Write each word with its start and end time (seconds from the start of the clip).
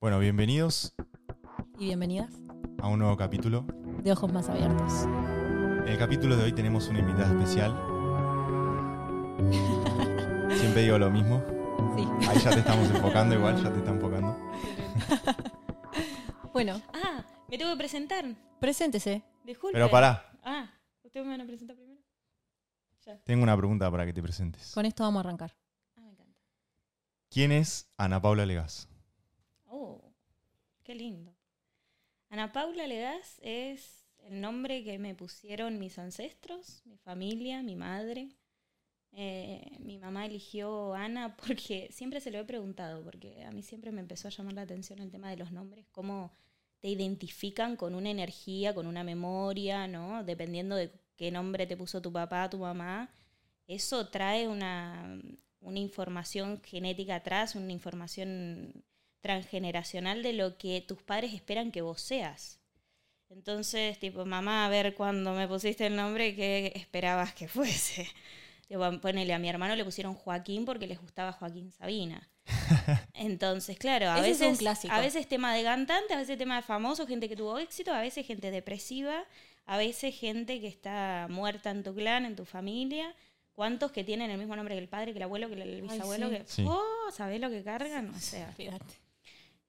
Bueno, 0.00 0.18
bienvenidos 0.18 0.94
Y 1.78 1.86
bienvenidas 1.86 2.32
a 2.80 2.88
un 2.88 2.98
nuevo 3.00 3.16
capítulo. 3.16 3.66
de 4.02 4.12
Ojos 4.12 4.32
Más 4.32 4.48
Abiertos. 4.48 4.92
En 5.04 5.88
el 5.88 5.98
capítulo 5.98 6.36
de 6.36 6.44
hoy 6.44 6.52
tenemos 6.52 6.88
una 6.88 7.00
invitada 7.00 7.32
especial. 7.32 7.72
Siempre 10.56 10.82
digo 10.82 10.98
lo 10.98 11.10
mismo. 11.10 11.42
Sí. 11.96 12.06
Ahí 12.28 12.38
ya 12.38 12.50
te 12.50 12.60
estamos 12.60 12.88
enfocando 12.94 13.34
igual, 13.34 13.60
ya 13.62 13.72
te 13.72 13.78
está 13.78 13.90
enfocando. 13.90 14.36
Bueno, 16.52 16.80
Ah, 16.92 17.24
me 17.48 17.56
tengo 17.58 17.70
que 17.72 17.76
presentar. 17.76 18.24
preséntese. 18.58 19.22
Disculpe. 19.44 19.74
Pero 19.74 19.88
pará, 19.90 20.32
Ah, 20.42 20.68
¿ustedes 21.04 21.24
me 21.24 21.32
van 21.32 21.42
a 21.42 21.46
presentar 21.46 21.76
primero? 21.76 22.00
Ya. 23.06 23.16
tengo 23.22 23.42
una 23.44 23.56
pregunta 23.56 23.88
para 23.90 24.04
que 24.06 24.12
te 24.12 24.20
presentes. 24.22 24.72
Con 24.74 24.84
esto 24.86 25.04
vamos 25.04 25.18
a 25.18 25.28
arrancar. 25.28 25.54
Ah, 25.96 26.00
me 26.00 26.10
encanta. 26.10 26.34
¿Quién 27.30 27.52
es 27.52 27.88
Ana 27.96 28.20
Paula 28.20 28.44
Legaz? 28.44 28.88
Oh, 29.68 30.02
qué 30.82 30.94
lindo. 30.94 31.34
Ana 32.30 32.52
Paula 32.52 32.86
Legaz 32.86 33.38
es 33.42 34.04
el 34.20 34.40
nombre 34.40 34.82
que 34.82 34.98
me 34.98 35.14
pusieron 35.14 35.78
mis 35.78 35.98
ancestros, 35.98 36.82
mi 36.84 36.96
familia, 36.98 37.62
mi 37.62 37.76
madre. 37.76 38.30
Eh, 39.12 39.78
mi 39.80 39.98
mamá 39.98 40.26
eligió 40.26 40.94
Ana 40.94 41.36
porque 41.36 41.88
siempre 41.92 42.20
se 42.20 42.30
lo 42.30 42.38
he 42.38 42.44
preguntado, 42.44 43.02
porque 43.02 43.44
a 43.44 43.50
mí 43.50 43.62
siempre 43.62 43.92
me 43.92 44.00
empezó 44.00 44.28
a 44.28 44.30
llamar 44.30 44.54
la 44.54 44.62
atención 44.62 44.98
el 45.00 45.10
tema 45.10 45.30
de 45.30 45.36
los 45.36 45.52
nombres, 45.52 45.86
cómo 45.92 46.32
te 46.80 46.88
identifican 46.88 47.76
con 47.76 47.94
una 47.94 48.10
energía, 48.10 48.74
con 48.74 48.86
una 48.86 49.04
memoria, 49.04 49.86
¿no? 49.88 50.24
Dependiendo 50.24 50.76
de 50.76 50.92
qué 51.16 51.30
nombre 51.30 51.66
te 51.66 51.76
puso 51.76 52.00
tu 52.00 52.12
papá, 52.12 52.48
tu 52.48 52.58
mamá, 52.58 53.10
eso 53.66 54.08
trae 54.08 54.46
una, 54.48 55.20
una 55.60 55.78
información 55.78 56.60
genética 56.62 57.16
atrás, 57.16 57.54
una 57.54 57.72
información 57.72 58.84
transgeneracional 59.20 60.22
de 60.22 60.32
lo 60.32 60.56
que 60.58 60.80
tus 60.80 61.02
padres 61.02 61.34
esperan 61.34 61.70
que 61.72 61.82
vos 61.82 62.00
seas. 62.00 62.60
Entonces, 63.30 63.98
tipo, 63.98 64.24
mamá, 64.24 64.64
a 64.64 64.68
ver 64.68 64.94
cuando 64.94 65.32
me 65.34 65.46
pusiste 65.46 65.86
el 65.86 65.96
nombre, 65.96 66.34
¿qué 66.34 66.72
esperabas 66.74 67.34
que 67.34 67.48
fuese? 67.48 68.08
Tipo, 68.68 69.00
ponele, 69.00 69.32
a 69.32 69.38
mi 69.38 69.48
hermano 69.48 69.74
le 69.76 69.84
pusieron 69.84 70.12
Joaquín 70.14 70.66
porque 70.66 70.86
les 70.86 71.00
gustaba 71.00 71.32
Joaquín 71.32 71.72
Sabina. 71.72 72.28
Entonces, 73.14 73.78
claro, 73.78 74.10
a 74.10 74.18
Ese 74.20 74.30
es 74.30 74.38
veces, 74.40 74.52
un 74.52 74.56
clásico. 74.58 74.92
a 74.94 75.00
veces 75.00 75.26
tema 75.26 75.54
de 75.54 75.62
cantante, 75.62 76.12
a 76.12 76.18
veces 76.18 76.36
tema 76.36 76.56
de 76.56 76.62
famoso, 76.62 77.06
gente 77.06 77.30
que 77.30 77.36
tuvo 77.36 77.58
éxito, 77.58 77.92
a 77.94 78.00
veces 78.02 78.26
gente 78.26 78.50
depresiva, 78.50 79.24
a 79.64 79.78
veces 79.78 80.14
gente 80.14 80.60
que 80.60 80.68
está 80.68 81.28
muerta 81.30 81.70
en 81.70 81.82
tu 81.82 81.94
clan, 81.94 82.26
en 82.26 82.36
tu 82.36 82.44
familia. 82.44 83.14
¿Cuántos 83.52 83.90
que 83.90 84.04
tienen 84.04 84.30
el 84.30 84.38
mismo 84.38 84.54
nombre 84.54 84.74
que 84.74 84.80
el 84.82 84.88
padre, 84.88 85.12
que 85.12 85.18
el 85.18 85.22
abuelo, 85.24 85.48
que 85.48 85.54
el 85.54 85.80
bisabuelo? 85.82 86.28
sí. 86.28 86.36
Que, 86.36 86.44
Sí. 86.46 86.64
oh, 86.68 87.10
¿sabés 87.12 87.40
lo 87.40 87.48
que 87.48 87.64
cargan? 87.64 88.10
O 88.10 88.18
sea, 88.20 88.52
Fíjate. 88.52 88.84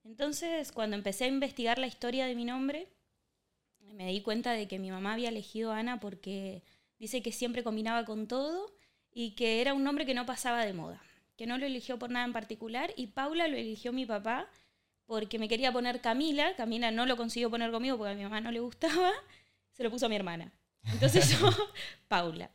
Entonces, 0.09 0.71
cuando 0.71 0.95
empecé 0.95 1.25
a 1.25 1.27
investigar 1.27 1.77
la 1.77 1.85
historia 1.85 2.25
de 2.25 2.33
mi 2.33 2.43
nombre, 2.43 2.87
me 3.93 4.07
di 4.07 4.21
cuenta 4.21 4.53
de 4.53 4.67
que 4.67 4.79
mi 4.79 4.89
mamá 4.89 5.13
había 5.13 5.29
elegido 5.29 5.71
Ana 5.71 5.99
porque 5.99 6.63
dice 6.97 7.21
que 7.21 7.31
siempre 7.31 7.63
combinaba 7.63 8.05
con 8.05 8.27
todo 8.27 8.73
y 9.13 9.35
que 9.35 9.61
era 9.61 9.75
un 9.75 9.83
nombre 9.83 10.07
que 10.07 10.15
no 10.15 10.25
pasaba 10.25 10.65
de 10.65 10.73
moda, 10.73 10.99
que 11.37 11.45
no 11.45 11.59
lo 11.59 11.67
eligió 11.67 11.99
por 11.99 12.09
nada 12.09 12.25
en 12.25 12.33
particular 12.33 12.91
y 12.97 13.07
Paula 13.07 13.47
lo 13.47 13.55
eligió 13.55 13.93
mi 13.93 14.07
papá 14.07 14.49
porque 15.05 15.37
me 15.37 15.47
quería 15.47 15.71
poner 15.71 16.01
Camila, 16.01 16.55
Camila 16.55 16.89
no 16.89 17.05
lo 17.05 17.15
consiguió 17.15 17.51
poner 17.51 17.69
conmigo 17.69 17.95
porque 17.95 18.13
a 18.13 18.15
mi 18.15 18.23
mamá 18.23 18.41
no 18.41 18.51
le 18.51 18.61
gustaba, 18.61 19.11
se 19.73 19.83
lo 19.83 19.91
puso 19.91 20.07
a 20.07 20.09
mi 20.09 20.15
hermana. 20.15 20.51
Entonces 20.85 21.29
yo, 21.39 21.51
Paula. 22.07 22.49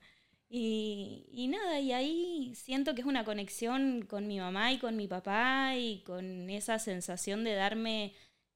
Y, 0.56 1.26
y 1.32 1.48
nada, 1.48 1.80
y 1.80 1.92
ahí 1.92 2.52
siento 2.54 2.94
que 2.94 3.00
es 3.00 3.06
una 3.06 3.24
conexión 3.24 4.02
con 4.02 4.28
mi 4.28 4.38
mamá 4.38 4.72
y 4.72 4.78
con 4.78 4.96
mi 4.96 5.08
papá 5.08 5.74
y 5.76 6.02
con 6.06 6.48
esa 6.48 6.78
sensación 6.78 7.42
de 7.44 7.54
darme 7.54 8.12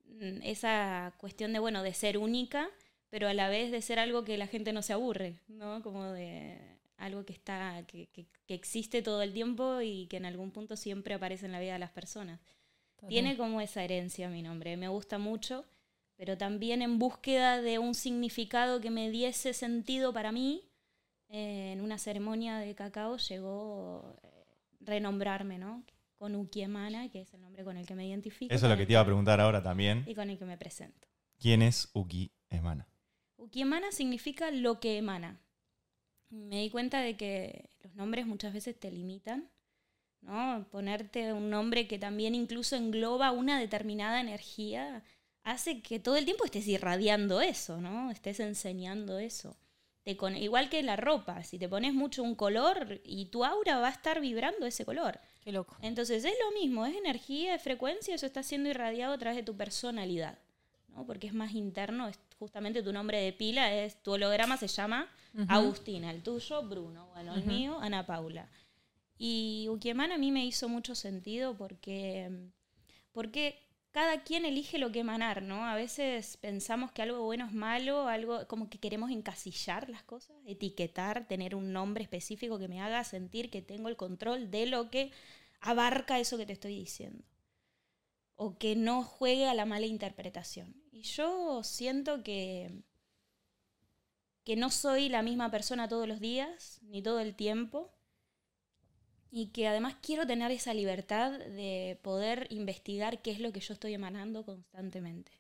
mm, 0.07 0.43
esa 0.45 1.13
cuestión 1.19 1.53
de, 1.53 1.59
bueno, 1.59 1.83
de 1.83 1.95
ser 1.95 2.19
única, 2.19 2.69
pero 3.11 3.27
a 3.29 3.35
la 3.35 3.49
vez 3.49 3.73
de 3.73 3.83
ser 3.83 3.99
algo 3.99 4.23
que 4.25 4.39
la 4.39 4.47
gente 4.47 4.73
no 4.73 4.83
se 4.83 4.93
aburre, 4.93 5.41
¿no? 5.49 5.83
Como 5.83 6.05
de 6.13 6.59
algo 6.99 7.25
que 7.25 7.33
está, 7.33 7.83
que, 7.89 8.07
que- 8.13 8.27
que 8.47 8.55
existe 8.55 9.03
todo 9.03 9.23
el 9.23 9.33
tiempo 9.33 9.81
y 9.81 10.07
que 10.07 10.19
en 10.19 10.27
algún 10.27 10.51
punto 10.53 10.77
siempre 10.77 11.15
aparece 11.15 11.47
en 11.47 11.53
la 11.53 11.61
vida 11.61 11.73
de 11.75 11.79
las 11.81 11.91
personas. 11.91 12.41
Tiene 13.07 13.37
como 13.37 13.61
esa 13.61 13.83
herencia 13.85 14.29
mi 14.29 14.43
nombre, 14.43 14.77
me 14.77 14.89
gusta 14.89 15.19
mucho, 15.19 15.65
pero 16.17 16.37
también 16.37 16.83
en 16.83 16.99
búsqueda 16.99 17.63
de 17.63 17.79
un 17.79 17.95
significado 17.95 18.81
que 18.81 18.91
me 18.91 19.11
diese 19.11 19.53
sentido 19.55 20.13
para 20.13 20.33
mí, 20.33 20.68
eh, 21.29 21.73
en 21.73 21.81
una 21.81 21.99
ceremonia 21.99 22.59
de 22.59 22.75
cacao 22.75 23.17
llegó 23.19 24.17
eh, 24.23 24.45
renombrarme, 24.81 25.59
¿no? 25.59 25.85
Con 26.17 26.35
Ukiemana, 26.35 27.11
que 27.11 27.21
es 27.21 27.35
el 27.35 27.41
nombre 27.41 27.65
con 27.65 27.77
el 27.77 27.87
que 27.87 27.95
me 27.95 28.07
identifico. 28.07 28.53
Eso 28.53 28.67
es 28.67 28.71
lo 28.71 28.77
que 28.77 28.87
te 28.87 28.93
iba 28.93 29.01
a 29.01 29.05
preguntar 29.05 29.41
ahora 29.41 29.63
también. 29.63 30.05
Y 30.07 30.15
con 30.15 30.31
el 30.31 30.39
que 30.39 30.45
me 30.45 30.57
presento. 30.57 31.07
¿Quién 31.39 31.63
es 31.63 31.91
Uki 31.93 32.33
Emana? 32.51 32.89
Ukiemana 33.37 33.93
significa 33.93 34.51
lo 34.51 34.81
que 34.81 34.99
emana. 34.99 35.41
Me 36.31 36.61
di 36.61 36.71
cuenta 36.71 37.01
de 37.01 37.17
que 37.17 37.71
los 37.81 37.95
nombres 37.95 38.27
muchas 38.27 38.53
veces 38.53 38.79
te 38.79 38.91
limitan, 38.91 39.49
¿no? 40.21 40.67
Ponerte 40.71 41.33
un 41.33 41.49
nombre 41.49 41.87
que 41.87 41.99
también 41.99 42.35
incluso 42.35 42.77
engloba 42.77 43.31
una 43.31 43.59
determinada 43.59 44.21
energía 44.21 45.05
hace 45.45 45.81
que 45.81 46.01
todo 46.01 46.17
el 46.17 46.25
tiempo 46.25 46.45
estés 46.45 46.67
irradiando 46.67 47.41
eso, 47.41 47.81
¿no? 47.81 48.11
Estés 48.11 48.41
enseñando 48.41 49.19
eso. 49.19 49.57
Te 50.09 50.17
con- 50.17 50.39
igual 50.39 50.71
que 50.71 50.83
la 50.83 50.97
ropa, 50.97 51.45
si 51.45 51.59
te 51.59 51.69
pones 51.69 51.93
mucho 51.93 52.23
un 52.23 52.35
color 52.35 52.99
y 53.05 53.27
tu 53.27 53.45
aura 53.45 53.77
va 53.79 53.89
a 53.89 53.91
estar 53.91 54.23
vibrando 54.23 54.65
ese 54.65 54.87
color. 54.87 55.21
Qué 55.45 55.53
loco. 55.53 55.77
Entonces 55.83 56.25
es 56.25 56.33
lo 56.47 56.59
mismo, 56.59 56.87
es 56.87 56.97
energía, 56.97 57.55
es 57.55 57.61
frecuencia, 57.63 58.15
eso 58.15 58.25
está 58.25 58.43
siendo 58.43 58.71
irradiado 58.71 59.13
a 59.13 59.19
través 59.19 59.37
de 59.37 59.43
tu 59.43 59.55
personalidad, 59.55 60.39
¿no? 60.95 61.05
Porque 61.05 61.27
es 61.27 61.35
más 61.35 61.53
interno, 61.53 62.09
es 62.09 62.19
justamente 62.39 62.83
tu 62.83 62.91
nombre 62.91 63.21
de 63.21 63.35
pila, 63.35 63.71
es 63.75 64.03
tu 64.03 64.13
holograma 64.13 64.57
se 64.57 64.69
llama. 64.69 65.11
Agustina, 65.47 66.11
el 66.11 66.23
tuyo 66.23 66.63
Bruno, 66.63 67.09
bueno, 67.13 67.35
el 67.35 67.45
mío 67.45 67.79
Ana 67.79 68.07
Paula. 68.07 68.49
Y 69.19 69.67
Ukiemana 69.69 70.15
a 70.15 70.19
mí 70.19 70.33
me 70.33 70.47
hizo 70.47 70.71
mucho 70.71 70.95
sentido 70.95 71.55
porque, 71.55 72.31
porque 73.13 73.61
cada 73.99 74.23
quien 74.23 74.45
elige 74.45 74.79
lo 74.79 74.93
que 74.93 75.01
emanar, 75.01 75.43
¿no? 75.43 75.67
A 75.67 75.75
veces 75.75 76.37
pensamos 76.37 76.93
que 76.93 77.03
algo 77.03 77.25
bueno 77.25 77.45
es 77.47 77.53
malo, 77.53 78.07
algo 78.07 78.47
como 78.47 78.71
que 78.71 78.79
queremos 78.79 79.11
encasillar 79.11 79.89
las 79.89 80.05
cosas, 80.05 80.37
etiquetar, 80.47 81.27
tener 81.27 81.57
un 81.57 81.73
nombre 81.73 82.05
específico 82.05 82.61
que 82.61 82.69
me 82.69 82.81
haga 82.81 83.03
sentir 83.03 83.51
que 83.51 83.61
tengo 83.61 83.89
el 83.89 83.97
control 83.97 84.53
de 84.53 84.67
lo 84.67 84.89
que 84.89 85.11
abarca 85.61 86.21
eso 86.21 86.37
que 86.37 86.47
te 86.47 86.53
estoy 86.53 86.77
diciendo. 86.79 87.25
O 88.37 88.57
que 88.57 88.77
no 88.77 89.03
juegue 89.03 89.49
a 89.49 89.55
la 89.55 89.67
mala 89.67 89.87
interpretación. 89.87 90.81
Y 90.93 91.03
yo 91.03 91.65
siento 91.65 92.23
que, 92.23 92.71
que 94.45 94.55
no 94.55 94.71
soy 94.71 95.09
la 95.09 95.23
misma 95.23 95.51
persona 95.51 95.89
todos 95.89 96.07
los 96.07 96.21
días, 96.21 96.79
ni 96.83 97.03
todo 97.03 97.19
el 97.19 97.35
tiempo, 97.35 97.91
y 99.31 99.49
que 99.49 99.69
además 99.69 99.97
quiero 100.01 100.27
tener 100.27 100.51
esa 100.51 100.75
libertad 100.75 101.33
de 101.39 101.99
poder 102.03 102.47
investigar 102.51 103.21
qué 103.23 103.31
es 103.31 103.41
lo 103.41 103.53
que 103.53 103.61
yo 103.61 103.75
estoy 103.75 103.95
emanando 103.95 104.45
constantemente. 104.45 105.33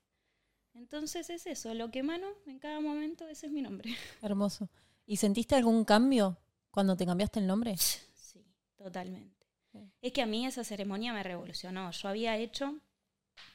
Entonces 0.74 1.30
es 1.30 1.46
eso, 1.46 1.74
lo 1.74 1.90
que 1.90 2.00
emano 2.00 2.28
en 2.46 2.58
cada 2.58 2.80
momento, 2.80 3.28
ese 3.28 3.46
es 3.46 3.52
mi 3.52 3.62
nombre. 3.62 3.90
Hermoso. 4.22 4.68
¿Y 5.06 5.16
sentiste 5.16 5.54
algún 5.54 5.84
cambio 5.84 6.38
cuando 6.70 6.96
te 6.96 7.06
cambiaste 7.06 7.40
el 7.40 7.46
nombre? 7.46 7.76
Sí, 7.76 8.44
totalmente. 8.76 9.46
Sí. 9.72 9.90
Es 10.02 10.12
que 10.12 10.22
a 10.22 10.26
mí 10.26 10.46
esa 10.46 10.64
ceremonia 10.64 11.12
me 11.12 11.22
revolucionó. 11.22 11.90
Yo 11.90 12.08
había 12.08 12.36
hecho, 12.36 12.78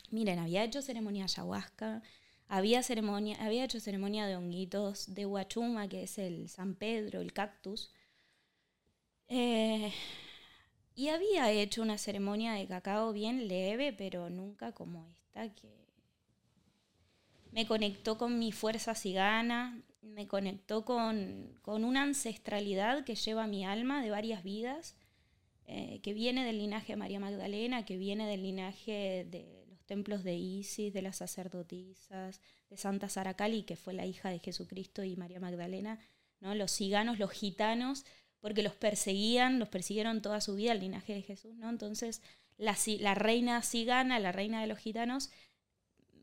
miren, 0.09 0.39
había 0.39 0.63
hecho 0.63 0.81
ceremonia 0.81 1.25
ayahuasca, 1.25 2.01
había, 2.47 2.83
ceremonia, 2.83 3.37
había 3.39 3.63
hecho 3.63 3.79
ceremonia 3.79 4.25
de 4.25 4.35
honguitos 4.35 5.13
de 5.13 5.25
Huachuma, 5.25 5.87
que 5.87 6.03
es 6.03 6.17
el 6.17 6.49
San 6.49 6.75
Pedro, 6.75 7.21
el 7.21 7.33
cactus. 7.33 7.91
Eh, 9.35 9.91
y 10.93 11.07
había 11.07 11.49
hecho 11.49 11.81
una 11.81 11.97
ceremonia 11.97 12.53
de 12.53 12.67
cacao 12.67 13.13
bien 13.13 13.47
leve, 13.47 13.91
pero 13.91 14.29
nunca 14.29 14.73
como 14.73 15.07
esta 15.09 15.51
que 15.55 15.73
me 17.51 17.65
conectó 17.65 18.19
con 18.19 18.37
mi 18.37 18.51
fuerza 18.51 18.93
cigana, 18.93 19.81
me 20.03 20.27
conectó 20.27 20.85
con, 20.85 21.57
con 21.63 21.83
una 21.83 22.03
ancestralidad 22.03 23.05
que 23.05 23.15
lleva 23.15 23.47
mi 23.47 23.65
alma 23.65 24.03
de 24.03 24.11
varias 24.11 24.43
vidas, 24.43 24.95
eh, 25.65 25.99
que 26.03 26.13
viene 26.13 26.45
del 26.45 26.59
linaje 26.59 26.93
de 26.93 26.97
María 26.97 27.19
Magdalena, 27.19 27.85
que 27.85 27.97
viene 27.97 28.27
del 28.27 28.43
linaje 28.43 29.25
de 29.31 29.65
los 29.67 29.83
templos 29.85 30.23
de 30.23 30.35
Isis, 30.35 30.93
de 30.93 31.01
las 31.01 31.17
sacerdotisas, 31.17 32.39
de 32.69 32.77
Santa 32.77 33.09
Sara 33.09 33.33
Cali, 33.33 33.63
que 33.63 33.77
fue 33.77 33.95
la 33.95 34.05
hija 34.05 34.29
de 34.29 34.37
Jesucristo 34.37 35.03
y 35.03 35.15
María 35.15 35.39
Magdalena, 35.39 35.97
¿no? 36.39 36.53
los 36.53 36.71
ciganos, 36.71 37.17
los 37.17 37.31
gitanos, 37.31 38.05
porque 38.43 38.61
los 38.61 38.75
perseguían, 38.75 39.57
los 39.57 39.69
persiguieron 39.69 40.21
toda 40.21 40.41
su 40.41 40.55
vida 40.55 40.73
el 40.73 40.81
linaje 40.81 41.13
de 41.13 41.21
Jesús, 41.21 41.55
¿no? 41.55 41.69
Entonces, 41.69 42.21
la, 42.57 42.75
reina 43.15 43.61
cigana, 43.61 44.19
la 44.19 44.33
reina 44.33 44.59
de 44.59 44.67
los 44.67 44.79
gitanos, 44.79 45.31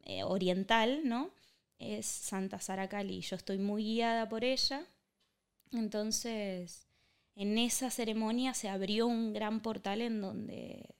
eh, 0.04 0.22
oriental, 0.22 1.00
¿no? 1.04 1.30
Es 1.78 2.04
Santa 2.04 2.60
Sara 2.60 2.90
Cali. 2.90 3.22
Yo 3.22 3.36
estoy 3.36 3.56
muy 3.56 3.84
guiada 3.84 4.28
por 4.28 4.44
ella. 4.44 4.84
Entonces, 5.72 6.86
en 7.36 7.56
esa 7.56 7.88
ceremonia 7.88 8.52
se 8.52 8.68
abrió 8.68 9.06
un 9.06 9.32
gran 9.32 9.60
portal 9.60 10.02
en 10.02 10.20
donde 10.20 10.94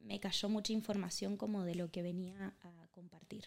me 0.00 0.18
cayó 0.18 0.48
mucha 0.48 0.72
información 0.72 1.36
como 1.36 1.62
de 1.62 1.74
lo 1.74 1.90
que 1.90 2.00
venía 2.00 2.54
a 2.62 2.88
compartir. 2.92 3.44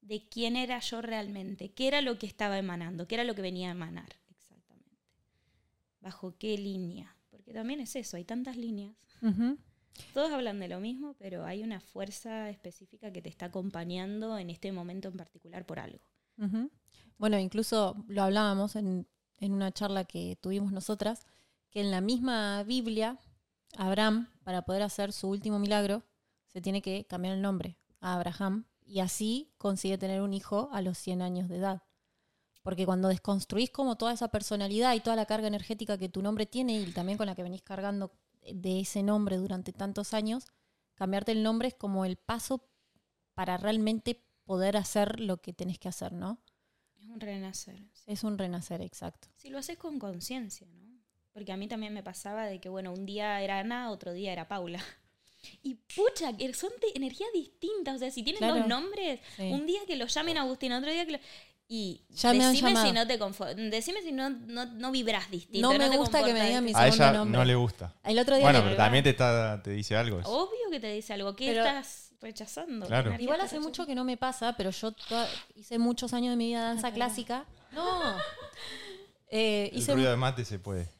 De 0.00 0.28
quién 0.28 0.56
era 0.56 0.80
yo 0.80 1.02
realmente, 1.02 1.70
qué 1.70 1.86
era 1.86 2.00
lo 2.00 2.18
que 2.18 2.26
estaba 2.26 2.58
emanando, 2.58 3.06
qué 3.06 3.14
era 3.14 3.22
lo 3.22 3.36
que 3.36 3.42
venía 3.42 3.68
a 3.68 3.72
emanar. 3.72 4.21
Bajo 6.02 6.36
qué 6.38 6.58
línea. 6.58 7.16
Porque 7.30 7.54
también 7.54 7.80
es 7.80 7.96
eso, 7.96 8.16
hay 8.16 8.24
tantas 8.24 8.56
líneas. 8.56 8.94
Todos 10.12 10.32
hablan 10.32 10.58
de 10.58 10.68
lo 10.68 10.80
mismo, 10.80 11.14
pero 11.18 11.44
hay 11.44 11.62
una 11.62 11.80
fuerza 11.80 12.50
específica 12.50 13.12
que 13.12 13.22
te 13.22 13.28
está 13.28 13.46
acompañando 13.46 14.36
en 14.36 14.50
este 14.50 14.72
momento 14.72 15.08
en 15.08 15.16
particular 15.16 15.64
por 15.64 15.78
algo. 15.78 16.04
Bueno, 17.18 17.38
incluso 17.38 17.96
lo 18.08 18.22
hablábamos 18.22 18.74
en, 18.76 19.06
en 19.38 19.52
una 19.52 19.70
charla 19.70 20.04
que 20.04 20.36
tuvimos 20.40 20.72
nosotras, 20.72 21.24
que 21.70 21.80
en 21.80 21.90
la 21.90 22.00
misma 22.00 22.64
Biblia, 22.64 23.18
Abraham, 23.76 24.28
para 24.42 24.62
poder 24.62 24.82
hacer 24.82 25.12
su 25.12 25.28
último 25.28 25.58
milagro, 25.58 26.02
se 26.48 26.60
tiene 26.60 26.82
que 26.82 27.06
cambiar 27.06 27.34
el 27.34 27.42
nombre 27.42 27.78
a 28.00 28.14
Abraham 28.14 28.66
y 28.84 29.00
así 29.00 29.52
consigue 29.56 29.98
tener 29.98 30.20
un 30.20 30.34
hijo 30.34 30.68
a 30.72 30.82
los 30.82 30.98
100 30.98 31.22
años 31.22 31.48
de 31.48 31.56
edad. 31.56 31.82
Porque 32.62 32.86
cuando 32.86 33.08
desconstruís 33.08 33.70
como 33.70 33.96
toda 33.96 34.12
esa 34.12 34.28
personalidad 34.28 34.94
y 34.94 35.00
toda 35.00 35.16
la 35.16 35.26
carga 35.26 35.48
energética 35.48 35.98
que 35.98 36.08
tu 36.08 36.22
nombre 36.22 36.46
tiene 36.46 36.80
y 36.80 36.92
también 36.92 37.18
con 37.18 37.26
la 37.26 37.34
que 37.34 37.42
venís 37.42 37.62
cargando 37.62 38.12
de 38.52 38.80
ese 38.80 39.02
nombre 39.02 39.36
durante 39.36 39.72
tantos 39.72 40.14
años, 40.14 40.46
cambiarte 40.94 41.32
el 41.32 41.42
nombre 41.42 41.68
es 41.68 41.74
como 41.74 42.04
el 42.04 42.16
paso 42.16 42.64
para 43.34 43.56
realmente 43.56 44.22
poder 44.44 44.76
hacer 44.76 45.20
lo 45.20 45.38
que 45.40 45.52
tenés 45.52 45.78
que 45.78 45.88
hacer, 45.88 46.12
¿no? 46.12 46.38
Es 47.00 47.06
un 47.08 47.20
renacer. 47.20 47.78
sí. 47.92 48.02
Es 48.06 48.22
un 48.24 48.38
renacer, 48.38 48.80
exacto. 48.80 49.28
Si 49.36 49.48
lo 49.50 49.58
haces 49.58 49.76
con 49.78 49.98
conciencia, 49.98 50.66
¿no? 50.68 50.92
Porque 51.32 51.50
a 51.52 51.56
mí 51.56 51.66
también 51.66 51.94
me 51.94 52.02
pasaba 52.02 52.44
de 52.46 52.60
que, 52.60 52.68
bueno, 52.68 52.92
un 52.92 53.06
día 53.06 53.40
era 53.40 53.58
Ana, 53.60 53.90
otro 53.90 54.12
día 54.12 54.32
era 54.32 54.46
Paula. 54.48 54.80
Y 55.62 55.74
pucha, 55.74 56.36
que 56.36 56.54
son 56.54 56.70
energías 56.94 57.30
distintas. 57.34 57.96
O 57.96 57.98
sea, 57.98 58.12
si 58.12 58.22
tienen 58.22 58.38
Claro. 58.38 58.58
dos 58.60 58.68
nombres, 58.68 59.18
Sí. 59.36 59.50
un 59.50 59.66
día 59.66 59.80
que 59.88 59.96
lo 59.96 60.06
llamen 60.06 60.36
Agustín, 60.38 60.70
otro 60.72 60.88
día 60.92 61.04
que 61.04 61.12
lo... 61.12 61.18
Y 61.74 62.02
Ya 62.10 62.34
me 62.34 62.44
han 62.44 62.52
decime 62.52 62.76
si 62.82 62.92
no 62.92 63.06
te 63.06 63.16
decime 63.70 64.02
si 64.02 64.12
no, 64.12 64.28
no, 64.28 64.66
no 64.66 64.90
vibras 64.90 65.30
distinto. 65.30 65.72
No 65.72 65.78
me 65.78 65.88
te 65.88 65.96
gusta 65.96 66.22
que 66.22 66.34
me 66.34 66.44
digan 66.46 66.62
mi 66.64 66.68
distinto. 66.72 66.78
A 66.80 66.92
segundo 66.92 67.04
ella 67.08 67.18
nombre. 67.18 67.38
no 67.38 67.44
le 67.46 67.54
gusta. 67.54 67.94
El 68.04 68.18
otro 68.18 68.34
día 68.36 68.44
Bueno, 68.44 68.62
pero 68.62 68.76
también 68.76 69.02
te, 69.02 69.08
está, 69.10 69.62
te 69.62 69.70
dice 69.70 69.96
algo. 69.96 70.20
eso. 70.20 70.28
Obvio 70.28 70.68
que 70.70 70.80
te 70.80 70.92
dice 70.92 71.14
algo. 71.14 71.34
¿Qué 71.34 71.46
Pero- 71.46 71.64
estás 71.64 72.10
rechazando? 72.20 72.84
Claro. 72.86 73.04
¿Qué 73.04 73.08
energía 73.08 73.24
Igual 73.24 73.40
hace 73.40 73.46
rechazando? 73.56 73.68
mucho 73.70 73.86
que 73.86 73.94
no 73.94 74.04
me 74.04 74.18
pasa, 74.18 74.54
pero 74.54 74.68
yo 74.68 74.92
toda- 74.92 75.26
hice 75.56 75.78
muchos 75.78 76.12
años 76.12 76.32
de 76.32 76.36
mi 76.36 76.48
vida 76.48 76.62
danza 76.62 76.88
Ah, 76.88 76.92
clásica. 76.92 77.46
No. 77.72 78.16
Eh, 79.34 79.70
El 79.72 79.78
hice 79.78 79.94
ruido 79.94 80.10
de 80.10 80.16
mate 80.18 80.44
se 80.44 80.58
puede. 80.58 80.90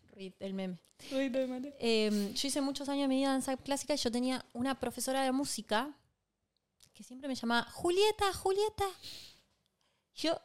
el 0.40 0.54
meme. 0.54 0.78
Uy, 1.10 1.28
te 1.30 1.46
maté. 1.46 1.76
Eh, 1.80 2.32
yo 2.34 2.48
hice 2.48 2.62
muchos 2.62 2.88
años 2.88 3.02
de 3.02 3.08
mi 3.08 3.16
vida 3.16 3.28
danza 3.28 3.58
clásica 3.58 3.92
y 3.92 3.98
yo 3.98 4.10
tenía 4.10 4.42
una 4.54 4.80
profesora 4.80 5.22
de 5.22 5.32
música 5.32 5.90
que 6.94 7.04
siempre 7.04 7.28
me 7.28 7.34
llamaba 7.34 7.64
Julieta, 7.70 8.32
Julieta. 8.32 8.86
Yo, 10.14 10.40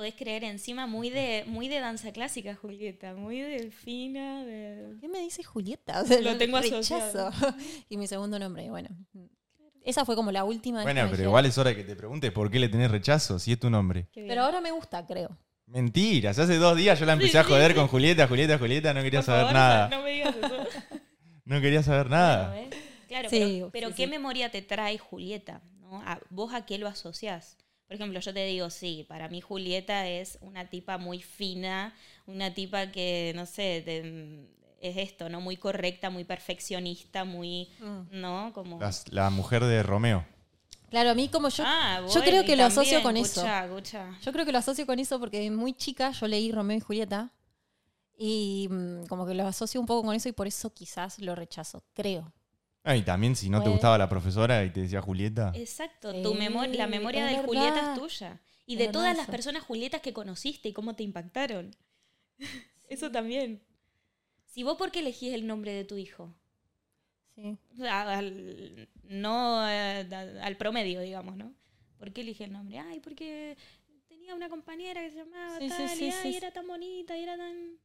Podés 0.00 0.14
creer 0.14 0.44
encima 0.44 0.86
muy 0.86 1.10
de, 1.10 1.44
muy 1.46 1.68
de 1.68 1.78
danza 1.78 2.10
clásica, 2.10 2.54
Julieta. 2.54 3.12
Muy 3.12 3.38
de 3.38 3.70
fina, 3.70 4.42
de... 4.46 4.96
¿qué 4.98 5.08
me 5.08 5.18
dice 5.18 5.44
Julieta? 5.44 6.00
O 6.00 6.06
sea, 6.06 6.22
Lo 6.22 6.38
tengo 6.38 6.58
rechazo. 6.58 6.96
asociado. 6.96 7.30
y 7.90 7.98
mi 7.98 8.06
segundo 8.06 8.38
nombre, 8.38 8.70
bueno. 8.70 8.88
Esa 9.84 10.06
fue 10.06 10.16
como 10.16 10.32
la 10.32 10.44
última 10.44 10.78
vez 10.78 10.86
Bueno, 10.86 11.06
pero 11.10 11.24
igual 11.24 11.44
es 11.44 11.58
hora 11.58 11.68
de 11.68 11.76
que 11.76 11.84
te 11.84 11.96
preguntes 11.96 12.32
por 12.32 12.50
qué 12.50 12.58
le 12.58 12.70
tenés 12.70 12.90
rechazo, 12.90 13.38
si 13.38 13.52
es 13.52 13.60
tu 13.60 13.68
nombre. 13.68 14.08
Pero 14.14 14.44
ahora 14.44 14.62
me 14.62 14.70
gusta, 14.70 15.04
creo. 15.04 15.36
Mentiras, 15.66 16.38
hace 16.38 16.56
dos 16.56 16.78
días 16.78 16.98
yo 16.98 17.04
la 17.04 17.12
empecé 17.12 17.36
a 17.38 17.44
joder 17.44 17.72
sí. 17.72 17.76
con 17.76 17.86
Julieta, 17.88 18.26
Julieta, 18.26 18.56
Julieta, 18.56 18.94
no 18.94 19.02
quería 19.02 19.20
Por 19.20 19.26
saber 19.26 19.40
favor, 19.42 19.54
nada. 19.54 19.88
No 19.90 20.02
me 20.02 20.10
digas 20.12 20.34
eso. 20.34 20.56
No 21.44 21.60
quería 21.60 21.82
saber 21.82 22.08
nada. 22.08 22.52
Bueno, 22.54 22.70
¿ves? 22.70 22.80
Claro, 23.06 23.28
Sí, 23.28 23.38
pero, 23.38 23.70
pero 23.70 23.88
sí, 23.88 23.94
¿qué 23.96 24.04
sí. 24.04 24.10
memoria 24.10 24.50
te 24.50 24.62
trae 24.62 24.96
Julieta? 24.96 25.60
¿no? 25.80 26.00
A- 26.06 26.20
¿Vos 26.30 26.54
a 26.54 26.64
qué 26.64 26.78
lo 26.78 26.88
asociás? 26.88 27.58
Por 27.90 27.96
ejemplo, 27.96 28.20
yo 28.20 28.32
te 28.32 28.44
digo, 28.46 28.70
sí, 28.70 29.04
para 29.08 29.28
mí 29.28 29.40
Julieta 29.40 30.06
es 30.06 30.38
una 30.42 30.70
tipa 30.70 30.96
muy 30.96 31.20
fina, 31.20 31.92
una 32.24 32.54
tipa 32.54 32.92
que, 32.92 33.32
no 33.34 33.46
sé, 33.46 33.82
te- 33.84 34.46
es 34.80 34.96
esto, 34.96 35.28
¿no? 35.28 35.40
Muy 35.40 35.56
correcta, 35.56 36.08
muy 36.08 36.22
perfeccionista, 36.22 37.24
muy, 37.24 37.68
¿no? 38.12 38.52
Como... 38.54 38.78
La 39.10 39.28
mujer 39.30 39.64
de 39.64 39.82
Romeo. 39.82 40.24
Claro, 40.88 41.10
a 41.10 41.14
mí 41.16 41.28
como 41.30 41.48
yo, 41.48 41.64
Ah, 41.66 41.96
yo 42.02 42.06
bueno, 42.06 42.22
creo 42.22 42.42
y 42.42 42.46
que 42.46 42.54
lo 42.54 42.62
asocio 42.66 43.02
con 43.02 43.16
eso. 43.16 43.44
escucha. 43.44 44.16
Yo 44.22 44.32
creo 44.32 44.44
que 44.46 44.52
lo 44.52 44.58
asocio 44.58 44.86
con 44.86 45.00
eso 45.00 45.18
porque 45.18 45.50
muy 45.50 45.72
chica 45.72 46.12
yo 46.12 46.28
leí 46.28 46.52
Romeo 46.52 46.76
y 46.76 46.80
Julieta 46.80 47.32
y 48.16 48.68
mm, 48.70 49.06
como 49.06 49.26
que 49.26 49.34
lo 49.34 49.48
asocio 49.48 49.80
un 49.80 49.86
poco 49.88 50.06
con 50.06 50.14
eso 50.14 50.28
y 50.28 50.32
por 50.32 50.46
eso 50.46 50.72
quizás 50.72 51.18
lo 51.18 51.34
rechazo, 51.34 51.82
creo. 51.92 52.32
Ah, 52.82 52.96
y 52.96 53.02
también 53.02 53.36
si 53.36 53.50
no 53.50 53.62
te 53.62 53.68
gustaba 53.68 53.98
la 53.98 54.08
profesora 54.08 54.64
y 54.64 54.70
te 54.70 54.80
decía 54.80 55.02
Julieta. 55.02 55.52
Exacto, 55.54 56.12
tu 56.22 56.34
memo- 56.34 56.64
la 56.66 56.86
memoria 56.86 57.30
es 57.30 57.36
de 57.38 57.42
Julieta 57.46 57.92
es 57.94 57.98
tuya. 58.00 58.40
Y 58.66 58.74
Es 58.74 58.78
de 58.78 58.88
todas 58.88 59.16
las 59.16 59.26
personas 59.26 59.62
Julietas 59.64 60.00
que 60.00 60.12
conociste 60.12 60.68
y 60.68 60.72
cómo 60.72 60.94
te 60.94 61.02
impactaron. 61.02 61.74
Eso 62.88 63.10
también. 63.10 63.62
Si 64.46 64.62
vos, 64.62 64.76
¿por 64.76 64.90
qué 64.90 65.00
elegís 65.00 65.32
el 65.34 65.46
nombre 65.46 65.72
de 65.72 65.84
tu 65.84 65.96
hijo? 65.96 66.34
Sí. 67.34 67.56
A- 67.86 68.18
Al, 68.18 68.88
no 69.04 69.68
eh, 69.68 70.06
al 70.42 70.56
promedio, 70.56 71.00
digamos, 71.00 71.36
¿no? 71.36 71.52
¿Por 71.98 72.12
qué 72.12 72.22
elige 72.22 72.44
el 72.44 72.52
nombre? 72.52 72.78
Ay, 72.78 73.00
porque 73.00 73.56
tenía 74.08 74.34
una 74.34 74.48
compañera 74.48 75.02
que 75.02 75.10
se 75.10 75.16
llamaba 75.18 75.58
Sí, 75.58 75.68
tal 75.68 75.88
sí, 75.88 75.94
y 75.94 75.96
sí, 76.10 76.16
ay, 76.24 76.30
sí. 76.32 76.36
era 76.36 76.50
tan 76.52 76.66
bonita 76.66 77.16
y 77.16 77.22
era 77.22 77.36
tan... 77.36 77.78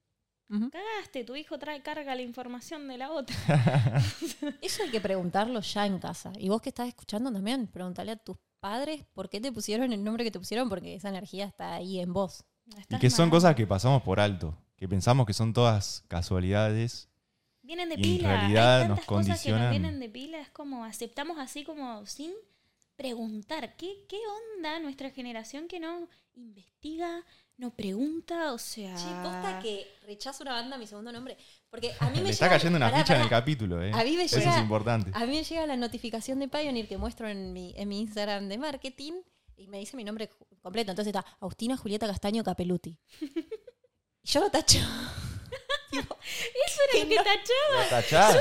Cagaste, 0.47 1.23
tu 1.23 1.35
hijo 1.35 1.57
trae 1.57 1.81
carga 1.81 2.13
la 2.15 2.21
información 2.21 2.87
de 2.87 2.97
la 2.97 3.11
otra. 3.11 3.35
Eso 4.61 4.83
hay 4.83 4.91
que 4.91 5.01
preguntarlo 5.01 5.59
ya 5.61 5.85
en 5.85 5.99
casa. 5.99 6.31
Y 6.37 6.49
vos 6.49 6.61
que 6.61 6.69
estás 6.69 6.87
escuchando 6.87 7.31
también, 7.31 7.67
pregúntale 7.67 8.11
a 8.11 8.15
tus 8.15 8.37
padres 8.59 9.05
por 9.13 9.29
qué 9.29 9.41
te 9.41 9.51
pusieron 9.51 9.91
el 9.91 10.03
nombre 10.03 10.23
que 10.23 10.31
te 10.31 10.39
pusieron 10.39 10.69
porque 10.69 10.95
esa 10.95 11.09
energía 11.09 11.45
está 11.45 11.73
ahí 11.73 11.99
en 11.99 12.13
vos. 12.13 12.45
Y 12.89 12.97
que 12.97 13.09
son 13.09 13.29
cosas 13.29 13.55
que 13.55 13.65
pasamos 13.65 14.03
por 14.03 14.19
alto. 14.19 14.57
Que 14.75 14.87
pensamos 14.87 15.25
que 15.25 15.33
son 15.33 15.53
todas 15.53 16.03
casualidades. 16.07 17.09
Vienen 17.61 17.89
de 17.89 17.95
Y 17.95 17.97
en 17.97 18.01
pila. 18.03 18.37
realidad 18.37 18.81
Hay 18.81 18.87
nos 18.87 18.99
tantas 18.99 19.05
cosas 19.05 19.41
que 19.43 19.51
nos 19.51 19.69
vienen 19.71 19.99
de 19.99 20.09
pila. 20.09 20.39
Es 20.39 20.49
como 20.51 20.83
aceptamos 20.83 21.37
así 21.39 21.63
como 21.63 22.05
sin 22.05 22.31
preguntar. 22.95 23.75
¿Qué, 23.77 24.05
qué 24.07 24.17
onda 24.17 24.79
nuestra 24.79 25.09
generación 25.09 25.67
que 25.67 25.79
no 25.79 26.07
investiga, 26.35 27.23
no 27.57 27.71
pregunta? 27.73 28.51
O 28.53 28.57
sea... 28.57 28.95
Che, 28.95 29.05
posta 29.23 29.59
que 29.61 29.87
rechazo 30.05 30.43
una 30.43 30.53
banda 30.53 30.77
mi 30.77 30.87
segundo 30.87 31.11
nombre. 31.11 31.37
Porque 31.69 31.93
a 31.99 32.09
mí 32.09 32.17
me 32.19 32.23
Le 32.25 32.29
está 32.31 32.45
llega- 32.45 32.57
cayendo 32.57 32.77
una 32.77 32.89
pará, 32.91 33.03
ficha 33.03 33.15
en 33.15 33.21
el 33.21 33.29
capítulo, 33.29 33.81
¿eh? 33.81 33.91
A 33.93 34.03
mí 34.03 34.15
me 34.17 34.23
Eso 34.25 34.37
llega- 34.39 34.55
es 34.55 34.61
importante. 34.61 35.11
A 35.13 35.19
mí 35.25 35.35
me 35.37 35.43
llega 35.43 35.65
la 35.65 35.75
notificación 35.77 36.39
de 36.39 36.47
Pioneer 36.47 36.87
que 36.87 36.97
muestro 36.97 37.27
en 37.27 37.53
mi, 37.53 37.73
en 37.77 37.87
mi 37.89 37.99
Instagram 38.01 38.47
de 38.49 38.57
marketing 38.57 39.13
y 39.57 39.67
me 39.67 39.79
dice 39.79 39.95
mi 39.97 40.03
nombre 40.03 40.29
completo. 40.61 40.91
Entonces 40.91 41.13
está 41.15 41.25
Agustina 41.39 41.77
Julieta 41.77 42.07
Castaño 42.07 42.43
Capeluti. 42.43 42.97
Y 43.21 44.27
yo 44.27 44.39
lo 44.41 44.49
tacho. 44.49 44.79
Eso 45.91 46.81
era 46.91 47.03
lo 47.03 47.09
que 47.09 47.15
no- 47.15 47.23
tachaba. 47.23 47.83
¿Lo 47.83 47.89
tachás? 47.89 48.35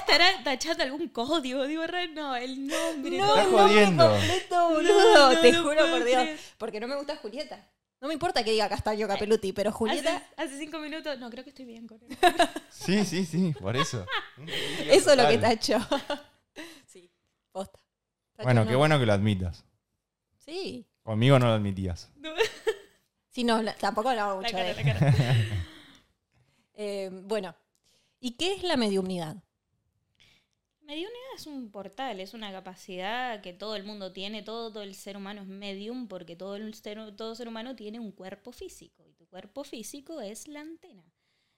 ¿Estará 0.00 0.42
tachando 0.44 0.82
algún 0.84 1.08
código? 1.08 1.66
Digo, 1.66 1.86
re, 1.86 2.08
no, 2.08 2.34
el 2.36 2.66
nombre. 2.66 3.18
No, 3.18 3.26
nombre 3.36 3.44
jodiendo. 3.62 4.08
completo, 4.10 4.68
boludo. 4.70 5.14
No, 5.14 5.32
no, 5.34 5.40
te 5.40 5.52
no 5.52 5.62
juro 5.62 5.90
por 5.90 6.04
Dios. 6.04 6.28
Porque 6.56 6.80
no 6.80 6.88
me 6.88 6.96
gusta 6.96 7.16
Julieta. 7.16 7.68
No 8.00 8.06
me 8.08 8.14
importa 8.14 8.44
que 8.44 8.52
diga 8.52 8.68
Castaño 8.68 9.08
Capeluti, 9.08 9.52
pero 9.52 9.70
Hace, 9.70 9.76
Julieta, 9.78 10.22
hace 10.36 10.56
cinco 10.58 10.78
minutos. 10.78 11.18
No, 11.18 11.28
creo 11.30 11.42
que 11.42 11.50
estoy 11.50 11.64
bien 11.64 11.86
con 11.86 12.00
él. 12.02 12.16
Sí, 12.70 13.04
sí, 13.04 13.24
sí, 13.26 13.52
por 13.60 13.76
eso. 13.76 14.06
eso 14.88 15.10
es 15.10 15.16
lo 15.16 15.26
que 15.28 15.36
Total. 15.36 15.40
tacho. 15.58 15.78
sí, 16.86 17.10
posta. 17.50 17.78
Tacho 18.36 18.44
Bueno, 18.46 18.64
no. 18.64 18.70
qué 18.70 18.76
bueno 18.76 18.98
que 19.00 19.06
lo 19.06 19.12
admitas. 19.12 19.64
Sí. 20.38 20.86
Conmigo 21.02 21.38
no 21.38 21.46
lo 21.46 21.52
admitías. 21.54 22.10
No, 22.16 22.30
Sí, 23.30 23.44
no, 23.44 23.62
tampoco 23.74 24.12
lo 24.14 24.20
hago 24.20 24.42
la 24.42 24.48
mucho. 24.48 24.56
cara, 24.56 24.70
eh. 24.70 24.74
la 24.74 24.82
cara. 24.94 25.14
Eh, 26.74 27.10
bueno, 27.24 27.54
¿y 28.20 28.36
qué 28.36 28.54
es 28.54 28.62
la 28.62 28.76
mediumnidad? 28.76 29.36
Mediunidad 30.88 31.34
es 31.36 31.46
un 31.46 31.70
portal, 31.70 32.18
es 32.18 32.32
una 32.32 32.50
capacidad 32.50 33.42
que 33.42 33.52
todo 33.52 33.76
el 33.76 33.84
mundo 33.84 34.10
tiene, 34.14 34.42
todo, 34.42 34.80
el 34.80 34.94
ser 34.94 35.18
humano 35.18 35.42
es 35.42 35.46
medium 35.46 36.08
porque 36.08 36.34
todo, 36.34 36.56
el 36.56 36.72
ser, 36.72 37.14
todo 37.14 37.34
ser 37.34 37.46
humano 37.46 37.76
tiene 37.76 38.00
un 38.00 38.10
cuerpo 38.10 38.52
físico 38.52 39.06
y 39.06 39.12
tu 39.12 39.26
cuerpo 39.26 39.64
físico 39.64 40.22
es 40.22 40.48
la 40.48 40.62
antena. 40.62 41.04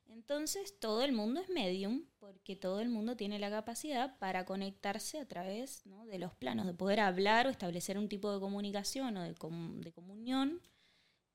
Entonces 0.09 0.81
todo 0.81 1.05
el 1.05 1.13
mundo 1.13 1.41
es 1.41 1.49
medium 1.49 2.07
porque 2.19 2.57
todo 2.57 2.81
el 2.81 2.89
mundo 2.89 3.17
tiene 3.17 3.39
la 3.39 3.51
capacidad 3.51 4.19
para 4.19 4.45
conectarse 4.45 5.21
a 5.21 5.29
través 5.29 5.85
de 6.09 6.19
los 6.19 6.35
planos, 6.35 6.67
de 6.67 6.75
poder 6.75 6.99
hablar 6.99 7.47
o 7.47 7.51
establecer 7.51 7.99
un 7.99 8.09
tipo 8.09 8.33
de 8.33 8.41
comunicación 8.41 9.17
o 9.17 9.23
de 9.23 9.93
comunión 9.93 10.61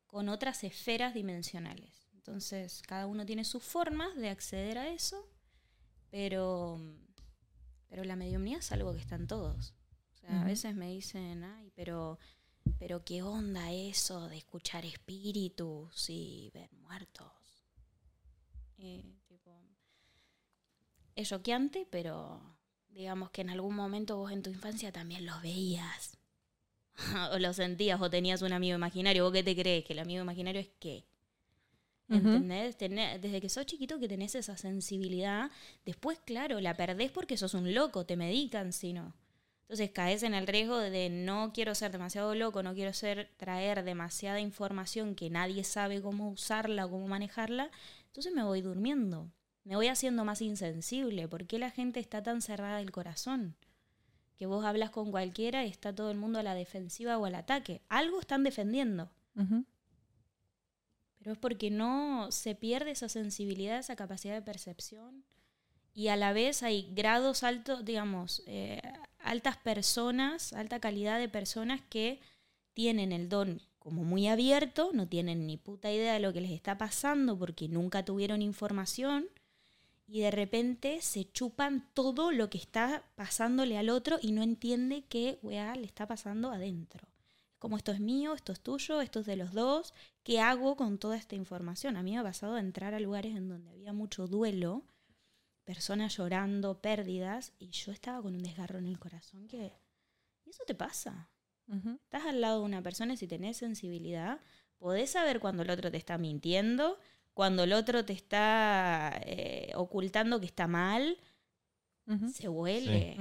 con 0.05 0.27
otras 0.27 0.65
esferas 0.65 1.13
dimensionales. 1.13 2.09
Entonces 2.13 2.81
cada 2.81 3.07
uno 3.07 3.25
tiene 3.25 3.45
sus 3.45 3.63
formas 3.63 4.17
de 4.17 4.27
acceder 4.27 4.79
a 4.79 4.89
eso, 4.89 5.29
pero 6.09 6.77
pero 7.95 8.03
la 8.03 8.17
mediumnidad 8.17 8.59
es 8.59 8.73
algo 8.73 8.93
que 8.93 8.99
está 8.99 9.15
en 9.15 9.25
todos. 9.25 9.73
O 10.11 10.17
sea, 10.17 10.41
a 10.41 10.43
veces 10.43 10.75
me 10.75 10.89
dicen, 10.89 11.45
ay, 11.45 11.71
pero, 11.75 12.19
pero 12.77 13.05
qué 13.05 13.23
onda 13.23 13.71
eso 13.71 14.27
de 14.27 14.35
escuchar 14.35 14.85
espíritus 14.85 16.09
y 16.09 16.51
ver 16.53 16.69
muertos. 16.73 17.31
Y, 18.75 19.15
tipo, 19.29 19.57
es 21.15 21.29
choqueante, 21.29 21.87
pero 21.89 22.57
digamos 22.89 23.31
que 23.31 23.39
en 23.39 23.51
algún 23.51 23.77
momento 23.77 24.17
vos 24.17 24.33
en 24.33 24.43
tu 24.43 24.49
infancia 24.49 24.91
también 24.91 25.25
los 25.25 25.41
veías. 25.41 26.17
o 27.31 27.39
lo 27.39 27.53
sentías, 27.53 28.01
o 28.01 28.09
tenías 28.09 28.41
un 28.41 28.51
amigo 28.51 28.75
imaginario. 28.75 29.23
¿Vos 29.23 29.31
qué 29.31 29.43
te 29.43 29.55
crees? 29.55 29.85
¿Que 29.85 29.93
el 29.93 29.99
amigo 29.99 30.21
imaginario 30.21 30.59
es 30.59 30.71
qué? 30.81 31.07
¿Entendés? 32.07 32.77
Tené- 32.77 33.17
desde 33.19 33.41
que 33.41 33.49
sos 33.49 33.65
chiquito 33.65 33.99
que 33.99 34.07
tenés 34.07 34.35
esa 34.35 34.57
sensibilidad, 34.57 35.49
después, 35.85 36.19
claro, 36.23 36.59
la 36.61 36.75
perdés 36.75 37.11
porque 37.11 37.35
sos 37.37 37.53
un 37.55 37.73
loco, 37.73 38.05
te 38.05 38.15
medican 38.15 38.73
si 38.73 38.93
no. 38.93 39.13
Entonces 39.63 39.89
caes 39.89 40.21
en 40.21 40.35
el 40.35 40.45
riesgo 40.45 40.77
de 40.77 41.09
no 41.09 41.51
quiero 41.51 41.73
ser 41.73 41.91
demasiado 41.91 42.35
loco, 42.35 42.61
no 42.61 42.75
quiero 42.75 42.93
ser 42.93 43.31
traer 43.37 43.83
demasiada 43.83 44.39
información 44.39 45.15
que 45.15 45.31
nadie 45.31 45.63
sabe 45.63 45.99
cómo 46.03 46.29
usarla 46.29 46.85
o 46.85 46.89
cómo 46.91 47.07
manejarla, 47.07 47.71
entonces 48.05 48.31
me 48.33 48.43
voy 48.43 48.61
durmiendo, 48.61 49.31
me 49.63 49.75
voy 49.75 49.87
haciendo 49.87 50.23
más 50.23 50.43
insensible. 50.43 51.27
¿Por 51.27 51.47
qué 51.47 51.57
la 51.57 51.71
gente 51.71 51.99
está 51.99 52.21
tan 52.21 52.43
cerrada 52.43 52.77
del 52.77 52.91
corazón? 52.91 53.55
Que 54.37 54.45
vos 54.45 54.63
hablas 54.63 54.91
con 54.91 55.09
cualquiera 55.09 55.65
y 55.65 55.69
está 55.71 55.95
todo 55.95 56.11
el 56.11 56.17
mundo 56.17 56.37
a 56.37 56.43
la 56.43 56.53
defensiva 56.53 57.17
o 57.17 57.25
al 57.25 57.33
ataque. 57.33 57.81
Algo 57.89 58.19
están 58.19 58.43
defendiendo. 58.43 59.09
Pero 61.25 61.33
es 61.33 61.39
porque 61.39 61.71
no 61.71 62.31
se 62.31 62.53
pierde 62.53 62.91
esa 62.91 63.09
sensibilidad, 63.09 63.79
esa 63.79 63.95
capacidad 63.95 64.35
de 64.35 64.43
percepción. 64.43 65.25
Y 65.91 66.09
a 66.09 66.15
la 66.15 66.33
vez 66.33 66.61
hay 66.61 66.93
grados 66.93 67.41
altos, 67.41 67.83
digamos, 67.83 68.43
eh, 68.45 68.79
altas 69.17 69.57
personas, 69.57 70.53
alta 70.53 70.79
calidad 70.79 71.17
de 71.17 71.27
personas 71.27 71.81
que 71.89 72.19
tienen 72.75 73.11
el 73.11 73.27
don 73.27 73.59
como 73.79 74.03
muy 74.03 74.27
abierto, 74.27 74.91
no 74.93 75.07
tienen 75.07 75.47
ni 75.47 75.57
puta 75.57 75.91
idea 75.91 76.13
de 76.13 76.19
lo 76.19 76.31
que 76.31 76.41
les 76.41 76.51
está 76.51 76.77
pasando 76.77 77.39
porque 77.39 77.67
nunca 77.69 78.05
tuvieron 78.05 78.43
información 78.43 79.27
y 80.05 80.19
de 80.19 80.29
repente 80.29 81.01
se 81.01 81.31
chupan 81.31 81.89
todo 81.95 82.31
lo 82.31 82.51
que 82.51 82.59
está 82.59 83.01
pasándole 83.15 83.79
al 83.79 83.89
otro 83.89 84.19
y 84.21 84.31
no 84.31 84.43
entiende 84.43 85.05
qué 85.09 85.39
weá 85.41 85.75
le 85.75 85.87
está 85.87 86.05
pasando 86.05 86.51
adentro. 86.51 87.07
Como 87.65 87.77
esto 87.77 87.91
es 87.91 87.99
mío, 87.99 88.35
esto 88.35 88.51
es 88.51 88.59
tuyo, 88.59 89.01
esto 89.01 89.21
es 89.21 89.25
de 89.25 89.35
los 89.35 89.51
dos, 89.51 89.91
¿qué 90.21 90.39
hago 90.39 90.75
con 90.75 90.99
toda 90.99 91.17
esta 91.17 91.33
información? 91.33 91.97
A 91.97 92.03
mí 92.03 92.11
me 92.11 92.19
ha 92.19 92.23
pasado 92.23 92.59
entrar 92.59 92.93
a 92.93 92.99
lugares 92.99 93.35
en 93.35 93.49
donde 93.49 93.71
había 93.71 93.91
mucho 93.91 94.27
duelo, 94.27 94.83
personas 95.63 96.15
llorando, 96.15 96.79
pérdidas, 96.79 97.53
y 97.57 97.71
yo 97.71 97.91
estaba 97.91 98.21
con 98.21 98.35
un 98.35 98.43
desgarro 98.43 98.77
en 98.77 98.85
el 98.85 98.99
corazón 98.99 99.47
que... 99.47 99.73
Y 100.43 100.51
eso 100.51 100.63
te 100.67 100.75
pasa. 100.75 101.31
Estás 102.03 102.27
al 102.27 102.39
lado 102.39 102.59
de 102.59 102.65
una 102.65 102.83
persona 102.83 103.15
y 103.15 103.17
si 103.17 103.25
tenés 103.25 103.57
sensibilidad, 103.57 104.41
podés 104.77 105.09
saber 105.09 105.39
cuando 105.39 105.63
el 105.63 105.71
otro 105.71 105.89
te 105.89 105.97
está 105.97 106.19
mintiendo, 106.19 106.99
cuando 107.33 107.63
el 107.63 107.73
otro 107.73 108.05
te 108.05 108.13
está 108.13 109.19
eh, 109.23 109.71
ocultando 109.73 110.39
que 110.39 110.45
está 110.45 110.67
mal, 110.67 111.17
se 112.31 112.47
huele. 112.47 113.17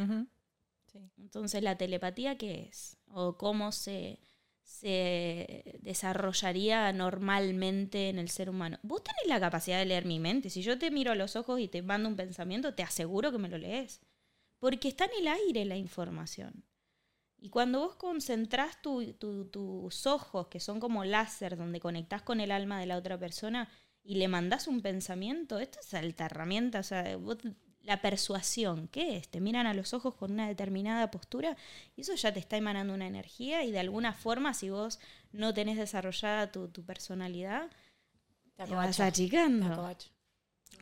Sí. 0.93 0.99
Entonces, 1.17 1.63
¿la 1.63 1.79
telepatía 1.79 2.37
qué 2.37 2.69
es? 2.69 2.99
¿O 3.07 3.39
cómo 3.39 3.73
se, 3.73 4.21
se 4.65 5.79
desarrollaría 5.83 6.93
normalmente 6.93 8.09
en 8.09 8.19
el 8.19 8.29
ser 8.29 8.51
humano? 8.51 8.79
Vos 8.83 9.05
tenés 9.05 9.27
la 9.29 9.39
capacidad 9.41 9.79
de 9.79 9.85
leer 9.87 10.05
mi 10.07 10.19
mente. 10.19 10.51
Si 10.51 10.63
yo 10.63 10.79
te 10.79 10.91
miro 10.91 11.13
a 11.13 11.15
los 11.15 11.37
ojos 11.37 11.61
y 11.61 11.69
te 11.69 11.83
mando 11.83 12.09
un 12.09 12.17
pensamiento, 12.17 12.75
te 12.75 12.83
aseguro 12.83 13.31
que 13.31 13.39
me 13.39 13.49
lo 13.49 13.59
lees. 13.59 14.01
Porque 14.59 14.89
está 14.89 15.05
en 15.05 15.11
el 15.21 15.29
aire 15.29 15.65
la 15.65 15.77
información. 15.77 16.65
Y 17.39 17.51
cuando 17.51 17.81
vos 17.81 17.97
concentrás 17.97 18.81
tu- 18.81 19.13
tu- 19.15 19.45
tus 19.47 20.07
ojos, 20.07 20.49
que 20.49 20.61
son 20.61 20.81
como 20.81 21.05
láser, 21.05 21.57
donde 21.59 21.79
conectás 21.81 22.23
con 22.23 22.41
el 22.41 22.51
alma 22.51 22.81
de 22.81 22.87
la 22.87 22.97
otra 22.97 23.19
persona 23.19 23.69
y 24.03 24.15
le 24.17 24.29
mandás 24.29 24.67
un 24.67 24.81
pensamiento, 24.81 25.59
esto 25.59 25.79
es 25.81 25.93
alta 25.95 26.25
herramienta. 26.27 26.81
O 26.81 26.83
sea, 26.83 27.17
vos- 27.19 27.39
la 27.85 28.01
persuasión, 28.01 28.89
¿qué 28.89 29.17
es? 29.17 29.29
Te 29.29 29.41
miran 29.41 29.67
a 29.67 29.75
los 29.75 29.93
ojos 29.93 30.15
con 30.15 30.33
una 30.33 30.49
determinada 30.49 31.11
postura 31.11 31.57
y 31.97 32.01
eso 32.01 32.15
ya 32.15 32.33
te 32.33 32.41
está 32.41 32.57
emanando 32.57 32.95
una 32.95 33.07
energía 33.07 33.63
y 33.63 33.71
de 33.71 33.79
alguna 33.79 34.15
forma, 34.15 34.55
si 34.55 34.71
vos 34.71 34.99
no 35.33 35.53
tenés 35.53 35.77
desarrollada 35.77 36.51
tu, 36.51 36.69
tu 36.69 36.83
personalidad, 36.83 37.71
Te 38.57 38.65
te 38.65 38.75
vas 38.75 38.99
achicando. 39.01 39.95
Te. 39.95 40.07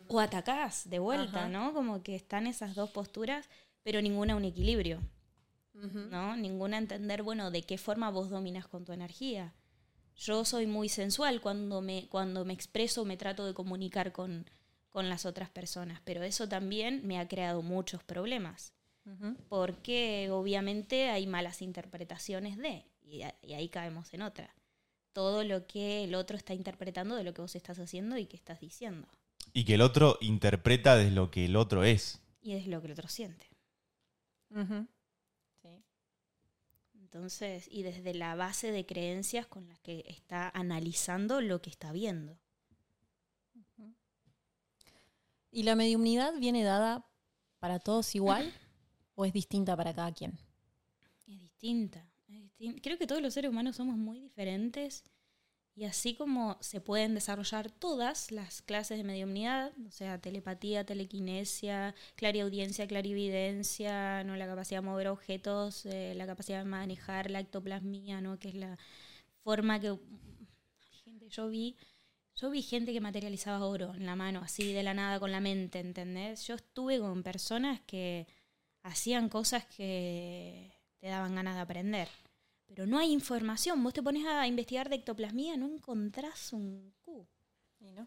O 0.09 0.21
atacás 0.21 0.89
de 0.89 1.01
vuelta, 1.01 1.41
Ajá. 1.41 1.49
¿no? 1.49 1.73
Como 1.75 2.03
que 2.03 2.15
están 2.15 2.47
esas 2.47 2.75
dos 2.75 2.91
posturas, 2.91 3.49
pero 3.83 4.01
ninguna 4.01 4.37
un 4.37 4.45
equilibrio. 4.45 5.01
¿no? 5.75 6.37
Ninguna 6.37 6.79
entender, 6.79 7.23
bueno, 7.23 7.51
de 7.51 7.63
qué 7.63 7.79
forma 7.79 8.11
vos 8.11 8.31
dominas 8.31 8.69
con 8.69 8.85
tu 8.85 8.93
energía. 8.93 9.55
Yo 10.15 10.45
soy 10.45 10.67
muy 10.67 10.89
sensual 10.89 11.41
cuando 11.41 11.81
me, 11.81 12.09
cuando 12.09 12.45
me 12.45 12.53
expreso, 12.53 13.05
me 13.05 13.17
trato 13.17 13.47
de 13.47 13.55
comunicar 13.55 14.13
con, 14.13 14.47
con 14.93 15.09
las 15.09 15.27
otras 15.27 15.51
personas, 15.51 16.01
pero 16.05 16.23
eso 16.23 16.49
también 16.49 17.05
me 17.07 17.19
ha 17.19 17.27
creado 17.27 17.63
muchos 17.63 18.05
problemas, 18.05 18.73
porque 19.49 20.29
obviamente 20.31 21.09
hay 21.09 21.27
malas 21.27 21.61
interpretaciones 21.63 22.57
de, 22.59 22.85
y, 23.03 23.23
a- 23.23 23.35
y 23.43 23.55
ahí 23.55 23.69
caemos 23.69 24.15
en 24.15 24.23
otra. 24.23 24.55
Todo 25.13 25.43
lo 25.45 25.67
que 25.67 26.05
el 26.05 26.15
otro 26.15 26.37
está 26.37 26.55
interpretando 26.55 27.17
de 27.17 27.25
lo 27.25 27.35
que 27.35 27.43
vos 27.43 27.57
estás 27.57 27.79
haciendo 27.79 28.17
y 28.17 28.27
que 28.27 28.37
estás 28.37 28.61
diciendo, 28.61 29.09
Y 29.53 29.65
que 29.65 29.75
el 29.75 29.81
otro 29.83 30.19
interpreta 30.21 30.97
desde 30.97 31.11
lo 31.11 31.31
que 31.31 31.47
el 31.47 31.57
otro 31.57 31.83
es. 31.85 32.21
y 32.41 32.53
es 32.53 32.67
lo 32.67 32.81
que 32.81 32.87
el 32.87 32.93
otro 32.93 33.09
siente. 33.09 33.47
Sí. 35.63 35.83
Entonces, 36.95 37.67
y 37.71 37.83
desde 37.83 38.15
la 38.15 38.35
base 38.37 38.71
de 38.73 38.87
creencias 38.87 39.47
con 39.47 39.69
las 39.69 39.79
que 39.81 40.05
está 40.09 40.49
analizando 40.51 41.41
lo 41.41 41.61
que 41.63 41.71
está 41.71 41.93
viendo. 41.93 42.39
¿Y 45.53 45.65
la 45.65 45.77
mediumnidad 45.77 46.33
viene 46.39 46.65
dada 46.65 47.07
para 47.59 47.79
todos 47.79 48.15
igual 48.15 48.53
o 49.15 49.27
es 49.27 49.35
distinta 49.35 49.77
para 49.77 49.95
cada 49.95 50.11
quien? 50.13 50.39
Es 51.27 51.39
distinta. 51.39 52.09
Creo 52.83 52.97
que 52.97 53.07
todos 53.07 53.21
los 53.21 53.35
seres 53.35 53.51
humanos 53.51 53.77
somos 53.77 53.97
muy 53.97 54.19
diferentes 54.19 55.05
y 55.75 55.85
así 55.85 56.15
como 56.15 56.57
se 56.61 56.81
pueden 56.81 57.15
desarrollar 57.15 57.71
todas 57.71 58.31
las 58.31 58.63
clases 58.63 58.99
de 58.99 59.05
mediumnidad, 59.05 59.73
o 59.87 59.91
sea, 59.91 60.19
telepatía, 60.19 60.85
telequinesia, 60.85 61.95
clariaudiencia, 62.17 62.87
clarividencia, 62.87 64.25
¿no? 64.25 64.37
la 64.37 64.47
capacidad 64.47 64.81
de 64.81 64.87
mover 64.87 65.09
objetos, 65.09 65.85
eh, 65.87 66.15
la 66.15 66.27
capacidad 66.27 66.59
de 66.59 66.65
manejar 66.65 67.31
la 67.31 67.41
ectoplasmía, 67.41 68.21
¿no? 68.21 68.39
que 68.39 68.49
es 68.49 68.55
la 68.55 68.79
forma 69.43 69.81
que 69.81 69.99
gente, 71.05 71.29
yo 71.29 71.49
vi 71.49 71.77
yo 72.35 72.51
vi 72.51 72.63
gente 72.63 72.93
que 72.93 73.01
materializaba 73.01 73.67
oro 73.67 73.95
en 73.95 74.07
la 74.07 74.17
mano, 74.17 74.41
así 74.41 74.73
de 74.73 74.83
la 74.83 74.95
nada 74.95 75.21
con 75.21 75.33
la 75.33 75.41
mente, 75.41 75.81
¿entendés? 75.81 76.47
Yo 76.47 76.55
estuve 76.55 76.99
con 76.99 77.23
personas 77.23 77.81
que 77.83 78.27
hacían 78.83 79.29
cosas 79.29 79.65
que 79.67 80.73
te 80.99 81.09
daban 81.09 81.35
ganas 81.35 81.57
de 81.57 81.61
aprender. 81.61 82.09
Pero 82.67 82.87
no 82.87 82.99
hay 82.99 83.13
información. 83.13 83.83
Vos 83.85 83.93
te 83.93 84.03
pones 84.03 84.27
a 84.27 84.47
investigar 84.47 84.89
de 84.89 84.97
ectoplasmía, 84.97 85.57
no 85.57 85.67
encontrás 85.67 86.53
un 86.53 86.95
Q. 87.03 87.27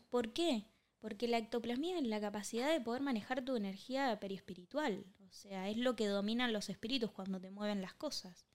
¿Por 0.09 0.33
qué? 0.33 0.65
Porque 0.99 1.27
la 1.27 1.37
ectoplasmía 1.37 1.99
es 1.99 2.03
la 2.07 2.19
capacidad 2.19 2.71
de 2.71 2.81
poder 2.81 3.01
manejar 3.01 3.45
tu 3.45 3.55
energía 3.55 4.19
periespiritual. 4.19 5.05
O 5.27 5.31
sea, 5.31 5.69
es 5.69 5.77
lo 5.77 5.95
que 5.95 6.07
dominan 6.07 6.53
los 6.53 6.69
espíritus 6.69 7.11
cuando 7.11 7.39
te 7.39 7.51
mueven 7.51 7.81
las 7.81 7.93
cosas. 7.93 8.47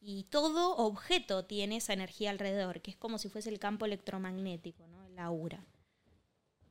Y 0.00 0.24
todo 0.24 0.76
objeto 0.76 1.44
tiene 1.44 1.76
esa 1.76 1.92
energía 1.92 2.30
alrededor, 2.30 2.80
que 2.80 2.90
es 2.90 2.96
como 2.96 3.18
si 3.18 3.28
fuese 3.28 3.50
el 3.50 3.58
campo 3.58 3.84
electromagnético, 3.84 4.86
¿no? 4.86 5.04
El 5.04 5.18
aura. 5.18 5.66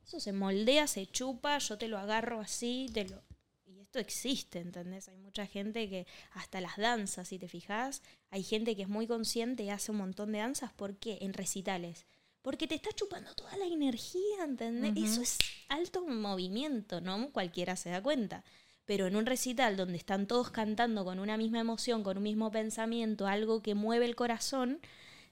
Eso 0.05 0.21
se 0.21 0.31
moldea, 0.31 0.87
se 0.87 1.05
chupa, 1.05 1.57
yo 1.57 1.77
te 1.77 1.89
lo 1.89 1.97
agarro 1.97 2.39
así, 2.39 2.89
te 2.93 3.03
lo... 3.03 3.21
Y 3.65 3.81
esto 3.81 3.99
existe, 3.99 4.59
¿entendés? 4.59 5.09
Hay 5.09 5.17
mucha 5.17 5.45
gente 5.45 5.89
que, 5.89 6.07
hasta 6.31 6.61
las 6.61 6.77
danzas, 6.77 7.27
si 7.27 7.37
te 7.37 7.49
fijas, 7.49 8.01
hay 8.29 8.43
gente 8.43 8.77
que 8.77 8.83
es 8.83 8.87
muy 8.87 9.07
consciente 9.07 9.63
y 9.63 9.69
hace 9.69 9.91
un 9.91 9.97
montón 9.97 10.31
de 10.31 10.39
danzas. 10.39 10.71
¿Por 10.71 10.95
qué? 10.95 11.17
En 11.19 11.33
recitales. 11.33 12.05
Porque 12.41 12.67
te 12.67 12.75
está 12.75 12.93
chupando 12.93 13.35
toda 13.35 13.57
la 13.57 13.65
energía, 13.65 14.45
¿entendés? 14.45 14.93
Eso 14.95 15.21
es 15.21 15.37
alto 15.67 16.07
movimiento, 16.07 17.01
¿no? 17.01 17.29
Cualquiera 17.33 17.75
se 17.75 17.89
da 17.89 18.01
cuenta. 18.01 18.45
Pero 18.87 19.05
en 19.05 19.15
un 19.15 19.27
recital 19.27 19.77
donde 19.77 19.97
están 19.97 20.25
todos 20.25 20.49
cantando 20.49 21.05
con 21.05 21.19
una 21.19 21.37
misma 21.37 21.59
emoción, 21.59 22.01
con 22.03 22.17
un 22.17 22.23
mismo 22.23 22.49
pensamiento, 22.49 23.27
algo 23.27 23.61
que 23.61 23.75
mueve 23.75 24.05
el 24.05 24.15
corazón, 24.15 24.79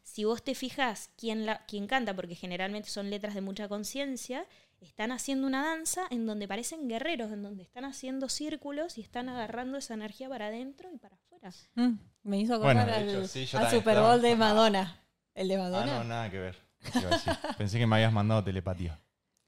si 0.03 0.23
vos 0.25 0.43
te 0.43 0.53
fijas 0.53 1.09
quién, 1.17 1.47
la, 1.47 1.65
quién 1.65 1.87
canta, 1.87 2.15
porque 2.15 2.35
generalmente 2.35 2.89
son 2.89 3.09
letras 3.09 3.33
de 3.33 3.41
mucha 3.41 3.67
conciencia, 3.67 4.45
están 4.81 5.11
haciendo 5.11 5.47
una 5.47 5.65
danza 5.65 6.01
en 6.11 6.27
donde 6.27 6.47
parecen 6.47 6.87
guerreros, 6.87 7.31
en 7.31 7.41
donde 7.41 7.63
están 7.63 7.85
haciendo 7.85 8.29
círculos 8.29 8.99
y 8.99 9.01
están 9.01 9.29
agarrando 9.29 9.79
esa 9.79 9.95
energía 9.95 10.29
para 10.29 10.47
adentro 10.47 10.91
y 10.93 10.97
para 10.97 11.15
afuera. 11.15 11.51
Mm, 11.73 11.93
me 12.23 12.39
hizo 12.39 12.59
Bueno, 12.59 12.81
acordar 12.81 13.01
hecho, 13.07 13.19
al, 13.19 13.27
sí, 13.29 13.47
Super 13.47 13.99
Bowl 14.01 14.21
de 14.21 14.35
Madonna. 14.35 15.01
¿El 15.33 15.47
de 15.47 15.55
Ah, 15.55 15.59
Madonna? 15.59 15.97
no, 15.99 16.03
nada 16.03 16.29
que 16.29 16.39
ver. 16.39 16.55
¿Qué 16.93 16.99
iba 16.99 17.09
a? 17.15 17.57
Pensé 17.57 17.79
que 17.79 17.87
me 17.87 17.95
habías 17.95 18.13
mandado 18.13 18.43
telepatía. 18.43 18.99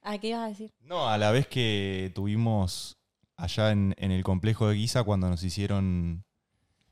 Ah, 0.02 0.18
¿qué 0.18 0.30
ibas 0.30 0.46
a 0.46 0.48
decir? 0.48 0.74
No, 0.80 1.08
a 1.08 1.18
la 1.18 1.30
vez 1.32 1.48
que 1.48 2.12
tuvimos 2.16 2.98
allá 3.38 3.72
en, 3.72 3.96
en 3.98 4.12
el 4.12 4.24
complejo 4.24 4.68
de 4.68 4.76
Guisa 4.76 5.04
cuando 5.04 5.30
nos 5.30 5.44
hicieron 5.44 6.26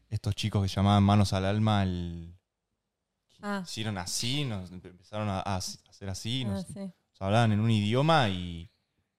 estos 0.09 0.35
chicos 0.35 0.61
que 0.61 0.73
llamaban 0.73 1.03
manos 1.03 1.33
al 1.33 1.45
alma, 1.45 1.83
el, 1.83 2.31
Ah, 3.41 3.61
hicieron 3.63 3.97
así, 3.97 4.43
nos 4.45 4.71
empezaron 4.71 5.27
a, 5.29 5.39
a 5.41 5.57
hacer 5.57 6.09
así, 6.09 6.43
ah, 6.47 6.51
nos, 6.51 6.65
sí. 6.65 6.79
nos 6.79 7.21
hablaban 7.21 7.51
en 7.51 7.59
un 7.59 7.69
idioma 7.69 8.29
y 8.29 8.71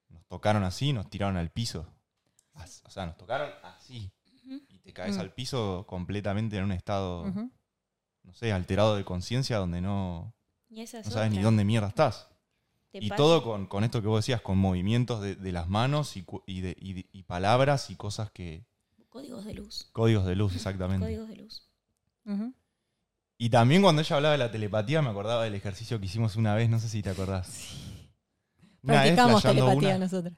nos 0.09 0.27
tocaron 0.27 0.65
así, 0.65 0.93
nos 0.93 1.09
tiraron 1.11 1.37
al 1.37 1.51
piso. 1.51 1.87
as- 2.55 2.83
o 2.87 2.91
sea, 2.91 3.07
nos 3.07 3.17
tocaron 3.17 3.51
así. 3.63 4.11
Y 4.69 4.79
te 4.79 4.93
caes 4.93 5.17
al 5.21 5.33
piso 5.35 5.85
completamente 5.87 6.57
en 6.57 6.65
un 6.65 6.73
estado, 6.73 7.25
no 8.23 8.33
sé, 8.35 8.53
alterado 8.53 8.97
de 8.97 9.05
conciencia 9.05 9.59
donde 9.59 9.81
no, 9.81 10.35
no 11.05 11.11
sabes 11.13 11.31
ni 11.31 11.37
dónde 11.45 11.65
mierda 11.65 11.89
estás. 11.89 12.29
Te 12.93 12.99
Y 13.05 13.09
pasa- 13.09 13.17
todo 13.17 13.43
con, 13.43 13.67
con 13.67 13.85
esto 13.85 14.01
que 14.01 14.09
vos 14.09 14.19
decías, 14.25 14.41
con 14.41 14.59
movimientos 14.59 15.21
de, 15.21 15.35
de 15.37 15.53
las 15.53 15.69
manos 15.69 16.17
y, 16.17 16.25
y 16.47 16.61
de- 16.63 16.77
y 17.13 17.23
palabras 17.25 17.91
y 17.91 17.97
cosas 17.97 18.31
que... 18.31 18.65
Códigos 19.09 19.45
de 19.45 19.55
luz. 19.55 19.89
Códigos 19.93 20.25
de 20.27 20.37
luz, 20.37 20.55
exactamente. 20.57 21.05
Códigos 21.07 21.29
de 21.29 21.37
luz. 21.37 21.69
Y 23.39 23.51
también 23.51 23.83
cuando 23.83 24.01
ella 24.03 24.17
hablaba 24.17 24.33
de 24.33 24.39
la 24.39 24.51
telepatía, 24.51 25.03
me 25.03 25.11
acordaba 25.11 25.45
del 25.45 25.55
ejercicio 25.55 25.99
que 26.01 26.07
hicimos 26.07 26.37
una 26.37 26.55
vez, 26.55 26.69
no 26.71 26.79
sé 26.79 26.89
si 26.89 27.03
te 27.03 27.11
acordás. 27.11 27.49
Una 28.83 29.03
vez 29.03 29.13
Practicamos 29.13 29.43
flasheando 29.43 29.65
telepatía 29.67 29.89
una 29.97 30.05
nosotros. 30.07 30.35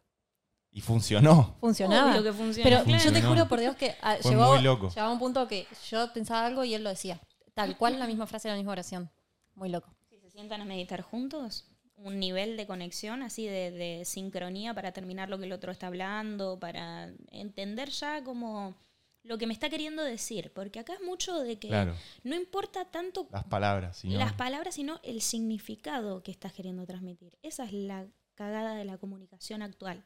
y 0.73 0.81
funcionó. 0.81 1.57
Funcionaba. 1.61 2.11
Obvio 2.13 2.23
que 2.25 2.33
funciona. 2.33 2.69
Pero 2.71 2.85
claro. 2.85 2.99
yo 2.99 3.05
te 3.05 3.09
Funcionó. 3.21 3.29
juro 3.29 3.49
por 3.49 3.61
Dios 3.61 3.77
que 3.77 3.95
ah, 4.03 4.17
Fue 4.21 4.31
llegó, 4.33 4.57
loco. 4.59 4.89
llegaba 4.89 5.13
un 5.13 5.19
punto 5.19 5.47
que 5.47 5.67
yo 5.91 6.13
pensaba 6.13 6.47
algo 6.47 6.65
y 6.65 6.75
él 6.75 6.83
lo 6.83 6.91
decía. 6.91 7.21
Tal 7.55 7.77
cual 7.77 7.99
la 7.99 8.07
misma 8.07 8.27
frase, 8.27 8.49
la 8.49 8.57
misma 8.57 8.73
oración. 8.73 9.11
Muy 9.55 9.69
loco. 9.69 9.95
Si 10.09 10.19
se 10.19 10.31
sientan 10.31 10.61
a 10.61 10.65
meditar 10.65 11.03
juntos, 11.03 11.69
un 11.99 12.19
nivel 12.19 12.57
de 12.57 12.67
conexión 12.67 13.23
así 13.23 13.47
de, 13.47 13.71
de 13.71 14.05
sincronía 14.05 14.75
para 14.75 14.93
terminar 14.93 15.29
lo 15.29 15.39
que 15.39 15.45
el 15.45 15.53
otro 15.53 15.73
está 15.73 15.89
hablando, 15.89 16.59
para 16.59 17.13
entender 17.31 17.91
ya 17.91 18.23
como 18.23 18.77
lo 19.23 19.39
que 19.39 19.47
me 19.47 19.53
está 19.53 19.69
queriendo 19.69 20.03
decir. 20.03 20.53
Porque 20.53 20.81
acá 20.81 20.95
es 20.95 21.03
mucho 21.03 21.39
de 21.41 21.59
que 21.59 21.69
Claro, 21.69 21.95
no 22.25 22.35
importa 22.35 22.85
tanto 22.87 23.29
las 23.31 23.45
palabras. 23.45 23.99
Sino, 23.99 24.19
las 24.19 24.33
palabras, 24.33 24.75
sino 24.75 25.01
el 25.03 25.21
significado 25.21 26.23
que 26.23 26.31
estás 26.31 26.53
queriendo 26.53 26.87
transmitir. 26.87 27.39
Esa 27.43 27.65
es 27.65 27.73
la 27.73 28.07
cagada 28.39 28.75
de 28.77 28.85
la 28.85 28.97
comunicación 28.99 29.61
actual. 29.63 30.03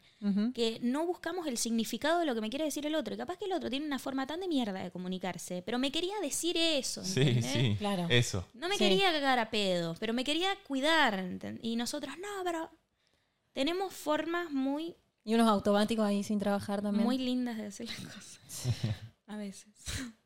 Que 0.55 0.79
no 0.83 1.07
buscamos 1.07 1.47
el 1.47 1.59
significado 1.59 2.19
de 2.19 2.25
lo 2.27 2.35
que 2.35 2.41
me 2.41 2.49
quiere 2.51 2.65
decir 2.65 2.87
el 2.87 2.95
otro. 2.95 3.15
Y 3.15 3.19
capaz 3.19 3.37
que 3.37 3.45
el 3.45 3.53
otro 3.53 3.69
tiene 3.71 3.85
una 3.87 3.99
forma 3.99 4.27
tan 4.27 4.41
de 4.41 4.49
mierda 4.49 4.83
de 4.83 4.91
comunicarse, 4.91 5.63
pero 5.63 5.79
me 5.79 5.93
quería 5.93 6.15
decir 6.23 6.57
eso. 6.57 7.05
Sí, 7.05 7.21
¿entendés? 7.21 7.53
sí, 7.53 7.77
Claro. 7.79 8.07
eso. 8.09 8.47
No 8.55 8.69
me 8.69 8.77
Sí. 8.77 8.85
quería 8.85 9.13
cagar 9.13 9.39
a 9.39 9.51
pedo, 9.51 9.95
pero 10.01 10.13
me 10.15 10.25
quería 10.25 10.49
cuidar. 10.67 11.15
¿enten- 11.21 11.59
Y 11.63 11.77
nosotros, 11.77 12.15
no, 12.19 12.43
pero 12.45 12.71
tenemos 13.53 13.93
formas 13.93 14.51
muy, 14.51 14.97
Y 15.25 15.35
unos 15.35 15.49
automáticos 15.49 16.05
ahí 16.05 16.23
sin 16.25 16.39
trabajar 16.39 16.81
también. 16.83 17.05
muy 17.05 17.19
lindas 17.19 17.57
de 17.59 17.65
decir 17.65 17.89
las 17.91 18.15
cosas. 18.15 18.39
A 19.27 19.37
veces. 19.37 19.69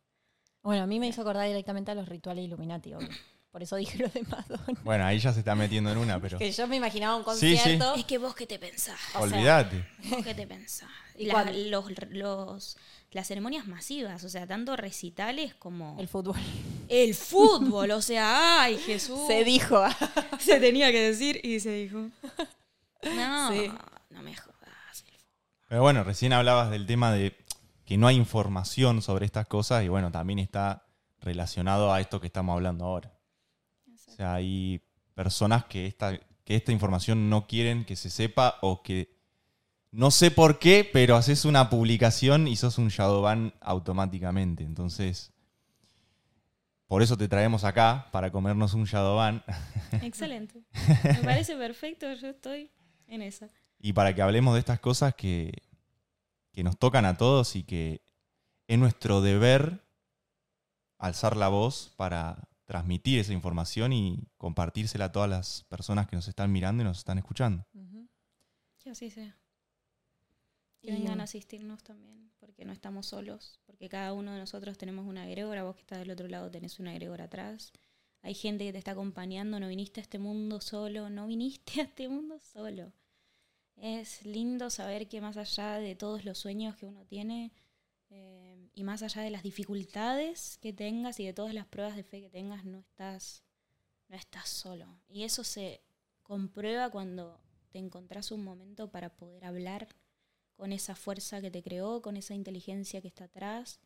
Bueno, 0.62 0.82
a 0.82 0.86
mí 0.88 0.98
me 0.98 1.06
hizo 1.06 1.20
acordar 1.20 1.46
directamente 1.46 1.92
a 1.92 1.94
los 1.94 2.08
rituales 2.08 2.44
Illuminati, 2.44 2.92
obvio. 2.92 3.08
Por 3.56 3.62
eso 3.62 3.76
dije 3.76 3.96
lo 3.96 4.08
de 4.08 4.20
Madonna. 4.25 4.78
Bueno, 4.84 5.06
ahí 5.06 5.18
ya 5.18 5.32
se 5.32 5.38
está 5.38 5.54
metiendo 5.54 5.90
en 5.90 5.96
una, 5.96 6.20
pero 6.20 6.36
Que 6.36 6.52
yo 6.52 6.66
me 6.66 6.76
imaginaba 6.76 7.16
un 7.16 7.25
Sí, 7.34 7.56
sí. 7.56 7.56
concierto. 7.56 7.94
Es 7.94 8.04
que 8.04 8.18
vos 8.18 8.34
qué 8.34 8.46
te 8.46 8.58
pensás. 8.58 8.98
o 9.14 9.26
sea, 9.26 9.38
olvídate. 9.38 9.88
¿Vos 10.10 10.22
qué 10.22 10.34
te 10.34 10.46
pensás? 10.46 10.90
¿Y 11.16 11.30
los, 11.70 11.86
los- 12.10 12.76
las 13.12 13.26
ceremonias 13.26 13.66
masivas, 13.66 14.22
o 14.25 14.28
sea, 14.28 14.46
tanto 14.46 14.76
recitales 14.76 15.54
como 15.54 15.96
El 15.98 16.06
fútbol. 16.06 16.36
el 16.90 17.14
fútbol, 17.30 17.92
o 17.92 18.02
sea, 18.02 18.60
ay 18.60 18.76
Jesús. 18.76 19.26
Se 19.26 19.42
dijo. 19.42 19.82
Se 20.38 20.60
tenía 20.60 20.92
que 20.92 21.00
decir 21.00 21.40
y 21.42 21.58
se 21.60 21.70
dijo. 21.70 22.10
No, 23.04 23.52
Sí. 23.52 23.72
no 24.10 24.22
me 24.22 24.36
jodas. 24.36 24.52
el 25.06 25.14
fútbol. 25.14 25.20
Pero 25.70 25.80
bueno, 25.80 26.04
recién 26.04 26.34
hablabas 26.34 26.70
del 26.70 26.84
tema 26.86 27.10
de 27.10 27.34
que 27.86 27.96
no 27.96 28.06
hay 28.06 28.16
información 28.16 29.00
sobre 29.00 29.25
estas 29.25 29.46
cosas 29.46 29.82
y 29.82 29.88
bueno, 29.88 30.12
también 30.12 30.40
está 30.40 30.84
relacionado 31.20 31.90
a 31.94 32.02
esto 32.02 32.20
que 32.20 32.26
estamos 32.26 32.52
hablando 32.52 32.84
ahora. 32.84 33.15
O 34.16 34.18
sea, 34.18 34.32
hay 34.32 34.80
personas 35.12 35.66
que 35.66 35.87
esta, 35.87 36.18
que 36.42 36.56
esta 36.56 36.73
información 36.73 37.28
no 37.28 37.46
quieren 37.46 37.85
que 37.85 37.96
se 37.96 38.08
sepa 38.08 38.56
o 38.62 38.82
que 38.82 39.14
no 39.90 40.11
sé 40.11 40.30
por 40.30 40.58
qué, 40.58 40.88
pero 40.90 41.16
haces 41.16 41.44
una 41.44 41.68
publicación 41.68 42.49
y 42.49 42.56
sos 42.56 42.78
un 42.78 42.88
shadowban 42.88 43.52
automáticamente. 43.61 44.64
Entonces, 44.64 45.34
por 46.86 47.02
eso 47.02 47.19
te 47.19 47.28
traemos 47.28 47.64
acá, 47.64 48.08
para 48.10 48.32
comernos 48.32 48.73
un 48.73 48.84
shadowban 48.84 49.45
Excelente. 50.02 50.62
Me 51.04 51.23
parece 51.23 51.54
perfecto, 51.56 52.10
yo 52.14 52.28
estoy 52.28 52.71
en 53.08 53.21
esa. 53.21 53.50
y 53.78 53.93
para 53.93 54.14
que 54.14 54.23
hablemos 54.23 54.54
de 54.54 54.60
estas 54.60 54.80
cosas 54.80 55.14
que, 55.14 55.52
que 56.52 56.64
nos 56.64 56.78
tocan 56.78 57.04
a 57.04 57.19
todos 57.19 57.54
y 57.54 57.64
que 57.64 58.00
es 58.67 58.78
nuestro 58.78 59.21
deber 59.21 59.84
alzar 60.97 61.36
la 61.36 61.49
voz 61.49 61.93
para 61.99 62.46
transmitir 62.67 63.21
esa 63.21 63.33
información 63.33 63.93
y 63.93 64.29
compartírsela 64.37 65.07
a 65.07 65.13
todas 65.13 65.31
las 65.31 65.65
personas 65.65 66.07
que 66.09 66.17
nos 66.17 66.29
están 66.29 66.52
mirando 66.52 66.83
y 66.83 66.85
nos 66.85 66.99
están 66.99 67.17
escuchando. 67.19 67.65
Que 68.79 68.91
así 68.91 69.11
sea. 69.11 69.39
Que 70.81 70.89
Y, 70.89 70.93
vengan 70.93 71.21
a 71.21 71.25
asistirnos 71.25 71.83
también, 71.83 72.31
porque 72.39 72.65
no 72.65 72.73
estamos 72.73 73.07
solos, 73.07 73.61
porque 73.65 73.89
cada 73.89 74.13
uno 74.13 74.33
de 74.33 74.41
nosotros 74.41 74.76
tenemos 74.76 75.07
una 75.07 75.26
egregora, 75.26 75.63
vos 75.63 75.76
que 75.76 75.83
estás 75.83 76.00
del 76.00 76.11
otro 76.11 76.29
lado 76.29 76.50
tenés 76.50 76.79
una 76.79 76.93
egregora 76.93 77.25
atrás. 77.25 77.73
Hay 78.23 78.35
gente 78.35 78.65
que 78.65 78.73
te 78.73 78.79
está 78.79 78.91
acompañando, 78.91 79.61
no 79.61 79.69
viniste 79.69 80.00
a 80.00 80.02
este 80.02 80.19
mundo 80.19 80.61
solo, 80.61 81.09
no 81.09 81.29
viniste 81.29 81.81
a 81.81 81.85
este 81.85 82.09
mundo 82.09 82.41
solo. 82.41 82.93
Es 83.76 84.25
lindo 84.25 84.71
saber 84.71 85.09
que 85.09 85.21
más 85.21 85.37
allá 85.37 85.75
de 85.75 85.95
todos 85.95 86.25
los 86.25 86.39
sueños 86.39 86.76
que 86.76 86.87
uno 86.87 87.05
tiene 87.05 87.52
eh, 88.11 88.55
y 88.76 88.84
más 88.84 89.02
allá 89.02 89.23
de 89.23 89.30
las 89.30 89.43
dificultades 89.43 90.58
que 90.58 90.75
tengas 90.75 91.19
y 91.19 91.25
de 91.25 91.32
todas 91.32 91.54
las 91.54 91.67
pruebas 91.67 91.97
de 91.97 92.04
fe 92.04 92.21
que 92.21 92.28
tengas, 92.28 92.67
no 92.67 92.78
estás, 92.78 93.43
no 94.06 94.17
estás 94.17 94.50
solo. 94.50 95.00
Y 95.08 95.25
eso 95.25 95.45
se 95.45 95.80
comprueba 96.23 96.91
cuando 96.91 97.41
te 97.71 97.78
encontrás 97.78 98.30
un 98.32 98.45
momento 98.45 98.91
para 98.91 99.17
poder 99.17 99.47
hablar 99.47 99.89
con 100.56 100.73
esa 100.73 100.95
fuerza 100.95 101.41
que 101.41 101.50
te 101.50 101.62
creó, 101.62 102.02
con 102.02 102.19
esa 102.19 102.34
inteligencia 102.34 103.00
que 103.00 103.08
está 103.08 103.25
atrás, 103.25 103.80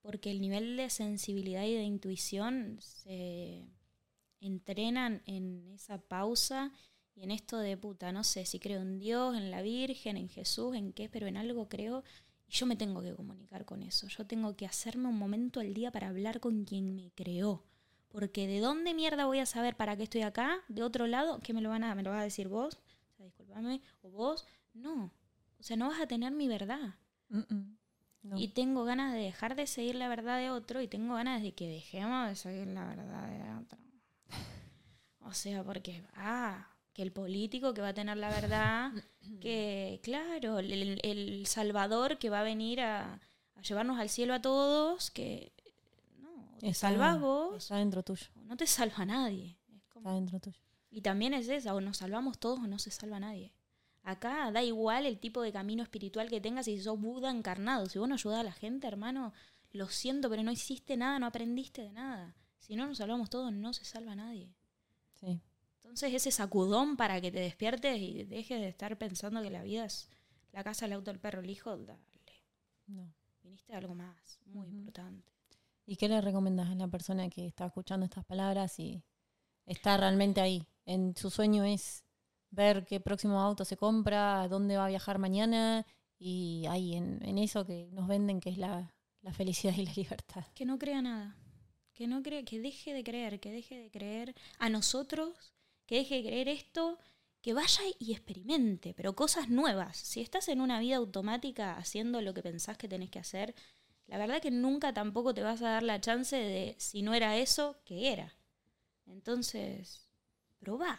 porque 0.00 0.30
el 0.30 0.40
nivel 0.40 0.76
de 0.76 0.90
sensibilidad 0.90 1.64
y 1.64 1.74
de 1.74 1.82
intuición 1.82 2.78
se 2.80 3.66
entrenan 4.38 5.22
en 5.26 5.72
esa 5.72 5.98
pausa 5.98 6.72
y 7.16 7.24
en 7.24 7.32
esto 7.32 7.58
de 7.58 7.76
puta, 7.76 8.12
no 8.12 8.22
sé 8.22 8.46
si 8.46 8.60
creo 8.60 8.80
en 8.80 9.00
Dios, 9.00 9.36
en 9.36 9.50
la 9.50 9.60
Virgen, 9.60 10.16
en 10.16 10.28
Jesús, 10.28 10.76
en 10.76 10.92
qué, 10.92 11.08
pero 11.08 11.26
en 11.26 11.36
algo 11.36 11.68
creo 11.68 12.04
y 12.50 12.52
yo 12.52 12.66
me 12.66 12.74
tengo 12.74 13.00
que 13.00 13.14
comunicar 13.14 13.64
con 13.64 13.84
eso. 13.84 14.08
Yo 14.08 14.26
tengo 14.26 14.56
que 14.56 14.66
hacerme 14.66 15.08
un 15.08 15.16
momento 15.16 15.60
al 15.60 15.72
día 15.72 15.92
para 15.92 16.08
hablar 16.08 16.40
con 16.40 16.64
quien 16.64 16.96
me 16.96 17.12
creó. 17.12 17.62
Porque 18.08 18.48
de 18.48 18.58
dónde 18.58 18.92
mierda 18.92 19.26
voy 19.26 19.38
a 19.38 19.46
saber 19.46 19.76
para 19.76 19.96
qué 19.96 20.02
estoy 20.02 20.22
acá, 20.22 20.58
de 20.66 20.82
otro 20.82 21.06
lado, 21.06 21.38
que 21.40 21.54
me 21.54 21.60
lo 21.60 21.68
van 21.68 21.84
a, 21.84 21.94
me 21.94 22.02
lo 22.02 22.10
vas 22.10 22.22
a 22.22 22.24
decir 22.24 22.48
vos, 22.48 22.82
o 23.12 23.16
sea, 23.16 23.26
disculpame, 23.26 23.80
o 24.02 24.10
vos, 24.10 24.48
no. 24.74 25.12
O 25.60 25.62
sea, 25.62 25.76
no 25.76 25.88
vas 25.88 26.00
a 26.00 26.08
tener 26.08 26.32
mi 26.32 26.48
verdad. 26.48 26.96
No. 27.28 28.36
Y 28.36 28.48
tengo 28.48 28.82
ganas 28.82 29.12
de 29.12 29.20
dejar 29.20 29.54
de 29.54 29.68
seguir 29.68 29.94
la 29.94 30.08
verdad 30.08 30.38
de 30.38 30.50
otro 30.50 30.82
y 30.82 30.88
tengo 30.88 31.14
ganas 31.14 31.42
de 31.42 31.52
que 31.52 31.68
dejemos 31.68 32.28
de 32.28 32.34
seguir 32.34 32.66
la 32.66 32.84
verdad 32.84 33.28
de 33.28 33.62
otro. 33.62 33.78
O 35.20 35.32
sea, 35.32 35.62
porque, 35.62 36.02
ah, 36.14 36.68
que 37.00 37.04
el 37.04 37.12
político 37.12 37.72
que 37.72 37.80
va 37.80 37.88
a 37.88 37.94
tener 37.94 38.18
la 38.18 38.28
verdad, 38.28 38.92
que, 39.40 40.00
claro, 40.02 40.58
el, 40.58 41.00
el- 41.02 41.46
Salvador 41.46 42.18
que 42.18 42.28
va 42.28 42.40
a 42.40 42.42
venir 42.42 42.82
a, 42.82 43.14
a 43.56 43.62
llevarnos 43.62 43.98
al 43.98 44.10
cielo 44.10 44.34
a 44.34 44.42
todos, 44.42 45.10
que, 45.10 45.50
no, 46.18 46.28
te 46.58 46.68
Está- 46.68 46.88
salvas 46.90 47.18
vos 47.18 47.56
Está 47.56 47.76
dentro 47.76 48.02
tuyo. 48.02 48.26
o 48.36 48.42
no 48.44 48.54
te 48.58 48.66
salva 48.66 49.06
nadie. 49.06 49.56
Es 49.74 49.82
como- 49.88 50.08
Está 50.08 50.14
dentro 50.14 50.40
tuyo. 50.40 50.58
y 50.90 51.00
también 51.00 51.32
es 51.32 51.48
esa, 51.48 51.74
o 51.74 51.80
nos 51.80 51.96
salvamos 51.96 52.38
todos 52.38 52.58
o 52.58 52.66
no 52.66 52.78
se 52.78 52.90
salva 52.90 53.18
nadie. 53.18 53.54
Acá 54.02 54.50
da 54.50 54.62
igual 54.62 55.06
el 55.06 55.18
tipo 55.18 55.40
de 55.40 55.52
camino 55.52 55.82
espiritual 55.82 56.28
que 56.28 56.40
tengas 56.42 56.66
si 56.66 56.80
sos 56.82 57.00
Buda 57.00 57.30
encarnado. 57.30 57.86
Si 57.86 57.98
vos 57.98 58.08
no 58.08 58.14
ayudás 58.16 58.40
a 58.40 58.42
la 58.44 58.52
gente, 58.52 58.86
hermano, 58.86 59.32
lo 59.72 59.88
siento, 59.88 60.28
pero 60.28 60.42
no 60.42 60.50
hiciste 60.52 60.96
nada, 60.98 61.18
no 61.18 61.26
aprendiste 61.26 61.80
de 61.82 61.92
nada. 61.92 62.34
Si 62.58 62.76
no 62.76 62.86
nos 62.86 62.98
salvamos 62.98 63.30
todos, 63.30 63.52
no 63.52 63.72
se 63.72 63.84
salva 63.86 64.14
nadie. 64.14 64.54
Sí. 65.14 65.40
Entonces 65.90 66.14
ese 66.14 66.30
sacudón 66.30 66.96
para 66.96 67.20
que 67.20 67.32
te 67.32 67.40
despiertes 67.40 67.98
y 67.98 68.22
dejes 68.22 68.60
de 68.60 68.68
estar 68.68 68.96
pensando 68.96 69.42
que 69.42 69.50
la 69.50 69.64
vida 69.64 69.86
es 69.86 70.08
la 70.52 70.62
casa, 70.62 70.86
el 70.86 70.92
auto, 70.92 71.10
el 71.10 71.18
perro, 71.18 71.40
el 71.40 71.50
hijo, 71.50 71.76
dale. 71.76 71.98
No. 72.86 73.12
Viniste 73.42 73.74
a 73.74 73.78
algo 73.78 73.96
más, 73.96 74.38
muy 74.46 74.68
importante. 74.68 75.32
¿Y 75.86 75.96
qué 75.96 76.08
le 76.08 76.20
recomendás 76.20 76.68
a 76.68 76.76
la 76.76 76.86
persona 76.86 77.28
que 77.28 77.44
está 77.44 77.66
escuchando 77.66 78.06
estas 78.06 78.24
palabras 78.24 78.78
y 78.78 79.02
está 79.66 79.96
realmente 79.96 80.40
ahí? 80.40 80.64
En 80.86 81.16
su 81.16 81.28
sueño 81.28 81.64
es 81.64 82.04
ver 82.50 82.84
qué 82.84 83.00
próximo 83.00 83.40
auto 83.40 83.64
se 83.64 83.76
compra, 83.76 84.46
dónde 84.46 84.76
va 84.76 84.84
a 84.84 84.90
viajar 84.90 85.18
mañana 85.18 85.84
y 86.20 86.66
ahí 86.68 86.94
en, 86.94 87.18
en 87.24 87.36
eso 87.38 87.66
que 87.66 87.88
nos 87.90 88.06
venden 88.06 88.38
que 88.38 88.50
es 88.50 88.58
la, 88.58 88.94
la 89.22 89.32
felicidad 89.32 89.74
y 89.76 89.86
la 89.86 89.92
libertad. 89.92 90.44
Que 90.54 90.64
no 90.64 90.78
crea 90.78 91.02
nada. 91.02 91.36
Que 91.94 92.06
no 92.06 92.22
crea, 92.22 92.44
que 92.44 92.60
deje 92.60 92.94
de 92.94 93.02
creer, 93.02 93.40
que 93.40 93.50
deje 93.50 93.76
de 93.76 93.90
creer 93.90 94.36
a 94.60 94.68
nosotros, 94.68 95.52
que 95.90 95.96
deje 95.96 96.14
de 96.18 96.22
creer 96.22 96.48
esto, 96.48 97.00
que 97.42 97.52
vaya 97.52 97.82
y 97.98 98.12
experimente, 98.12 98.94
pero 98.94 99.16
cosas 99.16 99.48
nuevas. 99.48 99.96
Si 99.96 100.20
estás 100.20 100.46
en 100.46 100.60
una 100.60 100.78
vida 100.78 100.98
automática 100.98 101.76
haciendo 101.76 102.20
lo 102.20 102.32
que 102.32 102.44
pensás 102.44 102.78
que 102.78 102.86
tenés 102.86 103.10
que 103.10 103.18
hacer, 103.18 103.56
la 104.06 104.16
verdad 104.16 104.40
que 104.40 104.52
nunca 104.52 104.94
tampoco 104.94 105.34
te 105.34 105.42
vas 105.42 105.62
a 105.62 105.70
dar 105.70 105.82
la 105.82 106.00
chance 106.00 106.36
de, 106.36 106.76
si 106.78 107.02
no 107.02 107.12
era 107.12 107.36
eso, 107.38 107.76
que 107.84 108.12
era. 108.12 108.32
Entonces, 109.04 110.08
probá. 110.60 110.96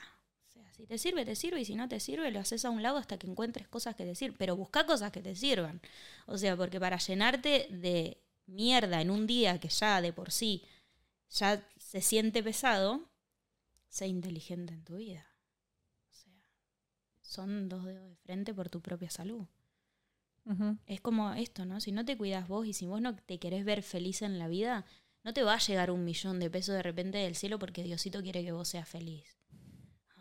O 0.49 0.51
sea, 0.51 0.73
si 0.73 0.85
te 0.85 0.97
sirve, 0.97 1.23
te 1.23 1.37
sirve, 1.37 1.61
y 1.61 1.65
si 1.65 1.75
no 1.75 1.87
te 1.87 2.01
sirve, 2.01 2.29
lo 2.29 2.41
haces 2.41 2.65
a 2.65 2.69
un 2.69 2.83
lado 2.83 2.97
hasta 2.97 3.17
que 3.17 3.27
encuentres 3.27 3.69
cosas 3.69 3.95
que 3.95 4.03
te 4.03 4.15
sirven. 4.15 4.35
Pero 4.37 4.57
busca 4.57 4.85
cosas 4.85 5.13
que 5.13 5.21
te 5.21 5.37
sirvan. 5.37 5.79
O 6.25 6.37
sea, 6.37 6.57
porque 6.57 6.81
para 6.81 6.97
llenarte 6.97 7.69
de 7.69 8.17
mierda 8.45 8.99
en 8.99 9.09
un 9.09 9.25
día 9.25 9.57
que 9.57 9.69
ya 9.69 10.01
de 10.01 10.11
por 10.11 10.31
sí 10.31 10.65
ya 11.29 11.65
se 11.77 12.01
siente 12.01 12.43
pesado, 12.43 13.09
sé 13.91 14.07
inteligente 14.07 14.73
en 14.73 14.83
tu 14.83 14.95
vida. 14.95 15.27
O 16.09 16.13
sea, 16.13 16.33
son 17.21 17.69
dos 17.69 17.83
dedos 17.85 18.09
de 18.09 18.15
frente 18.15 18.53
por 18.53 18.69
tu 18.69 18.81
propia 18.81 19.11
salud. 19.11 19.45
Es 20.87 20.99
como 21.01 21.31
esto, 21.33 21.65
¿no? 21.65 21.79
Si 21.79 21.91
no 21.91 22.03
te 22.03 22.17
cuidas 22.17 22.47
vos 22.47 22.65
y 22.65 22.73
si 22.73 22.87
vos 22.87 22.99
no 22.99 23.15
te 23.15 23.37
querés 23.37 23.63
ver 23.63 23.83
feliz 23.83 24.23
en 24.23 24.39
la 24.39 24.47
vida, 24.47 24.85
no 25.23 25.33
te 25.33 25.43
va 25.43 25.53
a 25.53 25.59
llegar 25.59 25.91
un 25.91 26.03
millón 26.03 26.39
de 26.39 26.49
pesos 26.49 26.73
de 26.73 26.81
repente 26.81 27.19
del 27.19 27.35
cielo 27.35 27.59
porque 27.59 27.83
Diosito 27.83 28.23
quiere 28.23 28.43
que 28.43 28.51
vos 28.51 28.67
seas 28.67 28.89
feliz. 28.89 29.37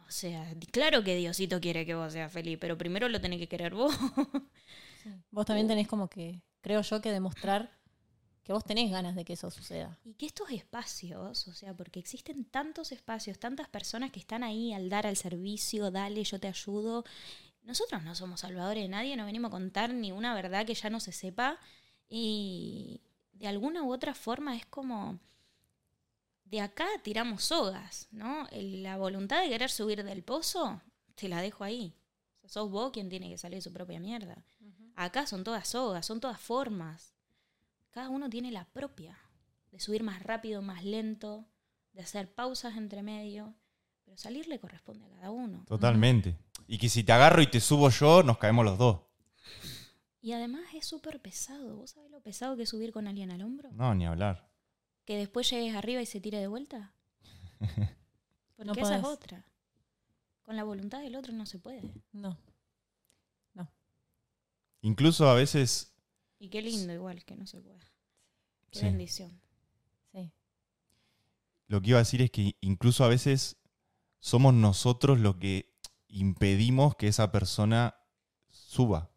O 0.06 0.10
sea, 0.10 0.54
claro 0.72 1.02
que 1.02 1.16
Diosito 1.16 1.60
quiere 1.60 1.86
que 1.86 1.94
vos 1.94 2.12
seas 2.12 2.30
feliz, 2.30 2.58
pero 2.60 2.76
primero 2.76 3.08
lo 3.08 3.20
tenés 3.20 3.38
que 3.38 3.48
querer 3.48 3.74
vos. 3.74 3.96
Vos 5.30 5.46
también 5.46 5.68
tenés 5.68 5.88
como 5.88 6.10
que, 6.10 6.42
creo 6.60 6.82
yo, 6.82 7.00
que 7.00 7.10
demostrar 7.10 7.79
que 8.42 8.52
vos 8.52 8.64
tenés 8.64 8.90
ganas 8.90 9.14
de 9.14 9.24
que 9.24 9.34
eso 9.34 9.50
suceda. 9.50 9.98
Y 10.04 10.14
que 10.14 10.26
estos 10.26 10.50
espacios, 10.50 11.46
o 11.46 11.52
sea, 11.52 11.74
porque 11.74 12.00
existen 12.00 12.44
tantos 12.44 12.92
espacios, 12.92 13.38
tantas 13.38 13.68
personas 13.68 14.10
que 14.10 14.20
están 14.20 14.42
ahí 14.42 14.72
al 14.72 14.88
dar 14.88 15.06
al 15.06 15.16
servicio, 15.16 15.90
dale, 15.90 16.24
yo 16.24 16.40
te 16.40 16.48
ayudo. 16.48 17.04
Nosotros 17.62 18.02
no 18.02 18.14
somos 18.14 18.40
salvadores 18.40 18.82
de 18.84 18.88
nadie, 18.88 19.16
no 19.16 19.26
venimos 19.26 19.50
a 19.50 19.52
contar 19.52 19.92
ni 19.92 20.12
una 20.12 20.34
verdad 20.34 20.66
que 20.66 20.74
ya 20.74 20.90
no 20.90 21.00
se 21.00 21.12
sepa. 21.12 21.58
Y 22.08 23.00
de 23.32 23.48
alguna 23.48 23.82
u 23.82 23.92
otra 23.92 24.14
forma 24.14 24.56
es 24.56 24.66
como, 24.66 25.18
de 26.44 26.60
acá 26.60 26.86
tiramos 27.02 27.44
sogas, 27.44 28.08
¿no? 28.10 28.48
La 28.52 28.96
voluntad 28.96 29.42
de 29.42 29.48
querer 29.48 29.70
subir 29.70 30.02
del 30.02 30.22
pozo, 30.22 30.80
te 31.14 31.28
la 31.28 31.40
dejo 31.40 31.62
ahí. 31.62 31.94
O 32.38 32.40
sea, 32.40 32.48
sos 32.50 32.70
vos 32.70 32.90
quien 32.90 33.08
tiene 33.08 33.28
que 33.28 33.38
salir 33.38 33.58
de 33.58 33.62
su 33.62 33.72
propia 33.72 34.00
mierda. 34.00 34.42
Acá 34.96 35.26
son 35.26 35.44
todas 35.44 35.68
sogas, 35.68 36.04
son 36.04 36.20
todas 36.20 36.40
formas. 36.40 37.14
Cada 37.90 38.08
uno 38.08 38.30
tiene 38.30 38.50
la 38.50 38.64
propia. 38.66 39.18
De 39.70 39.80
subir 39.80 40.02
más 40.02 40.22
rápido, 40.22 40.62
más 40.62 40.84
lento, 40.84 41.46
de 41.92 42.02
hacer 42.02 42.34
pausas 42.34 42.76
entre 42.76 43.02
medio. 43.02 43.54
Pero 44.04 44.16
salir 44.16 44.48
le 44.48 44.58
corresponde 44.58 45.04
a 45.04 45.08
cada 45.10 45.30
uno. 45.30 45.64
Totalmente. 45.66 46.36
Y 46.66 46.78
que 46.78 46.88
si 46.88 47.04
te 47.04 47.12
agarro 47.12 47.42
y 47.42 47.46
te 47.46 47.60
subo 47.60 47.88
yo, 47.90 48.22
nos 48.22 48.38
caemos 48.38 48.64
los 48.64 48.78
dos. 48.78 49.00
Y 50.20 50.32
además 50.32 50.62
es 50.74 50.86
súper 50.86 51.20
pesado. 51.20 51.76
¿Vos 51.76 51.90
sabés 51.90 52.10
lo 52.10 52.20
pesado 52.20 52.56
que 52.56 52.64
es 52.64 52.68
subir 52.68 52.92
con 52.92 53.08
alguien 53.08 53.30
al 53.30 53.42
hombro? 53.42 53.70
No, 53.72 53.94
ni 53.94 54.06
hablar. 54.06 54.50
Que 55.04 55.16
después 55.16 55.48
llegues 55.50 55.74
arriba 55.74 56.02
y 56.02 56.06
se 56.06 56.20
tire 56.20 56.38
de 56.38 56.46
vuelta. 56.46 56.94
Porque 58.56 58.80
No 58.80 58.86
esa 58.86 58.96
es 58.98 59.04
otra. 59.04 59.46
Con 60.42 60.56
la 60.56 60.64
voluntad 60.64 61.00
del 61.00 61.16
otro 61.16 61.32
no 61.32 61.46
se 61.46 61.58
puede. 61.58 61.82
No. 62.12 62.38
Incluso 64.82 65.28
a 65.28 65.34
veces, 65.34 65.89
Y 66.40 66.48
qué 66.48 66.60
lindo 66.62 66.92
igual 66.92 67.24
que 67.24 67.36
no 67.36 67.46
se 67.46 67.60
pueda. 67.60 67.78
Qué 68.72 68.80
Sí. 68.80 68.84
bendición. 68.86 69.40
Sí. 70.12 70.30
lo 71.68 71.80
que 71.80 71.90
iba 71.90 71.98
a 71.98 72.02
decir 72.02 72.20
es 72.22 72.30
que 72.32 72.56
incluso 72.60 73.04
a 73.04 73.08
veces 73.08 73.56
somos 74.18 74.52
nosotros 74.54 75.20
los 75.20 75.36
que 75.36 75.72
impedimos 76.08 76.96
que 76.96 77.06
esa 77.06 77.30
persona 77.30 77.94
suba. 78.48 79.10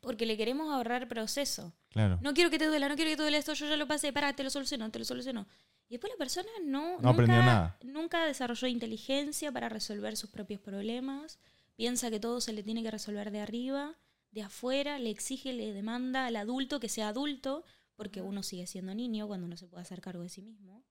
Porque 0.00 0.24
le 0.26 0.36
queremos 0.38 0.72
ahorrar 0.72 1.06
proceso. 1.08 1.72
Claro. 1.90 2.18
No 2.22 2.32
quiero 2.34 2.48
que 2.50 2.58
te 2.58 2.66
duela, 2.66 2.88
no 2.88 2.96
quiero 2.96 3.10
que 3.10 3.16
te 3.16 3.22
duela 3.22 3.36
esto, 3.36 3.52
yo 3.52 3.68
ya 3.68 3.76
lo 3.76 3.86
pasé, 3.86 4.12
pará, 4.12 4.32
te 4.34 4.42
lo 4.42 4.48
soluciono, 4.50 4.90
te 4.90 4.98
lo 4.98 5.04
soluciono. 5.04 5.46
Y 5.88 5.92
después 5.94 6.10
la 6.10 6.16
persona 6.16 6.48
no, 6.64 6.98
No 7.00 7.10
aprendió 7.10 7.36
nada. 7.42 7.76
nunca 7.82 8.24
desarrolló 8.24 8.66
inteligencia 8.66 9.52
para 9.52 9.68
resolver 9.68 10.16
sus 10.16 10.30
propios 10.30 10.60
problemas, 10.60 11.38
piensa 11.76 12.10
que 12.10 12.18
todo 12.18 12.40
se 12.40 12.54
le 12.54 12.62
tiene 12.62 12.82
que 12.82 12.90
resolver 12.90 13.30
de 13.30 13.40
arriba, 13.40 13.94
de 14.32 14.42
afuera, 14.42 14.98
le 14.98 15.10
exige, 15.10 15.52
le 15.52 15.72
demanda 15.72 16.26
al 16.26 16.36
adulto 16.36 16.80
que 16.80 16.88
sea 16.88 17.08
adulto, 17.08 17.64
porque 17.94 18.20
uno 18.22 18.42
sigue 18.42 18.66
siendo 18.66 18.94
niño 18.94 19.26
cuando 19.28 19.46
no 19.46 19.56
se 19.56 19.68
puede 19.68 19.82
hacer 19.82 20.00
cargo 20.00 20.22
de 20.22 20.28
sí 20.30 20.42
mismo. 20.42 20.84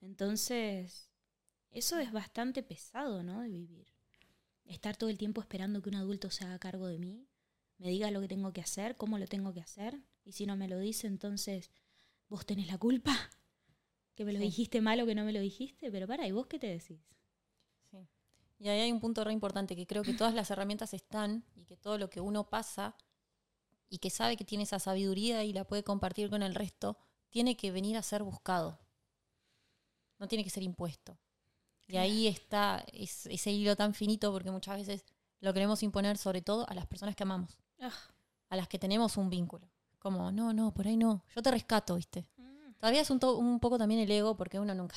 Entonces, 0.00 1.10
eso 1.70 1.98
es 1.98 2.12
bastante 2.12 2.62
pesado, 2.62 3.22
¿no? 3.22 3.40
De 3.40 3.48
vivir. 3.48 3.86
Estar 4.64 4.96
todo 4.96 5.10
el 5.10 5.18
tiempo 5.18 5.40
esperando 5.40 5.80
que 5.80 5.88
un 5.88 5.94
adulto 5.94 6.30
se 6.30 6.44
haga 6.44 6.58
cargo 6.58 6.86
de 6.88 6.98
mí, 6.98 7.28
me 7.78 7.88
diga 7.88 8.10
lo 8.10 8.20
que 8.20 8.28
tengo 8.28 8.52
que 8.52 8.60
hacer, 8.60 8.96
cómo 8.96 9.18
lo 9.18 9.26
tengo 9.26 9.52
que 9.54 9.60
hacer, 9.60 10.00
y 10.24 10.32
si 10.32 10.44
no 10.46 10.56
me 10.56 10.66
lo 10.68 10.78
dice, 10.78 11.06
entonces 11.06 11.70
vos 12.28 12.44
tenés 12.46 12.66
la 12.66 12.78
culpa, 12.78 13.14
que 14.16 14.24
me 14.24 14.32
lo 14.32 14.40
Sí. 14.40 14.46
dijiste 14.46 14.80
mal 14.80 15.00
o 15.00 15.06
que 15.06 15.14
no 15.14 15.24
me 15.24 15.32
lo 15.32 15.40
dijiste, 15.40 15.90
pero 15.92 16.06
para, 16.08 16.26
¿y 16.26 16.32
vos 16.32 16.46
qué 16.46 16.58
te 16.58 16.66
decís? 16.66 17.00
Y 18.58 18.68
ahí 18.68 18.80
hay 18.80 18.92
un 18.92 19.00
punto 19.00 19.22
re 19.24 19.32
importante, 19.32 19.76
que 19.76 19.86
creo 19.86 20.02
que 20.02 20.14
todas 20.14 20.34
las 20.34 20.50
herramientas 20.50 20.94
están 20.94 21.44
y 21.54 21.64
que 21.64 21.76
todo 21.76 21.98
lo 21.98 22.08
que 22.08 22.20
uno 22.20 22.48
pasa 22.48 22.96
y 23.88 23.98
que 23.98 24.10
sabe 24.10 24.36
que 24.36 24.44
tiene 24.44 24.64
esa 24.64 24.78
sabiduría 24.78 25.44
y 25.44 25.52
la 25.52 25.64
puede 25.64 25.84
compartir 25.84 26.30
con 26.30 26.42
el 26.42 26.54
resto, 26.54 26.96
tiene 27.30 27.56
que 27.56 27.70
venir 27.70 27.96
a 27.96 28.02
ser 28.02 28.22
buscado. 28.22 28.78
No 30.18 30.26
tiene 30.28 30.42
que 30.44 30.50
ser 30.50 30.62
impuesto. 30.62 31.18
Y 31.88 31.98
ahí 31.98 32.26
está 32.26 32.84
es- 32.92 33.26
ese 33.26 33.52
hilo 33.52 33.76
tan 33.76 33.94
finito 33.94 34.32
porque 34.32 34.50
muchas 34.50 34.76
veces 34.78 35.04
lo 35.40 35.52
queremos 35.52 35.82
imponer 35.82 36.16
sobre 36.18 36.40
todo 36.42 36.68
a 36.68 36.74
las 36.74 36.86
personas 36.86 37.14
que 37.14 37.22
amamos, 37.22 37.56
Ah, 37.80 37.92
a 38.48 38.56
las 38.56 38.66
que 38.68 38.78
tenemos 38.78 39.16
un 39.18 39.28
vínculo. 39.30 39.68
Como, 39.98 40.32
no, 40.32 40.52
no, 40.52 40.72
por 40.72 40.86
ahí 40.86 40.96
no, 40.96 41.22
yo 41.34 41.42
te 41.42 41.50
rescato, 41.50 41.94
¿viste? 41.96 42.26
Todavía 42.78 43.00
es 43.02 43.10
un, 43.10 43.20
un 43.24 43.60
poco 43.60 43.78
también 43.78 44.00
el 44.00 44.10
ego, 44.10 44.36
porque 44.36 44.58
uno 44.58 44.74
nunca. 44.74 44.96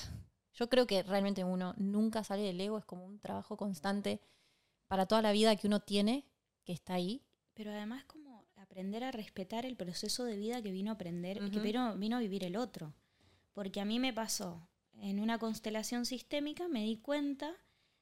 Yo 0.53 0.69
creo 0.69 0.87
que 0.87 1.03
realmente 1.03 1.43
uno 1.43 1.73
nunca 1.77 2.23
sale 2.23 2.43
del 2.43 2.59
ego, 2.59 2.77
es 2.77 2.85
como 2.85 3.05
un 3.05 3.19
trabajo 3.19 3.57
constante 3.57 4.21
para 4.87 5.05
toda 5.05 5.21
la 5.21 5.31
vida 5.31 5.55
que 5.55 5.67
uno 5.67 5.79
tiene, 5.79 6.25
que 6.65 6.73
está 6.73 6.95
ahí. 6.95 7.23
Pero 7.53 7.71
además 7.71 8.05
como 8.05 8.45
aprender 8.55 9.03
a 9.03 9.11
respetar 9.11 9.65
el 9.65 9.75
proceso 9.75 10.25
de 10.25 10.35
vida 10.35 10.61
que 10.61 10.71
vino 10.71 10.91
a 10.91 10.95
aprender, 10.95 11.37
que 11.39 11.57
Ujú. 11.57 11.61
vino, 11.61 11.97
vino 11.97 12.17
a 12.17 12.19
vivir 12.19 12.43
el 12.43 12.55
otro. 12.55 12.93
Porque 13.53 13.81
a 13.81 13.85
mí 13.85 13.99
me 13.99 14.13
pasó, 14.13 14.67
en 14.93 15.19
una 15.19 15.39
constelación 15.39 16.05
sistémica 16.05 16.67
me 16.67 16.83
di 16.83 16.97
cuenta 16.97 17.55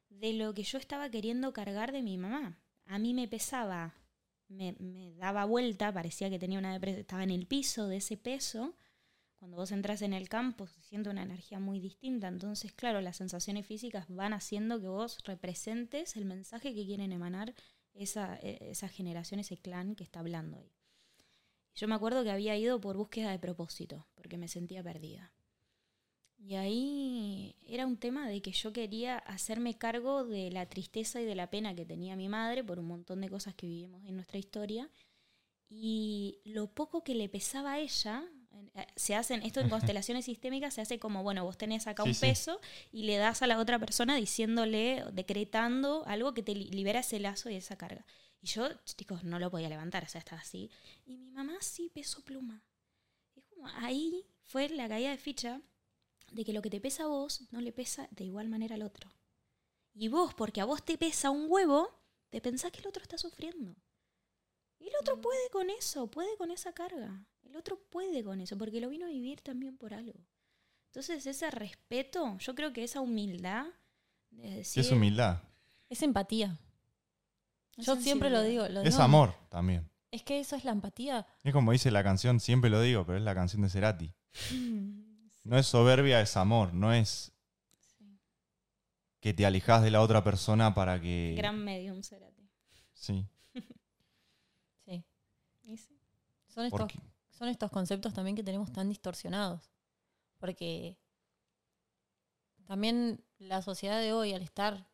de 0.10 0.34
lo 0.34 0.54
que 0.54 0.64
yo 0.64 0.78
estaba 0.78 1.10
queriendo 1.10 1.54
cargar 1.54 1.92
de 1.92 2.02
mi 2.02 2.18
mamá. 2.18 2.60
A 2.86 3.00
mí 3.00 3.14
me 3.14 3.28
pesaba, 3.28 3.96
me, 4.48 4.74
me 4.80 5.14
daba 5.16 5.46
vuelta, 5.46 5.92
parecía 5.94 6.30
que 6.30 6.40
tenía 6.40 6.60
una 6.60 6.74
depresión, 6.74 7.02
estaba 7.02 7.24
en 7.24 7.32
el 7.32 7.46
piso 7.48 7.88
de 7.88 7.98
ese 7.98 8.18
peso. 8.18 8.76
Cuando 9.40 9.58
vos 9.58 9.72
entras 9.72 10.02
en 10.02 10.14
el 10.14 10.30
campo 10.30 10.68
se 10.68 10.96
una 10.96 11.22
energía 11.22 11.60
muy 11.60 11.80
distinta. 11.80 12.28
Entonces, 12.28 12.74
claro, 12.74 13.02
las 13.02 13.18
sensaciones 13.18 13.68
físicas 13.68 14.08
van 14.10 14.34
haciendo 14.34 14.80
que 14.82 14.88
vos 14.88 15.20
representes 15.24 16.16
el 16.16 16.26
mensaje 16.26 16.74
que 16.74 16.86
quieren 16.86 17.12
emanar 17.12 17.54
esa, 17.94 18.38
eh, 18.42 18.58
esa 18.62 18.88
generación, 18.88 19.40
ese 19.40 19.58
clan 19.58 19.96
que 19.96 20.04
está 20.04 20.20
hablando 20.22 20.58
ahí. 20.58 20.74
Yo 21.76 21.88
me 21.88 21.94
acuerdo 21.94 22.24
que 22.24 22.32
había 22.32 22.58
ido 22.58 22.82
por 22.82 22.98
búsqueda 22.98 23.30
de 23.30 23.38
propósito, 23.38 24.08
porque 24.16 24.38
me 24.38 24.48
sentía 24.48 24.82
perdida. 24.82 25.32
Y 26.40 26.56
ahí 26.56 27.56
era 27.66 27.86
un 27.86 27.98
tema 27.98 28.28
de 28.28 28.42
que 28.42 28.52
yo 28.52 28.72
quería 28.74 29.18
hacerme 29.18 29.78
cargo 29.78 30.24
de 30.26 30.52
la 30.52 30.68
tristeza 30.68 31.22
y 31.22 31.26
de 31.26 31.36
la 31.36 31.50
pena 31.50 31.76
que 31.76 31.86
tenía 31.86 32.16
mi 32.16 32.30
madre 32.30 32.64
por 32.64 32.80
un 32.80 32.86
montón 32.86 33.22
de 33.22 33.30
cosas 33.30 33.56
que 33.56 33.68
vivimos 33.68 34.04
en 34.06 34.16
nuestra 34.16 34.38
historia. 34.38 34.90
Y 35.70 36.40
lo 36.46 36.74
poco 36.74 37.04
que 37.04 37.16
le 37.16 37.30
pesaba 37.30 37.74
a 37.74 37.80
ella, 37.80 38.24
se 38.96 39.16
hacen, 39.16 39.42
esto 39.44 39.60
en 39.62 39.70
constelaciones 39.70 40.26
sistémicas 40.26 40.74
se 40.74 40.82
hace 40.82 41.00
como, 41.00 41.24
bueno, 41.24 41.44
vos 41.44 41.58
tenés 41.58 41.88
acá 41.88 42.04
Sí, 42.04 42.10
un 42.10 42.16
sí. 42.16 42.22
peso 42.22 42.60
y 42.92 43.04
le 43.04 43.18
das 43.18 43.42
a 43.42 43.48
la 43.48 43.60
otra 43.60 43.80
persona 43.80 44.16
diciéndole, 44.16 45.04
decretando 45.14 46.04
algo 46.08 46.34
que 46.34 46.44
te 46.44 46.54
li- 46.56 46.70
libera 46.70 47.00
ese 47.02 47.20
lazo 47.20 47.50
y 47.50 47.56
esa 47.56 47.78
carga. 47.78 48.06
Y 48.42 48.48
yo, 48.48 48.70
chicos, 48.86 49.24
no 49.24 49.40
lo 49.40 49.50
podía 49.50 49.70
levantar, 49.70 50.04
o 50.04 50.08
sea, 50.08 50.20
estaba 50.20 50.42
así. 50.42 50.70
Y 51.06 51.18
mi 51.18 51.32
mamá 51.32 51.58
sí 51.62 51.90
pesó 51.94 52.24
pluma. 52.24 52.64
Es 53.36 53.44
como, 53.46 53.68
ahí 53.68 54.26
fue 54.44 54.70
la 54.70 54.88
caída 54.88 55.10
de 55.12 55.18
ficha 55.18 55.62
de 56.32 56.44
que 56.46 56.54
lo 56.54 56.62
que 56.62 56.70
te 56.70 56.80
pesa 56.80 57.04
a 57.04 57.08
vos 57.08 57.48
no 57.52 57.62
le 57.62 57.72
pesa 57.72 58.08
de 58.12 58.26
igual 58.26 58.48
manera 58.48 58.76
al 58.76 58.84
otro. 58.84 59.10
Y 59.94 60.10
vos, 60.10 60.34
porque 60.36 60.62
a 60.62 60.66
vos 60.66 60.84
te 60.86 60.98
pesa 60.98 61.32
un 61.32 61.48
huevo, 61.50 61.90
te 62.30 62.40
pensás 62.42 62.72
que 62.72 62.80
el 62.82 62.88
otro 62.88 63.02
está 63.02 63.18
sufriendo. 63.18 63.76
Y 64.80 64.88
el 64.90 64.94
otro 65.02 65.20
puede 65.20 65.50
con 65.50 65.72
eso, 65.72 66.06
puede 66.12 66.38
con 66.38 66.52
esa 66.52 66.72
carga. 66.74 67.26
El 67.48 67.56
otro 67.56 67.80
puede 67.90 68.24
con 68.24 68.42
eso, 68.42 68.58
porque 68.58 68.80
lo 68.82 68.90
vino 68.90 69.06
a 69.06 69.10
vivir 69.10 69.42
también 69.42 69.78
por 69.78 69.94
algo. 69.94 70.20
Entonces, 70.88 71.26
ese 71.26 71.50
respeto, 71.52 72.38
yo 72.40 72.56
creo 72.56 72.74
que 72.74 72.84
esa 72.84 73.02
humildad 73.02 73.66
de 74.32 74.50
Sí, 74.50 74.56
decir... 74.56 74.84
es 74.84 74.92
humildad. 74.92 75.42
Es 75.90 76.02
empatía. 76.02 76.58
es 77.78 77.86
Yo 77.86 77.96
siempre 77.96 78.30
lo 78.30 78.42
digo. 78.42 78.68
Lo 78.68 78.82
Es 78.82 78.92
digo- 78.94 79.04
amor 79.04 79.34
también. 79.50 79.90
Es 80.12 80.24
que 80.24 80.40
eso 80.40 80.56
es 80.56 80.64
la 80.66 80.72
empatía. 80.72 81.26
Es 81.44 81.54
como 81.54 81.72
dice 81.72 81.92
la 81.92 82.04
canción, 82.04 82.40
siempre 82.40 82.70
lo 82.70 82.82
digo, 82.82 83.06
pero 83.06 83.18
es 83.18 83.24
la 83.24 83.36
canción 83.36 83.62
de 83.62 83.70
Cerati. 83.70 84.14
No 85.44 85.58
es 85.58 85.66
soberbia, 85.66 86.20
es 86.20 86.36
amor. 86.36 86.74
No 86.74 86.92
es 86.92 87.32
sí. 87.98 88.20
que 89.22 89.34
te 89.34 89.46
alejas 89.46 89.82
de 89.82 89.92
la 89.92 90.02
otra 90.02 90.22
persona 90.22 90.74
para 90.74 91.00
que... 91.00 91.36
Gran 91.38 91.64
medium, 91.64 92.04
Cerati. 92.04 92.50
Sí. 92.94 93.26
Sí. 94.86 95.06
Y 95.64 95.78
sí. 95.78 95.98
Son 96.48 96.66
estos, 96.66 96.80
Porque, 96.82 97.00
son 97.38 97.50
estos 97.50 97.72
conceptos 97.72 98.14
también 98.14 98.36
que 98.36 98.44
tenemos 98.44 98.72
tan 98.72 98.90
distorsionados. 98.90 99.70
Porque 100.40 100.98
también 102.66 103.24
la 103.40 103.62
sociedad 103.62 104.00
de 104.00 104.14
hoy, 104.14 104.34
al 104.34 104.42
estar 104.44 104.88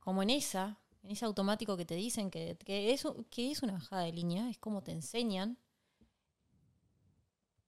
como 0.00 0.22
en 0.22 0.30
esa, 0.30 0.80
en 1.02 1.10
ese 1.12 1.24
automático 1.24 1.76
que 1.76 1.84
te 1.86 1.94
dicen 1.96 2.30
que, 2.30 2.56
que, 2.64 2.92
es, 2.92 3.04
que 3.30 3.50
es 3.50 3.62
una 3.62 3.74
bajada 3.74 4.02
de 4.02 4.12
línea, 4.12 4.48
es 4.50 4.58
como 4.58 4.82
te 4.82 4.92
enseñan 4.92 5.58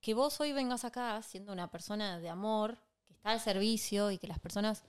que 0.01 0.15
vos 0.15 0.41
hoy 0.41 0.53
vengas 0.53 0.85
acá 0.85 1.21
siendo 1.23 1.53
una 1.53 1.71
persona 1.71 2.19
de 2.19 2.29
amor, 2.29 2.79
que 3.07 3.13
está 3.15 3.31
al 3.31 3.41
servicio 3.41 4.11
y 4.11 4.19
que 4.19 4.27
las 4.29 4.39
personas 4.39 4.85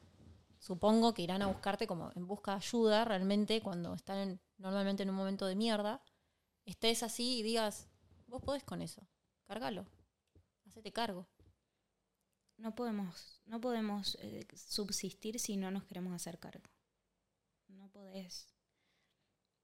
supongo 0.59 1.13
que 1.13 1.23
irán 1.23 1.41
a 1.41 1.47
buscarte 1.47 1.87
como 1.87 2.11
en 2.15 2.27
busca 2.27 2.51
de 2.53 2.57
ayuda 2.57 3.05
realmente 3.05 3.61
cuando 3.61 3.93
están 3.95 4.17
en- 4.19 4.41
normalmente 4.57 5.03
en 5.03 5.09
un 5.11 5.15
momento 5.17 5.45
de 5.47 5.55
mierda, 5.55 6.03
estés 6.65 7.03
así 7.03 7.39
y 7.39 7.43
digas, 7.43 7.89
vos 8.27 8.43
podés 8.43 8.63
con 8.65 8.81
eso, 8.83 9.03
cárgalo, 9.49 9.87
hacete 10.67 10.91
cargo. 10.91 11.27
No 12.57 12.75
podemos, 12.75 13.41
no 13.47 13.59
podemos 13.59 14.15
eh, 14.21 14.45
subsistir 14.55 15.39
si 15.39 15.57
no 15.57 15.71
nos 15.71 15.85
queremos 15.85 16.13
hacer 16.13 16.37
cargo. 16.37 16.69
No 17.67 17.89
podés. 17.89 18.47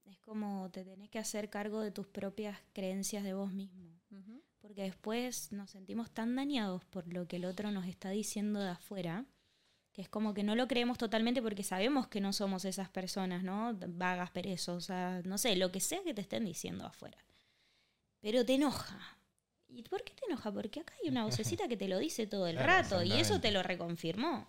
Es 0.06 0.18
como 0.20 0.72
te 0.72 0.84
tenés 0.84 1.10
que 1.12 1.20
hacer 1.20 1.52
cargo 1.52 1.82
de 1.82 1.92
tus 1.92 2.08
propias 2.08 2.58
creencias 2.74 3.24
de 3.24 3.36
vos 3.36 3.54
mismo. 3.54 3.86
Porque 4.60 4.82
después 4.82 5.52
nos 5.52 5.70
sentimos 5.70 6.10
tan 6.10 6.36
dañados 6.36 6.84
por 6.86 7.08
lo 7.14 7.28
que 7.28 7.36
el 7.36 7.46
otro 7.46 7.70
nos 7.70 7.86
está 7.86 8.10
diciendo 8.10 8.60
de 8.60 8.70
afuera, 8.70 9.26
que 9.92 10.02
es 10.02 10.10
como 10.10 10.34
que 10.34 10.44
no 10.44 10.56
lo 10.56 10.68
creemos 10.68 10.98
totalmente 10.98 11.44
porque 11.44 11.64
sabemos 11.64 12.08
que 12.08 12.22
no 12.22 12.34
somos 12.34 12.66
esas 12.66 12.90
personas, 12.90 13.44
¿no? 13.44 13.78
Vagas, 13.88 14.32
perezosas, 14.32 15.24
no 15.26 15.38
sé, 15.38 15.56
lo 15.56 15.72
que 15.72 15.80
sea 15.80 16.02
que 16.04 16.16
te 16.16 16.22
estén 16.22 16.46
diciendo 16.46 16.88
afuera. 16.88 17.20
Pero 18.22 18.44
te 18.44 18.56
enoja. 18.56 19.15
¿Y 19.76 19.84
por 19.84 20.04
qué 20.04 20.14
te 20.14 20.26
enoja? 20.26 20.52
Porque 20.52 20.80
acá 20.80 20.94
hay 21.04 21.10
una 21.10 21.26
vocecita 21.26 21.68
que 21.68 21.78
te 21.78 21.88
lo 21.88 22.00
dice 22.00 22.28
todo 22.28 22.48
el 22.48 22.56
Claro, 22.56 22.72
rato 22.72 23.04
y 23.04 23.12
eso 23.14 23.40
te 23.42 23.52
lo 23.52 23.62
reconfirmó. 23.62 24.48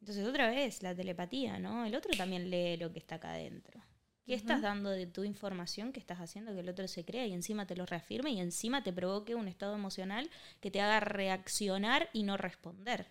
Entonces 0.00 0.26
otra 0.26 0.48
vez, 0.48 0.82
la 0.82 0.94
telepatía, 0.94 1.58
¿no? 1.58 1.84
El 1.84 1.94
otro 1.94 2.12
también 2.16 2.50
lee 2.50 2.76
lo 2.76 2.92
que 2.92 2.98
está 2.98 3.16
acá 3.16 3.30
adentro. 3.32 3.80
¿Qué 4.26 4.34
estás 4.34 4.62
dando 4.62 4.90
de 4.90 5.06
tu 5.06 5.24
información 5.24 5.92
que 5.92 6.00
estás 6.00 6.18
haciendo 6.18 6.54
que 6.54 6.60
el 6.60 6.68
otro 6.68 6.88
se 6.88 7.04
crea 7.04 7.26
y 7.26 7.34
encima 7.34 7.66
te 7.66 7.76
lo 7.76 7.84
reafirme 7.84 8.30
y 8.30 8.40
encima 8.40 8.82
te 8.82 8.92
provoque 8.92 9.34
un 9.34 9.48
estado 9.48 9.74
emocional 9.74 10.30
que 10.60 10.70
te 10.70 10.80
haga 10.80 11.00
reaccionar 11.00 12.08
y 12.14 12.22
no 12.22 12.36
responder? 12.38 13.10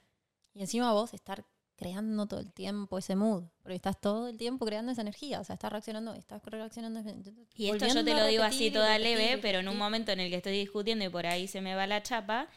Y 0.55 0.61
encima 0.61 0.91
vos 0.91 1.13
estar 1.13 1.45
creando 1.83 2.25
todo 2.27 2.39
el 2.39 2.51
tiempo 2.53 2.97
ese 2.97 3.15
mood, 3.15 3.43
porque 3.61 3.75
estás 3.75 3.99
todo 3.99 4.27
el 4.29 4.37
tiempo 4.37 4.65
creando 4.65 4.91
esa 4.91 5.01
energía, 5.01 5.39
o 5.41 5.43
sea, 5.43 5.55
estás 5.55 5.71
reaccionando, 5.71 6.13
estás 6.13 6.41
reaccionando. 6.45 7.01
Y 7.55 7.69
esto 7.69 7.87
yo 7.87 8.03
te 8.05 8.13
lo 8.13 8.25
digo 8.25 8.43
así 8.43 8.71
toda 8.71 8.97
leve, 8.97 9.37
pero 9.41 9.59
en 9.59 9.67
un 9.67 9.77
momento 9.77 10.11
en 10.11 10.19
el 10.21 10.29
que 10.29 10.37
estoy 10.37 10.57
discutiendo 10.57 11.03
y 11.05 11.09
por 11.09 11.25
ahí 11.25 11.47
se 11.47 11.61
me 11.61 11.75
va 11.75 11.85
la 11.87 12.01
chapa, 12.03 12.47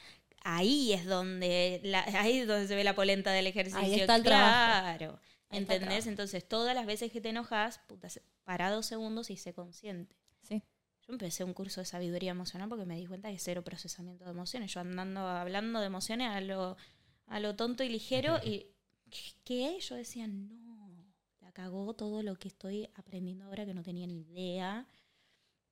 ahí 0.43 0.93
es 0.93 1.05
donde 1.07 1.81
la- 1.83 2.05
ahí 2.21 2.39
es 2.39 2.47
donde 2.47 2.69
se 2.69 2.75
ve 2.77 2.85
la 2.85 2.95
polenta 2.95 3.33
del 3.33 3.47
ejercicio. 3.47 3.81
Ahí 3.81 3.95
está 4.01 4.17
el 4.17 4.23
trabajo. 4.23 4.97
claro. 4.97 5.21
Está 5.51 5.57
el 5.57 5.63
¿Entendés? 5.63 5.89
trabajo. 5.89 6.09
Entonces, 6.11 6.49
todas 6.49 6.75
las 6.75 6.87
veces 6.87 7.11
que 7.13 7.21
te 7.21 7.29
enojas, 7.31 7.81
puta, 7.87 8.09
para 8.45 8.71
dos 8.71 8.87
segundos 8.87 9.31
y 9.31 9.37
sé 9.37 9.53
consciente. 9.53 10.17
Sí. 10.43 10.63
Yo 11.07 11.13
empecé 11.13 11.45
un 11.45 11.53
curso 11.55 11.81
de 11.81 11.85
sabiduría 11.87 12.33
emocional 12.33 12.69
porque 12.69 12.85
me 12.85 12.97
di 12.97 13.07
cuenta 13.07 13.31
que 13.31 13.39
cero 13.39 13.63
procesamiento 13.63 14.25
de 14.25 14.31
emociones. 14.33 14.73
Yo 14.73 14.81
andando 14.81 15.21
hablando 15.21 15.79
de 15.81 15.87
emociones 15.87 16.31
a 16.31 16.41
lo, 16.41 16.77
a 17.27 17.39
lo 17.41 17.55
tonto 17.55 17.85
y 17.85 17.89
ligero 17.89 18.39
y 18.45 18.67
¿qué? 19.45 19.79
Yo 19.81 19.95
decía, 19.95 20.27
no, 20.27 20.91
la 21.41 21.53
cagó 21.53 21.95
todo 21.95 22.23
lo 22.23 22.37
que 22.39 22.49
estoy 22.49 22.89
aprendiendo 22.95 23.45
ahora 23.47 23.65
que 23.67 23.75
no 23.75 23.83
tenía 23.83 24.07
ni 24.07 24.21
idea. 24.23 24.87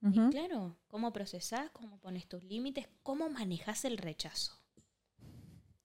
Y 0.01 0.19
claro, 0.31 0.77
cómo 0.87 1.13
procesás, 1.13 1.71
cómo 1.71 1.99
pones 1.99 2.27
tus 2.29 2.45
límites, 2.45 2.89
cómo 3.03 3.29
manejas 3.31 3.85
el 3.85 3.99
rechazo. 3.99 4.53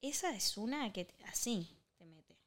Esa 0.02 0.36
es 0.36 0.58
una 0.58 0.92
que 0.94 1.06
te- 1.06 1.24
así 1.26 1.78
te 1.98 2.06
mete. 2.06 2.38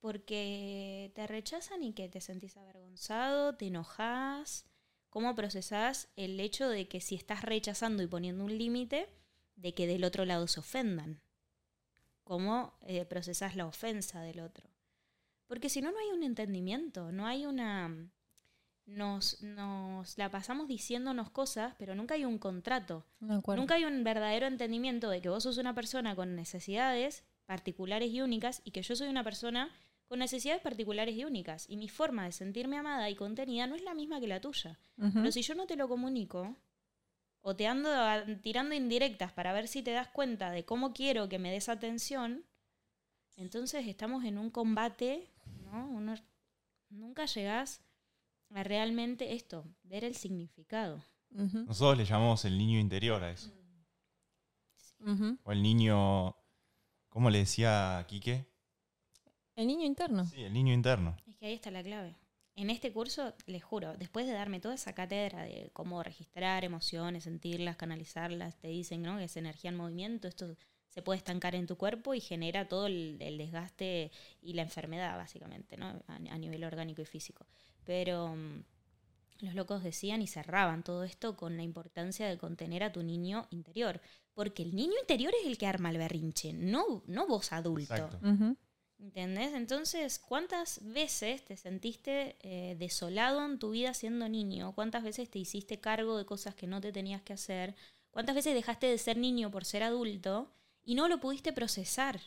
Porque 0.00 1.12
te 1.14 1.26
rechazan 1.26 1.82
y 1.82 1.92
que 1.92 2.08
te 2.08 2.20
sentís 2.20 2.56
avergonzado, 2.56 3.56
te 3.56 3.66
enojas. 3.66 4.66
¿Cómo 5.10 5.34
procesás 5.34 6.08
el 6.16 6.38
hecho 6.40 6.68
de 6.68 6.88
que 6.88 7.00
si 7.00 7.16
estás 7.16 7.42
rechazando 7.42 8.02
y 8.02 8.06
poniendo 8.06 8.44
un 8.44 8.56
límite, 8.56 9.08
de 9.56 9.74
que 9.74 9.86
del 9.86 10.04
otro 10.04 10.24
lado 10.24 10.46
se 10.46 10.60
ofendan? 10.60 11.20
¿Cómo 12.24 12.78
eh, 12.82 13.04
procesás 13.04 13.56
la 13.56 13.66
ofensa 13.66 14.20
del 14.22 14.40
otro? 14.40 14.68
Porque 15.46 15.68
si 15.68 15.82
no, 15.82 15.90
no 15.90 15.98
hay 15.98 16.10
un 16.16 16.22
entendimiento, 16.22 17.10
no 17.10 17.26
hay 17.26 17.46
una 17.46 18.10
nos, 18.86 19.42
nos 19.42 20.18
la 20.18 20.30
pasamos 20.30 20.68
diciéndonos 20.68 21.30
cosas, 21.30 21.74
pero 21.78 21.94
nunca 21.94 22.14
hay 22.14 22.24
un 22.24 22.38
contrato. 22.38 23.04
Nunca 23.20 23.74
hay 23.74 23.84
un 23.84 24.04
verdadero 24.04 24.46
entendimiento 24.46 25.10
de 25.10 25.20
que 25.20 25.28
vos 25.28 25.44
sos 25.44 25.58
una 25.58 25.74
persona 25.74 26.14
con 26.16 26.34
necesidades 26.34 27.24
particulares 27.46 28.10
y 28.10 28.20
únicas 28.20 28.62
y 28.64 28.70
que 28.72 28.82
yo 28.82 28.96
soy 28.96 29.08
una 29.08 29.24
persona 29.24 29.70
con 30.06 30.18
necesidades 30.18 30.62
particulares 30.62 31.14
y 31.14 31.24
únicas. 31.24 31.66
Y 31.68 31.76
mi 31.76 31.88
forma 31.88 32.24
de 32.24 32.32
sentirme 32.32 32.76
amada 32.76 33.08
y 33.10 33.14
contenida 33.14 33.66
no 33.66 33.76
es 33.76 33.82
la 33.82 33.94
misma 33.94 34.20
que 34.20 34.26
la 34.26 34.40
tuya. 34.40 34.78
Pero 34.96 35.30
si 35.30 35.42
yo 35.42 35.54
no 35.54 35.66
te 35.66 35.76
lo 35.76 35.88
comunico, 35.88 36.56
o 37.42 37.56
te 37.56 37.66
ando 37.66 37.90
a- 37.90 38.24
tirando 38.42 38.74
indirectas 38.74 39.32
para 39.32 39.52
ver 39.52 39.66
si 39.68 39.82
te 39.82 39.92
das 39.92 40.08
cuenta 40.08 40.50
de 40.50 40.64
cómo 40.64 40.92
quiero 40.92 41.28
que 41.28 41.38
me 41.38 41.50
des 41.50 41.68
atención, 41.68 42.44
entonces 43.36 43.86
estamos 43.86 44.24
en 44.24 44.36
un 44.38 44.50
combate, 44.50 45.28
¿no? 45.64 45.86
Uno- 45.88 46.16
nunca 46.90 47.24
llegás 47.26 47.80
a 48.50 48.62
realmente 48.62 49.32
esto, 49.34 49.64
ver 49.84 50.04
el 50.04 50.14
significado. 50.16 51.02
Nosotros 51.30 51.96
le 51.96 52.04
llamamos 52.04 52.44
el 52.44 52.58
niño 52.58 52.78
interior 52.78 53.22
a 53.22 53.30
eso. 53.30 53.52
O 55.44 55.52
el 55.52 55.62
niño, 55.62 56.36
¿cómo 57.08 57.30
le 57.30 57.38
decía 57.38 58.04
Quique? 58.08 58.46
El 59.56 59.66
niño 59.68 59.86
interno. 59.86 60.24
Sí, 60.26 60.42
el 60.42 60.52
niño 60.52 60.72
interno. 60.74 61.16
Es 61.26 61.36
que 61.36 61.46
ahí 61.46 61.54
está 61.54 61.70
la 61.70 61.82
clave. 61.82 62.16
En 62.60 62.68
este 62.68 62.92
curso, 62.92 63.32
les 63.46 63.64
juro, 63.64 63.96
después 63.96 64.26
de 64.26 64.34
darme 64.34 64.60
toda 64.60 64.74
esa 64.74 64.92
cátedra 64.92 65.44
de 65.44 65.70
cómo 65.72 66.02
registrar 66.02 66.62
emociones, 66.62 67.24
sentirlas, 67.24 67.78
canalizarlas, 67.78 68.58
te 68.58 68.68
dicen 68.68 69.00
¿no? 69.00 69.16
que 69.16 69.24
es 69.24 69.36
energía 69.38 69.70
en 69.70 69.78
movimiento, 69.78 70.28
esto 70.28 70.54
se 70.90 71.00
puede 71.00 71.16
estancar 71.16 71.54
en 71.54 71.66
tu 71.66 71.78
cuerpo 71.78 72.12
y 72.12 72.20
genera 72.20 72.68
todo 72.68 72.86
el, 72.86 73.16
el 73.20 73.38
desgaste 73.38 74.12
y 74.42 74.52
la 74.52 74.60
enfermedad, 74.60 75.16
básicamente, 75.16 75.78
¿no? 75.78 75.86
a, 76.06 76.16
a 76.16 76.36
nivel 76.36 76.62
orgánico 76.62 77.00
y 77.00 77.06
físico. 77.06 77.46
Pero 77.86 78.36
mm, 78.36 78.62
los 79.40 79.54
locos 79.54 79.82
decían 79.82 80.20
y 80.20 80.26
cerraban 80.26 80.82
todo 80.82 81.04
esto 81.04 81.38
con 81.38 81.56
la 81.56 81.62
importancia 81.62 82.28
de 82.28 82.36
contener 82.36 82.82
a 82.82 82.92
tu 82.92 83.02
niño 83.02 83.46
interior. 83.48 84.02
Porque 84.34 84.64
el 84.64 84.76
niño 84.76 84.92
interior 85.00 85.32
es 85.40 85.46
el 85.46 85.56
que 85.56 85.66
arma 85.66 85.88
el 85.88 85.96
berrinche, 85.96 86.52
no, 86.52 87.04
no 87.06 87.26
vos 87.26 87.52
adulto. 87.52 87.94
Exacto. 87.94 88.20
¿Entendés? 89.00 89.54
Entonces, 89.54 90.18
¿cuántas 90.18 90.80
veces 90.84 91.42
te 91.42 91.56
sentiste 91.56 92.36
eh, 92.40 92.76
desolado 92.78 93.42
en 93.46 93.58
tu 93.58 93.70
vida 93.70 93.94
siendo 93.94 94.28
niño? 94.28 94.74
¿Cuántas 94.74 95.02
veces 95.02 95.30
te 95.30 95.38
hiciste 95.38 95.80
cargo 95.80 96.18
de 96.18 96.26
cosas 96.26 96.54
que 96.54 96.66
no 96.66 96.82
te 96.82 96.92
tenías 96.92 97.22
que 97.22 97.32
hacer? 97.32 97.74
¿Cuántas 98.10 98.34
veces 98.34 98.54
dejaste 98.54 98.86
de 98.86 98.98
ser 98.98 99.16
niño 99.16 99.50
por 99.50 99.64
ser 99.64 99.82
adulto 99.82 100.52
y 100.84 100.96
no 100.96 101.08
lo 101.08 101.18
pudiste 101.18 101.54
procesar? 101.54 102.20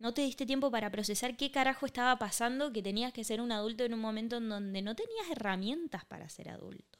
No 0.00 0.14
te 0.14 0.22
diste 0.22 0.46
tiempo 0.46 0.68
para 0.70 0.90
procesar 0.90 1.36
qué 1.36 1.52
carajo 1.52 1.86
estaba 1.86 2.18
pasando 2.18 2.72
que 2.72 2.82
tenías 2.82 3.12
que 3.12 3.22
ser 3.22 3.40
un 3.40 3.52
adulto 3.52 3.84
en 3.84 3.94
un 3.94 4.00
momento 4.00 4.38
en 4.38 4.48
donde 4.48 4.82
no 4.82 4.96
tenías 4.96 5.30
herramientas 5.30 6.04
para 6.04 6.28
ser 6.28 6.48
adulto. 6.48 6.98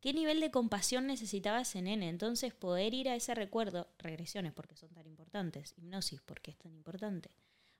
¿Qué 0.00 0.14
nivel 0.14 0.40
de 0.40 0.50
compasión 0.50 1.06
necesitaba 1.06 1.60
ese 1.60 1.82
nene? 1.82 2.08
Entonces, 2.08 2.54
poder 2.54 2.94
ir 2.94 3.10
a 3.10 3.16
ese 3.16 3.34
recuerdo, 3.34 3.88
regresiones, 3.98 4.54
porque 4.54 4.76
son 4.76 4.94
tan 4.94 5.06
importantes, 5.06 5.74
hipnosis, 5.76 6.22
porque 6.22 6.52
es 6.52 6.58
tan 6.58 6.72
importante, 6.72 7.30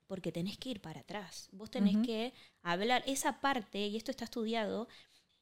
porque 0.09 0.31
tenés 0.31 0.57
que 0.57 0.69
ir 0.69 0.81
para 0.81 1.01
atrás. 1.01 1.49
Vos 1.51 1.69
tenés 1.69 1.95
que 2.03 2.33
hablar 2.63 3.03
esa 3.05 3.39
parte, 3.39 3.77
y 3.87 3.95
esto 3.95 4.09
está 4.09 4.23
estudiado, 4.23 4.87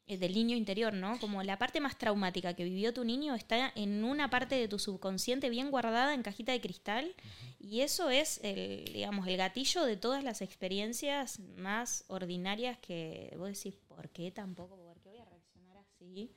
eh, 0.08 0.18
del 0.18 0.34
niño 0.34 0.58
interior, 0.58 0.94
¿no? 0.94 1.18
Como 1.20 1.42
la 1.42 1.58
parte 1.58 1.80
más 1.80 1.98
traumática 1.98 2.54
que 2.54 2.66
vivió 2.66 2.94
tu 2.94 3.06
niño 3.06 3.34
está 3.34 3.72
en 3.76 4.04
una 4.04 4.30
parte 4.30 4.56
de 4.56 4.68
tu 4.68 4.78
subconsciente 4.78 5.50
bien 5.50 5.72
guardada 5.72 6.14
en 6.14 6.22
cajita 6.22 6.52
de 6.52 6.60
cristal, 6.60 7.16
y 7.60 7.80
eso 7.80 8.10
es 8.10 8.42
el, 8.44 8.84
digamos, 8.92 9.26
el 9.28 9.38
gatillo 9.38 9.86
de 9.86 9.96
todas 9.96 10.22
las 10.22 10.42
experiencias 10.42 11.40
más 11.56 12.04
ordinarias 12.10 12.78
que 12.78 13.34
vos 13.38 13.48
decís, 13.48 13.80
¿por 13.88 14.10
qué 14.10 14.32
tampoco? 14.32 14.76
¿Por 14.76 15.00
qué 15.00 15.08
voy 15.08 15.20
a 15.20 15.26
reaccionar 15.26 15.78
así? 15.78 16.30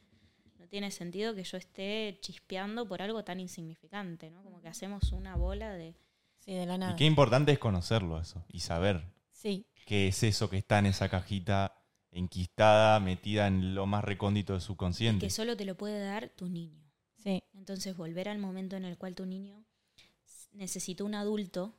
No 0.57 0.69
tiene 0.69 0.93
sentido 0.93 1.35
que 1.35 1.43
yo 1.43 1.57
esté 1.57 2.17
chispeando 2.21 2.87
por 2.87 3.03
algo 3.03 3.25
tan 3.25 3.41
insignificante, 3.41 4.31
¿no? 4.31 4.45
Como 4.45 4.61
que 4.61 4.69
hacemos 4.69 5.11
una 5.11 5.35
bola 5.35 5.73
de... 5.75 5.97
Sí, 6.51 6.57
de 6.57 6.67
la 6.67 6.77
nada. 6.79 6.93
Y 6.95 6.97
qué 6.97 7.05
importante 7.05 7.53
es 7.53 7.61
conocerlo 7.61 8.21
eso 8.21 8.45
y 8.49 8.59
saber 8.59 9.05
Sí, 9.31 9.69
qué 9.87 10.09
es 10.09 10.21
eso 10.25 10.51
que 10.51 10.59
está 10.59 10.81
en 10.81 10.87
esa 10.87 11.09
cajita 11.09 11.77
enquistada, 12.11 12.99
metida 12.99 13.47
en 13.47 13.73
lo 13.77 13.87
más 13.87 14.03
recóndito 14.03 14.55
del 14.55 14.61
subconsciente. 14.61 15.25
que 15.27 15.31
solo 15.31 15.57
te 15.57 15.65
lo 15.65 15.77
puede 15.77 16.05
dar 16.05 16.31
tu 16.31 16.49
niño. 16.49 16.83
sí. 17.19 17.41
Entonces 17.55 17.97
volver 17.97 18.29
al 18.29 18.41
momento 18.41 18.75
en 18.75 18.85
el 18.85 18.99
cual 18.99 19.15
tu 19.15 19.27
niño 19.27 19.65
necesitó 20.51 21.05
un 21.05 21.15
adulto, 21.15 21.77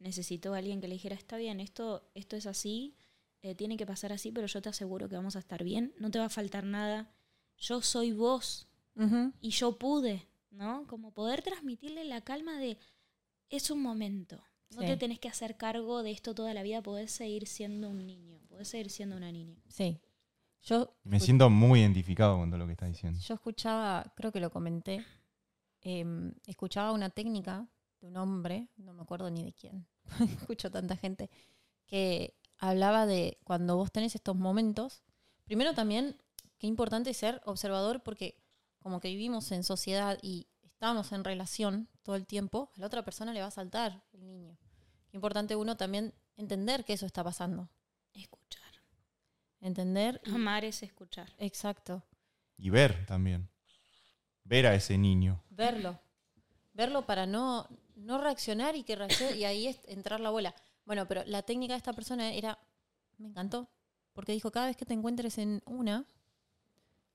necesitó 0.00 0.54
a 0.54 0.58
alguien 0.58 0.80
que 0.80 0.88
le 0.88 0.94
dijera, 0.94 1.14
está 1.14 1.36
bien, 1.36 1.60
esto, 1.60 2.10
esto 2.16 2.34
es 2.34 2.46
así, 2.46 2.96
eh, 3.42 3.54
tiene 3.54 3.76
que 3.76 3.86
pasar 3.86 4.12
así, 4.12 4.32
pero 4.32 4.48
yo 4.48 4.60
te 4.60 4.68
aseguro 4.68 5.08
que 5.08 5.14
vamos 5.14 5.36
a 5.36 5.38
estar 5.38 5.62
bien, 5.62 5.94
no 6.00 6.10
te 6.10 6.18
va 6.18 6.24
a 6.24 6.28
faltar 6.28 6.64
nada, 6.64 7.14
yo 7.56 7.82
soy 7.82 8.10
vos 8.10 8.66
y 9.40 9.50
yo 9.50 9.78
pude, 9.78 10.26
¿no? 10.50 10.88
Como 10.88 11.12
poder 11.12 11.42
transmitirle 11.42 12.04
la 12.04 12.20
calma 12.20 12.58
de, 12.58 12.78
es 13.52 13.70
un 13.70 13.80
momento, 13.82 14.42
No 14.74 14.80
Sí. 14.80 14.86
te 14.86 14.96
tenés 14.96 15.18
que 15.20 15.28
hacer 15.28 15.58
cargo 15.58 16.02
de 16.02 16.10
esto 16.12 16.34
toda 16.34 16.54
la 16.54 16.62
vida, 16.62 16.80
podés 16.82 17.10
seguir 17.12 17.46
siendo 17.46 17.90
un 17.90 18.06
niño, 18.06 18.40
podés 18.48 18.68
seguir 18.68 18.88
siendo 18.90 19.16
una 19.18 19.30
niña. 19.30 19.60
Sí. 19.68 20.00
Yo, 20.62 20.96
Me 21.04 21.20
siento 21.20 21.50
muy 21.50 21.80
identificado 21.80 22.38
con 22.38 22.48
todo 22.48 22.58
lo 22.58 22.64
que 22.66 22.72
estás 22.72 22.88
diciendo. 22.88 23.18
yo 23.20 23.34
escuchaba, 23.34 24.10
creo 24.16 24.32
que 24.32 24.40
lo 24.40 24.50
comenté, 24.50 25.04
em, 25.82 26.32
escuchaba 26.46 26.92
una 26.92 27.10
técnica 27.10 27.68
de 28.00 28.06
un 28.06 28.16
hombre, 28.16 28.68
no 28.76 28.94
me 28.94 29.02
acuerdo 29.02 29.30
ni 29.30 29.44
de 29.44 29.52
quién, 29.52 29.86
escucho 30.50 30.70
tanta 30.70 30.96
gente, 30.96 31.28
que 31.86 32.34
hablaba 32.58 33.04
de 33.06 33.38
cuando 33.44 33.76
vos 33.76 33.92
tenés 33.92 34.14
estos 34.14 34.36
momentos, 34.36 35.02
primero 35.44 35.74
también, 35.74 36.16
qué 36.58 36.66
importante 36.66 37.12
ser 37.12 37.42
observador 37.44 38.02
porque 38.02 38.36
como 38.78 39.00
que 39.00 39.08
vivimos 39.08 39.52
en 39.52 39.64
sociedad 39.64 40.18
y 40.22 40.46
estamos 40.62 41.12
en 41.12 41.24
relación 41.24 41.88
todo 42.02 42.16
el 42.16 42.26
tiempo, 42.26 42.70
a 42.76 42.80
la 42.80 42.86
otra 42.86 43.04
persona 43.04 43.32
le 43.32 43.40
va 43.40 43.46
a 43.46 43.50
saltar 43.50 44.02
el 44.12 44.26
niño. 44.26 44.56
Qué 45.10 45.16
importante 45.16 45.56
uno 45.56 45.76
también 45.76 46.14
entender 46.36 46.84
que 46.84 46.92
eso 46.94 47.06
está 47.06 47.22
pasando. 47.22 47.68
Escuchar. 48.14 48.72
Entender. 49.60 50.20
y- 50.24 50.30
Amar 50.34 50.64
es 50.64 50.82
escuchar. 50.82 51.32
exacto. 51.38 52.02
Y 52.56 52.70
ver 52.70 53.06
también. 53.06 53.48
Ver 54.44 54.66
a 54.66 54.74
ese 54.74 54.98
niño. 54.98 55.42
Verlo. 55.50 55.98
Verlo 56.72 57.06
para 57.06 57.26
no, 57.26 57.68
no 57.96 58.18
reaccionar 58.18 58.74
y 58.76 58.82
que 58.82 58.96
reaccione 58.96 59.36
y 59.36 59.44
ahí 59.44 59.66
es 59.68 59.80
entrar 59.86 60.20
la 60.20 60.30
bola. 60.30 60.54
Bueno, 60.84 61.06
pero 61.06 61.22
la 61.26 61.42
técnica 61.42 61.74
de 61.74 61.78
esta 61.78 61.92
persona 61.92 62.32
era. 62.32 62.58
Me 63.18 63.28
encantó. 63.28 63.68
Porque 64.14 64.32
dijo: 64.32 64.50
cada 64.50 64.66
vez 64.66 64.76
que 64.76 64.84
te 64.86 64.94
encuentres 64.94 65.38
en 65.38 65.62
una, 65.66 66.04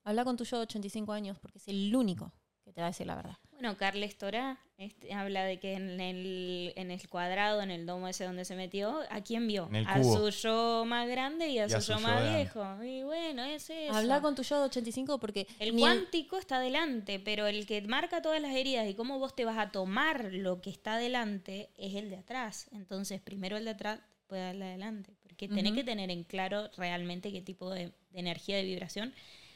habla 0.04 0.23
con 0.23 0.38
tu 0.38 0.45
yo 0.45 0.58
de 0.58 0.63
85 0.63 1.12
años, 1.12 1.38
porque 1.39 1.58
es 1.58 1.67
el 1.67 1.93
único 1.95 2.32
que 2.63 2.71
te 2.71 2.82
va 2.82 2.88
a 2.88 2.91
decir 2.91 3.08
la 3.08 3.15
verdad. 3.15 3.38
Bueno, 3.59 3.75
Carles 3.75 4.17
Torá 4.17 4.59
este, 4.77 5.11
habla 5.11 5.43
de 5.43 5.59
que 5.59 5.73
en 5.73 5.99
el, 5.99 6.71
en 6.75 6.91
el 6.91 7.09
cuadrado, 7.09 7.63
en 7.63 7.71
el 7.71 7.87
domo 7.87 8.07
ese 8.07 8.25
donde 8.25 8.45
se 8.45 8.55
metió, 8.55 8.99
¿a 9.09 9.21
quién 9.21 9.47
vio? 9.47 9.67
A 9.87 10.03
su 10.03 10.29
yo 10.29 10.85
más 10.85 11.07
grande 11.07 11.47
y 11.47 11.57
a, 11.57 11.65
Y 11.65 11.69
su, 11.71 11.77
a 11.77 11.81
su 11.81 11.93
yo 11.93 11.97
yo 11.97 12.07
más 12.07 12.35
viejo. 12.35 12.83
Y 12.83 13.01
bueno, 13.01 13.43
es 13.43 13.67
eso. 13.71 13.95
Habla 13.95 14.21
con 14.21 14.35
tu 14.35 14.43
yo 14.43 14.59
de 14.59 14.65
85 14.65 15.19
porque. 15.19 15.47
El 15.57 15.73
cuántico 15.73 16.37
está 16.37 16.57
adelante, 16.57 17.19
pero 17.19 17.47
el 17.47 17.65
que 17.65 17.81
marca 17.81 18.21
todas 18.21 18.39
las 18.39 18.55
heridas 18.55 18.87
y 18.87 18.93
cómo 18.93 19.17
vos 19.17 19.35
te 19.35 19.45
vas 19.45 19.57
a 19.57 19.71
tomar 19.71 20.25
lo 20.31 20.61
que 20.61 20.69
está 20.69 20.93
adelante 20.93 21.71
es 21.75 21.95
el 21.95 22.11
de 22.11 22.17
atrás. 22.17 22.67
Entonces, 22.71 23.19
primero 23.19 23.57
el 23.57 23.65
de 23.65 23.71
atrás, 23.71 23.99
después 24.19 24.39
el 24.53 24.59
de 24.59 24.65
adelante. 24.65 25.15
Porque 25.23 25.47
tenés 25.47 25.73
que 25.73 25.83
tener 25.83 26.11
en 26.11 26.23
claro 26.23 26.69
realmente 26.77 27.31
qué 27.31 27.41
tipo 27.41 27.71
de, 27.71 27.87
de 28.11 28.19
energía 28.19 28.57
de 28.57 28.63
vibración 28.63 29.11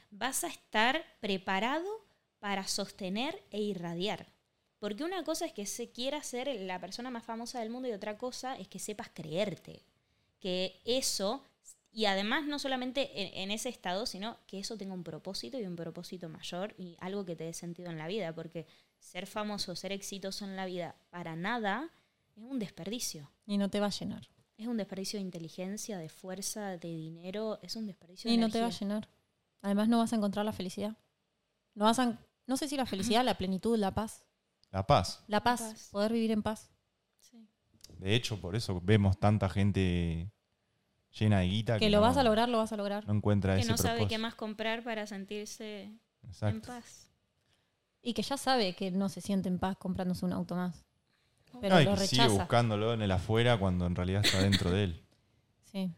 vas 0.10 0.44
a 0.44 0.48
estar 0.48 1.06
preparado 1.22 1.88
para 2.42 2.68
sostener 2.68 3.42
e 3.52 3.62
irradiar. 3.62 4.28
Porque 4.80 5.04
una 5.04 5.24
cosa 5.24 5.46
es 5.46 5.54
que 5.54 5.68
se 5.68 5.92
quiera 5.92 6.22
ser 6.24 6.48
la 6.62 6.82
persona 6.82 7.12
más 7.12 7.24
famosa 7.24 7.60
del 7.60 7.70
mundo 7.70 7.88
y 7.88 7.92
otra 7.92 8.18
cosa 8.18 8.58
es 8.58 8.68
que 8.68 8.80
sepas 8.80 9.10
creerte. 9.14 9.86
Que 10.40 10.82
eso, 10.86 11.46
y 11.92 12.06
además 12.06 12.48
no 12.48 12.58
solamente 12.58 13.22
en, 13.22 13.44
en 13.44 13.52
ese 13.52 13.70
estado, 13.70 14.08
sino 14.08 14.40
que 14.48 14.58
eso 14.58 14.76
tenga 14.76 14.96
un 14.96 15.04
propósito 15.04 15.60
y 15.60 15.68
un 15.68 15.76
propósito 15.76 16.30
mayor 16.30 16.74
y 16.80 16.98
algo 17.00 17.26
que 17.26 17.36
te 17.36 17.44
dé 17.44 17.54
sentido 17.54 17.92
en 17.92 18.00
la 18.00 18.08
vida. 18.08 18.34
Porque 18.34 18.66
ser 18.98 19.28
famoso, 19.28 19.76
ser 19.76 19.92
exitoso 19.92 20.44
en 20.44 20.56
la 20.56 20.66
vida 20.66 20.96
para 21.12 21.36
nada 21.36 21.92
es 22.36 22.44
un 22.44 22.58
desperdicio. 22.58 23.30
Y 23.46 23.60
no 23.60 23.70
te 23.70 23.80
va 23.80 23.86
a 23.86 23.92
llenar. 23.92 24.28
Es 24.58 24.66
un 24.66 24.78
desperdicio 24.78 25.20
de 25.20 25.26
inteligencia, 25.26 26.00
de 26.00 26.10
fuerza, 26.10 26.78
de 26.78 26.96
dinero, 26.96 27.60
es 27.62 27.76
un 27.76 27.86
desperdicio 27.86 28.30
de 28.30 28.36
Y 28.36 28.38
no 28.38 28.50
te 28.50 28.62
va 28.62 28.68
a 28.68 28.72
llenar. 28.72 29.08
Además, 29.62 29.90
no 29.90 30.00
vas 30.00 30.12
a 30.12 30.16
encontrar 30.16 30.44
la 30.44 30.54
felicidad. 30.54 30.98
No 31.76 31.86
vas 31.86 32.00
a. 32.00 32.20
No 32.48 32.58
sé 32.58 32.68
si 32.68 32.76
la 32.78 32.86
felicidad, 32.86 33.24
la 33.24 33.36
plenitud, 33.36 33.78
la 33.78 33.94
paz. 33.94 34.26
La 34.72 34.86
paz. 34.88 35.24
La 35.28 35.42
paz, 35.44 35.62
paz. 35.62 35.90
poder 35.92 36.14
vivir 36.14 36.32
en 36.32 36.42
paz. 36.44 36.70
Sí. 37.20 37.48
De 37.98 38.16
hecho, 38.16 38.40
por 38.40 38.56
eso 38.56 38.80
vemos 38.84 39.20
tanta 39.20 39.50
gente 39.50 40.32
llena 41.18 41.40
de 41.40 41.48
guita 41.48 41.78
Que 41.80 41.90
lo 41.90 41.98
no- 41.98 42.02
vas 42.04 42.18
a 42.18 42.24
lograr, 42.24 42.48
lo 42.50 42.58
vas 42.58 42.72
a 42.72 42.78
lograr. 42.78 43.06
No 43.08 43.14
encuentra 43.14 43.56
Que 43.56 43.62
ese 43.62 43.72
no 43.72 43.78
sabe 43.78 43.96
propósito. 43.96 44.10
qué 44.10 44.18
más 44.18 44.36
comprar 44.36 44.84
para 44.84 45.06
sentirse 45.08 45.84
en 45.84 46.00
Exacto. 46.24 46.68
paz. 46.68 47.10
Y 48.02 48.14
que 48.14 48.22
ya 48.24 48.38
sabe 48.38 48.76
que 48.76 48.92
no 48.92 49.10
se 49.10 49.22
siente 49.22 49.48
en 49.50 49.60
paz 49.60 49.78
comprándose 49.78 50.26
un 50.26 50.34
auto 50.34 50.56
más. 50.56 50.84
Pero 51.60 51.76
No, 51.76 51.82
y 51.82 51.86
lo 51.86 51.96
que 51.96 52.08
sigue 52.08 52.24
rechaza. 52.24 52.40
buscándolo 52.40 52.94
en 52.94 53.02
el 53.02 53.12
afuera 53.12 53.60
cuando 53.60 53.86
en 53.86 53.94
realidad 53.96 54.26
está 54.26 54.42
dentro 54.42 54.72
de 54.72 54.86
él. 54.86 55.04
Sí. 55.66 55.94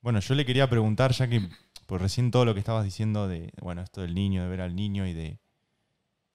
Bueno, 0.00 0.20
yo 0.20 0.34
le 0.34 0.44
quería 0.44 0.68
preguntar, 0.68 1.12
ya 1.12 1.28
que 1.28 1.48
por 1.86 2.00
recién 2.00 2.30
todo 2.30 2.44
lo 2.44 2.52
que 2.52 2.60
estabas 2.60 2.84
diciendo 2.84 3.28
de, 3.28 3.52
bueno, 3.60 3.82
esto 3.82 4.02
del 4.02 4.14
niño, 4.14 4.42
de 4.42 4.48
ver 4.48 4.60
al 4.60 4.74
niño 4.74 5.06
y 5.06 5.14
de, 5.14 5.38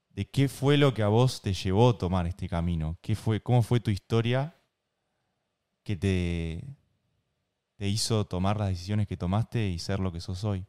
de 0.10 0.30
qué 0.30 0.48
fue 0.48 0.78
lo 0.78 0.94
que 0.94 1.04
a 1.04 1.08
vos 1.08 1.42
te 1.42 1.54
llevó 1.54 1.90
a 1.90 1.98
tomar 1.98 2.28
este 2.28 2.50
camino. 2.50 2.98
¿Qué 3.02 3.16
fue, 3.16 3.42
¿Cómo 3.42 3.62
fue 3.62 3.80
tu 3.80 3.92
historia 3.92 4.56
que 5.84 5.96
te, 5.96 6.64
te 7.76 7.88
hizo 7.88 8.26
tomar 8.26 8.58
las 8.58 8.70
decisiones 8.70 9.08
que 9.08 9.18
tomaste 9.18 9.70
y 9.70 9.80
ser 9.80 10.00
lo 10.00 10.12
que 10.12 10.22
sos 10.22 10.44
hoy? 10.44 10.66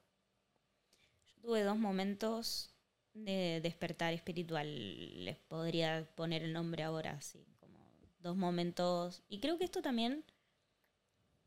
Yo 1.26 1.42
tuve 1.42 1.62
dos 1.62 1.78
momentos 1.78 2.74
de 3.14 3.60
despertar 3.62 4.12
espiritual. 4.12 5.24
Les 5.24 5.36
podría 5.36 6.08
poner 6.14 6.42
el 6.42 6.52
nombre 6.52 6.82
ahora, 6.82 7.12
así, 7.12 7.44
como 7.60 7.78
dos 8.20 8.36
momentos. 8.36 9.22
Y 9.28 9.38
creo 9.40 9.58
que 9.58 9.64
esto 9.64 9.82
también, 9.82 10.24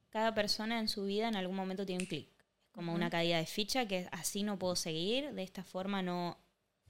cada 0.10 0.34
persona 0.34 0.80
en 0.80 0.88
su 0.88 1.06
vida 1.06 1.28
en 1.28 1.36
algún 1.36 1.56
momento 1.56 1.86
tiene 1.86 2.04
un 2.04 2.08
clic. 2.08 2.35
Como 2.76 2.94
una 2.94 3.10
caída 3.10 3.38
de 3.38 3.46
ficha 3.46 3.88
que 3.88 4.08
así 4.12 4.44
no 4.44 4.60
puedo 4.60 4.76
seguir, 4.76 5.32
de 5.34 5.44
esta 5.44 5.64
forma 5.64 6.02
no. 6.02 6.38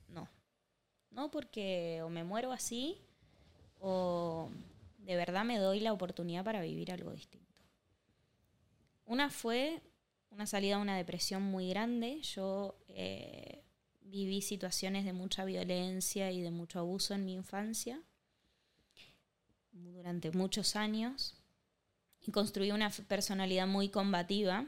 No. 0.08 0.28
No, 1.12 1.30
porque 1.30 2.02
o 2.04 2.10
me 2.10 2.24
muero 2.24 2.52
así 2.52 2.98
o 3.80 4.50
de 4.98 5.16
verdad 5.16 5.46
me 5.46 5.60
doy 5.60 5.80
la 5.80 5.94
oportunidad 5.94 6.44
para 6.44 6.62
vivir 6.62 6.92
algo 6.92 7.12
distinto. 7.12 7.46
Una 9.06 9.30
fue 9.30 9.82
una 10.32 10.48
salida 10.48 10.76
a 10.76 10.80
una 10.80 10.98
depresión 10.98 11.44
muy 11.44 11.70
grande. 11.70 12.20
Yo 12.22 12.76
eh, 12.88 13.64
viví 14.02 14.42
situaciones 14.42 15.06
de 15.06 15.14
mucha 15.14 15.46
violencia 15.46 16.32
y 16.32 16.42
de 16.42 16.52
mucho 16.52 16.80
abuso 16.80 17.14
en 17.14 17.26
mi 17.26 17.34
infancia 17.34 18.02
durante 19.72 20.32
muchos 20.32 20.76
años 20.76 21.36
y 22.22 22.32
construí 22.32 22.72
una 22.72 22.90
personalidad 22.90 23.68
muy 23.68 23.90
combativa, 23.90 24.68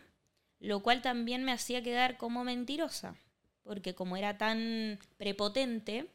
lo 0.60 0.82
cual 0.82 1.02
también 1.02 1.43
me 1.43 1.52
hacía 1.52 1.84
quedar 1.84 2.17
como 2.17 2.43
mentirosa, 2.43 3.15
porque 3.63 3.96
como 3.96 4.17
era 4.17 4.38
tan 4.38 5.00
prepotente, 5.17 6.08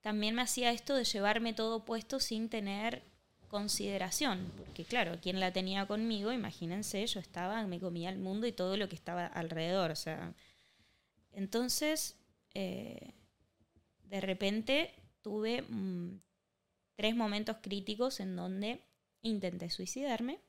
también 0.00 0.34
me 0.34 0.42
hacía 0.42 0.70
esto 0.70 0.94
de 0.94 1.04
llevarme 1.04 1.52
todo 1.52 1.84
puesto 1.84 2.20
sin 2.20 2.48
tener 2.48 3.02
consideración, 3.48 4.52
porque 4.56 4.84
claro, 4.84 5.18
quien 5.20 5.40
la 5.40 5.52
tenía 5.52 5.86
conmigo, 5.86 6.32
imagínense, 6.32 7.06
yo 7.06 7.18
estaba, 7.18 7.66
me 7.66 7.80
comía 7.80 8.10
el 8.10 8.18
mundo 8.18 8.46
y 8.46 8.52
todo 8.52 8.76
lo 8.76 8.88
que 8.88 8.94
estaba 8.94 9.26
alrededor, 9.26 9.90
o 9.90 9.96
sea, 9.96 10.34
entonces, 11.32 12.16
eh, 12.54 13.14
de 14.02 14.20
repente 14.20 14.92
tuve 15.22 15.62
mm, 15.62 16.20
tres 16.96 17.14
momentos 17.14 17.58
críticos 17.62 18.20
en 18.20 18.34
donde 18.34 18.82
intenté 19.22 19.70
suicidarme. 19.70 20.40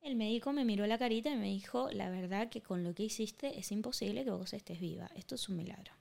El 0.00 0.16
médico 0.16 0.52
me 0.52 0.64
miró 0.64 0.86
la 0.86 0.98
carita 0.98 1.30
y 1.30 1.36
me 1.36 1.48
dijo, 1.48 1.90
la 1.90 2.08
verdad 2.08 2.48
que 2.48 2.62
con 2.62 2.82
lo 2.82 2.94
que 2.94 3.02
hiciste 3.02 3.58
es 3.58 3.70
imposible 3.70 4.24
que 4.24 4.30
vos 4.30 4.52
estés 4.54 4.80
viva, 4.80 5.10
esto 5.14 5.34
es 5.34 5.48
un 5.48 5.56
milagro. 5.56 5.92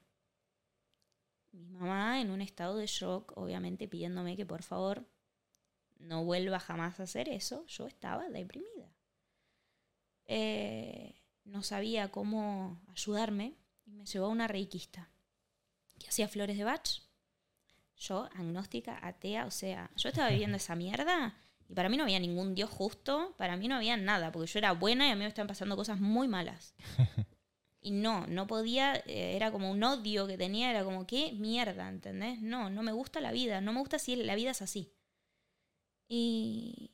Mi 1.51 1.67
mamá 1.67 2.21
en 2.21 2.31
un 2.31 2.41
estado 2.41 2.77
de 2.77 2.87
shock, 2.87 3.33
obviamente 3.35 3.87
pidiéndome 3.87 4.37
que 4.37 4.45
por 4.45 4.63
favor 4.63 5.05
no 5.97 6.23
vuelva 6.23 6.59
jamás 6.59 6.99
a 6.99 7.03
hacer 7.03 7.27
eso, 7.27 7.65
yo 7.67 7.87
estaba 7.87 8.29
deprimida. 8.29 8.89
Eh, 10.27 11.15
no 11.43 11.61
sabía 11.61 12.09
cómo 12.09 12.79
ayudarme 12.87 13.55
y 13.85 13.91
me 13.91 14.05
llevó 14.05 14.27
a 14.27 14.29
una 14.29 14.47
reikista 14.47 15.09
que 15.97 16.07
hacía 16.07 16.29
flores 16.29 16.57
de 16.57 16.63
Bach. 16.63 17.01
Yo, 17.97 18.29
agnóstica, 18.33 18.97
atea, 19.05 19.45
o 19.45 19.51
sea, 19.51 19.91
yo 19.97 20.07
estaba 20.07 20.29
viviendo 20.29 20.55
esa 20.55 20.75
mierda 20.75 21.35
y 21.69 21.75
para 21.75 21.87
mí 21.87 21.97
no 21.97 22.03
había 22.03 22.19
ningún 22.19 22.55
Dios 22.55 22.69
justo, 22.69 23.35
para 23.37 23.55
mí 23.55 23.67
no 23.67 23.75
había 23.75 23.95
nada, 23.95 24.31
porque 24.31 24.51
yo 24.51 24.57
era 24.57 24.71
buena 24.71 25.07
y 25.07 25.11
a 25.11 25.15
mí 25.15 25.21
me 25.21 25.27
estaban 25.27 25.47
pasando 25.47 25.75
cosas 25.75 25.99
muy 25.99 26.27
malas. 26.27 26.75
Y 27.81 27.91
no, 27.91 28.27
no 28.27 28.45
podía, 28.45 28.97
eh, 29.05 29.37
era 29.37 29.53
como 29.53 29.71
un 29.71 29.81
odio 29.81 30.27
que 30.27 30.37
tenía, 30.37 30.69
era 30.69 30.83
como, 30.83 31.07
¿qué 31.07 31.31
mierda? 31.31 31.87
¿Entendés? 31.87 32.41
No, 32.41 32.69
no 32.69 32.83
me 32.83 32.91
gusta 32.91 33.21
la 33.21 33.31
vida, 33.31 33.61
no 33.61 33.71
me 33.71 33.79
gusta 33.79 33.97
si 33.97 34.17
la 34.17 34.35
vida 34.35 34.51
es 34.51 34.61
así. 34.61 34.91
Y, 36.05 36.91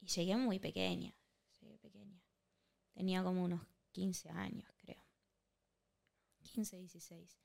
y 0.00 0.06
llegué 0.06 0.34
muy 0.38 0.58
pequeña, 0.58 1.14
llegué 1.60 1.76
pequeña. 1.76 2.22
Tenía 2.94 3.22
como 3.22 3.44
unos 3.44 3.60
15 3.92 4.30
años, 4.30 4.66
creo. 4.78 5.04
15, 6.54 6.78
16. 6.78 7.38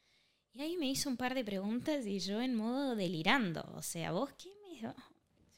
Y 0.54 0.62
ahí 0.62 0.78
me 0.78 0.90
hizo 0.90 1.10
un 1.10 1.18
par 1.18 1.36
de 1.36 1.44
preguntas 1.44 2.06
y 2.06 2.20
yo 2.20 2.40
en 2.40 2.56
modo 2.56 2.96
delirando. 2.96 3.70
O 3.76 3.82
sea, 3.82 4.14
¿vos 4.14 4.32
qué 4.34 4.50
me...? 4.62 4.94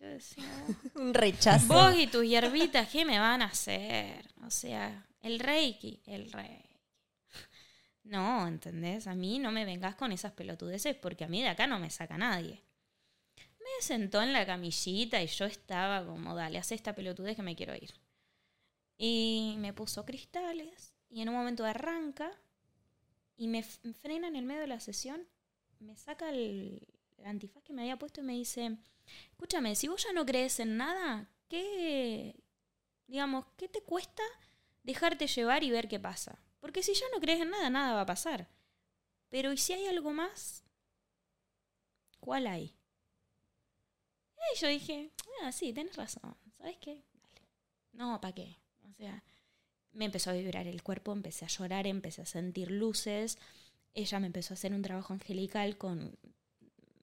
Yo 0.02 0.08
decía, 0.08 0.44
Un 0.96 1.14
rechazo. 1.14 1.68
Vos 1.68 1.96
y 1.96 2.08
tus 2.08 2.26
hierbitas, 2.26 2.90
¿qué 2.90 3.06
me 3.06 3.20
van 3.20 3.44
a 3.44 3.46
hacer? 3.46 4.28
O 4.44 4.50
sea, 4.50 5.06
el 5.22 5.40
reiki, 5.40 6.02
el 6.08 6.32
reiki. 6.32 6.80
No, 8.04 8.48
¿entendés? 8.48 9.06
A 9.06 9.14
mí 9.14 9.38
no 9.38 9.52
me 9.52 9.64
vengas 9.64 9.94
con 9.96 10.12
esas 10.12 10.32
pelotudeces 10.32 10.96
porque 10.96 11.24
a 11.24 11.28
mí 11.28 11.44
de 11.44 11.50
acá 11.50 11.68
no 11.68 11.78
me 11.78 11.92
saca 11.92 12.18
nadie. 12.18 12.64
Me 13.38 13.86
sentó 13.86 14.24
en 14.24 14.34
la 14.34 14.44
camillita 14.44 15.22
y 15.22 15.28
yo 15.28 15.46
estaba 15.46 16.04
como, 16.04 16.34
dale, 16.34 16.58
haz 16.58 16.72
esta 16.72 16.96
pelotudez 16.96 17.36
que 17.36 17.44
me 17.44 17.56
quiero 17.56 17.76
ir. 17.76 17.94
Y 18.98 19.56
me 19.60 19.72
puso 19.72 20.04
cristales 20.04 20.96
y 21.10 21.22
en 21.22 21.30
un 21.30 21.36
momento 21.36 21.64
arranca 21.64 22.32
y 23.38 23.48
me 23.48 23.62
frena 23.62 24.28
en 24.28 24.36
el 24.36 24.46
medio 24.46 24.62
de 24.62 24.68
la 24.68 24.80
sesión, 24.80 25.28
me 25.80 25.96
saca 25.96 26.30
el, 26.30 26.88
el 27.18 27.26
antifaz 27.26 27.64
que 27.64 27.74
me 27.74 27.84
había 27.84 27.98
puesto 27.98 28.22
y 28.22 28.24
me 28.24 28.34
dice, 28.34 28.78
escúchame, 29.32 29.76
si 29.76 29.88
vos 29.88 30.04
ya 30.04 30.14
no 30.14 30.26
crees 30.26 30.60
en 30.60 30.78
nada, 30.78 31.30
¿qué, 31.48 32.36
digamos, 33.08 33.46
qué 33.58 33.68
te 33.68 33.82
cuesta 33.82 34.24
dejarte 34.84 35.28
llevar 35.28 35.64
y 35.64 35.72
ver 35.72 35.88
qué 35.88 36.00
pasa? 36.00 36.40
Porque 36.60 36.84
si 36.84 36.94
ya 36.94 37.06
no 37.14 37.20
crees 37.20 37.42
en 37.42 37.50
nada, 37.50 37.70
nada 37.70 37.96
va 37.96 38.02
a 38.02 38.06
pasar. 38.06 38.48
Pero 39.30 39.52
¿y 39.52 39.58
si 39.58 39.74
hay 39.74 39.88
algo 39.88 40.12
más? 40.12 40.64
¿Cuál 42.20 42.48
hay? 42.48 42.76
Y 44.54 44.60
yo 44.60 44.68
dije, 44.68 45.12
ah, 45.42 45.52
sí, 45.52 45.74
tienes 45.74 45.96
razón. 45.96 46.36
¿Sabes 46.58 46.78
qué? 46.78 47.04
Dale. 47.14 47.48
No, 47.94 48.20
¿para 48.22 48.36
qué? 48.36 48.58
O 48.90 48.94
sea, 48.94 49.24
me 49.94 50.06
empezó 50.06 50.30
a 50.30 50.34
vibrar 50.34 50.68
el 50.68 50.84
cuerpo, 50.84 51.12
empecé 51.12 51.46
a 51.46 51.50
llorar, 51.50 51.88
empecé 51.88 52.22
a 52.22 52.26
sentir 52.26 52.72
luces. 52.72 53.38
Ella 53.94 54.20
me 54.20 54.28
empezó 54.28 54.54
a 54.54 54.56
hacer 54.56 54.74
un 54.74 54.82
trabajo 54.82 55.14
angelical 55.14 55.78
con 55.78 56.18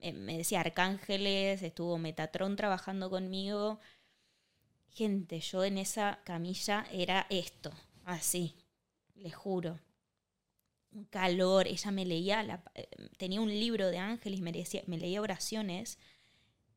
me 0.01 0.37
decía 0.37 0.61
arcángeles, 0.61 1.63
estuvo 1.63 1.99
Metatron 1.99 2.57
trabajando 2.57 3.11
conmigo. 3.11 3.81
Gente, 4.91 5.41
yo 5.41 5.65
en 5.65 5.79
esa 5.79 6.21
camilla 6.25 6.87
era 6.93 7.27
esto, 7.31 7.73
así, 8.05 8.57
les 9.15 9.35
juro. 9.35 9.79
Un 10.91 11.05
calor, 11.05 11.69
ella 11.69 11.91
me 11.91 12.07
leía, 12.07 12.63
eh, 12.75 12.89
tenía 13.19 13.41
un 13.41 13.51
libro 13.51 13.89
de 13.89 13.99
ángeles, 13.99 14.41
me, 14.41 14.53
decía, 14.53 14.83
me 14.87 14.99
leía 14.99 15.21
oraciones. 15.21 15.99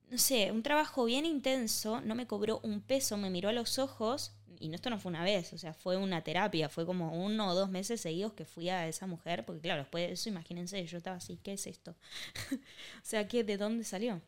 No 0.10 0.18
sé, 0.18 0.52
un 0.52 0.64
trabajo 0.64 1.06
bien 1.06 1.26
intenso, 1.26 2.02
no 2.02 2.16
me 2.16 2.28
cobró 2.28 2.60
un 2.64 2.82
peso, 2.82 3.18
me 3.18 3.30
miró 3.30 3.50
a 3.50 3.54
los 3.54 3.80
ojos 3.80 4.34
y 4.62 4.74
esto 4.74 4.92
no 4.92 5.00
fue 5.00 5.10
una 5.10 5.24
vez, 5.24 5.52
o 5.54 5.58
sea, 5.58 5.74
fue 5.74 5.98
una 5.98 6.24
terapia, 6.24 6.70
fue 6.70 6.86
como 6.86 7.26
uno 7.26 7.50
o 7.50 7.56
dos 7.56 7.70
meses 7.70 8.00
seguidos 8.00 8.34
que 8.34 8.46
fui 8.46 8.70
a 8.70 8.88
esa 8.88 9.08
mujer, 9.08 9.44
porque 9.44 9.62
claro, 9.62 9.82
después 9.82 10.08
de 10.08 10.14
eso, 10.14 10.30
imagínense, 10.30 10.86
yo 10.86 11.00
estaba 11.00 11.18
así, 11.18 11.38
¿qué 11.38 11.54
es 11.54 11.66
esto? 11.66 11.96
o 12.54 13.04
sea, 13.04 13.28
¿qué, 13.28 13.44
¿de 13.44 13.58
dónde 13.58 13.84
salió? 13.84 14.22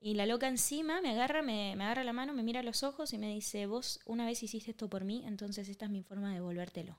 Y 0.00 0.14
la 0.14 0.26
loca 0.26 0.48
encima 0.48 1.00
me 1.00 1.10
agarra, 1.10 1.42
me, 1.42 1.74
agarra 1.74 2.02
la 2.02 2.12
mano, 2.12 2.32
me 2.32 2.42
mira 2.42 2.58
a 2.58 2.64
los 2.64 2.82
ojos 2.82 3.12
y 3.12 3.18
me 3.18 3.28
dice, 3.28 3.66
vos 3.66 4.00
una 4.04 4.26
vez 4.26 4.42
hiciste 4.42 4.72
esto 4.72 4.90
por 4.90 5.04
mí, 5.04 5.22
entonces 5.26 5.68
esta 5.68 5.84
es 5.84 5.92
mi 5.92 6.02
forma 6.02 6.30
de 6.30 6.34
devolvértelo. 6.34 6.98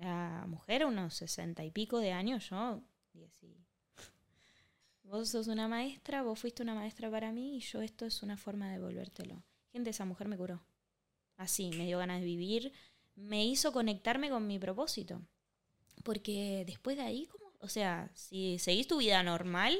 La 0.00 0.44
mujer, 0.48 0.86
unos 0.86 1.12
sesenta 1.12 1.62
y 1.62 1.70
pico 1.70 1.98
de 1.98 2.12
años, 2.12 2.48
yo, 2.48 2.80
diez 3.12 3.38
Vos 5.02 5.28
sos 5.28 5.48
una 5.48 5.68
maestra, 5.68 6.22
vos 6.22 6.38
fuiste 6.38 6.62
una 6.62 6.74
maestra 6.74 7.10
para 7.10 7.32
mí 7.32 7.58
y 7.58 7.60
yo 7.60 7.82
esto 7.82 8.06
es 8.06 8.22
una 8.22 8.38
forma 8.38 8.68
de 8.68 8.78
devolvértelo. 8.78 9.42
Gente, 9.72 9.90
esa 9.90 10.06
mujer 10.06 10.28
me 10.28 10.38
curó 10.38 10.62
así, 11.36 11.70
me 11.70 11.86
dio 11.86 11.98
ganas 11.98 12.20
de 12.20 12.26
vivir, 12.26 12.72
me 13.14 13.44
hizo 13.44 13.72
conectarme 13.72 14.30
con 14.30 14.46
mi 14.46 14.58
propósito. 14.58 15.20
Porque 16.04 16.64
después 16.66 16.96
de 16.96 17.02
ahí, 17.02 17.26
como, 17.26 17.52
o 17.60 17.68
sea, 17.68 18.10
si 18.14 18.58
seguís 18.58 18.86
tu 18.86 18.98
vida 18.98 19.22
normal, 19.22 19.76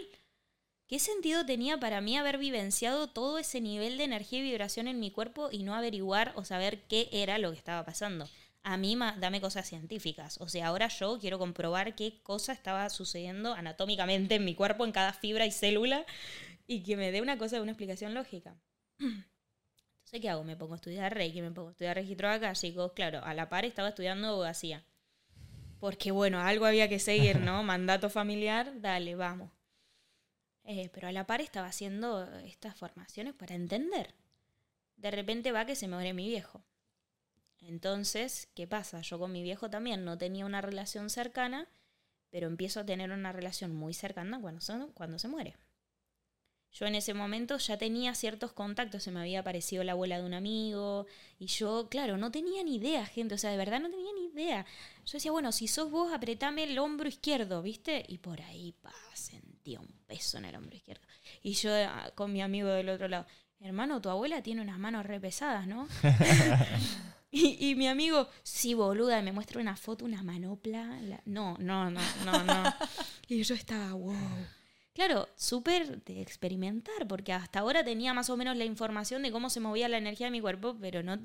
¿qué 0.87 0.99
sentido 0.99 1.45
tenía 1.47 1.79
para 1.79 2.01
mí 2.01 2.17
haber 2.17 2.39
vivenciado 2.39 3.09
todo 3.09 3.39
ese 3.39 3.61
nivel 3.61 3.99
de 3.99 4.05
energía 4.05 4.41
y 4.41 4.43
vibración 4.43 4.89
en 4.89 4.99
mi 4.99 5.11
cuerpo 5.11 5.51
y 5.53 5.63
no 5.63 5.75
averiguar 5.75 6.33
o 6.37 6.45
saber 6.45 6.83
qué 6.89 7.09
era 7.13 7.39
lo 7.39 7.53
que 7.53 7.59
estaba 7.59 7.85
pasando? 7.85 8.29
A 8.63 8.77
mí 8.77 8.97
dame 9.19 9.41
cosas 9.41 9.69
científicas. 9.69 10.41
O 10.41 10.49
sea, 10.49 10.67
ahora 10.67 10.89
yo 10.89 11.19
quiero 11.21 11.39
comprobar 11.39 11.95
qué 11.95 12.21
cosa 12.25 12.53
estaba 12.53 12.89
sucediendo 12.91 13.53
anatómicamente 13.55 14.35
en 14.35 14.45
mi 14.45 14.57
cuerpo, 14.57 14.85
en 14.85 14.91
cada 14.91 15.13
fibra 15.13 15.47
y 15.47 15.53
célula, 15.53 16.05
y 16.67 16.83
que 16.83 16.97
me 16.97 17.13
dé 17.13 17.23
una 17.23 17.39
cosa, 17.39 17.63
una 17.63 17.71
explicación 17.71 18.15
lógica. 18.15 18.57
sé 20.07 20.21
¿qué 20.21 20.31
hago? 20.31 20.45
Me 20.45 20.57
pongo 20.57 20.75
a 20.75 20.77
estudiar 20.77 21.15
Reiki, 21.15 21.43
me 21.43 21.51
pongo 21.51 21.69
a 21.69 21.71
estudiar 21.73 21.97
registro 21.97 22.29
acá, 22.31 22.53
chicos. 22.55 22.93
Claro, 22.93 23.23
a 23.25 23.35
la 23.35 23.49
par 23.49 23.65
estaba 23.65 23.89
estudiando 23.89 24.29
abogacía. 24.29 24.85
Porque 25.81 26.11
bueno, 26.11 26.41
algo 26.41 26.65
había 26.65 26.89
que 26.89 26.99
seguir, 26.99 27.41
¿no? 27.41 27.63
Mandato 27.65 28.09
familiar, 28.09 28.81
dale, 28.81 29.15
vamos. 29.15 29.51
Eh, 30.65 30.91
pero 30.93 31.09
a 31.09 31.13
la 31.13 31.27
par 31.27 31.41
estaba 31.41 31.69
haciendo 31.69 32.25
estas 32.41 32.77
formaciones 32.77 33.35
para 33.35 33.55
entender. 33.55 34.15
De 34.97 35.11
repente 35.11 35.53
va 35.53 35.67
que 35.67 35.77
se 35.77 35.87
me 35.87 35.95
muere 35.95 36.13
mi 36.15 36.27
viejo. 36.27 36.65
Entonces, 37.61 38.49
¿qué 38.55 38.67
pasa? 38.67 39.01
Yo 39.01 39.19
con 39.19 39.33
mi 39.33 39.43
viejo 39.43 39.71
también 39.71 40.05
no 40.05 40.17
tenía 40.17 40.47
una 40.47 40.61
relación 40.61 41.11
cercana, 41.11 41.69
pero 42.31 42.47
empiezo 42.47 42.81
a 42.81 42.87
tener 42.87 43.11
una 43.11 43.33
relación 43.33 43.75
muy 43.75 43.93
cercana 43.93 44.41
cuando, 44.41 44.61
cuando 44.95 45.19
se 45.19 45.29
muere. 45.29 45.57
Yo 46.79 46.85
en 46.85 46.95
ese 46.95 47.15
momento 47.15 47.57
ya 47.57 47.79
tenía 47.79 48.15
ciertos 48.15 48.53
contactos, 48.53 49.03
se 49.03 49.11
me 49.11 49.21
había 49.21 49.41
aparecido 49.41 49.83
la 49.83 49.93
abuela 49.93 50.19
de 50.19 50.27
un 50.27 50.35
amigo 50.35 51.07
y 51.39 51.47
yo, 51.47 51.89
claro, 51.89 52.19
no 52.19 52.31
tenía 52.31 52.63
ni 52.63 52.77
idea, 52.77 53.07
gente, 53.07 53.35
o 53.35 53.39
sea, 53.39 53.51
de 53.51 53.57
verdad 53.57 53.81
no 53.81 53.89
tenía 53.89 54.13
ni 54.13 54.27
idea. 54.27 54.67
Yo 55.07 55.13
decía, 55.13 55.33
bueno, 55.33 55.53
si 55.53 55.69
sos 55.69 55.91
vos, 55.91 56.13
apretame 56.13 56.65
el 56.65 56.79
hombro 56.79 57.09
izquierdo, 57.09 57.63
¿viste? 57.63 58.05
Y 58.09 58.19
por 58.19 58.43
ahí, 58.43 58.73
pa, 58.83 58.93
sentía 59.15 59.81
un 59.81 59.89
peso 60.07 60.37
en 60.37 60.45
el 60.45 60.55
hombro 60.55 60.77
izquierdo. 60.77 61.03
Y 61.43 61.55
yo 61.55 61.71
ah, 61.75 62.13
con 62.15 62.31
mi 62.31 62.43
amigo 62.43 62.69
del 62.69 62.91
otro 62.91 63.09
lado, 63.09 63.27
hermano, 63.61 64.03
tu 64.03 64.11
abuela 64.11 64.43
tiene 64.43 64.61
unas 64.61 64.79
manos 64.79 65.07
re 65.07 65.19
pesadas, 65.19 65.67
¿no? 65.67 65.89
y, 67.31 67.75
mi 67.77 67.89
amigo, 67.89 68.29
sí, 68.43 68.75
boluda, 68.75 69.23
me 69.23 69.33
muestra 69.33 69.63
una 69.63 69.77
foto, 69.77 70.05
una 70.05 70.23
manopla. 70.23 71.01
No, 71.25 71.57
no, 71.59 71.91
no, 71.91 72.03
no, 72.27 72.45
no. 72.45 72.75
y 73.29 73.43
yo 73.43 73.55
estaba, 73.55 73.95
wow 73.95 74.15
claro, 74.97 75.29
súper 75.37 76.03
de 76.05 76.23
experimentar, 76.23 77.07
porque 77.07 77.35
hasta 77.35 77.59
ahora 77.61 77.85
tenía 77.85 78.15
más 78.15 78.31
o 78.31 78.37
menos 78.39 78.57
la 78.57 78.65
información 78.65 79.23
de 79.23 79.31
cómo 79.31 79.51
se 79.51 79.61
movía 79.61 79.91
la 79.91 79.99
energía 79.99 80.29
de 80.29 80.31
mi 80.31 80.41
cuerpo, 80.41 80.75
pero 80.81 81.03
no 81.03 81.19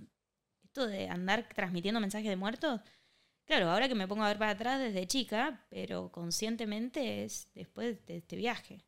esto 0.61 0.87
de 0.87 1.07
andar 1.07 1.47
transmitiendo 1.55 2.01
mensajes 2.01 2.29
de 2.29 2.35
muertos. 2.35 2.81
Claro, 3.45 3.69
ahora 3.71 3.87
que 3.87 3.95
me 3.95 4.09
pongo 4.09 4.23
a 4.23 4.27
ver 4.27 4.37
para 4.37 4.51
atrás 4.51 4.79
desde 4.79 5.07
chica, 5.07 5.65
pero 5.69 6.11
conscientemente 6.11 7.23
es 7.23 7.47
después 7.55 8.05
de 8.07 8.17
este 8.17 8.35
viaje. 8.35 8.83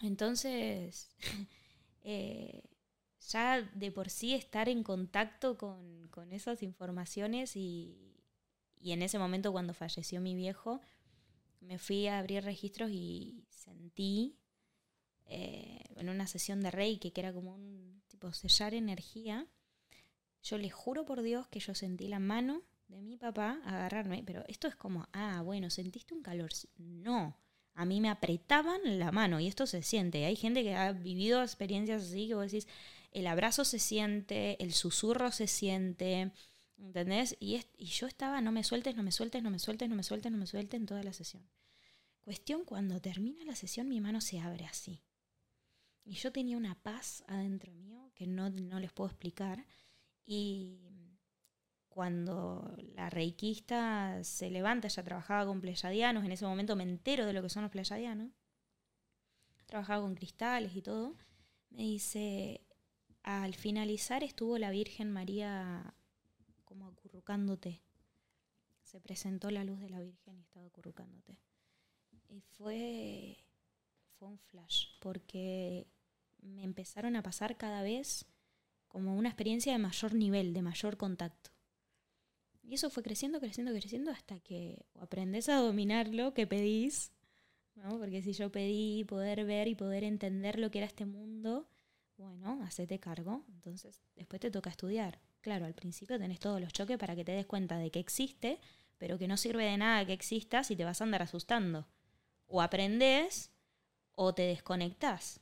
Entonces, 0.00 1.14
eh, 2.04 2.62
ya 3.28 3.60
de 3.74 3.92
por 3.92 4.08
sí 4.08 4.32
estar 4.32 4.70
en 4.70 4.82
contacto 4.82 5.58
con, 5.58 6.08
con 6.08 6.32
esas 6.32 6.62
informaciones 6.62 7.54
y, 7.56 8.16
y 8.80 8.92
en 8.92 9.02
ese 9.02 9.18
momento 9.18 9.52
cuando 9.52 9.74
falleció 9.74 10.22
mi 10.22 10.34
viejo, 10.34 10.80
me 11.62 11.78
fui 11.78 12.06
a 12.06 12.18
abrir 12.18 12.44
registros 12.44 12.90
y 12.90 13.44
sentí 13.48 14.36
eh, 15.26 15.82
en 15.96 16.08
una 16.08 16.26
sesión 16.26 16.60
de 16.60 16.70
Reiki, 16.70 17.10
que 17.10 17.20
era 17.20 17.32
como 17.32 17.54
un 17.54 18.02
tipo 18.08 18.32
sellar 18.32 18.74
energía, 18.74 19.46
yo 20.42 20.58
le 20.58 20.70
juro 20.70 21.04
por 21.04 21.22
Dios 21.22 21.48
que 21.48 21.60
yo 21.60 21.74
sentí 21.74 22.08
la 22.08 22.18
mano 22.18 22.62
de 22.88 23.00
mi 23.00 23.16
papá 23.16 23.60
agarrarme, 23.64 24.22
pero 24.26 24.44
esto 24.48 24.68
es 24.68 24.76
como, 24.76 25.08
ah, 25.12 25.40
bueno, 25.42 25.70
¿sentiste 25.70 26.14
un 26.14 26.22
calor? 26.22 26.50
No, 26.76 27.36
a 27.74 27.84
mí 27.84 28.00
me 28.00 28.10
apretaban 28.10 28.80
la 28.98 29.12
mano 29.12 29.40
y 29.40 29.46
esto 29.46 29.66
se 29.66 29.82
siente. 29.82 30.24
Hay 30.26 30.36
gente 30.36 30.62
que 30.62 30.74
ha 30.74 30.92
vivido 30.92 31.42
experiencias 31.42 32.02
así 32.02 32.28
que 32.28 32.34
vos 32.34 32.50
decís, 32.50 32.68
el 33.12 33.26
abrazo 33.26 33.64
se 33.64 33.78
siente, 33.78 34.62
el 34.62 34.72
susurro 34.72 35.30
se 35.30 35.46
siente, 35.46 36.32
¿Entendés? 36.82 37.36
Y, 37.38 37.60
y 37.78 37.86
yo 37.86 38.08
estaba, 38.08 38.40
no 38.40 38.50
me 38.50 38.64
sueltes, 38.64 38.96
no 38.96 39.04
me 39.04 39.12
sueltes, 39.12 39.42
no 39.42 39.50
me 39.50 39.60
sueltes, 39.60 39.88
no 39.88 39.94
me 39.94 40.02
sueltes, 40.02 40.32
no 40.32 40.38
me 40.38 40.46
sueltes 40.46 40.80
en 40.80 40.86
toda 40.86 41.02
la 41.04 41.12
sesión. 41.12 41.48
Cuestión, 42.22 42.64
cuando 42.64 43.00
termina 43.00 43.44
la 43.44 43.54
sesión 43.54 43.88
mi 43.88 44.00
mano 44.00 44.20
se 44.20 44.40
abre 44.40 44.66
así. 44.66 45.00
Y 46.04 46.14
yo 46.14 46.32
tenía 46.32 46.56
una 46.56 46.74
paz 46.74 47.22
adentro 47.28 47.72
mío 47.72 48.10
que 48.14 48.26
no, 48.26 48.50
no 48.50 48.80
les 48.80 48.92
puedo 48.92 49.10
explicar. 49.10 49.64
Y 50.24 50.80
cuando 51.88 52.76
la 52.96 53.10
reikista 53.10 54.24
se 54.24 54.50
levanta, 54.50 54.88
ella 54.88 55.04
trabajaba 55.04 55.46
con 55.46 55.60
pleyadianos, 55.60 56.24
en 56.24 56.32
ese 56.32 56.46
momento 56.46 56.74
me 56.74 56.82
entero 56.82 57.26
de 57.26 57.32
lo 57.32 57.42
que 57.42 57.48
son 57.48 57.62
los 57.62 57.70
pleyadianos. 57.70 58.32
Trabajaba 59.66 60.02
con 60.02 60.16
cristales 60.16 60.74
y 60.74 60.82
todo. 60.82 61.14
Me 61.70 61.82
dice, 61.82 62.60
al 63.22 63.54
finalizar 63.54 64.24
estuvo 64.24 64.58
la 64.58 64.70
Virgen 64.70 65.12
María 65.12 65.94
como 66.72 66.88
acurrucándote. 66.88 67.82
Se 68.82 68.98
presentó 68.98 69.50
la 69.50 69.62
luz 69.62 69.78
de 69.78 69.90
la 69.90 70.00
Virgen 70.00 70.38
y 70.38 70.40
estaba 70.40 70.64
acurrucándote. 70.66 71.38
Y 72.30 72.40
fue, 72.40 73.36
fue 74.18 74.28
un 74.28 74.38
flash, 74.38 74.86
porque 75.00 75.86
me 76.40 76.64
empezaron 76.64 77.14
a 77.16 77.22
pasar 77.22 77.58
cada 77.58 77.82
vez 77.82 78.24
como 78.88 79.14
una 79.16 79.28
experiencia 79.28 79.72
de 79.72 79.78
mayor 79.78 80.14
nivel, 80.14 80.54
de 80.54 80.62
mayor 80.62 80.96
contacto. 80.96 81.50
Y 82.62 82.72
eso 82.72 82.88
fue 82.88 83.02
creciendo, 83.02 83.38
creciendo, 83.38 83.72
creciendo 83.72 84.10
hasta 84.10 84.40
que 84.40 84.86
aprendes 84.94 85.50
a 85.50 85.56
dominar 85.56 86.08
lo 86.08 86.32
que 86.32 86.46
pedís, 86.46 87.12
¿no? 87.74 87.98
Porque 87.98 88.22
si 88.22 88.32
yo 88.32 88.50
pedí 88.50 89.04
poder 89.04 89.44
ver 89.44 89.68
y 89.68 89.74
poder 89.74 90.04
entender 90.04 90.58
lo 90.58 90.70
que 90.70 90.78
era 90.78 90.86
este 90.86 91.04
mundo, 91.04 91.68
bueno, 92.16 92.62
hacete 92.62 92.98
cargo, 92.98 93.44
entonces 93.48 94.02
después 94.16 94.40
te 94.40 94.50
toca 94.50 94.70
estudiar. 94.70 95.20
Claro, 95.42 95.66
al 95.66 95.74
principio 95.74 96.18
tenés 96.18 96.38
todos 96.38 96.60
los 96.60 96.72
choques 96.72 96.96
para 96.96 97.16
que 97.16 97.24
te 97.24 97.32
des 97.32 97.46
cuenta 97.46 97.76
de 97.76 97.90
que 97.90 97.98
existe, 97.98 98.60
pero 98.96 99.18
que 99.18 99.26
no 99.26 99.36
sirve 99.36 99.64
de 99.64 99.76
nada 99.76 100.06
que 100.06 100.12
exista 100.12 100.62
si 100.62 100.76
te 100.76 100.84
vas 100.84 101.00
a 101.00 101.04
andar 101.04 101.20
asustando. 101.20 101.86
O 102.46 102.62
aprendés 102.62 103.50
o 104.14 104.32
te 104.34 104.42
desconectás. 104.42 105.40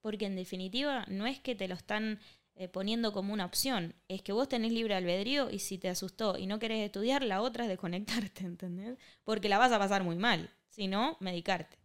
Porque 0.00 0.26
en 0.26 0.34
definitiva 0.34 1.04
no 1.06 1.26
es 1.28 1.38
que 1.38 1.54
te 1.54 1.68
lo 1.68 1.76
están 1.76 2.18
eh, 2.56 2.68
poniendo 2.68 3.12
como 3.12 3.32
una 3.32 3.46
opción, 3.46 3.94
es 4.08 4.20
que 4.20 4.32
vos 4.32 4.48
tenés 4.48 4.72
libre 4.72 4.96
albedrío 4.96 5.48
y 5.48 5.60
si 5.60 5.78
te 5.78 5.88
asustó 5.88 6.36
y 6.36 6.46
no 6.46 6.58
querés 6.58 6.84
estudiar, 6.84 7.22
la 7.22 7.40
otra 7.40 7.64
es 7.64 7.70
desconectarte, 7.70 8.44
¿entendés? 8.44 8.98
Porque 9.22 9.48
la 9.48 9.58
vas 9.58 9.70
a 9.70 9.78
pasar 9.78 10.02
muy 10.02 10.16
mal, 10.16 10.50
si 10.68 10.88
no, 10.88 11.16
medicarte. 11.20 11.78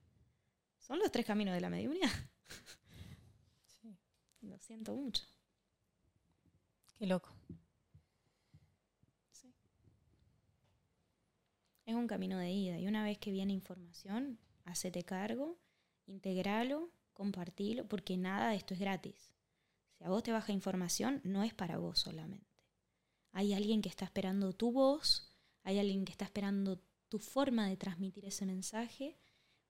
Son 0.79 0.97
los 0.97 1.11
tres 1.11 1.27
caminos 1.27 1.53
de 1.53 1.61
la 1.61 1.69
mediunidad. 1.69 2.09
Lo 4.41 4.57
siento 4.57 4.95
mucho. 4.95 5.23
Qué 6.97 7.05
loco. 7.05 7.31
Es 11.85 11.95
un 11.95 12.07
camino 12.07 12.37
de 12.37 12.51
ida 12.51 12.79
y 12.79 12.87
una 12.87 13.03
vez 13.03 13.17
que 13.17 13.31
viene 13.31 13.53
información, 13.53 14.39
hacete 14.65 15.03
cargo, 15.03 15.57
integralo, 16.05 16.91
compartilo, 17.13 17.87
porque 17.87 18.17
nada 18.17 18.49
de 18.49 18.57
esto 18.57 18.73
es 18.73 18.79
gratis. 18.79 19.33
Si 19.97 20.03
a 20.03 20.09
vos 20.09 20.21
te 20.23 20.31
baja 20.31 20.51
información, 20.51 21.21
no 21.23 21.43
es 21.43 21.53
para 21.53 21.77
vos 21.77 21.99
solamente. 21.99 22.45
Hay 23.31 23.53
alguien 23.53 23.81
que 23.81 23.89
está 23.89 24.03
esperando 24.03 24.51
tu 24.53 24.71
voz, 24.71 25.31
hay 25.63 25.79
alguien 25.79 26.03
que 26.03 26.11
está 26.11 26.25
esperando 26.25 26.81
tu 27.07 27.19
forma 27.19 27.67
de 27.69 27.77
transmitir 27.77 28.25
ese 28.25 28.45
mensaje, 28.45 29.17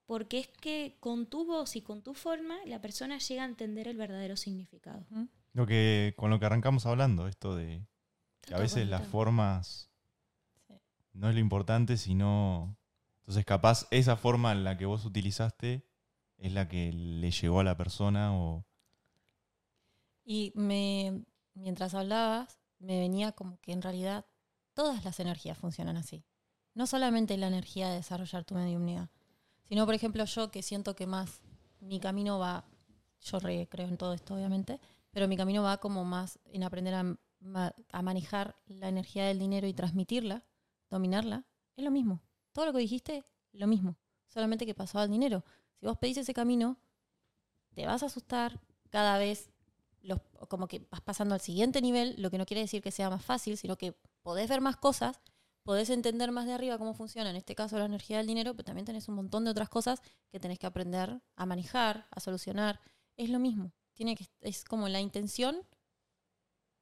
porque 0.06 0.40
es 0.40 0.48
que 0.48 0.98
con 1.00 1.28
tu 1.28 1.46
voz 1.46 1.76
y 1.76 1.82
con 1.82 2.02
tu 2.02 2.14
forma 2.14 2.58
la 2.66 2.82
persona 2.82 3.20
llega 3.20 3.44
a 3.44 3.48
entender 3.48 3.88
el 3.88 3.98
verdadero 3.98 4.38
significado. 4.38 5.06
Lo 5.58 5.66
que, 5.66 6.14
con 6.18 6.30
lo 6.30 6.40
que 6.40 6.46
arrancamos 6.46 6.86
hablando, 6.86 7.28
esto 7.28 7.56
de 7.56 7.84
que 8.42 8.54
a 8.54 8.60
veces 8.60 8.88
las 8.88 9.08
formas 9.08 9.90
no 11.14 11.30
es 11.30 11.34
lo 11.34 11.42
importante, 11.42 11.98
sino... 11.98 12.78
Entonces 13.22 13.44
capaz 13.44 13.88
esa 13.90 14.18
forma 14.18 14.52
en 14.52 14.64
la 14.64 14.78
que 14.78 14.86
vos 14.86 15.04
utilizaste 15.04 15.84
es 16.38 16.54
la 16.54 16.70
que 16.70 16.94
le 16.94 17.32
llegó 17.32 17.60
a 17.60 17.64
la 17.64 17.76
persona 17.76 18.38
o... 18.38 18.68
Y 20.24 20.52
me, 20.54 21.24
mientras 21.56 21.96
hablabas, 21.96 22.60
me 22.78 23.00
venía 23.00 23.32
como 23.32 23.60
que 23.60 23.72
en 23.72 23.82
realidad 23.82 24.28
todas 24.76 25.04
las 25.06 25.20
energías 25.20 25.58
funcionan 25.58 25.98
así. 25.98 26.24
No 26.76 26.86
solamente 26.86 27.36
la 27.36 27.48
energía 27.48 27.90
de 27.90 27.96
desarrollar 27.96 28.46
tu 28.46 28.54
mediunidad, 28.54 29.10
sino, 29.68 29.88
por 29.88 29.96
ejemplo, 29.96 30.24
yo 30.26 30.52
que 30.52 30.62
siento 30.62 30.96
que 30.96 31.08
más 31.08 31.42
mi 31.80 32.00
camino 32.00 32.38
va, 32.38 32.64
yo 33.22 33.40
creo 33.40 33.88
en 33.88 33.98
todo 33.98 34.14
esto, 34.14 34.36
obviamente, 34.36 34.80
pero 35.18 35.28
mi 35.28 35.36
camino 35.36 35.64
va 35.64 35.78
como 35.78 36.06
más 36.06 36.38
en 36.46 36.62
aprender 36.62 36.94
a, 36.94 38.04
manejar 38.04 38.56
la 38.68 38.88
energía 38.88 39.26
del 39.26 39.40
dinero 39.40 39.66
y 39.66 39.74
transmitirla 39.74 40.46
dominarla, 40.92 41.44
es 41.76 41.84
lo 41.84 41.90
mismo. 41.90 42.22
Todo 42.52 42.68
lo 42.68 42.72
que 42.72 42.78
dijiste, 42.78 43.26
lo 43.52 43.66
mismo. 43.66 43.98
Solamente 44.28 44.68
que 44.68 44.76
pasó 44.76 45.00
al 45.00 45.10
dinero. 45.10 45.44
Si 45.80 45.88
vos 45.88 45.98
pedís 45.98 46.18
ese 46.18 46.36
camino, 46.36 46.78
te 47.74 47.88
vas 47.88 48.04
a 48.04 48.06
asustar 48.06 48.62
cada 48.92 49.18
vez, 49.18 49.50
los, 50.04 50.20
como 50.50 50.68
que 50.68 50.86
vas 50.92 51.02
pasando 51.02 51.34
al 51.34 51.42
siguiente 51.42 51.82
nivel, 51.82 52.14
lo 52.22 52.30
que 52.30 52.38
no 52.38 52.46
quiere 52.46 52.62
decir 52.62 52.84
que 52.84 52.92
sea 52.92 53.10
más 53.10 53.26
fácil, 53.26 53.58
sino 53.58 53.76
que 53.76 53.98
podés 54.22 54.48
ver 54.48 54.62
más 54.62 54.78
cosas, 54.78 55.20
podés 55.64 55.90
entender 55.90 56.32
más 56.32 56.46
de 56.46 56.54
arriba 56.54 56.78
cómo 56.78 56.94
funciona, 56.94 57.32
en 57.32 57.38
este 57.38 57.56
caso 57.56 57.80
la 57.80 57.86
energía 57.86 58.18
del 58.18 58.28
dinero, 58.28 58.54
pero 58.54 58.66
también 58.66 58.86
tenés 58.86 59.08
un 59.08 59.16
montón 59.16 59.46
de 59.46 59.50
otras 59.50 59.70
cosas 59.70 60.00
que 60.30 60.40
tenés 60.40 60.60
que 60.60 60.68
aprender 60.68 61.20
a 61.36 61.46
manejar, 61.48 62.06
a 62.12 62.20
solucionar. 62.20 62.80
Es 63.16 63.32
lo 63.32 63.40
mismo. 63.40 63.72
Tiene 63.98 64.16
que, 64.16 64.26
es 64.42 64.64
como 64.64 64.88
la 64.88 65.02
intención 65.02 65.66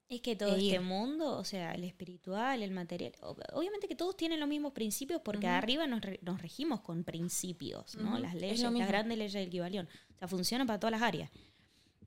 es 0.07 0.21
que 0.21 0.35
todo 0.35 0.55
este 0.55 0.79
mundo, 0.79 1.37
o 1.37 1.43
sea, 1.43 1.73
el 1.73 1.83
espiritual, 1.83 2.61
el 2.61 2.69
material, 2.69 3.13
obviamente 3.53 3.87
que 3.87 3.95
todos 3.95 4.15
tienen 4.15 4.39
los 4.39 4.47
mismos 4.47 4.71
principios 4.73 5.21
porque 5.23 5.47
arriba 5.47 5.87
nos, 5.87 6.01
regimos 6.39 6.81
con 6.81 7.03
principios, 7.03 7.95
¿no? 7.95 8.19
Las 8.19 8.35
leyes, 8.35 8.61
las 8.61 8.87
grandes 8.87 9.17
leyes 9.17 9.33
del 9.33 9.49
Kibalión. 9.49 9.89
O 10.13 10.17
sea, 10.19 10.27
funcionan 10.27 10.67
para 10.67 10.79
todas 10.79 10.91
las 10.91 11.01
áreas. 11.01 11.31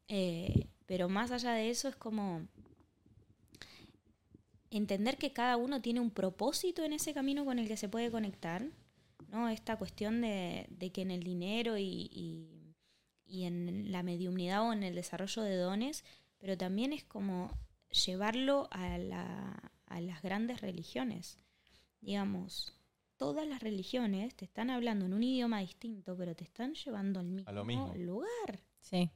Eh, 0.07 0.69
pero 0.87 1.09
más 1.09 1.33
allá 1.33 1.53
de 1.53 1.71
eso 1.71 1.89
es 1.89 1.97
como 1.97 2.47
entender 4.71 5.19
que 5.19 5.33
cada 5.33 5.57
uno 5.57 5.83
tiene 5.83 5.99
un 5.99 6.13
propósito 6.13 6.85
en 6.85 6.93
ese 6.93 7.13
camino 7.13 7.45
con 7.45 7.59
el 7.59 7.67
que 7.67 7.77
se 7.77 7.89
puede 7.89 8.13
conectar, 8.13 8.65
¿no? 9.29 9.49
Esta 9.49 9.77
cuestión 9.77 10.21
de, 10.21 10.69
que 10.93 11.03
en 11.03 11.11
el 11.11 11.25
dinero 11.25 11.77
y, 11.77 12.09
y 12.13 12.58
en 13.29 13.93
la 13.93 14.03
mediumnidad 14.03 14.69
o 14.69 14.73
en 14.73 14.83
el 14.83 14.95
desarrollo 14.95 15.43
de 15.43 15.57
dones, 15.57 16.05
pero 16.39 16.57
también 16.57 16.93
es 16.93 17.05
como 17.05 17.51
llevarlo 18.07 18.69
a, 18.71 18.99
la, 18.99 19.73
a 19.87 20.01
las 20.01 20.23
grandes 20.23 20.61
religiones. 20.61 21.39
Digamos, 22.01 22.79
todas 23.19 23.47
las 23.47 23.61
religiones 23.61 24.35
te 24.35 24.45
están 24.45 24.71
hablando 24.71 25.05
en 25.05 25.13
un 25.13 25.23
idioma 25.23 25.61
distinto, 25.61 26.17
pero 26.17 26.35
te 26.35 26.45
están 26.45 26.75
llevando 26.75 27.21
al 27.21 27.27
mismo, 27.27 27.93
lugar. 27.97 28.61
Sí, 28.81 29.11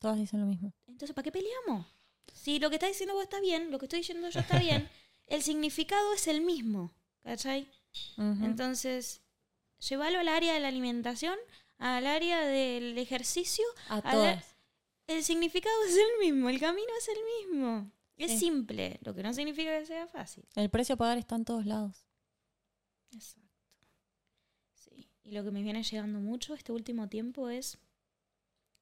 todas 0.00 0.18
dicen 0.18 0.40
lo 0.40 0.46
mismo. 0.46 0.72
Entonces, 0.86 1.14
¿para 1.14 1.24
qué 1.24 1.32
peleamos? 1.32 1.86
Si 2.32 2.58
lo 2.58 2.70
que 2.70 2.76
está 2.76 2.88
diciendo 2.88 3.14
vos 3.14 3.22
está 3.22 3.40
bien, 3.40 3.70
lo 3.70 3.78
que 3.78 3.84
estoy 3.84 4.00
diciendo 4.00 4.28
yo 4.28 4.40
está 4.40 4.58
bien, 4.58 4.88
el 5.26 5.42
significado 5.42 6.14
es 6.14 6.26
el 6.26 6.40
mismo, 6.40 6.92
¿cachai? 7.22 7.68
Entonces, 8.16 9.22
llévalo 9.78 10.18
al 10.18 10.28
área 10.28 10.54
de 10.54 10.60
la 10.60 10.68
alimentación, 10.68 11.38
al 11.78 12.06
área 12.06 12.44
del 12.46 12.96
ejercicio, 12.98 13.64
a 13.88 14.02
todas. 14.02 14.56
El 15.06 15.22
significado 15.22 15.84
es 15.86 15.96
el 15.96 16.18
mismo, 16.20 16.48
el 16.48 16.58
camino 16.58 16.88
es 16.98 17.08
el 17.08 17.18
mismo. 17.48 17.90
Es 18.16 18.38
simple, 18.38 18.98
lo 19.02 19.14
que 19.14 19.22
no 19.22 19.34
significa 19.34 19.78
que 19.78 19.86
sea 19.86 20.06
fácil. 20.06 20.44
El 20.54 20.70
precio 20.70 20.94
a 20.94 20.98
pagar 20.98 21.18
está 21.18 21.34
en 21.34 21.44
todos 21.44 21.66
lados. 21.66 22.06
Exacto. 23.12 23.50
Sí. 24.74 25.08
Y 25.24 25.32
lo 25.32 25.42
que 25.44 25.50
me 25.50 25.62
viene 25.62 25.82
llegando 25.82 26.20
mucho 26.20 26.54
este 26.54 26.72
último 26.72 27.08
tiempo 27.08 27.48
es 27.48 27.78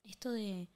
esto 0.04 0.30
de 0.32 0.68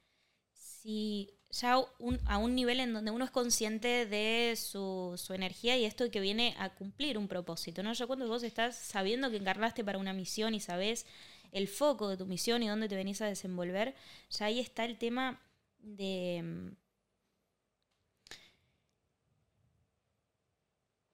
si 0.53 1.29
ya 1.49 1.79
a 2.25 2.37
un 2.37 2.55
nivel 2.55 2.79
en 2.79 2.93
donde 2.93 3.11
uno 3.11 3.25
es 3.25 3.31
consciente 3.31 4.05
de 4.05 4.55
su, 4.57 5.13
su, 5.17 5.33
energía 5.33 5.77
y 5.77 5.85
esto 5.85 6.09
que 6.11 6.19
viene 6.19 6.55
a 6.59 6.73
cumplir 6.73 7.17
un 7.17 7.27
propósito, 7.27 7.83
¿no? 7.83 7.93
Ya 7.93 8.05
cuando 8.05 8.27
vos 8.27 8.43
estás 8.43 8.75
sabiendo 8.75 9.29
que 9.29 9.37
encarnaste 9.37 9.83
para 9.83 9.97
una 9.97 10.13
misión 10.13 10.53
y 10.53 10.59
sabes 10.59 11.05
el 11.51 11.67
foco 11.67 12.09
de 12.09 12.17
tu 12.17 12.25
misión 12.25 12.63
y 12.63 12.67
dónde 12.67 12.89
te 12.89 12.95
venís 12.95 13.21
a 13.21 13.27
desenvolver, 13.27 13.95
ya 14.29 14.45
ahí 14.47 14.59
está 14.59 14.85
el 14.85 14.97
tema 14.97 15.39
de 15.79 16.73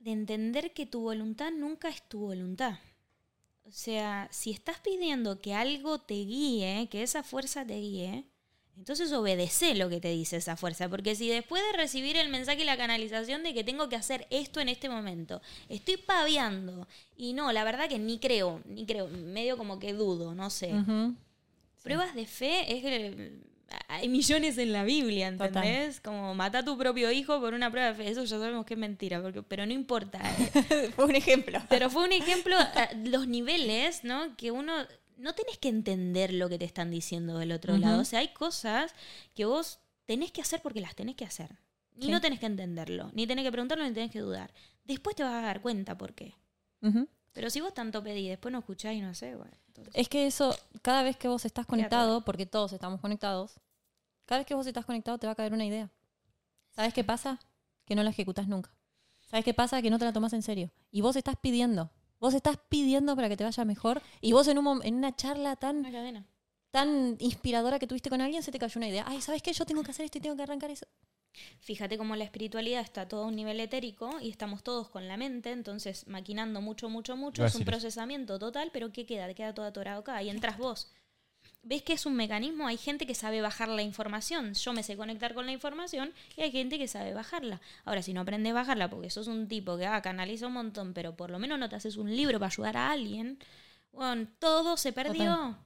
de 0.03 0.11
entender 0.11 0.73
que 0.73 0.85
tu 0.85 1.01
voluntad 1.01 1.51
nunca 1.51 1.87
es 1.89 2.07
tu 2.09 2.19
voluntad. 2.19 2.77
O 3.65 3.71
sea, 3.71 4.27
si 4.31 4.51
estás 4.51 4.79
pidiendo 4.81 5.39
que 5.41 5.53
algo 5.53 5.99
te 5.99 6.15
guíe, 6.15 6.89
que 6.91 7.03
esa 7.03 7.23
fuerza 7.23 7.65
te 7.65 7.79
guíe, 7.79 8.25
entonces 8.77 9.11
obedece 9.13 9.75
lo 9.75 9.89
que 9.89 9.99
te 10.01 10.09
dice 10.09 10.37
esa 10.37 10.57
fuerza. 10.57 10.89
Porque 10.89 11.15
si 11.15 11.29
después 11.29 11.61
de 11.71 11.77
recibir 11.77 12.17
el 12.17 12.29
mensaje 12.29 12.61
y 12.61 12.65
la 12.65 12.77
canalización 12.77 13.43
de 13.43 13.53
que 13.53 13.63
tengo 13.63 13.89
que 13.89 13.95
hacer 13.95 14.27
esto 14.29 14.59
en 14.59 14.69
este 14.69 14.89
momento, 14.89 15.41
estoy 15.69 15.97
paviando 15.97 16.87
y 17.15 17.33
no, 17.33 17.51
la 17.51 17.63
verdad 17.63 17.87
que 17.87 17.99
ni 17.99 18.19
creo, 18.19 18.61
ni 18.65 18.85
creo, 18.85 19.07
medio 19.07 19.57
como 19.57 19.79
que 19.79 19.93
dudo, 19.93 20.33
no 20.33 20.49
sé. 20.49 20.73
Pruebas 21.83 22.15
de 22.15 22.25
fe 22.25 22.77
es 22.77 23.31
hay 23.87 24.07
millones 24.07 24.57
en 24.57 24.71
la 24.71 24.83
Biblia, 24.83 25.27
¿entendés? 25.27 25.99
Como 25.99 26.35
mata 26.35 26.59
a 26.59 26.65
tu 26.65 26.77
propio 26.77 27.11
hijo 27.11 27.39
por 27.39 27.53
una 27.53 27.71
prueba 27.71 27.89
de 27.89 27.95
fe. 27.95 28.09
Eso 28.09 28.23
ya 28.23 28.37
sabemos 28.37 28.65
que 28.65 28.75
es 28.75 28.79
mentira, 28.79 29.21
porque, 29.21 29.41
pero 29.41 29.65
no 29.65 29.73
importa. 29.73 30.19
fue 30.95 31.05
un 31.05 31.15
ejemplo. 31.15 31.59
Pero 31.69 31.89
fue 31.89 32.03
un 32.03 32.11
ejemplo, 32.11 32.55
los 33.03 33.27
niveles, 33.27 34.03
¿no? 34.03 34.35
Que 34.35 34.51
uno 34.51 34.73
no 35.17 35.33
tenés 35.33 35.57
que 35.57 35.69
entender 35.69 36.33
lo 36.33 36.49
que 36.49 36.57
te 36.57 36.65
están 36.65 36.91
diciendo 36.91 37.37
del 37.37 37.51
otro 37.51 37.77
lado. 37.77 38.01
O 38.01 38.05
sea, 38.05 38.19
hay 38.19 38.29
cosas 38.29 38.93
que 39.33 39.45
vos 39.45 39.79
tenés 40.05 40.31
que 40.31 40.41
hacer 40.41 40.61
porque 40.61 40.81
las 40.81 40.95
tenés 40.95 41.15
que 41.15 41.25
hacer. 41.25 41.57
Y 41.99 42.09
no 42.09 42.21
tenés 42.21 42.39
que 42.39 42.47
entenderlo, 42.47 43.11
ni 43.13 43.27
tenés 43.27 43.45
que 43.45 43.51
preguntarlo, 43.51 43.83
ni 43.83 43.93
tenés 43.93 44.11
que 44.11 44.19
dudar. 44.19 44.53
Después 44.83 45.15
te 45.15 45.23
vas 45.23 45.33
a 45.33 45.41
dar 45.41 45.61
cuenta 45.61 45.97
por 45.97 46.13
qué. 46.13 46.35
Pero 47.33 47.49
si 47.49 47.61
vos 47.61 47.73
tanto 47.73 48.03
pedís, 48.03 48.29
después 48.29 48.51
no 48.51 48.59
escuchás 48.59 48.93
y 48.93 49.01
no 49.01 49.13
sé, 49.13 49.35
bueno. 49.35 49.55
Es 49.93 50.09
que 50.09 50.27
eso, 50.27 50.55
cada 50.81 51.03
vez 51.03 51.17
que 51.17 51.27
vos 51.27 51.45
estás 51.45 51.65
conectado, 51.65 52.23
porque 52.25 52.45
todos 52.45 52.73
estamos 52.73 52.99
conectados, 52.99 53.59
cada 54.25 54.39
vez 54.39 54.47
que 54.47 54.55
vos 54.55 54.67
estás 54.67 54.85
conectado 54.85 55.17
te 55.17 55.27
va 55.27 55.33
a 55.33 55.35
caer 55.35 55.53
una 55.53 55.65
idea. 55.65 55.89
¿Sabes 56.71 56.93
qué 56.93 57.03
pasa? 57.03 57.39
Que 57.85 57.95
no 57.95 58.03
la 58.03 58.09
ejecutas 58.09 58.47
nunca. 58.47 58.71
¿Sabes 59.21 59.45
qué 59.45 59.53
pasa? 59.53 59.81
Que 59.81 59.89
no 59.89 59.97
te 59.97 60.05
la 60.05 60.13
tomas 60.13 60.33
en 60.33 60.41
serio. 60.41 60.71
Y 60.91 61.01
vos 61.01 61.15
estás 61.15 61.35
pidiendo. 61.41 61.91
Vos 62.23 62.33
estás 62.33 62.55
pidiendo 62.69 63.17
para 63.17 63.27
que 63.27 63.35
te 63.35 63.43
vaya 63.43 63.65
mejor. 63.65 64.01
Y 64.21 64.31
vos 64.31 64.47
en, 64.47 64.57
un, 64.57 64.81
en 64.85 64.95
una 64.95 65.13
charla 65.13 65.57
tan, 65.57 65.83
tan 66.71 67.17
inspiradora 67.19 67.79
que 67.79 67.85
tuviste 67.85 68.09
con 68.09 68.21
alguien, 68.21 68.41
se 68.41 68.49
te 68.49 68.59
cayó 68.59 68.79
una 68.79 68.87
idea. 68.87 69.03
Ay, 69.05 69.19
¿sabes 69.19 69.41
qué? 69.41 69.51
Yo 69.51 69.65
tengo 69.65 69.83
que 69.83 69.91
hacer 69.91 70.05
esto 70.05 70.19
y 70.19 70.21
tengo 70.21 70.37
que 70.37 70.43
arrancar 70.43 70.71
eso. 70.71 70.85
Fíjate 71.59 71.97
cómo 71.97 72.15
la 72.15 72.23
espiritualidad 72.23 72.79
está 72.79 73.09
todo 73.09 73.25
a 73.25 73.27
un 73.27 73.35
nivel 73.35 73.59
etérico 73.59 74.21
y 74.21 74.29
estamos 74.29 74.63
todos 74.63 74.87
con 74.87 75.09
la 75.09 75.17
mente, 75.17 75.51
entonces 75.51 76.07
maquinando 76.07 76.61
mucho, 76.61 76.87
mucho, 76.87 77.17
mucho. 77.17 77.43
Es 77.43 77.55
un 77.55 77.65
procesamiento 77.65 78.39
total, 78.39 78.69
pero 78.71 78.93
¿qué 78.93 79.05
queda? 79.05 79.33
Queda 79.33 79.53
todo 79.53 79.65
atorado 79.65 79.99
acá. 79.99 80.23
Y 80.23 80.29
entras 80.29 80.57
vos 80.57 80.93
ves 81.63 81.81
que 81.81 81.93
es 81.93 82.05
un 82.05 82.15
mecanismo, 82.15 82.67
hay 82.67 82.77
gente 82.77 83.05
que 83.07 83.15
sabe 83.15 83.41
bajar 83.41 83.69
la 83.69 83.81
información, 83.81 84.53
yo 84.53 84.73
me 84.73 84.83
sé 84.83 84.97
conectar 84.97 85.33
con 85.33 85.45
la 85.45 85.51
información 85.53 86.11
y 86.35 86.41
hay 86.41 86.51
gente 86.51 86.77
que 86.77 86.87
sabe 86.87 87.13
bajarla. 87.13 87.61
Ahora, 87.85 88.01
si 88.01 88.13
no 88.13 88.21
aprendes 88.21 88.51
a 88.51 88.55
bajarla 88.55 88.89
porque 88.89 89.09
sos 89.09 89.27
un 89.27 89.47
tipo 89.47 89.77
que 89.77 89.85
ah, 89.87 90.01
canaliza 90.01 90.47
un 90.47 90.53
montón, 90.53 90.93
pero 90.93 91.15
por 91.15 91.29
lo 91.29 91.39
menos 91.39 91.57
no 91.59 91.69
te 91.69 91.75
haces 91.77 91.95
un 91.97 92.13
libro 92.15 92.37
para 92.39 92.51
ayudar 92.51 92.77
a 92.77 92.91
alguien, 92.91 93.39
bueno, 93.91 94.27
todo 94.39 94.75
se 94.77 94.91
perdió. 94.93 95.57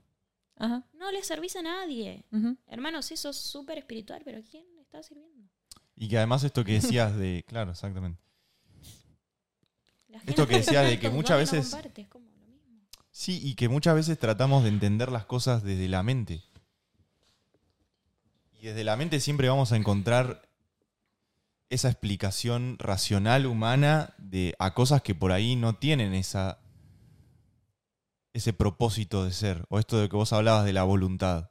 Ajá. 0.59 0.83
No 0.93 1.11
le 1.11 1.23
servís 1.23 1.55
a 1.55 1.61
nadie. 1.61 2.25
ujú. 2.31 2.57
Hermano, 2.67 3.01
sí, 3.01 3.15
sos 3.17 3.37
súper 3.37 3.77
espiritual, 3.77 4.21
pero 4.25 4.39
¿a 4.39 4.41
quién 4.41 4.65
le 4.75 4.81
estás 4.81 5.05
sirviendo? 5.07 5.47
Y 5.95 6.07
que 6.09 6.17
además 6.17 6.43
esto 6.43 6.63
que 6.63 6.73
decías 6.73 7.15
de. 7.15 7.43
Claro, 7.47 7.71
exactamente. 7.71 8.19
Esto 10.25 10.47
que 10.47 10.57
decías 10.57 10.87
de 10.87 10.99
que 10.99 11.09
muchas 11.09 11.31
no 11.31 11.37
veces- 11.37 11.69
comparte, 11.71 12.01
es 12.01 12.07
como 12.07 12.25
lo 12.31 12.45
mismo. 12.47 12.81
Sí, 13.17 13.39
y 13.41 13.55
que 13.55 13.67
muchas 13.67 13.95
veces 13.95 14.19
tratamos 14.19 14.61
de 14.61 14.69
entender 14.69 15.11
las 15.11 15.25
cosas 15.25 15.63
desde 15.63 15.87
la 15.87 16.03
mente. 16.03 16.43
Y 18.61 18.67
desde 18.67 18.83
la 18.83 18.95
mente 18.95 19.19
siempre 19.19 19.49
vamos 19.49 19.71
a 19.71 19.75
encontrar 19.75 20.47
esa 21.71 21.89
explicación 21.89 22.77
racional 22.77 23.47
humana 23.47 24.13
de 24.19 24.53
a 24.59 24.75
cosas 24.75 25.01
que 25.01 25.15
por 25.15 25.31
ahí 25.31 25.55
no 25.55 25.77
tienen 25.77 26.13
esa 26.13 26.59
ese 28.33 28.53
propósito 28.53 29.25
de 29.25 29.33
ser 29.33 29.65
o 29.69 29.79
esto 29.79 29.97
de 29.97 30.09
que 30.09 30.15
vos 30.15 30.31
hablabas 30.31 30.63
de 30.63 30.73
la 30.73 30.83
voluntad. 30.83 31.49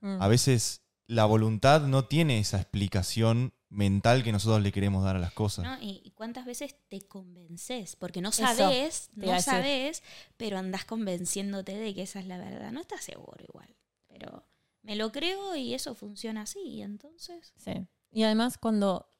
Mm. 0.00 0.20
A 0.20 0.26
veces 0.26 0.82
la 1.06 1.24
voluntad 1.24 1.82
no 1.82 2.06
tiene 2.06 2.40
esa 2.40 2.56
explicación 2.56 3.54
mental 3.76 4.24
que 4.24 4.32
nosotros 4.32 4.62
le 4.62 4.72
queremos 4.72 5.04
dar 5.04 5.16
a 5.16 5.18
las 5.18 5.32
cosas. 5.32 5.64
¿no? 5.64 5.76
¿Y 5.80 6.10
cuántas 6.16 6.46
veces 6.46 6.76
te 6.88 7.02
convences? 7.02 7.94
Porque 7.94 8.22
no 8.22 8.32
sabes, 8.32 9.10
no 9.14 9.40
sabes, 9.40 10.02
pero 10.36 10.58
andás 10.58 10.84
convenciéndote 10.84 11.76
de 11.76 11.94
que 11.94 12.02
esa 12.02 12.18
es 12.18 12.26
la 12.26 12.38
verdad. 12.38 12.72
No 12.72 12.80
estás 12.80 13.04
seguro 13.04 13.36
igual, 13.46 13.76
pero 14.08 14.44
me 14.82 14.96
lo 14.96 15.12
creo 15.12 15.54
y 15.56 15.74
eso 15.74 15.94
funciona 15.94 16.42
así. 16.42 16.60
Y 16.60 16.82
entonces, 16.82 17.52
Sí. 17.56 17.86
Y 18.10 18.22
además 18.22 18.56
cuando 18.56 19.10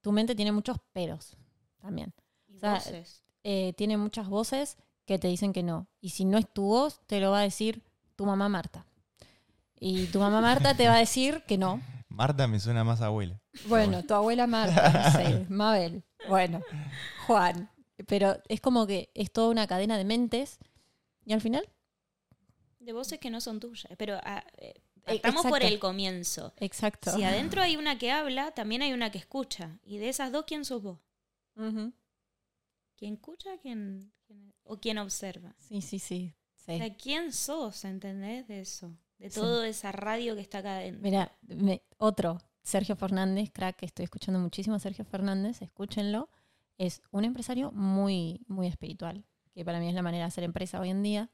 tu 0.00 0.12
mente 0.12 0.34
tiene 0.34 0.52
muchos 0.52 0.78
peros 0.92 1.36
también. 1.78 2.14
y 2.48 2.56
O 2.56 2.60
sea, 2.60 2.74
voces. 2.74 3.22
Eh, 3.44 3.74
tiene 3.76 3.98
muchas 3.98 4.28
voces 4.28 4.78
que 5.04 5.18
te 5.18 5.28
dicen 5.28 5.52
que 5.52 5.62
no. 5.62 5.88
Y 6.00 6.10
si 6.10 6.24
no 6.24 6.38
es 6.38 6.50
tu 6.50 6.62
voz, 6.62 7.00
te 7.06 7.20
lo 7.20 7.32
va 7.32 7.40
a 7.40 7.42
decir 7.42 7.82
tu 8.16 8.24
mamá 8.24 8.48
Marta. 8.48 8.86
Y 9.78 10.06
tu 10.06 10.20
mamá 10.20 10.40
Marta 10.40 10.74
te 10.74 10.88
va 10.88 10.94
a 10.94 10.98
decir 10.98 11.42
que 11.46 11.58
no. 11.58 11.82
Marta 12.10 12.46
me 12.46 12.60
suena 12.60 12.84
más 12.84 13.00
a 13.00 13.06
abuela. 13.06 13.40
Bueno, 13.66 14.04
tu 14.04 14.14
abuela 14.14 14.46
Marta, 14.46 14.90
no 14.92 15.10
sé, 15.12 15.46
Mabel. 15.48 16.04
Bueno, 16.28 16.60
Juan. 17.26 17.70
Pero 18.06 18.36
es 18.48 18.60
como 18.60 18.86
que 18.86 19.10
es 19.14 19.32
toda 19.32 19.48
una 19.48 19.66
cadena 19.66 19.96
de 19.96 20.04
mentes. 20.04 20.58
Y 21.24 21.32
al 21.32 21.40
final, 21.40 21.66
De 22.78 22.92
voces 22.92 23.18
que 23.18 23.30
no 23.30 23.40
son 23.40 23.60
tuyas. 23.60 23.92
Pero 23.98 24.18
ah, 24.24 24.44
eh, 24.58 24.74
E- 25.06 25.14
estamos 25.16 25.46
por 25.46 25.62
el 25.62 25.78
comienzo. 25.78 26.52
exacto. 26.58 27.10
Si 27.12 27.22
adentro 27.24 27.62
hay 27.62 27.76
una 27.76 27.98
que 27.98 28.10
habla, 28.10 28.52
también 28.52 28.82
hay 28.82 28.92
una 28.92 29.10
que 29.10 29.18
escucha. 29.18 29.78
Y 29.82 29.98
de 29.98 30.08
esas 30.08 30.32
dos, 30.32 30.44
¿quién 30.46 30.64
sos 30.64 30.82
vos? 30.82 30.98
¿Quién 32.96 33.14
escucha 33.14 33.50
quién, 33.62 34.12
quién- 34.26 34.52
o 34.64 34.78
quién 34.78 34.98
observa? 34.98 35.54
Sí, 35.58 35.80
sí, 35.82 35.98
sí. 35.98 36.34
sí. 36.54 36.72
O 36.72 36.78
sea, 36.78 36.94
¿quién 36.96 37.32
sos? 37.32 37.84
¿Entendés 37.84 38.46
de 38.48 38.60
eso? 38.60 38.94
De 39.20 39.30
Sí. 39.30 39.38
toda 39.38 39.68
esa 39.68 39.92
radio 39.92 40.34
que 40.34 40.40
está 40.40 40.58
acá 40.58 40.76
adentro. 40.78 41.02
Mira, 41.02 41.32
me- 41.46 41.82
otro, 41.98 42.40
Sergio 42.62 42.96
Fernández, 42.96 43.50
crack, 43.52 43.76
que 43.76 43.86
estoy 43.86 44.04
escuchando 44.04 44.40
muchísimo 44.40 44.74
a 44.76 44.80
Sergio 44.80 45.04
Fernández, 45.04 45.62
escúchenlo. 45.62 46.28
Es 46.78 47.02
un 47.12 47.24
empresario 47.24 47.70
muy, 47.72 48.40
muy 48.48 48.66
espiritual, 48.66 49.24
que 49.52 49.64
para 49.64 49.78
mí 49.78 49.88
es 49.88 49.94
la 49.94 50.02
manera 50.02 50.24
de 50.24 50.28
hacer 50.28 50.42
empresa 50.44 50.80
hoy 50.80 50.88
en 50.90 51.02
día. 51.02 51.30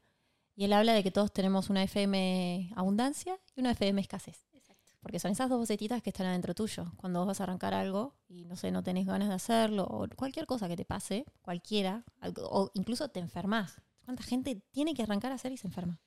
Y 0.55 0.65
él 0.65 0.73
habla 0.73 0.93
de 0.93 1.01
que 1.03 1.11
todos 1.11 1.31
tenemos 1.31 1.69
una 1.69 1.81
FM 1.83 2.71
abundancia 2.75 3.39
y 3.55 3.61
una 3.61 3.71
FM 3.71 4.01
escasez. 4.01 4.45
Exacto. 4.53 4.91
Porque 5.01 5.19
son 5.19 5.31
esas 5.31 5.49
dos 5.49 5.59
vocetitas 5.59 6.01
que 6.01 6.09
están 6.09 6.25
adentro 6.27 6.53
tuyo. 6.55 6.91
Cuando 6.97 7.19
vos 7.19 7.27
vas 7.27 7.39
a 7.39 7.43
arrancar 7.43 7.73
algo 7.73 8.15
y 8.27 8.43
no 8.45 8.55
sé, 8.57 8.71
no 8.71 8.83
tenés 8.83 9.05
ganas 9.05 9.29
de 9.29 9.35
hacerlo, 9.35 9.85
o 9.85 10.07
cualquier 10.15 10.45
cosa 10.47 10.67
que 10.67 10.75
te 10.75 10.83
pase, 10.83 11.25
cualquiera, 11.41 12.03
o 12.41 12.69
incluso 12.73 13.07
te 13.09 13.19
enfermas. 13.21 13.81
¿Cuánta 14.03 14.23
gente 14.23 14.61
tiene 14.71 14.93
que 14.93 15.03
arrancar 15.03 15.31
a 15.31 15.35
hacer 15.35 15.51
y 15.53 15.57
se 15.57 15.67
enferma? 15.67 15.99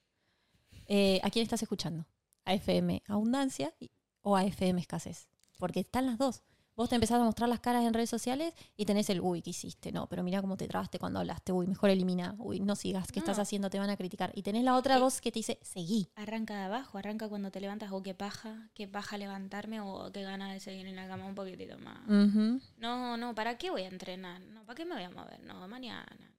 Eh, 0.93 1.21
¿A 1.23 1.31
quién 1.31 1.45
estás 1.45 1.63
escuchando? 1.63 2.05
¿A 2.45 2.53
FM 2.55 3.05
abundancia 3.07 3.73
o 4.23 4.35
a 4.37 4.45
FM 4.45 4.81
escasez? 4.81 5.29
Porque 5.57 5.79
están 5.79 6.05
las 6.07 6.19
dos. 6.19 6.43
Vos 6.75 6.89
te 6.89 6.97
empezás 6.97 7.21
a 7.21 7.25
mostrar 7.25 7.49
las 7.49 7.61
caras 7.61 7.85
en 7.85 7.95
redes 7.95 8.11
sociales 8.11 8.55
y 8.77 8.87
tenés 8.87 9.09
el, 9.11 9.21
uy, 9.21 9.41
¿qué 9.41 9.51
hiciste? 9.51 9.93
No, 9.93 10.09
pero 10.09 10.25
mira 10.25 10.41
cómo 10.41 10.57
te 10.57 10.67
trabaste 10.67 10.99
cuando 10.99 11.21
hablaste. 11.21 11.53
Uy, 11.53 11.69
mejor 11.69 11.91
elimina. 11.91 12.35
Uy, 12.39 12.59
no 12.59 12.75
sigas. 12.75 13.13
¿Qué 13.13 13.21
estás 13.21 13.39
haciendo? 13.39 13.71
Te 13.71 13.79
van 13.79 13.91
a 13.91 13.97
criticar. 13.97 14.33
Y 14.35 14.43
tenés 14.43 14.65
la 14.65 14.75
otra 14.75 14.97
Eh, 14.97 15.01
voz 15.01 15.21
que 15.21 15.31
te 15.31 15.39
dice, 15.41 15.61
seguí. 15.63 16.09
Arranca 16.17 16.57
de 16.57 16.63
abajo, 16.65 16.99
arranca 16.99 17.29
cuando 17.29 17.53
te 17.53 17.61
levantas, 17.61 17.93
o 17.93 18.03
qué 18.03 18.15
paja, 18.15 18.71
qué 18.75 18.89
paja 18.89 19.17
levantarme, 19.17 19.81
o 19.81 20.11
qué 20.11 20.23
ganas 20.23 20.53
de 20.55 20.59
seguir 20.59 20.87
en 20.87 20.97
la 20.97 21.07
cama 21.07 21.27
un 21.27 21.35
poquitito 21.37 21.79
más. 21.79 22.01
No, 22.79 23.17
no, 23.17 23.35
¿para 23.35 23.59
qué 23.59 23.71
voy 23.71 23.83
a 23.83 23.89
entrenar? 23.89 24.41
No, 24.41 24.65
¿para 24.65 24.75
qué 24.77 24.85
me 24.87 24.95
voy 24.97 25.05
a 25.05 25.11
mover? 25.11 25.41
No, 25.45 25.69
mañana. 25.69 26.35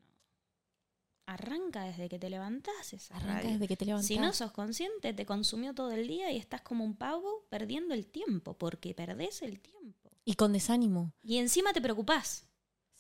Arranca 1.34 1.84
desde 1.84 2.10
que 2.10 2.20
te 2.20 2.30
levantás 2.30 2.94
esa 2.94 3.16
Arranca 3.16 3.36
radio. 3.40 3.52
desde 3.52 3.68
que 3.68 3.78
te 3.78 3.86
levantás. 3.86 4.08
Si 4.08 4.18
no 4.18 4.34
sos 4.34 4.52
consciente, 4.52 5.14
te 5.14 5.26
consumió 5.26 5.74
todo 5.74 5.92
el 5.92 6.08
día 6.08 6.32
y 6.32 6.38
estás 6.38 6.62
como 6.62 6.84
un 6.84 6.96
pavo 6.96 7.46
perdiendo 7.50 7.94
el 7.94 8.06
tiempo, 8.08 8.54
porque 8.58 8.94
perdés 8.94 9.42
el 9.42 9.60
tiempo. 9.60 10.10
Y 10.26 10.36
con 10.36 10.54
desánimo. 10.54 11.14
Y 11.24 11.38
encima 11.38 11.74
te 11.74 11.82
preocupás, 11.82 12.48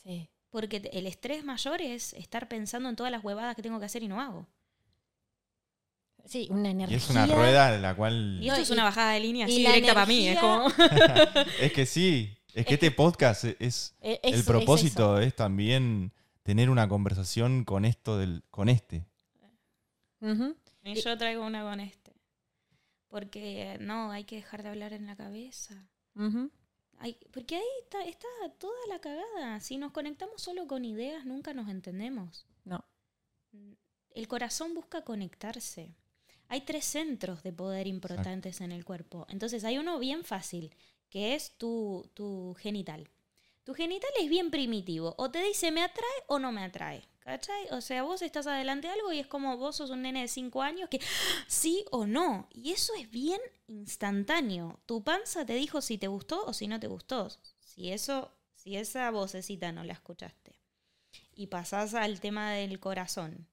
Sí. 0.04 0.28
porque 0.50 0.90
el 0.94 1.06
estrés 1.08 1.44
mayor 1.46 1.82
es 1.82 2.14
estar 2.14 2.48
pensando 2.48 2.90
en 2.90 2.96
todas 2.96 3.12
las 3.12 3.24
huevadas 3.24 3.56
que 3.56 3.62
tengo 3.62 3.80
que 3.80 3.86
hacer 3.86 4.02
y 4.04 4.08
no 4.08 4.20
hago. 4.20 4.48
Sí, 6.26 6.48
una 6.52 6.70
Y 6.70 6.72
energía. 6.72 6.98
es 6.98 7.10
una 7.10 7.26
rueda 7.26 7.76
en 7.76 7.82
la 7.82 7.96
cual... 7.96 8.40
Y 8.42 8.48
esto 8.50 8.62
es 8.62 8.70
y- 8.70 8.74
una 8.74 8.84
bajada 8.84 9.14
de 9.14 9.20
línea 9.20 9.48
y 9.48 9.52
así 9.52 9.64
la 9.64 9.70
directa 9.74 9.94
para 9.96 10.06
mí. 10.06 10.28
Es 10.28 10.40
como. 10.40 10.68
Es 11.60 11.74
que 11.74 11.86
sí, 11.86 12.38
es 12.54 12.66
que 12.66 12.76
este 12.76 12.92
podcast 12.92 13.44
es... 13.60 13.96
Eh, 14.02 14.20
El 14.24 14.44
propósito 14.44 15.20
es 15.20 15.28
es, 15.28 15.36
también 15.36 16.12
tener 16.44 16.70
una 16.70 16.88
conversación 16.88 17.64
con 17.66 17.86
esto 17.86 18.18
del, 18.18 18.44
con 18.50 18.70
este. 18.70 19.06
y 20.84 20.96
yo 21.02 21.18
traigo 21.18 21.46
una 21.46 21.64
con 21.64 21.80
este. 21.80 22.14
Porque 23.08 23.78
no, 23.82 24.12
hay 24.12 24.24
que 24.24 24.38
dejar 24.38 24.64
de 24.64 24.70
hablar 24.70 24.94
en 24.94 25.06
la 25.06 25.16
cabeza. 25.16 25.90
Hay- 26.98 27.18
porque 27.32 27.56
ahí 27.56 27.64
está, 27.84 28.04
está 28.06 28.28
toda 28.60 28.78
la 28.88 29.00
cagada. 29.00 29.60
Si 29.60 29.78
nos 29.78 29.92
conectamos 29.92 30.42
solo 30.42 30.68
con 30.68 30.86
ideas, 30.86 31.26
nunca 31.26 31.54
nos 31.54 31.68
entendemos. 31.70 32.46
No. 32.64 32.84
El 34.12 34.28
corazón 34.28 34.74
busca 34.74 35.04
conectarse. 35.04 35.96
Hay 36.48 36.62
tres 36.62 36.86
centros 36.86 37.44
de 37.44 37.54
poder 37.54 37.88
importantes 37.88 38.62
en 38.62 38.72
el 38.72 38.86
cuerpo. 38.86 39.26
Entonces 39.30 39.64
hay 39.64 39.78
uno 39.78 39.98
bien 40.00 40.24
fácil, 40.24 40.76
que 41.10 41.34
es 41.34 41.58
tu, 41.58 42.10
tu 42.14 42.54
genital. 42.60 43.10
Tu 43.64 43.74
genital 43.74 44.10
es 44.20 44.30
bien 44.30 44.50
primitivo. 44.50 45.16
O 45.18 45.30
te 45.30 45.42
dice 45.44 45.72
me 45.72 45.84
atrae 45.84 46.24
o 46.28 46.40
no 46.40 46.52
me 46.52 46.64
atrae. 46.64 47.08
¿Cachai? 47.20 47.68
O 47.70 47.82
sea, 47.82 48.02
vos 48.02 48.24
estás 48.24 48.48
adelante 48.48 48.88
de 48.88 48.94
algo 48.94 49.12
y 49.12 49.20
es 49.20 49.28
como 49.28 49.56
vos 49.56 49.76
sos 49.76 49.92
un 49.92 50.02
nene 50.02 50.22
de 50.22 50.28
5 50.28 50.62
años 50.64 50.90
que 50.90 51.00
sí 51.48 51.86
o 51.92 52.08
no. 52.08 52.48
Y 52.52 52.72
eso 52.72 52.94
es 52.96 53.12
bien 53.12 53.40
instantáneo. 53.68 54.80
Tu 54.88 55.04
panza 55.04 55.46
te 55.46 55.54
dijo 55.54 55.82
si 55.82 56.00
te 56.00 56.08
gustó 56.08 56.44
o 56.46 56.54
si 56.54 56.68
no 56.68 56.80
te 56.80 56.88
gustó. 56.88 57.30
Si 57.60 57.92
eso, 57.92 58.32
si 58.56 58.76
esa 58.76 59.12
vocecita 59.12 59.72
no 59.72 59.84
la 59.84 59.94
escuchaste. 59.94 60.60
Y 61.36 61.48
pasás 61.48 61.94
al 61.94 62.20
tema 62.20 62.52
del 62.54 62.80
corazón. 62.80 63.48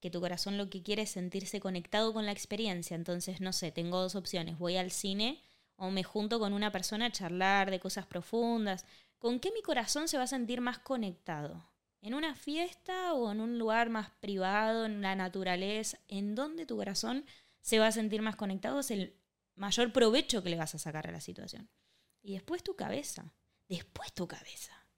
Que 0.00 0.10
tu 0.10 0.20
corazón 0.20 0.56
lo 0.56 0.70
que 0.70 0.82
quiere 0.82 1.02
es 1.02 1.10
sentirse 1.10 1.58
conectado 1.58 2.12
con 2.12 2.24
la 2.24 2.32
experiencia. 2.32 2.94
Entonces, 2.94 3.40
no 3.40 3.52
sé, 3.52 3.72
tengo 3.72 4.00
dos 4.00 4.14
opciones. 4.14 4.58
Voy 4.58 4.76
al 4.76 4.92
cine 4.92 5.42
o 5.76 5.90
me 5.90 6.04
junto 6.04 6.38
con 6.38 6.52
una 6.52 6.70
persona 6.70 7.06
a 7.06 7.12
charlar 7.12 7.70
de 7.70 7.80
cosas 7.80 8.06
profundas. 8.06 8.84
¿Con 9.22 9.38
qué 9.38 9.52
mi 9.52 9.62
corazón 9.62 10.08
se 10.08 10.16
va 10.16 10.24
a 10.24 10.26
sentir 10.26 10.60
más 10.60 10.80
conectado? 10.80 11.70
¿En 12.00 12.12
una 12.14 12.34
fiesta 12.34 13.14
o 13.14 13.30
en 13.30 13.40
un 13.40 13.56
lugar 13.56 13.88
más 13.88 14.10
privado, 14.10 14.84
en 14.84 15.00
la 15.00 15.14
naturaleza? 15.14 15.96
¿En 16.08 16.34
dónde 16.34 16.66
tu 16.66 16.74
corazón 16.74 17.24
se 17.60 17.78
va 17.78 17.86
a 17.86 17.92
sentir 17.92 18.20
más 18.20 18.34
conectado? 18.34 18.80
Es 18.80 18.90
el 18.90 19.14
mayor 19.54 19.92
provecho 19.92 20.42
que 20.42 20.50
le 20.50 20.56
vas 20.56 20.74
a 20.74 20.80
sacar 20.80 21.06
a 21.06 21.12
la 21.12 21.20
situación. 21.20 21.70
Y 22.20 22.32
después 22.32 22.64
tu 22.64 22.74
cabeza. 22.74 23.32
Después 23.68 24.12
tu 24.12 24.26
cabeza. 24.26 24.88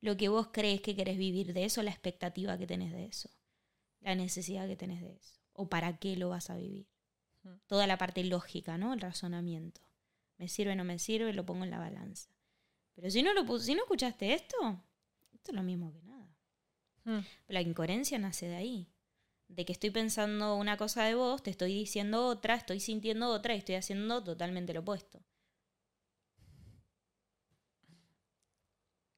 Lo 0.00 0.16
que 0.16 0.28
vos 0.28 0.50
crees 0.52 0.80
que 0.80 0.94
querés 0.94 1.18
vivir 1.18 1.52
de 1.52 1.64
eso, 1.64 1.82
la 1.82 1.90
expectativa 1.90 2.56
que 2.58 2.68
tenés 2.68 2.92
de 2.92 3.06
eso. 3.06 3.28
La 3.98 4.14
necesidad 4.14 4.68
que 4.68 4.76
tenés 4.76 5.02
de 5.02 5.16
eso. 5.16 5.40
O 5.52 5.68
para 5.68 5.98
qué 5.98 6.16
lo 6.16 6.28
vas 6.28 6.48
a 6.50 6.56
vivir. 6.56 6.86
Ujú. 7.42 7.58
Toda 7.66 7.88
la 7.88 7.98
parte 7.98 8.22
lógica, 8.22 8.78
¿no? 8.78 8.94
El 8.94 9.00
razonamiento. 9.00 9.80
¿Me 10.36 10.46
sirve, 10.46 10.76
no 10.76 10.84
me 10.84 11.00
sirve? 11.00 11.32
Lo 11.32 11.44
pongo 11.44 11.64
en 11.64 11.72
la 11.72 11.80
balanza. 11.80 12.30
Pero 12.98 13.12
si 13.12 13.22
no, 13.22 13.32
lo, 13.32 13.60
si 13.60 13.76
no 13.76 13.82
escuchaste 13.82 14.34
esto, 14.34 14.56
esto 15.32 15.52
es 15.52 15.54
lo 15.54 15.62
mismo 15.62 15.92
que 15.92 16.02
nada. 16.02 16.28
Mm. 17.04 17.20
La 17.46 17.60
incoherencia 17.60 18.18
nace 18.18 18.48
de 18.48 18.56
ahí. 18.56 18.88
De 19.46 19.64
que 19.64 19.72
estoy 19.72 19.90
pensando 19.90 20.56
una 20.56 20.76
cosa 20.76 21.04
de 21.04 21.14
vos, 21.14 21.40
te 21.44 21.50
estoy 21.50 21.72
diciendo 21.72 22.26
otra, 22.26 22.56
estoy 22.56 22.80
sintiendo 22.80 23.28
otra 23.28 23.54
y 23.54 23.58
estoy 23.58 23.76
haciendo 23.76 24.24
totalmente 24.24 24.74
lo 24.74 24.80
opuesto. 24.80 25.22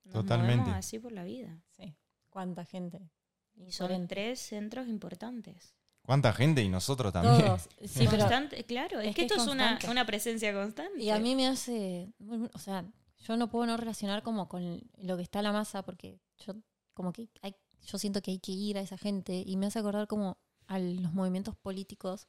Nos 0.05 0.13
Totalmente. 0.13 0.71
así 0.73 0.99
por 0.99 1.13
la 1.13 1.25
vida. 1.25 1.63
Sí. 1.71 1.97
¿Cuánta 2.29 2.67
gente? 2.67 3.11
Y 3.55 3.73
son 3.73 3.87
Incoherente. 3.87 4.15
tres 4.15 4.41
centros 4.41 4.89
importantes. 4.89 5.75
¿Cuánta 6.03 6.35
gente? 6.35 6.63
Y 6.63 6.69
nosotros 6.69 7.15
también. 7.15 7.47
Todos. 7.47 7.69
Sí, 7.87 8.07
pero, 8.11 8.27
claro, 8.67 9.01
es, 9.01 9.09
es 9.09 9.15
que, 9.15 9.23
que 9.23 9.23
esto 9.23 9.37
es 9.37 9.43
es 9.43 9.49
una, 9.49 9.79
una 9.89 10.05
presencia 10.05 10.53
constante. 10.53 11.03
y 11.03 11.09
a 11.09 11.19
mí 11.19 11.35
me 11.35 11.47
hace. 11.47 12.13
O 12.53 12.59
sea, 12.59 12.85
yo 13.21 13.37
no 13.37 13.49
puedo 13.51 13.67
no 13.67 13.77
relacionar 13.77 14.23
como 14.23 14.49
con 14.49 14.81
lo 14.99 15.17
que 15.17 15.23
está 15.23 15.43
la 15.43 15.53
masa 15.53 15.83
porque 15.85 16.21
yo, 16.39 16.55
como 16.95 17.13
que 17.13 17.29
hay, 17.43 17.55
yo 17.87 17.99
siento 17.99 18.21
que 18.23 18.31
hay 18.33 18.39
que 18.39 18.53
ir 18.53 18.79
a 18.79 18.81
esa 18.83 18.99
gente 18.99 19.43
y 19.47 19.57
me 19.57 19.67
hace 19.67 19.79
acordar 19.79 20.07
como 20.07 20.39
a 20.67 20.79
los 20.79 21.13
movimientos 21.13 21.57
políticos 21.57 22.27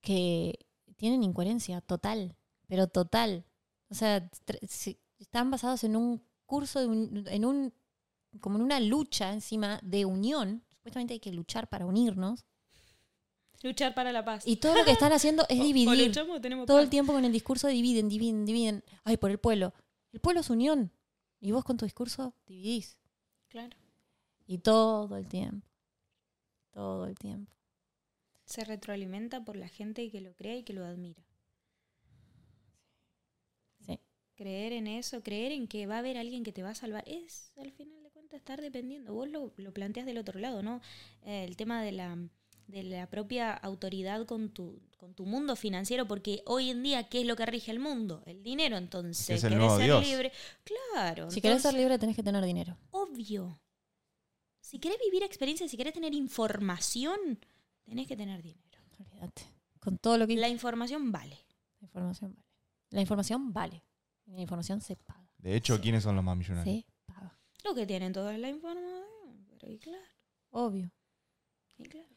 que 0.00 0.58
tienen 0.96 1.22
incoherencia 1.22 1.80
total, 1.80 2.36
pero 2.66 2.86
total. 2.88 3.44
O 3.90 3.94
sea, 3.94 4.28
si- 4.68 4.98
están 5.18 5.50
basados 5.50 5.84
en 5.84 5.96
un 5.96 6.22
curso, 6.46 6.80
de 6.80 6.86
un- 6.86 7.24
en 7.28 7.44
un, 7.44 7.74
como 8.40 8.56
en 8.56 8.62
una 8.62 8.80
lucha 8.80 9.32
encima 9.32 9.80
de 9.82 10.04
unión. 10.04 10.62
Supuestamente 10.70 11.14
hay 11.14 11.20
que 11.20 11.32
luchar 11.32 11.68
para 11.68 11.84
unirnos. 11.86 12.44
Luchar 13.62 13.94
para 13.94 14.12
la 14.12 14.24
paz. 14.24 14.46
Y 14.46 14.56
todo 14.56 14.74
lo 14.74 14.84
que 14.84 14.92
están 14.92 15.12
haciendo 15.12 15.44
es 15.48 15.58
O- 15.60 15.62
o 15.62 15.64
dividir. 15.64 16.06
luchamos 16.08 16.40
Todo 16.66 16.78
el 16.80 16.88
tiempo 16.88 17.12
con 17.12 17.24
el 17.24 17.32
discurso 17.32 17.66
de 17.66 17.74
dividen, 17.74 18.08
dividen, 18.08 18.46
dividen. 18.46 18.84
Ay, 19.04 19.16
por 19.18 19.30
el 19.30 19.38
pueblo. 19.38 19.74
El 20.12 20.20
pueblo 20.20 20.40
es 20.40 20.50
unión. 20.50 20.92
Y 21.40 21.52
vos 21.52 21.64
con 21.64 21.76
tu 21.76 21.84
discurso 21.84 22.34
dividís. 22.46 22.98
Claro. 23.48 23.76
Y 24.46 24.58
todo 24.58 25.16
el 25.16 25.26
tiempo. 25.26 25.66
Todo 26.70 27.06
el 27.06 27.18
tiempo. 27.18 27.52
Se 28.44 28.64
retroalimenta 28.64 29.44
por 29.44 29.56
la 29.56 29.68
gente 29.68 30.10
que 30.10 30.20
lo 30.20 30.34
cree 30.34 30.58
y 30.58 30.62
que 30.64 30.72
lo 30.72 30.84
admira. 30.84 31.22
Sí. 33.86 34.00
Creer 34.34 34.72
en 34.72 34.86
eso, 34.86 35.22
creer 35.22 35.52
en 35.52 35.68
que 35.68 35.86
va 35.86 35.96
a 35.96 35.98
haber 36.00 36.18
alguien 36.18 36.42
que 36.42 36.52
te 36.52 36.62
va 36.62 36.70
a 36.70 36.74
salvar, 36.74 37.04
es 37.06 37.52
al 37.56 37.72
final 37.72 38.02
de 38.02 38.10
cuentas 38.10 38.38
estar 38.38 38.60
dependiendo. 38.60 39.14
Vos 39.14 39.28
lo, 39.28 39.52
lo 39.56 39.72
planteas 39.72 40.06
del 40.06 40.18
otro 40.18 40.38
lado, 40.40 40.62
¿no? 40.62 40.80
Eh, 41.22 41.44
el 41.44 41.56
tema 41.56 41.82
de 41.82 41.92
la, 41.92 42.18
de 42.70 42.82
la 42.84 43.06
propia 43.08 43.52
autoridad 43.52 44.26
con 44.26 44.50
tu, 44.50 44.80
con 44.96 45.14
tu 45.14 45.26
mundo 45.26 45.56
financiero, 45.56 46.06
porque 46.06 46.42
hoy 46.46 46.70
en 46.70 46.82
día, 46.82 47.08
¿qué 47.08 47.20
es 47.20 47.26
lo 47.26 47.36
que 47.36 47.46
rige 47.46 47.70
el 47.70 47.80
mundo? 47.80 48.22
El 48.26 48.42
dinero, 48.42 48.76
entonces. 48.76 49.28
Es 49.30 49.44
el 49.44 49.50
¿querés 49.50 49.58
nuevo 49.58 49.76
ser 49.76 49.84
Dios. 49.86 50.06
libre? 50.06 50.32
Claro. 50.64 51.30
Si 51.30 51.40
querés 51.40 51.62
ser 51.62 51.70
entonces, 51.70 51.80
libre 51.80 51.98
tenés 51.98 52.16
que 52.16 52.22
tener 52.22 52.44
dinero. 52.44 52.76
Obvio. 52.90 53.60
Si 54.60 54.78
querés 54.78 54.98
vivir 55.04 55.22
experiencias, 55.22 55.70
si 55.70 55.76
querés 55.76 55.92
tener 55.94 56.14
información, 56.14 57.18
tenés 57.84 58.06
que 58.06 58.16
tener 58.16 58.42
dinero. 58.42 58.78
Olvídate. 58.98 59.42
Con 59.80 59.98
todo 59.98 60.18
lo 60.18 60.26
que... 60.26 60.36
La 60.36 60.48
información 60.48 61.10
vale. 61.10 61.38
La 61.80 61.86
información 61.86 62.32
vale. 62.34 62.44
La 62.90 63.00
información 63.00 63.52
vale. 63.52 63.82
La 64.26 64.40
información 64.40 64.80
se 64.80 64.96
paga. 64.96 65.28
De 65.38 65.56
hecho, 65.56 65.76
Sí. 65.76 65.82
¿quiénes 65.82 66.02
son 66.04 66.14
los 66.14 66.24
más 66.24 66.36
millonarios? 66.36 66.84
Se 66.84 66.86
paga. 67.06 67.36
Lo 67.64 67.74
que 67.74 67.86
tienen 67.86 68.12
toda 68.12 68.36
la 68.38 68.48
información. 68.48 69.46
Pero 69.48 69.72
y 69.72 69.78
claro, 69.78 70.04
Obvio. 70.50 70.90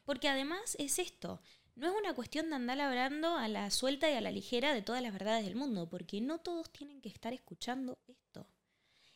Porque 0.05 0.29
además 0.29 0.75
es 0.79 0.99
esto. 0.99 1.41
No 1.75 1.87
es 1.87 1.93
una 1.97 2.13
cuestión 2.13 2.49
de 2.49 2.55
andar 2.55 2.79
hablando 2.79 3.35
a 3.35 3.47
la 3.47 3.71
suelta 3.71 4.09
y 4.09 4.13
a 4.13 4.21
la 4.21 4.31
ligera 4.31 4.73
de 4.73 4.81
todas 4.81 5.01
las 5.01 5.13
verdades 5.13 5.45
del 5.45 5.55
mundo, 5.55 5.89
porque 5.89 6.21
no 6.21 6.39
todos 6.39 6.71
tienen 6.71 7.01
que 7.01 7.09
estar 7.09 7.33
escuchando 7.33 7.99
esto. 8.07 8.47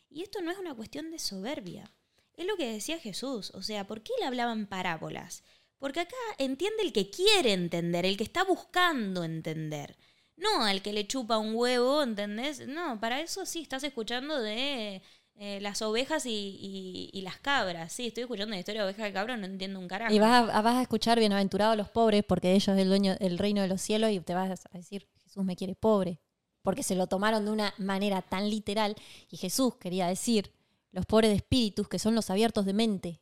Y 0.10 0.24
esto 0.24 0.41
no 0.41 0.52
es 0.52 0.58
una 0.58 0.74
cuestión 0.74 1.12
de 1.12 1.20
soberbia. 1.20 1.91
Es 2.34 2.45
lo 2.45 2.56
que 2.56 2.72
decía 2.72 3.00
Jesús. 3.00 3.52
O 3.52 3.62
sea, 3.62 3.86
¿por 3.86 4.02
qué 4.02 4.14
le 4.20 4.26
hablaban 4.26 4.68
parábolas? 4.68 5.43
Porque 5.78 6.00
acá 6.00 6.16
entiende 6.38 6.84
el 6.84 6.93
que 6.93 7.10
quiere 7.10 7.54
entender, 7.54 8.06
el 8.06 8.18
que 8.18 8.24
está 8.24 8.43
buscando 8.43 9.24
entender. 9.24 9.98
No 10.36 10.64
al 10.64 10.82
que 10.82 10.93
le 10.93 11.08
chupa 11.08 11.38
un 11.39 11.56
huevo, 11.56 12.04
¿entendés? 12.04 12.68
No, 12.68 13.00
para 13.00 13.22
eso 13.22 13.45
sí 13.45 13.62
estás 13.62 13.84
escuchando 13.84 14.39
de 14.39 15.02
eh, 15.40 15.60
las 15.62 15.82
ovejas 15.82 16.26
y, 16.26 16.30
y- 16.32 17.10
y 17.14 17.22
las 17.22 17.38
cabras. 17.38 17.94
Sí, 17.94 18.08
estoy 18.08 18.24
escuchando 18.24 18.52
la 18.56 18.60
historia 18.60 18.82
de 18.82 18.88
ovejas 18.92 19.10
y 19.10 19.14
cabras, 19.14 19.38
no 19.40 19.46
entiendo 19.46 19.80
un 19.80 19.88
carajo. 19.88 20.14
Y 20.14 20.20
vas 20.20 20.50
a, 20.50 20.62
vas 20.62 20.76
a 20.76 20.82
escuchar 20.82 21.20
bienaventurados 21.20 21.78
los 21.78 21.90
pobres 21.90 22.24
porque 22.28 22.54
ellos 22.54 22.70
es 22.70 22.78
el 22.82 22.88
dueño 22.90 23.16
del 23.18 23.38
reino 23.38 23.62
de 23.62 23.68
los 23.68 23.82
cielos 23.82 24.12
y 24.12 24.20
te 24.20 24.34
vas 24.34 24.66
a 24.66 24.78
decir, 24.78 25.08
Jesús 25.24 25.44
me 25.44 25.56
quiere 25.56 25.76
pobre. 25.76 26.20
Porque 26.64 26.84
se 26.84 26.96
lo 26.96 27.08
tomaron 27.08 27.46
de 27.46 27.52
una 27.52 27.74
manera 27.78 28.22
tan 28.22 28.50
literal 28.50 28.96
y 29.30 29.38
Jesús 29.38 29.76
quería 29.78 30.08
decir, 30.08 30.52
los 30.92 31.06
pobres 31.06 31.30
de 31.30 31.36
espíritus, 31.38 31.88
que 31.88 32.00
son 32.00 32.16
los 32.16 32.30
abiertos 32.30 32.66
de 32.66 32.74
mente, 32.74 33.22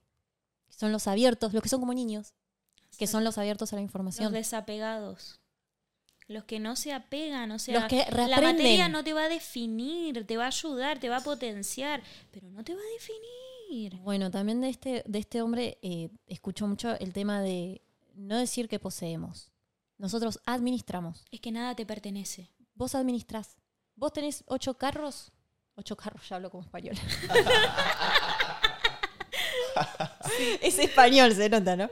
que 0.67 0.73
son 0.73 0.91
los 0.91 1.07
abiertos, 1.07 1.53
los 1.53 1.61
que 1.61 1.69
son 1.69 1.79
como 1.81 1.93
niños, 1.93 2.33
que 2.97 3.07
son 3.07 3.23
los 3.23 3.37
abiertos 3.37 3.73
a 3.73 3.75
la 3.75 3.81
Los 3.81 3.89
información. 3.89 4.31
desapegados. 4.33 5.41
Los 6.27 6.45
que 6.45 6.59
no 6.59 6.75
se 6.75 6.91
apegan, 6.91 7.51
o 7.51 7.59
sea, 7.59 7.79
Los 7.79 7.89
que 7.89 8.05
la 8.11 8.41
materia 8.41 8.89
no 8.89 9.03
te 9.03 9.13
va 9.13 9.25
a 9.25 9.29
definir, 9.29 10.25
te 10.25 10.37
va 10.37 10.45
a 10.45 10.47
ayudar, 10.47 10.99
te 10.99 11.09
va 11.09 11.17
a 11.17 11.23
potenciar, 11.23 12.01
pero 12.31 12.49
no 12.49 12.63
te 12.63 12.73
va 12.73 12.81
a 12.81 12.93
definir. 12.93 13.97
Bueno, 14.01 14.31
también 14.31 14.61
de 14.61 14.69
este, 14.69 15.03
de 15.05 15.19
este 15.19 15.41
hombre 15.41 15.77
eh, 15.81 16.09
escucho 16.27 16.67
mucho 16.67 16.97
el 16.99 17.13
tema 17.13 17.41
de 17.41 17.81
no 18.15 18.37
decir 18.37 18.67
que 18.67 18.79
poseemos. 18.79 19.51
Nosotros 19.97 20.39
administramos. 20.45 21.25
Es 21.31 21.39
que 21.39 21.51
nada 21.51 21.75
te 21.75 21.85
pertenece. 21.85 22.49
Vos 22.73 22.95
administrás. 22.95 23.57
Vos 23.95 24.11
tenés 24.11 24.43
ocho 24.47 24.77
carros. 24.77 25.31
Ocho 25.75 25.95
carros, 25.95 26.27
ya 26.27 26.37
hablo 26.37 26.49
como 26.49 26.63
español. 26.63 26.95
Es 30.61 30.79
español, 30.79 31.33
se 31.33 31.49
nota, 31.49 31.75
¿no? 31.75 31.89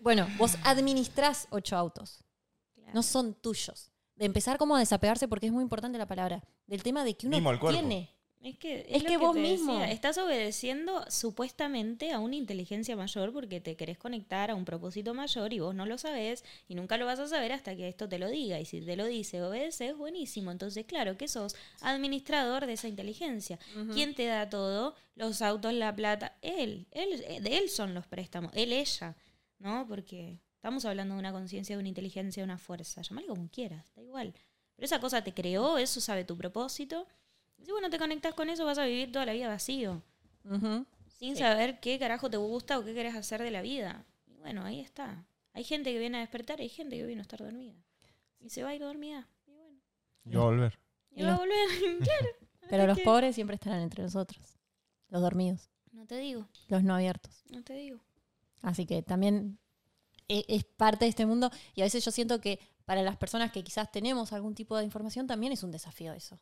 Bueno, 0.00 0.28
vos 0.36 0.56
administrás 0.64 1.46
ocho 1.50 1.76
autos. 1.76 2.24
Claro. 2.90 2.98
No 2.98 3.02
son 3.02 3.34
tuyos. 3.34 3.90
De 4.16 4.26
empezar 4.26 4.58
como 4.58 4.76
a 4.76 4.80
desapegarse, 4.80 5.28
porque 5.28 5.46
es 5.46 5.52
muy 5.52 5.62
importante 5.62 5.96
la 5.98 6.06
palabra. 6.06 6.42
Del 6.66 6.82
tema 6.82 7.04
de 7.04 7.14
que 7.14 7.26
uno 7.26 7.36
Mismo 7.36 7.50
el 7.52 7.58
cuerpo. 7.58 7.78
tiene. 7.80 8.10
Es 8.42 8.56
que, 8.56 8.86
Es 8.88 9.02
lo 9.02 9.08
que 9.10 9.16
vos 9.18 9.34
te 9.34 9.40
mismo. 9.42 9.74
decía, 9.74 9.92
estás 9.92 10.16
obedeciendo 10.16 11.04
supuestamente 11.10 12.10
a 12.12 12.20
una 12.20 12.36
inteligencia 12.36 12.96
mayor 12.96 13.34
porque 13.34 13.60
te 13.60 13.76
querés 13.76 13.98
conectar 13.98 14.50
a 14.50 14.54
un 14.54 14.64
propósito 14.64 15.12
mayor 15.12 15.52
y 15.52 15.58
vos 15.60 15.74
no 15.74 15.84
lo 15.84 15.98
sabés 15.98 16.42
y 16.66 16.74
nunca 16.74 16.96
lo 16.96 17.04
vas 17.04 17.18
a 17.18 17.28
saber 17.28 17.52
hasta 17.52 17.76
que 17.76 17.86
esto 17.88 18.08
te 18.08 18.18
lo 18.18 18.28
diga. 18.30 18.58
Y 18.58 18.64
si 18.64 18.80
te 18.80 18.96
lo 18.96 19.04
dice, 19.06 19.42
obedeces, 19.42 19.94
buenísimo. 19.96 20.50
Entonces, 20.50 20.86
claro 20.86 21.18
que 21.18 21.28
sos 21.28 21.54
administrador 21.82 22.66
de 22.66 22.72
esa 22.74 22.88
inteligencia. 22.88 23.58
¿Quién 23.92 24.14
te 24.14 24.24
da 24.26 24.48
todo? 24.48 24.94
Los 25.16 25.42
autos, 25.42 25.74
la 25.74 25.94
plata. 25.94 26.36
Él. 26.40 26.86
él. 26.92 27.22
eh, 27.26 27.40
De 27.42 27.58
él 27.58 27.68
son 27.68 27.92
los 27.94 28.06
préstamos. 28.06 28.50
Él, 28.54 28.72
ella. 28.72 29.16
¿No? 29.58 29.86
Porque 29.86 30.38
estamos 30.60 30.84
hablando 30.84 31.14
de 31.14 31.20
una 31.20 31.32
conciencia, 31.32 31.74
de 31.74 31.80
una 31.80 31.88
inteligencia, 31.88 32.42
de 32.42 32.44
una 32.44 32.58
fuerza. 32.58 33.00
Llamale 33.00 33.26
como 33.28 33.48
quieras, 33.48 33.90
da 33.96 34.02
igual. 34.02 34.34
Pero 34.76 34.84
esa 34.84 35.00
cosa 35.00 35.24
te 35.24 35.32
creó, 35.32 35.78
eso 35.78 36.00
sabe 36.02 36.24
tu 36.24 36.36
propósito. 36.36 37.06
Y 37.56 37.64
si 37.64 37.72
vos 37.72 37.80
no 37.80 37.88
te 37.88 37.98
conectas 37.98 38.34
con 38.34 38.50
eso, 38.50 38.66
vas 38.66 38.76
a 38.78 38.84
vivir 38.84 39.10
toda 39.10 39.24
la 39.24 39.32
vida 39.32 39.48
vacío. 39.48 40.02
Sin 41.08 41.34
Sí. 41.34 41.36
saber 41.36 41.80
qué 41.80 41.98
carajo 41.98 42.28
te 42.30 42.36
gusta 42.36 42.78
o 42.78 42.84
qué 42.84 42.92
querés 42.94 43.14
hacer 43.14 43.42
de 43.42 43.50
la 43.50 43.62
vida. 43.62 44.04
Y 44.26 44.36
bueno, 44.36 44.62
ahí 44.64 44.80
está. 44.80 45.24
Hay 45.54 45.64
gente 45.64 45.92
que 45.92 45.98
viene 45.98 46.18
a 46.18 46.20
despertar 46.20 46.60
y 46.60 46.64
hay 46.64 46.68
gente 46.68 46.96
que 46.96 47.06
viene 47.06 47.20
a 47.20 47.22
estar 47.22 47.40
dormida. 47.40 47.74
Y 48.38 48.50
se 48.50 48.62
va 48.62 48.70
a 48.70 48.74
ir 48.74 48.80
dormida. 48.82 49.28
Y 49.46 49.52
bueno. 49.52 49.80
Y 50.24 50.34
va 50.34 50.42
a 50.42 50.44
volver. 50.44 50.78
Y 51.10 51.22
va 51.22 51.34
a 51.34 51.38
volver. 51.38 51.56
claro. 52.02 52.28
Pero 52.70 52.86
los 52.86 52.98
que- 52.98 53.04
pobres 53.04 53.34
siempre 53.34 53.54
estarán 53.54 53.80
entre 53.80 54.02
nosotros. 54.02 54.58
Los 55.08 55.20
dormidos. 55.22 55.70
No 55.92 56.06
te 56.06 56.18
digo, 56.18 56.46
Los 56.68 56.82
no 56.84 56.94
abiertos. 56.94 57.42
no 57.50 57.62
te 57.64 57.74
digo. 57.74 57.98
Así 58.62 58.86
que 58.86 59.02
también 59.02 59.58
es 60.48 60.64
parte 60.64 61.04
de 61.04 61.08
este 61.10 61.26
mundo 61.26 61.50
y 61.74 61.80
a 61.80 61.84
veces 61.84 62.04
yo 62.04 62.10
siento 62.10 62.40
que 62.40 62.58
para 62.84 63.02
las 63.02 63.16
personas 63.16 63.52
que 63.52 63.62
quizás 63.62 63.90
tenemos 63.92 64.32
algún 64.32 64.54
tipo 64.54 64.76
de 64.76 64.84
información 64.84 65.26
también 65.26 65.52
es 65.52 65.62
un 65.62 65.70
desafío 65.70 66.12
eso. 66.12 66.40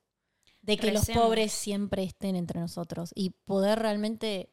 De 0.62 0.76
que 0.76 0.92
los 0.92 1.06
pobres 1.08 1.52
siempre 1.52 2.02
estén 2.02 2.36
entre 2.36 2.60
nosotros 2.60 3.12
y 3.14 3.30
poder 3.30 3.78
realmente 3.78 4.50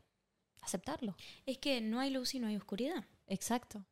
aceptarlo. 0.62 1.16
Es 1.46 1.58
que 1.58 1.82
no 1.82 2.00
hay 2.00 2.10
luz 2.12 2.36
y 2.36 2.40
no 2.40 2.48
hay 2.48 2.56
oscuridad. 2.56 3.04
Exacto, 3.28 3.86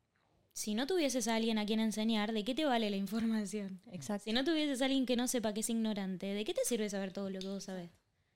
Si 0.52 0.74
no 0.74 0.86
tuvieses 0.86 1.26
a 1.26 1.34
alguien 1.34 1.58
a 1.58 1.66
quien 1.66 1.80
enseñar, 1.80 2.32
¿de 2.32 2.44
qué 2.44 2.54
te 2.54 2.64
vale 2.64 2.88
la 2.88 2.96
información? 2.96 3.80
exacto. 3.90 4.24
Si 4.24 4.32
no 4.32 4.44
tuvieses 4.44 4.80
a 4.80 4.84
alguien 4.84 5.06
que 5.06 5.16
no 5.16 5.26
sepa 5.26 5.52
que 5.52 5.60
es 5.60 5.70
ignorante, 5.70 6.26
¿de 6.26 6.44
qué 6.44 6.54
te 6.54 6.64
sirve 6.64 6.88
saber 6.88 7.12
todo 7.12 7.28
lo 7.30 7.40
que 7.40 7.48
vos 7.48 7.64
sabés? 7.64 7.90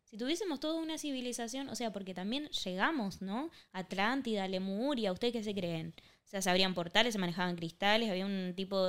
Si 0.04 0.16
tuviésemos 0.16 0.59
toda 0.59 0.80
una 0.80 0.98
civilización, 0.98 1.68
o 1.68 1.74
sea, 1.76 1.92
porque 1.92 2.14
también 2.14 2.48
llegamos, 2.64 3.20
¿no? 3.22 3.50
Atlántida, 3.72 4.48
Lemuria, 4.48 5.12
¿ustedes 5.12 5.32
qué 5.34 5.44
se 5.44 5.54
creen? 5.54 5.94
O 6.28 6.30
sea, 6.30 6.42
se 6.42 6.50
abrían 6.50 6.74
portales, 6.74 7.14
se 7.14 7.18
manejaban 7.18 7.56
cristales, 7.56 8.10
había 8.10 8.26
un 8.26 8.52
tipo 8.54 8.86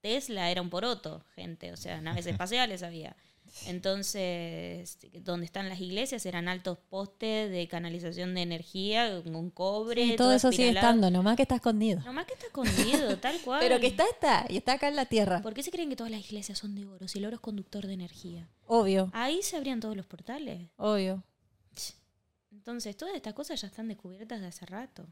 Tesla, 0.00 0.50
era 0.50 0.60
un 0.60 0.68
poroto, 0.68 1.24
gente, 1.36 1.72
o 1.72 1.76
sea, 1.76 2.00
naves 2.00 2.26
espaciales 2.26 2.82
había. 2.82 3.16
Entonces, 3.66 4.98
donde 5.22 5.46
están 5.46 5.68
las 5.68 5.80
iglesias 5.80 6.26
eran 6.26 6.48
altos 6.48 6.78
postes 6.90 7.50
de 7.52 7.68
canalización 7.68 8.34
de 8.34 8.42
energía 8.42 9.22
con 9.22 9.50
cobre. 9.50 10.04
Sí, 10.04 10.16
todo 10.16 10.32
eso 10.32 10.50
sigue 10.50 10.70
estando, 10.70 11.08
nomás 11.08 11.36
que 11.36 11.42
está 11.42 11.54
escondido. 11.54 12.00
Nomás 12.00 12.26
que 12.26 12.34
está 12.34 12.46
escondido, 12.46 13.16
tal 13.20 13.40
cual. 13.42 13.60
Pero 13.60 13.78
que 13.78 13.86
está, 13.86 14.04
está, 14.12 14.44
y 14.48 14.56
está 14.56 14.72
acá 14.72 14.88
en 14.88 14.96
la 14.96 15.06
tierra. 15.06 15.42
¿Por 15.42 15.54
qué 15.54 15.62
se 15.62 15.70
creen 15.70 15.88
que 15.88 15.96
todas 15.96 16.10
las 16.10 16.20
iglesias 16.20 16.58
son 16.58 16.74
de 16.74 16.84
oro 16.84 17.06
si 17.06 17.20
el 17.20 17.26
oro 17.26 17.36
es 17.36 17.40
conductor 17.40 17.86
de 17.86 17.94
energía? 17.94 18.48
Obvio, 18.66 19.08
Ahí 19.14 19.40
se 19.42 19.56
abrían 19.56 19.78
todos 19.78 19.96
los 19.96 20.06
portales. 20.06 20.68
obvio. 20.76 21.22
Entonces, 22.50 22.96
todas 22.96 23.14
estas 23.14 23.34
cosas 23.34 23.60
ya 23.60 23.68
están 23.68 23.86
descubiertas 23.86 24.40
de 24.40 24.48
hace 24.48 24.66
rato. 24.66 25.06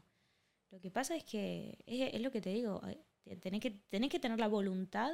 Lo 0.75 0.81
que 0.81 0.91
pasa 0.91 1.15
es 1.15 1.23
que, 1.23 1.77
es, 1.85 2.13
es 2.13 2.19
lo 2.19 2.31
que 2.31 2.41
te 2.41 2.49
digo, 2.49 2.81
eh, 2.85 3.37
tenés 3.37 3.61
que, 3.61 3.71
tenés 3.71 4.09
que 4.09 4.19
tener 4.19 4.37
la 4.37 4.49
voluntad 4.49 5.13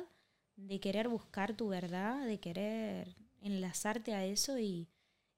de 0.55 0.79
querer 0.79 1.07
buscar 1.07 1.55
tu 1.55 1.67
verdad, 1.67 2.25
de 2.25 2.39
querer 2.39 3.15
enlazarte 3.43 4.15
a 4.15 4.25
eso 4.25 4.57
y, 4.57 4.89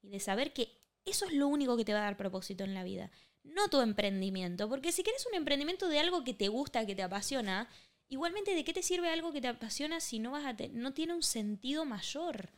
y 0.02 0.08
de 0.08 0.22
saber 0.22 0.54
que 0.54 0.70
eso 1.04 1.26
es 1.26 1.34
lo 1.34 1.50
único 1.50 1.76
que 1.76 1.84
te 1.84 1.92
va 1.92 2.00
a 2.00 2.04
dar 2.04 2.16
propósito 2.16 2.64
en 2.64 2.74
la 2.74 2.86
vida. 2.86 3.12
No 3.44 3.68
tu 3.68 3.82
emprendimiento, 3.82 4.70
porque 4.70 4.94
si 4.94 5.04
quieres 5.04 5.26
un 5.26 5.36
emprendimiento 5.36 5.90
de 5.90 6.00
algo 6.00 6.24
que 6.24 6.34
te 6.34 6.48
gusta, 6.48 6.86
que 6.86 6.96
te 6.96 7.04
apasiona, 7.04 7.68
igualmente 8.08 8.56
de 8.56 8.64
qué 8.64 8.72
te 8.72 8.82
sirve 8.82 9.10
algo 9.10 9.34
que 9.34 9.42
te 9.42 9.50
apasiona 9.50 10.00
si 10.00 10.20
no 10.20 10.32
vas 10.32 10.46
a 10.46 10.56
no 10.72 10.94
tiene 10.94 11.16
un 11.16 11.24
sentido 11.24 11.84
mayor. 11.84 12.50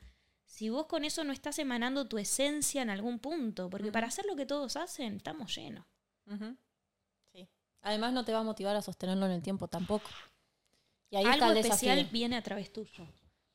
Si 0.45 0.69
vos 0.69 0.85
con 0.85 1.03
eso 1.03 1.23
no 1.23 1.33
estás 1.33 1.57
emanando 1.57 2.07
tu 2.07 2.19
esencia 2.19 2.83
en 2.83 2.91
algún 2.91 3.17
punto, 3.17 3.71
porque 3.71 3.91
para 3.91 4.05
hacer 4.05 4.27
lo 4.27 4.35
que 4.35 4.45
todos 4.45 4.75
hacen, 4.75 5.15
estamos 5.15 5.55
llenos. 5.55 5.83
Además 7.85 8.13
no 8.13 8.25
te 8.25 8.33
va 8.33 8.39
a 8.39 8.43
motivar 8.43 8.75
a 8.75 8.81
sostenerlo 8.81 9.27
en 9.27 9.31
el 9.31 9.43
tiempo 9.43 9.67
tampoco. 9.67 10.09
Y 11.11 11.17
ahí 11.17 11.25
algo 11.25 11.35
está 11.35 11.51
el 11.51 11.57
especial 11.57 11.97
desafío. 11.97 12.13
viene 12.13 12.35
a 12.35 12.41
través 12.41 12.73
tuyo. 12.73 13.05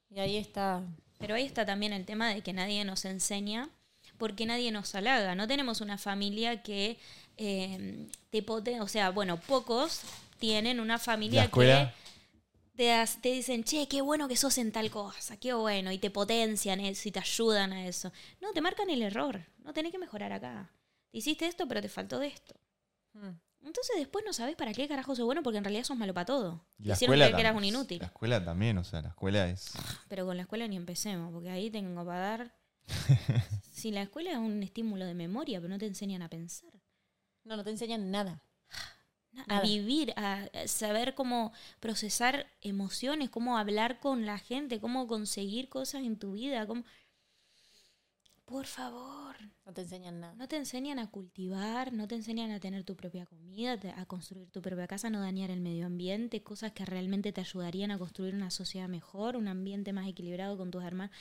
Y 0.08 0.20
ahí 0.20 0.36
está. 0.36 0.82
Pero 1.18 1.34
ahí 1.34 1.44
está 1.44 1.66
también 1.66 1.92
el 1.92 2.06
tema 2.06 2.28
de 2.32 2.40
que 2.40 2.52
nadie 2.52 2.84
nos 2.84 3.04
enseña 3.04 3.68
porque 4.18 4.46
nadie 4.46 4.70
nos 4.70 4.94
halaga. 4.94 5.34
No 5.34 5.48
tenemos 5.48 5.80
una 5.80 5.98
familia 5.98 6.62
que 6.62 6.96
eh, 7.38 8.06
te 8.30 8.40
pote, 8.42 8.80
o 8.80 8.86
sea, 8.86 9.10
bueno, 9.10 9.40
pocos 9.40 10.02
tienen 10.38 10.78
una 10.78 11.00
familia 11.00 11.50
que 11.50 11.90
te, 12.76 13.28
dicen, 13.32 13.64
che, 13.64 13.88
qué 13.88 14.00
bueno 14.00 14.28
que 14.28 14.36
sos 14.36 14.58
en 14.58 14.70
tal 14.70 14.92
cosa, 14.92 15.36
qué 15.38 15.54
bueno, 15.54 15.90
y 15.90 15.98
te 15.98 16.10
potencian 16.10 16.78
eso 16.78 17.08
y 17.08 17.12
te 17.12 17.18
ayudan 17.18 17.72
a 17.72 17.84
eso. 17.88 18.12
No, 18.40 18.52
te 18.52 18.60
marcan 18.60 18.90
el 18.90 19.02
error, 19.02 19.44
no 19.64 19.72
tenés 19.72 19.90
que 19.90 19.98
mejorar 19.98 20.32
acá. 20.32 20.70
Te 21.10 21.18
hiciste 21.18 21.46
esto, 21.48 21.66
pero 21.66 21.82
te 21.82 21.88
faltó 21.88 22.20
de 22.20 22.28
esto. 22.28 22.54
Mm. 23.14 23.49
Entonces 23.62 23.96
después 23.98 24.24
no 24.26 24.32
sabes 24.32 24.56
para 24.56 24.72
qué 24.72 24.88
carajo 24.88 25.14
sos 25.14 25.24
bueno 25.24 25.42
porque 25.42 25.58
en 25.58 25.64
realidad 25.64 25.84
sos 25.84 25.96
malo 25.96 26.14
para 26.14 26.24
todo. 26.24 26.64
Y 26.78 26.84
la 26.88 26.94
hicieron 26.94 27.14
escuela 27.14 27.36
que 27.36 27.40
eras 27.42 27.56
un 27.56 27.64
inútil. 27.64 27.98
La 27.98 28.06
escuela 28.06 28.44
también, 28.44 28.78
o 28.78 28.84
sea, 28.84 29.02
la 29.02 29.08
escuela 29.10 29.48
es... 29.48 29.72
Pero 30.08 30.24
con 30.26 30.36
la 30.36 30.42
escuela 30.42 30.66
ni 30.66 30.76
empecemos, 30.76 31.32
porque 31.32 31.50
ahí 31.50 31.70
tengo 31.70 32.04
para 32.04 32.18
dar. 32.18 32.54
si 33.70 33.90
la 33.92 34.02
escuela 34.02 34.32
es 34.32 34.38
un 34.38 34.62
estímulo 34.62 35.04
de 35.04 35.14
memoria, 35.14 35.60
pero 35.60 35.68
no 35.68 35.78
te 35.78 35.86
enseñan 35.86 36.22
a 36.22 36.28
pensar, 36.28 36.72
No, 37.44 37.56
no 37.56 37.64
te 37.64 37.70
enseñan 37.70 38.10
nada. 38.10 38.42
a 39.46 39.46
Nada. 39.46 39.60
vivir, 39.62 40.12
a 40.16 40.48
a 40.52 40.66
saber 40.66 41.14
cómo 41.14 41.52
procesar 41.78 42.46
emociones, 42.62 43.30
cómo 43.30 43.58
hablar 43.58 44.00
con 44.00 44.26
la 44.26 44.38
gente, 44.38 44.80
cómo 44.80 45.06
conseguir 45.06 45.68
cosas 45.68 46.02
en 46.02 46.18
tu 46.18 46.32
vida. 46.32 46.66
Cómo... 46.66 46.84
Por 48.50 48.66
favor, 48.66 49.36
No 49.64 49.72
te 49.72 49.82
enseñan 49.82 50.18
nada. 50.18 50.34
no 50.34 50.48
te 50.48 50.56
enseñan 50.56 50.98
a 50.98 51.08
cultivar, 51.08 51.92
no 51.92 52.08
te 52.08 52.16
enseñan 52.16 52.50
a 52.50 52.58
tener 52.58 52.82
tu 52.82 52.96
propia 52.96 53.24
comida, 53.24 53.78
a 53.96 54.06
construir 54.06 54.50
tu 54.50 54.60
propia 54.60 54.88
casa, 54.88 55.08
no 55.08 55.20
dañar 55.20 55.52
el 55.52 55.60
medio 55.60 55.86
ambiente, 55.86 56.42
cosas 56.42 56.72
que 56.72 56.84
realmente 56.84 57.32
te 57.32 57.40
ayudarían 57.40 57.92
a 57.92 57.98
construir 57.98 58.34
una 58.34 58.50
sociedad 58.50 58.88
mejor, 58.88 59.36
un 59.36 59.46
ambiente 59.46 59.92
más 59.92 60.08
equilibrado 60.08 60.56
con 60.56 60.72
tus 60.72 60.82
hermanos. 60.82 61.14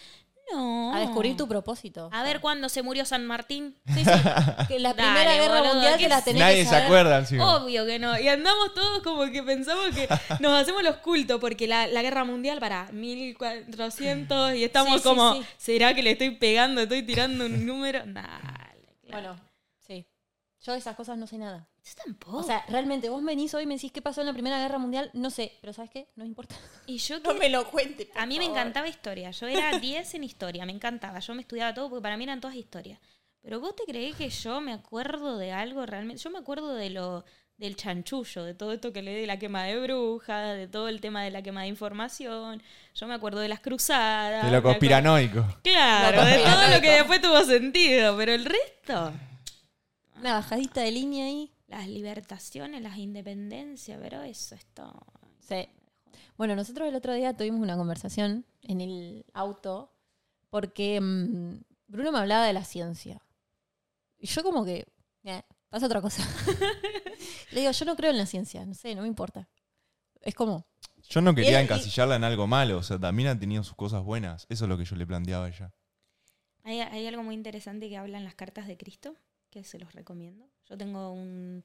No. 0.51 0.93
A 0.95 0.99
descubrir 0.99 1.37
tu 1.37 1.47
propósito. 1.47 2.09
A 2.11 2.23
ver 2.23 2.39
cuándo 2.41 2.69
se 2.69 2.81
murió 2.81 3.05
San 3.05 3.25
Martín. 3.25 3.75
Sí, 3.93 4.03
sí. 4.03 4.11
Que 4.67 4.79
la 4.79 4.93
Dale, 4.93 5.07
primera 5.11 5.33
guerra 5.35 5.57
boludo, 5.59 5.73
mundial 5.73 5.97
¿qué 5.97 6.03
te 6.03 6.09
la 6.09 6.23
tenés 6.23 6.39
Nadie 6.39 6.63
que 6.63 6.69
se 6.69 6.75
acuerda 6.75 7.19
encima. 7.19 7.55
Obvio 7.57 7.85
que 7.85 7.99
no. 7.99 8.19
Y 8.19 8.27
andamos 8.27 8.73
todos 8.73 9.01
como 9.03 9.25
que 9.31 9.43
pensamos 9.43 9.93
que 9.95 10.07
nos 10.39 10.61
hacemos 10.61 10.83
los 10.83 10.97
cultos 10.97 11.39
porque 11.39 11.67
la, 11.67 11.87
la 11.87 12.01
guerra 12.01 12.23
mundial 12.23 12.59
para 12.59 12.91
1400 12.91 14.55
y 14.55 14.63
estamos 14.63 14.93
Sí, 14.93 14.97
sí, 14.99 15.03
como, 15.03 15.33
sí. 15.35 15.45
¿será 15.57 15.93
que 15.93 16.03
le 16.03 16.11
estoy 16.11 16.31
pegando? 16.31 16.81
¿Estoy 16.81 17.03
tirando 17.03 17.45
un 17.45 17.65
número? 17.65 17.99
Dale. 18.05 18.27
claro. 19.05 19.35
Bueno, 19.35 19.35
sí. 19.87 20.05
Yo 20.61 20.73
de 20.73 20.79
esas 20.79 20.95
cosas 20.95 21.17
no 21.17 21.27
sé 21.27 21.37
nada. 21.37 21.68
Yo 21.83 21.93
tampoco. 22.03 22.37
O 22.37 22.43
sea, 22.43 22.63
realmente, 22.67 23.09
vos 23.09 23.23
venís 23.23 23.53
hoy 23.53 23.63
y 23.63 23.65
me 23.65 23.75
decís 23.75 23.91
qué 23.91 24.01
pasó 24.01 24.21
en 24.21 24.27
la 24.27 24.33
Primera 24.33 24.59
Guerra 24.59 24.77
Mundial, 24.77 25.09
no 25.13 25.29
sé, 25.29 25.57
pero 25.61 25.73
¿sabes 25.73 25.89
qué? 25.91 26.07
No 26.15 26.23
me 26.23 26.27
importa. 26.27 26.55
y 26.85 26.97
yo 26.97 27.19
No 27.23 27.33
que- 27.33 27.39
me 27.39 27.49
lo 27.49 27.69
cuente. 27.69 28.05
por 28.07 28.21
A 28.21 28.25
mí 28.25 28.37
me 28.37 28.45
favor. 28.45 28.59
encantaba 28.59 28.87
historia. 28.87 29.31
Yo 29.31 29.47
era 29.47 29.71
10 29.79 30.13
en 30.15 30.23
historia, 30.23 30.65
me 30.65 30.71
encantaba. 30.73 31.19
Yo 31.19 31.33
me 31.35 31.41
estudiaba 31.41 31.73
todo 31.73 31.89
porque 31.89 32.03
para 32.03 32.17
mí 32.17 32.23
eran 32.25 32.41
todas 32.41 32.55
historias. 32.55 32.99
Pero 33.41 33.59
vos 33.61 33.75
te 33.75 33.83
creés 33.85 34.15
que 34.15 34.29
yo 34.29 34.59
me 34.61 34.73
acuerdo 34.73 35.37
de 35.37 35.51
algo 35.53 35.85
realmente. 35.85 36.21
Yo 36.21 36.29
me 36.29 36.39
acuerdo 36.39 36.73
de 36.75 36.89
lo 36.89 37.23
del 37.55 37.75
chanchullo, 37.75 38.43
de 38.43 38.53
todo 38.53 38.71
esto 38.73 38.93
que 38.93 39.01
le 39.01 39.11
de 39.13 39.27
la 39.27 39.37
quema 39.39 39.63
de 39.63 39.79
brujas, 39.79 40.55
de 40.55 40.67
todo 40.67 40.87
el 40.89 40.99
tema 41.01 41.23
de 41.23 41.31
la 41.31 41.41
quema 41.41 41.61
de 41.63 41.67
información. 41.67 42.61
Yo 42.95 43.07
me 43.07 43.13
acuerdo 43.13 43.39
de 43.39 43.47
las 43.49 43.59
cruzadas. 43.61 44.45
De 44.45 44.51
lo 44.51 44.61
conspiranoico. 44.61 45.45
Claro, 45.63 46.17
Lo 46.17 46.25
de 46.25 46.37
todo 46.39 46.67
lo 46.75 46.81
que 46.81 46.91
después 46.91 47.21
tuvo 47.21 47.41
sentido. 47.43 48.15
Pero 48.17 48.33
el 48.33 48.45
resto, 48.45 49.13
Una 50.17 50.33
bajadita 50.33 50.81
de 50.81 50.91
línea 50.91 51.25
ahí. 51.25 51.51
Las 51.69 51.87
libertaciones, 51.87 52.81
las 52.81 52.97
independencias, 52.97 53.99
pero 54.01 54.21
eso 54.23 54.55
es 54.55 54.65
todo. 54.73 55.05
Sí. 55.39 55.67
Bueno, 56.37 56.55
nosotros 56.55 56.87
el 56.87 56.95
otro 56.95 57.13
día 57.13 57.35
tuvimos 57.35 57.61
una 57.61 57.77
conversación 57.77 58.45
en 58.63 58.81
el 58.81 59.25
auto 59.33 59.93
porque 60.49 60.99
mm, 60.99 61.61
Bruno 61.87 62.11
me 62.11 62.19
hablaba 62.19 62.45
de 62.45 62.53
la 62.53 62.63
ciencia. 62.65 63.21
Y 64.17 64.27
yo 64.27 64.43
como 64.43 64.65
que, 64.65 64.87
eh, 65.23 65.43
pasa 65.69 65.85
otra 65.85 66.01
cosa. 66.01 66.23
Le 67.51 67.61
digo, 67.61 67.71
yo 67.71 67.85
no 67.85 67.95
creo 67.95 68.11
en 68.11 68.17
la 68.17 68.25
ciencia, 68.25 68.65
no 68.65 68.73
sé, 68.73 68.95
no 68.95 69.01
me 69.03 69.07
importa. 69.07 69.47
Es 70.21 70.33
como, 70.35 70.65
Yo 71.09 71.21
no 71.21 71.33
quería 71.35 71.59
Él- 71.59 71.65
encasillarla 71.65 72.15
en 72.15 72.23
algo 72.23 72.47
malo, 72.47 72.77
o 72.77 72.83
sea, 72.83 72.99
también 72.99 73.29
ha 73.29 73.39
tenido 73.39 73.63
sus 73.63 73.75
cosas 73.75 74.03
buenas. 74.03 74.45
Eso 74.49 74.65
es 74.65 74.69
lo 74.69 74.77
que 74.77 74.85
yo 74.85 74.95
le 74.95 75.05
planteaba 75.07 75.45
a 75.45 75.49
ella. 75.49 75.73
Hay, 76.63 76.81
hay 76.81 77.07
algo 77.07 77.23
muy 77.23 77.35
interesante 77.35 77.89
que 77.89 77.97
hablan 77.97 78.23
las 78.25 78.35
cartas 78.35 78.67
de 78.67 78.77
Cristo, 78.77 79.15
que 79.49 79.63
se 79.63 79.79
los 79.79 79.93
recomiendo. 79.93 80.45
Yo 80.69 80.77
tengo 80.77 81.11
un 81.11 81.63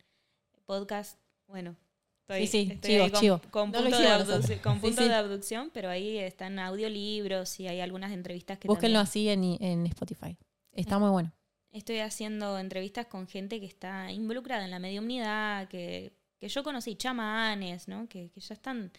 podcast, 0.67 1.19
bueno, 1.47 1.77
estoy, 2.23 2.47
Sí, 2.47 2.67
sí, 2.67 2.73
estoy 2.73 2.91
chivo, 2.93 3.05
ahí 3.05 3.11
con, 3.11 3.21
chivo. 3.21 3.41
con 3.51 3.71
No 3.71 3.79
lo 3.81 3.91
punto, 3.91 4.39
de, 4.41 4.61
con 4.61 4.81
punto 4.81 5.03
sí. 5.05 5.11
abducción, 5.11 5.71
pero 5.75 5.91
ahí 5.91 6.19
están 6.19 6.59
audiolibros 6.59 7.61
y 7.61 7.69
hay 7.69 7.81
algunas 7.81 8.13
entrevistas 8.13 8.59
que 8.59 8.69
búsquenlo 8.69 9.01
también- 9.05 9.09
así 9.09 9.29
en, 9.29 9.63
en 9.63 9.87
Spotify. 9.87 10.37
Está 10.73 10.99
muy 10.99 11.11
bueno. 11.11 11.33
Estoy 11.73 11.99
haciendo 11.99 12.59
entrevistas 12.59 13.07
con 13.07 13.27
gente 13.27 13.61
que 13.61 13.67
está 13.67 14.11
involucrada 14.13 14.65
en 14.65 14.71
la 14.71 14.79
mediumnidad, 14.79 15.69
que, 15.69 16.13
que 16.39 16.49
yo 16.49 16.63
conocí, 16.63 16.95
chamanes, 16.97 17.89
¿no? 17.89 18.09
Que, 18.09 18.31
que 18.31 18.41
ya 18.41 18.55
están 18.55 18.93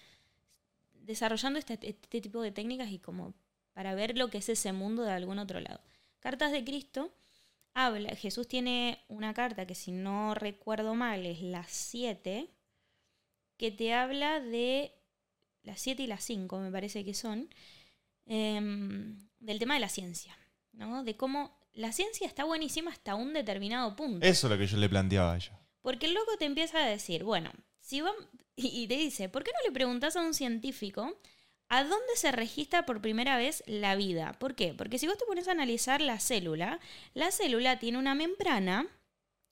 desarrollando 0.94 1.60
este, 1.60 1.80
este 1.82 2.22
tipo 2.22 2.42
de 2.42 2.52
técnicas 2.52 2.90
y 2.92 3.00
como 3.00 3.34
para 3.74 3.94
ver 3.96 4.18
lo 4.18 4.30
que 4.30 4.40
es 4.40 4.50
ese 4.50 4.72
mundo 4.74 5.04
de 5.04 5.12
algún 5.12 5.40
otro 5.40 5.60
lado. 5.60 5.80
Cartas 6.20 6.52
de 6.52 6.64
Cristo 6.64 7.12
habla, 7.76 8.16
Jesús 8.16 8.48
tiene 8.48 9.04
una 9.08 9.34
carta 9.36 9.68
que 9.68 9.76
si 9.76 9.92
no 9.92 10.34
recuerdo 10.34 10.96
mal 10.96 11.26
es 11.26 11.42
la 11.42 11.64
7, 11.68 12.50
que 13.58 13.72
te 13.72 13.94
habla 13.94 14.40
de 14.40 14.94
las 15.62 15.80
7 15.82 16.04
y 16.04 16.08
las 16.08 16.24
5, 16.24 16.58
me 16.60 16.72
parece 16.72 17.06
que 17.06 17.14
son, 17.14 17.50
em, 18.26 19.20
del 19.40 19.60
tema 19.60 19.76
de 19.76 19.80
la 19.82 19.90
ciencia, 19.90 20.36
¿no? 20.72 21.04
De 21.04 21.16
cómo 21.16 21.58
la 21.74 21.92
ciencia 21.92 22.26
está 22.28 22.44
buenísima 22.46 22.92
hasta 22.92 23.16
un 23.16 23.34
determinado 23.34 23.96
punto. 23.96 24.26
Eso 24.26 24.48
es 24.48 24.52
lo 24.52 24.58
que 24.58 24.68
yo 24.68 24.78
le 24.78 24.90
planteaba 24.90 25.34
a 25.34 25.36
ella. 25.36 25.60
Porque 25.82 26.08
el 26.08 26.14
loco 26.14 26.38
te 26.38 26.46
empieza 26.46 26.80
a 26.84 26.88
decir, 26.88 27.24
bueno, 27.24 27.52
si 27.80 28.00
vam- 28.02 28.28
y 28.56 28.84
y 28.84 28.88
te 28.88 28.96
dice, 28.96 29.28
¿por 29.30 29.44
qué 29.44 29.52
no 29.52 29.68
le 29.68 29.74
preguntas 29.74 30.16
a 30.16 30.22
un 30.22 30.34
científico 30.34 31.20
a 31.70 31.84
dónde 31.84 32.16
se 32.16 32.32
registra 32.32 32.86
por 32.86 33.02
primera 33.02 33.38
vez 33.38 33.64
la 33.68 33.96
vida? 33.96 34.34
¿Por 34.40 34.56
qué? 34.56 34.74
Porque 34.74 35.00
si 35.00 35.08
vos 35.08 35.18
te 35.18 35.26
pones 35.26 35.48
a 35.48 35.52
analizar 35.52 36.02
la 36.02 36.20
célula, 36.20 36.80
la 37.14 37.32
célula 37.32 37.80
tiene 37.80 37.98
una 37.98 38.16
membrana, 38.16 38.88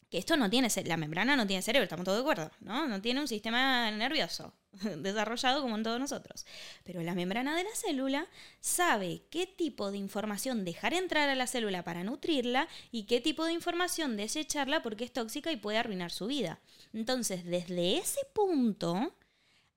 que 0.09 0.19
esto 0.19 0.37
no 0.37 0.49
tiene, 0.49 0.69
la 0.85 0.97
membrana 0.97 1.35
no 1.35 1.47
tiene 1.47 1.63
cerebro, 1.63 1.83
estamos 1.83 2.05
todos 2.05 2.17
de 2.17 2.21
acuerdo, 2.21 2.51
¿no? 2.59 2.87
No 2.87 3.01
tiene 3.01 3.19
un 3.19 3.27
sistema 3.27 3.89
nervioso 3.89 4.53
desarrollado 4.97 5.61
como 5.61 5.75
en 5.75 5.83
todos 5.83 5.99
nosotros. 5.99 6.45
Pero 6.83 7.01
la 7.01 7.15
membrana 7.15 7.55
de 7.55 7.63
la 7.63 7.75
célula 7.75 8.27
sabe 8.59 9.23
qué 9.29 9.47
tipo 9.47 9.91
de 9.91 9.97
información 9.97 10.65
dejar 10.65 10.93
entrar 10.93 11.29
a 11.29 11.35
la 11.35 11.47
célula 11.47 11.83
para 11.83 12.03
nutrirla 12.03 12.67
y 12.91 13.03
qué 13.03 13.21
tipo 13.21 13.45
de 13.45 13.53
información 13.53 14.17
desecharla 14.17 14.83
porque 14.83 15.03
es 15.05 15.13
tóxica 15.13 15.51
y 15.51 15.57
puede 15.57 15.77
arruinar 15.79 16.11
su 16.11 16.27
vida. 16.27 16.59
Entonces, 16.93 17.43
desde 17.45 17.97
ese 17.97 18.19
punto, 18.33 19.15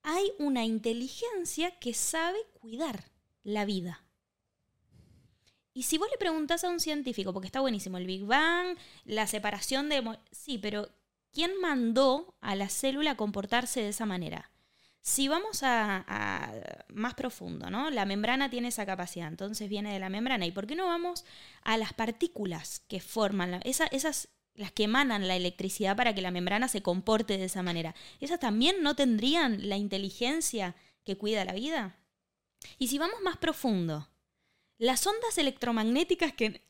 hay 0.09 0.32
una 0.38 0.64
inteligencia 0.64 1.72
que 1.80 1.92
sabe 1.92 2.38
cuidar 2.61 3.11
la 3.42 3.64
vida. 3.64 4.04
Y 5.74 5.82
si 5.82 5.98
vos 5.98 6.09
le 6.12 6.16
preguntás 6.16 6.62
a 6.62 6.68
un 6.70 6.78
científico, 6.78 7.32
porque 7.32 7.46
está 7.48 7.61
buenísimo, 7.61 7.98
el 7.98 8.07
Big 8.07 8.24
Bang, 8.24 8.78
la 9.04 9.26
separación 9.26 9.88
de... 9.88 10.16
Sí, 10.30 10.59
pero 10.59 10.88
¿quién 11.32 11.61
mandó 11.61 12.36
a 12.40 12.54
la 12.54 12.68
célula 12.68 13.11
a 13.11 13.16
comportarse 13.16 13.82
de 13.82 13.88
esa 13.88 14.07
manera? 14.07 14.52
Si 15.00 15.26
vamos 15.26 15.64
a, 15.64 16.04
a 16.07 16.52
más 16.88 17.14
profundo, 17.14 17.68
¿no? 17.68 17.90
La 17.90 18.04
membrana 18.07 18.48
tiene 18.48 18.68
esa 18.68 18.86
capacidad, 18.86 19.26
entonces 19.26 19.68
viene 19.68 19.92
de 19.92 19.98
la 19.98 20.09
membrana. 20.09 20.46
¿Y 20.46 20.52
por 20.52 20.68
qué 20.68 20.76
no 20.76 20.86
vamos 20.86 21.24
a 21.62 21.76
las 21.76 21.92
partículas 21.94 22.80
que 22.88 23.00
forman, 23.00 23.50
la- 23.50 23.59
esa- 23.64 23.86
esas, 23.88 24.28
las 24.57 24.72
que 24.72 24.84
emanan 24.84 25.28
la 25.28 25.36
electricidad 25.36 25.96
para 25.96 26.14
que 26.14 26.22
la 26.22 26.30
membrana 26.30 26.68
se 26.68 26.82
comporte 26.82 27.38
de 27.38 27.44
esa 27.44 27.62
manera? 27.62 27.94
¿Esas 28.20 28.40
también 28.40 28.82
no 28.82 28.96
tendrían 28.96 29.68
la 29.68 29.76
inteligencia 29.76 30.74
que 31.04 31.16
cuida 31.16 31.44
la 31.44 31.52
vida? 31.52 31.96
Y 32.78 32.88
si 32.88 32.98
vamos 32.98 33.20
más 33.22 33.36
profundo, 33.36 34.09
las 34.78 35.07
ondas 35.07 35.38
electromagnéticas 35.38 36.32
que... 36.32 36.62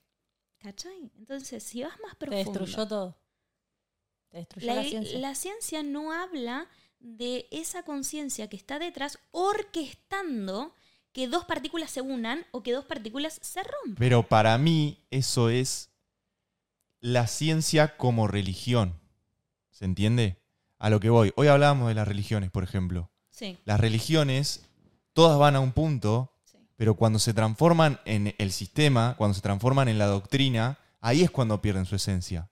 ¿Cachai? 0.58 1.10
Entonces, 1.16 1.62
si 1.62 1.82
vas 1.82 1.98
más 2.00 2.16
Te 2.18 2.26
profundo... 2.26 2.60
destruyó 2.60 2.88
todo. 2.88 3.16
Te 4.30 4.38
destruyó 4.38 4.66
La, 4.66 4.74
la, 4.76 4.84
ciencia. 4.84 5.18
la 5.18 5.34
ciencia 5.34 5.82
no 5.82 6.12
habla 6.12 6.68
de 6.98 7.46
esa 7.50 7.84
conciencia 7.84 8.48
que 8.48 8.56
está 8.56 8.78
detrás 8.78 9.18
orquestando 9.30 10.74
que 11.12 11.28
dos 11.28 11.44
partículas 11.44 11.90
se 11.90 12.00
unan 12.00 12.44
o 12.50 12.62
que 12.62 12.72
dos 12.72 12.84
partículas 12.84 13.38
se 13.42 13.62
rompan. 13.62 13.96
Pero 13.98 14.22
para 14.26 14.58
mí 14.58 14.98
eso 15.10 15.48
es 15.48 15.90
la 17.06 17.28
ciencia 17.28 17.96
como 17.96 18.26
religión. 18.26 18.98
¿Se 19.70 19.84
entiende? 19.84 20.42
A 20.78 20.90
lo 20.90 20.98
que 20.98 21.08
voy. 21.08 21.32
Hoy 21.36 21.46
hablábamos 21.46 21.86
de 21.88 21.94
las 21.94 22.08
religiones, 22.08 22.50
por 22.50 22.64
ejemplo. 22.64 23.10
Sí, 23.30 23.58
Las 23.64 23.78
religiones, 23.78 24.62
todas 25.12 25.38
van 25.38 25.54
a 25.54 25.60
un 25.60 25.70
punto, 25.72 26.32
sí. 26.44 26.58
pero 26.74 26.94
cuando 26.94 27.18
se 27.20 27.32
transforman 27.32 28.00
en 28.06 28.34
el 28.38 28.50
sistema, 28.50 29.14
cuando 29.18 29.34
se 29.34 29.40
transforman 29.40 29.88
en 29.88 29.98
la 29.98 30.06
doctrina, 30.06 30.78
ahí 31.00 31.22
es 31.22 31.30
cuando 31.30 31.62
pierden 31.62 31.84
su 31.86 31.94
esencia. 31.94 32.50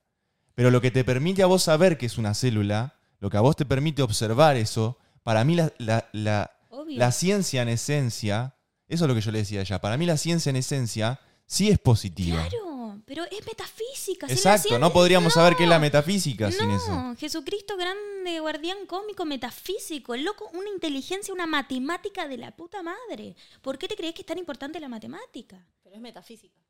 Pero 0.55 0.70
lo 0.70 0.80
que 0.80 0.92
te 0.92 1.02
permite 1.02 1.42
a 1.42 1.46
vos 1.46 1.64
saber 1.64 1.98
que 1.98 2.07
es 2.07 2.16
una 2.16 2.32
célula, 2.34 2.94
lo 3.18 3.30
que 3.30 3.36
a 3.38 3.40
vos 3.40 3.57
te 3.57 3.64
permite 3.64 4.02
observar 4.02 4.57
eso, 4.57 4.98
para 5.24 5.42
mí 5.44 5.57
la, 5.57 5.72
la- 5.78 6.09
la-. 6.12 6.50
La 6.88 7.11
ciencia 7.12 7.62
en 7.62 7.70
esencia, 7.70 8.55
eso 8.86 9.05
es 9.05 9.09
lo 9.09 9.14
que 9.16 9.20
yo 9.20 9.32
le 9.32 9.38
decía 9.38 9.59
a 9.61 9.62
ella, 9.62 9.80
para 9.80 9.96
mí 9.96 10.07
la 10.07 10.16
ciencia 10.16 10.50
en 10.50 10.57
esencia 10.57 11.18
sí 11.46 11.70
es 11.70 11.78
positiva. 11.80 12.46
Claro, 12.48 12.74
pero 13.15 13.27
es 13.31 13.47
metafísica. 13.47 14.27
si 14.27 14.33
Exacto, 14.33 14.62
ciencia- 14.69 14.79
no 14.81 14.93
podríamos 14.93 15.33
saber 15.35 15.55
qué 15.57 15.62
es 15.62 15.69
la 15.69 15.77
No, 15.77 15.83
metafísica 15.83 16.51
sin 16.51 16.67
no, 16.69 16.77
eso. 16.77 17.15
Jesucristo 17.21 17.77
grande, 17.77 18.41
guardián 18.41 18.87
cómico, 18.87 19.25
metafísico, 19.25 20.17
loco, 20.17 20.51
una 20.53 20.69
inteligencia, 20.71 21.33
una 21.33 21.47
matemática 21.47 22.27
de 22.27 22.39
la 22.39 22.51
puta 22.57 22.83
madre. 22.83 23.37
¿Por 23.62 23.79
qué 23.79 23.87
te 23.87 23.95
crees 23.95 24.15
que 24.15 24.23
es 24.23 24.27
tan 24.27 24.39
importante 24.39 24.81
la 24.81 24.89
matemática? 24.89 25.65
Pero 25.85 25.95
es 25.95 26.03
metafísica. 26.03 26.61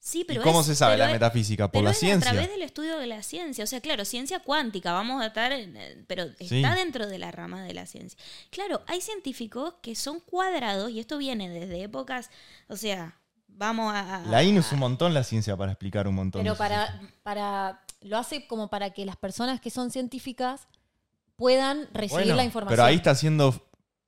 Sí, 0.00 0.20
¿Y 0.20 0.24
pero 0.24 0.42
cómo 0.42 0.60
es- 0.60 0.66
se 0.66 0.74
sabe 0.74 0.96
la 0.98 1.06
es- 1.06 1.12
metafísica? 1.12 1.70
Por 1.70 1.82
la 1.84 1.92
es 1.92 1.98
ciencia. 1.98 2.30
A 2.30 2.34
través 2.34 2.50
del 2.50 2.62
estudio 2.62 2.98
de 2.98 3.06
la 3.06 3.22
ciencia. 3.22 3.62
O 3.64 3.66
sea, 3.66 3.80
claro, 3.80 4.04
ciencia 4.04 4.40
cuántica, 4.40 4.92
vamos 4.92 5.22
a 5.22 5.26
estar. 5.28 5.52
en- 5.52 6.04
pero 6.08 6.26
Sí. 6.40 6.56
está 6.56 6.74
dentro 6.74 7.06
de 7.06 7.18
la 7.18 7.30
rama 7.30 7.62
de 7.62 7.72
la 7.72 7.86
ciencia. 7.86 8.18
Claro, 8.50 8.82
hay 8.88 9.00
científicos 9.00 9.74
que 9.80 9.94
son 9.94 10.18
cuadrados, 10.20 10.90
y 10.90 10.98
esto 11.00 11.16
viene 11.18 11.48
desde 11.48 11.82
épocas. 11.84 12.30
O 12.68 12.76
sea, 12.76 13.16
vamos 13.54 13.92
a. 13.94 14.16
a- 14.16 14.26
La 14.26 14.42
INU 14.42 14.60
es 14.60 14.72
un 14.72 14.78
montón 14.78 15.14
la 15.14 15.24
ciencia 15.24 15.56
para 15.56 15.72
explicar 15.72 16.06
un 16.08 16.14
montón. 16.14 16.42
Pero 16.42 16.54
de 16.54 16.58
para, 16.58 17.00
para. 17.22 17.80
Lo 18.00 18.18
hace 18.18 18.46
como 18.46 18.68
para 18.68 18.90
que 18.90 19.06
las 19.06 19.16
personas 19.16 19.60
que 19.60 19.70
son 19.70 19.90
científicas 19.90 20.68
puedan 21.36 21.88
recibir 21.92 22.24
Bueno, 22.24 22.36
la 22.36 22.44
información. 22.44 22.76
Pero 22.76 22.84
ahí 22.86 22.96
está 22.96 23.14
siendo 23.14 23.54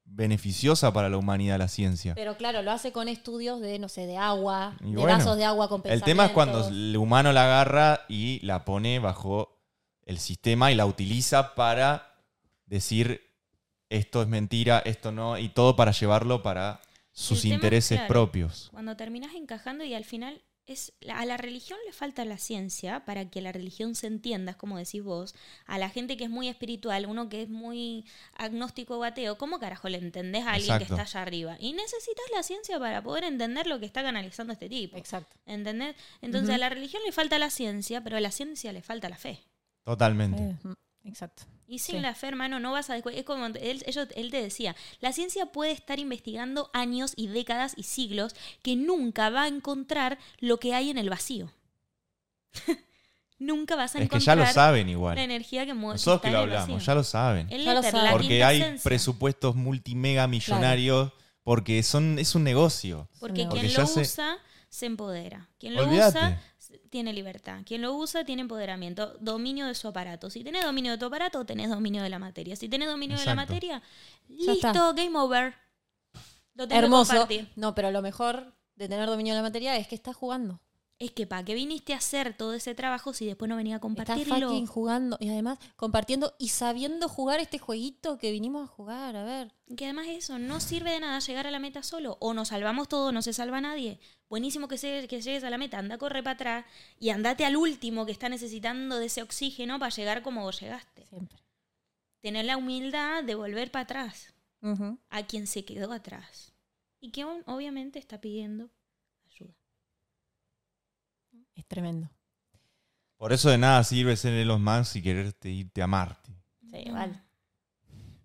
beneficiosa 0.05 0.93
para 0.93 1.09
la 1.09 1.17
humanidad 1.17 1.59
la 1.59 1.69
ciencia. 1.69 2.15
Pero 2.15 2.37
claro, 2.37 2.63
lo 2.63 2.71
hace 2.71 2.93
con 2.93 3.09
estudios 3.09 3.61
de, 3.61 3.79
no 3.79 3.89
sé, 3.89 4.07
de 4.07 4.17
agua, 4.17 4.77
Y 4.81 4.91
de 4.93 4.97
bueno, 4.97 5.19
vasos 5.19 5.37
de 5.37 5.45
agua 5.45 5.69
con 5.69 5.83
El 5.85 6.03
tema 6.03 6.27
es 6.27 6.33
cuando 6.33 6.69
el 6.69 6.97
humano 6.97 7.33
la 7.33 7.45
agarra 7.45 8.03
y 8.09 8.39
la 8.45 8.65
pone 8.65 8.99
bajo 8.99 9.59
el 10.05 10.19
sistema 10.19 10.71
y 10.71 10.75
la 10.77 10.87
utiliza 10.87 11.55
para 11.55 12.15
decir 12.67 13.23
esto 13.89 14.23
es 14.23 14.29
mentira, 14.29 14.79
esto 14.85 15.11
no, 15.11 15.39
y 15.39 15.49
todo 15.49 15.75
para 15.77 15.91
llevarlo 15.93 16.43
para 16.43 16.81
sus 17.17 17.47
intereses 17.47 17.99
claro. 17.99 18.09
propios. 18.09 18.69
Cuando 18.73 18.95
terminas 18.95 19.35
encajando 19.35 19.85
y 19.85 19.95
al 19.95 20.05
final 20.05 20.43
es 20.67 20.93
a 21.09 21.25
la 21.25 21.37
religión 21.37 21.79
le 21.87 21.93
falta 21.93 22.25
la 22.25 22.39
ciencia 22.39 23.05
para 23.05 23.31
que 23.31 23.41
la 23.41 23.53
religión 23.53 23.95
se 23.95 24.09
entienda, 24.09 24.51
es 24.51 24.57
como 24.57 24.77
decís 24.77 25.03
vos, 25.03 25.35
a 25.65 25.79
la 25.79 25.89
gente 25.89 26.17
que 26.17 26.25
es 26.25 26.31
muy 26.31 26.49
espiritual, 26.49 27.07
uno 27.07 27.29
que 27.29 27.43
es 27.43 27.49
muy 27.49 28.05
agnóstico 28.37 28.99
o 28.99 29.05
ateo, 29.05 29.39
¿cómo 29.39 29.59
carajo 29.59 29.89
le 29.89 29.99
entendés 29.99 30.45
a 30.45 30.53
alguien 30.53 30.75
Exacto. 30.75 30.95
que 30.95 31.03
está 31.03 31.19
allá 31.19 31.23
arriba? 31.23 31.57
Y 31.59 31.73
necesitas 31.73 32.27
la 32.35 32.43
ciencia 32.43 32.79
para 32.79 33.03
poder 33.03 33.25
entender 33.25 33.67
lo 33.67 33.79
que 33.79 33.87
está 33.87 34.03
canalizando 34.03 34.53
este 34.53 34.69
tipo. 34.69 34.99
Exacto. 34.99 35.37
¿Entendés? 35.47 35.97
Entonces 36.21 36.55
a 36.55 36.59
la 36.59 36.69
religión 36.69 37.03
le 37.07 37.13
falta 37.13 37.39
la 37.39 37.49
ciencia, 37.49 38.03
pero 38.05 38.17
a 38.17 38.21
la 38.21 38.31
ciencia 38.31 38.73
le 38.73 38.83
falta 38.83 39.09
la 39.09 39.17
fe. 39.17 39.41
Totalmente. 39.85 40.57
Exacto. 41.07 41.45
Y 41.69 41.79
sin 41.81 41.97
Sí. 41.97 42.01
la 42.03 42.15
fe, 42.15 42.29
hermano, 42.29 42.61
no 42.61 42.73
vas 42.73 42.91
a 42.91 42.95
descubrir. 42.95 43.19
Es 43.19 43.25
como 43.25 43.47
él, 43.47 43.83
ellos- 43.87 44.09
él 44.15 44.31
te 44.31 44.41
decía: 44.43 44.77
la 45.01 45.13
ciencia 45.13 45.47
puede 45.47 45.73
estar 45.73 45.99
investigando 45.99 46.71
años 46.73 47.13
y 47.17 47.27
décadas 47.29 47.75
y 47.77 47.83
siglos 47.83 48.35
que 48.63 48.77
nunca 48.77 49.31
va 49.31 49.45
a 49.45 49.49
encontrar 49.49 50.19
lo 50.39 50.59
que 50.59 50.75
hay 50.75 50.91
en 50.91 50.99
el 50.99 51.11
vacío. 51.11 51.51
nunca 53.39 53.77
vas 53.77 53.95
a 53.95 53.99
Es 53.99 54.09
que 54.09 54.19
ya 54.19 54.33
encontrar 54.33 54.39
lo 54.39 54.47
saben 54.55 54.87
la 54.87 54.93
igual. 54.93 55.19
energía 55.19 55.67
que 55.67 55.75
mueve. 55.75 55.95
Nosotros 55.95 56.23
que 56.23 56.31
lo 56.31 56.39
hablamos, 56.39 56.85
ya 56.85 56.95
lo 56.95 57.05
saben. 57.05 57.49
Ya 57.49 57.75
lo 57.75 57.83
saben. 57.83 58.05
la 58.05 58.13
Porque 58.13 58.45
hay 58.45 58.61
esencia. 58.61 58.85
presupuestos 58.85 59.55
multimega 59.57 60.27
millonarios, 60.27 61.13
porque 61.43 61.83
son, 61.83 62.19
es 62.19 62.35
un 62.35 62.45
negocio. 62.45 63.09
Porque 63.21 63.45
Porque 63.47 63.67
quien 63.69 63.75
lo 63.75 63.87
se- 63.87 64.01
usa 64.01 64.39
se 64.69 64.87
empodera. 64.87 65.49
Quien 65.59 65.75
lo 65.75 65.83
Olvídate. 65.85 66.19
usa 66.19 66.43
tiene 66.91 67.13
libertad. 67.13 67.61
Quien 67.65 67.83
lo 67.83 67.95
usa 67.95 68.25
tiene 68.25 68.43
empoderamiento, 68.43 69.17
dominio 69.21 69.67
de 69.67 69.75
su 69.75 69.89
aparato. 69.89 70.31
Si 70.31 70.43
tenés 70.45 70.65
dominio 70.65 70.93
de 70.93 70.99
tu 70.99 71.07
aparato, 71.07 71.45
tenés 71.45 71.69
dominio 71.69 72.03
de 72.03 72.11
la 72.11 72.19
materia. 72.19 72.57
Si 72.57 72.69
tenés 72.69 72.89
dominio 72.89 73.19
de 73.19 73.25
la 73.25 73.35
materia, 73.35 73.83
listo, 74.29 74.53
está. 74.53 74.93
game 74.93 75.19
over. 75.19 75.55
Lo 76.55 76.65
Hermoso. 76.71 77.29
No, 77.55 77.75
pero 77.75 77.91
lo 77.91 78.03
mejor 78.03 78.55
de 78.77 78.89
tener 78.89 79.07
dominio 79.07 79.35
de 79.35 79.41
la 79.41 79.49
materia 79.49 79.77
es 79.77 79.89
que 79.89 79.95
estás 79.95 80.17
jugando. 80.17 80.61
Es 80.99 81.11
que 81.11 81.27
para 81.27 81.45
qué 81.45 81.55
viniste 81.55 81.93
a 81.93 81.99
hacer 81.99 82.35
todo 82.35 82.55
ese 82.55 82.75
trabajo 82.75 83.13
si 83.13 83.27
después 83.27 83.51
no 83.51 83.57
venía 83.57 83.75
a 83.75 83.77
Estás 83.77 83.83
compartirlo. 83.83 84.49
fucking 84.49 84.67
jugando. 84.67 85.19
Y 85.21 85.29
además 85.29 85.59
compartiendo 85.77 86.35
y 86.39 86.49
sabiendo 86.49 87.07
jugar 87.09 87.39
este 87.39 87.59
jueguito 87.59 88.17
que 88.17 88.33
vinimos 88.33 88.65
a 88.65 88.67
jugar. 88.73 89.15
A 89.15 89.23
ver. 89.25 89.53
Que 89.77 89.85
además 89.85 90.07
eso, 90.09 90.39
no 90.39 90.59
sirve 90.59 90.93
de 90.93 91.01
nada 91.01 91.19
llegar 91.19 91.47
a 91.47 91.51
la 91.51 91.59
meta 91.59 91.83
solo. 91.83 92.17
O 92.21 92.33
nos 92.33 92.49
salvamos 92.49 92.89
todos, 92.89 93.13
no 93.13 93.21
se 93.21 93.35
salva 93.35 93.61
nadie. 93.61 94.01
Buenísimo 94.31 94.69
que, 94.69 94.79
se- 94.79 95.07
que 95.07 95.21
llegues 95.21 95.45
a 95.45 95.51
la 95.51 95.59
meta, 95.59 95.79
anda, 95.79 95.99
corre 95.99 96.23
para 96.23 96.35
atrás 96.35 96.65
y 96.99 97.11
andate 97.11 97.45
al 97.45 97.57
último 97.57 98.07
que 98.07 98.13
está 98.13 98.31
necesitando 98.31 98.97
de 98.99 99.07
ese 99.07 99.21
oxígeno 99.23 99.79
para 99.79 99.95
llegar 99.95 100.23
como 100.23 100.45
vos 100.45 100.59
llegaste. 100.61 101.05
Siempre. 101.09 101.39
Tener 102.23 102.47
la 102.47 102.57
humildad 102.57 103.23
de 103.23 103.35
volver 103.35 103.71
para 103.71 103.83
atrás 103.85 104.33
a 105.11 105.23
quien 105.27 105.47
se 105.47 105.65
quedó 105.67 105.93
atrás. 105.93 106.55
Y 107.01 107.11
que 107.13 107.23
aún, 107.23 107.43
obviamente 107.47 107.99
está 107.99 108.21
pidiendo. 108.21 108.71
Es 111.57 111.67
tremendo. 111.67 112.09
Por 113.17 113.33
eso 113.33 113.51
de 113.51 113.59
nada 113.59 113.83
sirve 113.83 114.17
ser 114.17 114.35
Elon 114.35 114.63
Musk 114.63 114.97
y 114.97 115.03
quererte 115.03 115.51
irte 115.51 115.83
a 115.83 115.87
Marte. 115.89 116.31
Sí, 116.71 116.91
vale. 116.91 117.21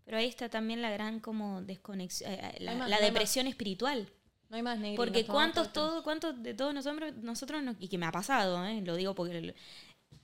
Pero 0.03 0.17
ahí 0.17 0.27
está 0.27 0.49
también 0.49 0.81
la 0.81 0.89
gran 0.91 1.19
como 1.21 1.61
desconexión, 1.61 2.29
eh, 2.31 2.57
la, 2.59 2.75
más, 2.75 2.89
la 2.89 2.97
no 2.99 3.05
depresión 3.05 3.47
espiritual. 3.47 4.09
No 4.49 4.57
hay 4.57 4.63
más 4.63 4.77
negro. 4.79 4.97
Porque 4.97 5.25
cuántos, 5.25 5.71
todo, 5.71 6.03
cuántos 6.03 6.43
de 6.43 6.53
todos 6.53 6.73
nosotros, 6.73 7.15
nosotros 7.15 7.63
no- 7.63 7.75
y 7.79 7.87
que 7.87 7.97
me 7.97 8.05
ha 8.05 8.11
pasado, 8.11 8.65
¿eh? 8.65 8.81
lo 8.81 8.95
digo 8.97 9.15
porque 9.15 9.55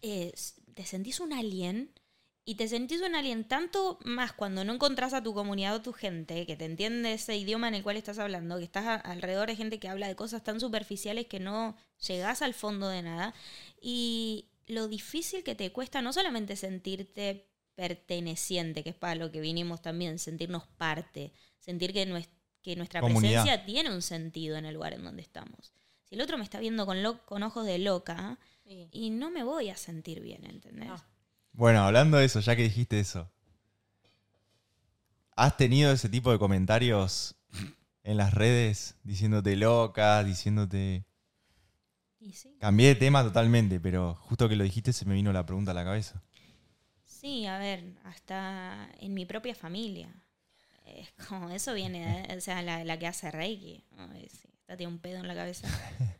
eh, 0.01 0.33
te 0.73 0.85
sentís 0.85 1.21
un 1.21 1.31
alien 1.31 1.89
y 2.49 2.55
te 2.55 2.67
sentís 2.69 3.01
un 3.01 3.13
alien 3.13 3.43
tanto 3.43 3.99
más 4.05 4.31
cuando 4.31 4.63
no 4.63 4.73
encontrás 4.73 5.13
a 5.13 5.21
tu 5.21 5.33
comunidad 5.33 5.75
o 5.75 5.81
tu 5.81 5.91
gente 5.91 6.45
que 6.45 6.55
te 6.55 6.63
entiende 6.63 7.11
ese 7.11 7.35
idioma 7.35 7.67
en 7.67 7.75
el 7.75 7.83
cual 7.83 7.97
estás 7.97 8.19
hablando, 8.19 8.57
que 8.57 8.63
estás 8.63 8.85
a- 8.85 8.95
alrededor 8.95 9.49
de 9.49 9.57
gente 9.57 9.79
que 9.79 9.89
habla 9.89 10.07
de 10.07 10.15
cosas 10.15 10.43
tan 10.45 10.59
superficiales 10.61 11.27
que 11.27 11.41
no 11.41 11.75
llegás 12.07 12.41
al 12.41 12.53
fondo 12.53 12.87
de 12.87 13.01
nada 13.01 13.33
y 13.81 14.45
lo 14.65 14.87
difícil 14.87 15.43
que 15.43 15.55
te 15.55 15.71
cuesta 15.73 16.01
no 16.01 16.13
solamente 16.13 16.55
sentirte 16.55 17.49
perteneciente, 17.75 18.81
que 18.83 18.91
es 18.91 18.95
para 18.95 19.15
lo 19.15 19.29
que 19.31 19.41
vinimos 19.41 19.81
también, 19.81 20.17
sentirnos 20.17 20.67
parte, 20.77 21.33
sentir 21.59 21.91
que, 21.93 22.07
nues- 22.07 22.29
que 22.61 22.75
nuestra 22.77 23.01
Comunidad. 23.01 23.43
presencia 23.43 23.65
tiene 23.65 23.91
un 23.93 24.01
sentido 24.01 24.55
en 24.57 24.65
el 24.65 24.73
lugar 24.75 24.93
en 24.93 25.03
donde 25.03 25.21
estamos. 25.21 25.73
Si 26.05 26.15
el 26.15 26.21
otro 26.21 26.37
me 26.37 26.43
está 26.45 26.59
viendo 26.59 26.85
con, 26.85 27.03
lo- 27.03 27.25
con 27.25 27.43
ojos 27.43 27.65
de 27.65 27.77
loca 27.79 28.39
Sí. 28.65 28.87
y 28.91 29.09
no 29.09 29.31
me 29.31 29.43
voy 29.43 29.69
a 29.69 29.75
sentir 29.77 30.21
bien, 30.21 30.45
¿entendés? 30.45 30.87
No. 30.87 31.03
Bueno, 31.57 31.81
hablando 31.81 32.15
de 32.15 32.23
eso, 32.23 32.39
ya 32.39 32.55
que 32.55 32.63
dijiste 32.63 33.01
eso, 33.01 33.29
¿has 35.37 35.55
tenido 35.55 35.91
ese 35.93 36.09
tipo 36.09 36.31
de 36.33 36.39
comentarios 36.39 37.35
en 38.03 38.17
las 38.17 38.33
redes 38.33 38.95
diciéndote 39.03 39.55
loca, 39.55 40.23
diciéndote... 40.23 41.05
Y 42.19 42.33
sí. 42.33 42.55
Cambié 42.59 42.89
de 42.89 42.95
tema 42.95 43.23
totalmente, 43.23 43.79
pero 43.79 44.15
justo 44.15 44.49
que 44.49 44.55
lo 44.55 44.63
dijiste 44.63 44.91
se 44.93 45.05
me 45.05 45.15
vino 45.15 45.31
la 45.33 45.45
pregunta 45.45 45.71
a 45.71 45.75
la 45.75 45.83
cabeza. 45.85 46.21
Sí, 47.05 47.45
a 47.47 47.57
ver, 47.57 47.83
hasta 48.03 48.89
en 48.99 49.13
mi 49.13 49.25
propia 49.25 49.55
familia. 49.55 50.09
Es 50.85 51.11
como, 51.27 51.49
eso 51.51 51.73
viene, 51.73 52.27
de- 52.27 52.37
o 52.37 52.41
sea, 52.41 52.61
la, 52.61 52.83
la 52.83 52.99
que 52.99 53.07
hace 53.07 53.31
Reiki. 53.31 53.83
Ay, 53.97 54.29
sí, 54.31 54.49
esta 54.61 54.77
tiene 54.77 54.93
un 54.93 54.99
pedo 54.99 55.17
en 55.19 55.27
la 55.27 55.35
cabeza. 55.35 55.67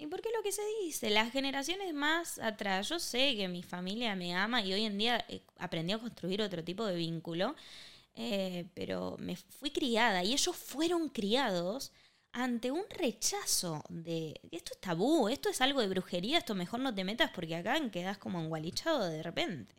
¿Y 0.00 0.06
por 0.06 0.22
qué 0.22 0.30
lo 0.34 0.42
que 0.42 0.50
se 0.50 0.62
dice? 0.82 1.10
Las 1.10 1.30
generaciones 1.30 1.92
más 1.92 2.38
atrás, 2.38 2.88
yo 2.88 2.98
sé 2.98 3.36
que 3.36 3.48
mi 3.48 3.62
familia 3.62 4.16
me 4.16 4.34
ama 4.34 4.62
y 4.62 4.72
hoy 4.72 4.86
en 4.86 4.96
día 4.96 5.22
eh, 5.28 5.42
aprendí 5.58 5.92
a 5.92 5.98
construir 5.98 6.40
otro 6.40 6.64
tipo 6.64 6.86
de 6.86 6.96
vínculo, 6.96 7.54
eh, 8.14 8.64
pero 8.72 9.16
me 9.18 9.36
fui 9.36 9.70
criada 9.70 10.24
y 10.24 10.32
ellos 10.32 10.56
fueron 10.56 11.10
criados 11.10 11.92
ante 12.32 12.70
un 12.70 12.84
rechazo 12.88 13.84
de 13.90 14.40
esto 14.50 14.72
es 14.72 14.80
tabú, 14.80 15.28
esto 15.28 15.50
es 15.50 15.60
algo 15.60 15.82
de 15.82 15.88
brujería, 15.88 16.38
esto 16.38 16.54
mejor 16.54 16.80
no 16.80 16.94
te 16.94 17.04
metas 17.04 17.30
porque 17.34 17.56
acá 17.56 17.78
quedas 17.90 18.16
como 18.16 18.40
engualichado 18.40 19.04
de 19.04 19.22
repente. 19.22 19.74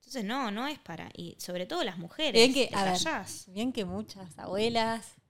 Entonces 0.00 0.24
no, 0.24 0.50
no 0.50 0.66
es 0.66 0.80
para, 0.80 1.08
y 1.16 1.36
sobre 1.38 1.66
todo 1.66 1.84
las 1.84 1.98
mujeres, 1.98 2.32
Bien 2.32 2.52
que, 2.52 2.74
a 2.74 2.84
ver, 2.84 2.98
bien 3.46 3.72
que 3.72 3.84
muchas 3.84 4.36
abuelas 4.40 5.21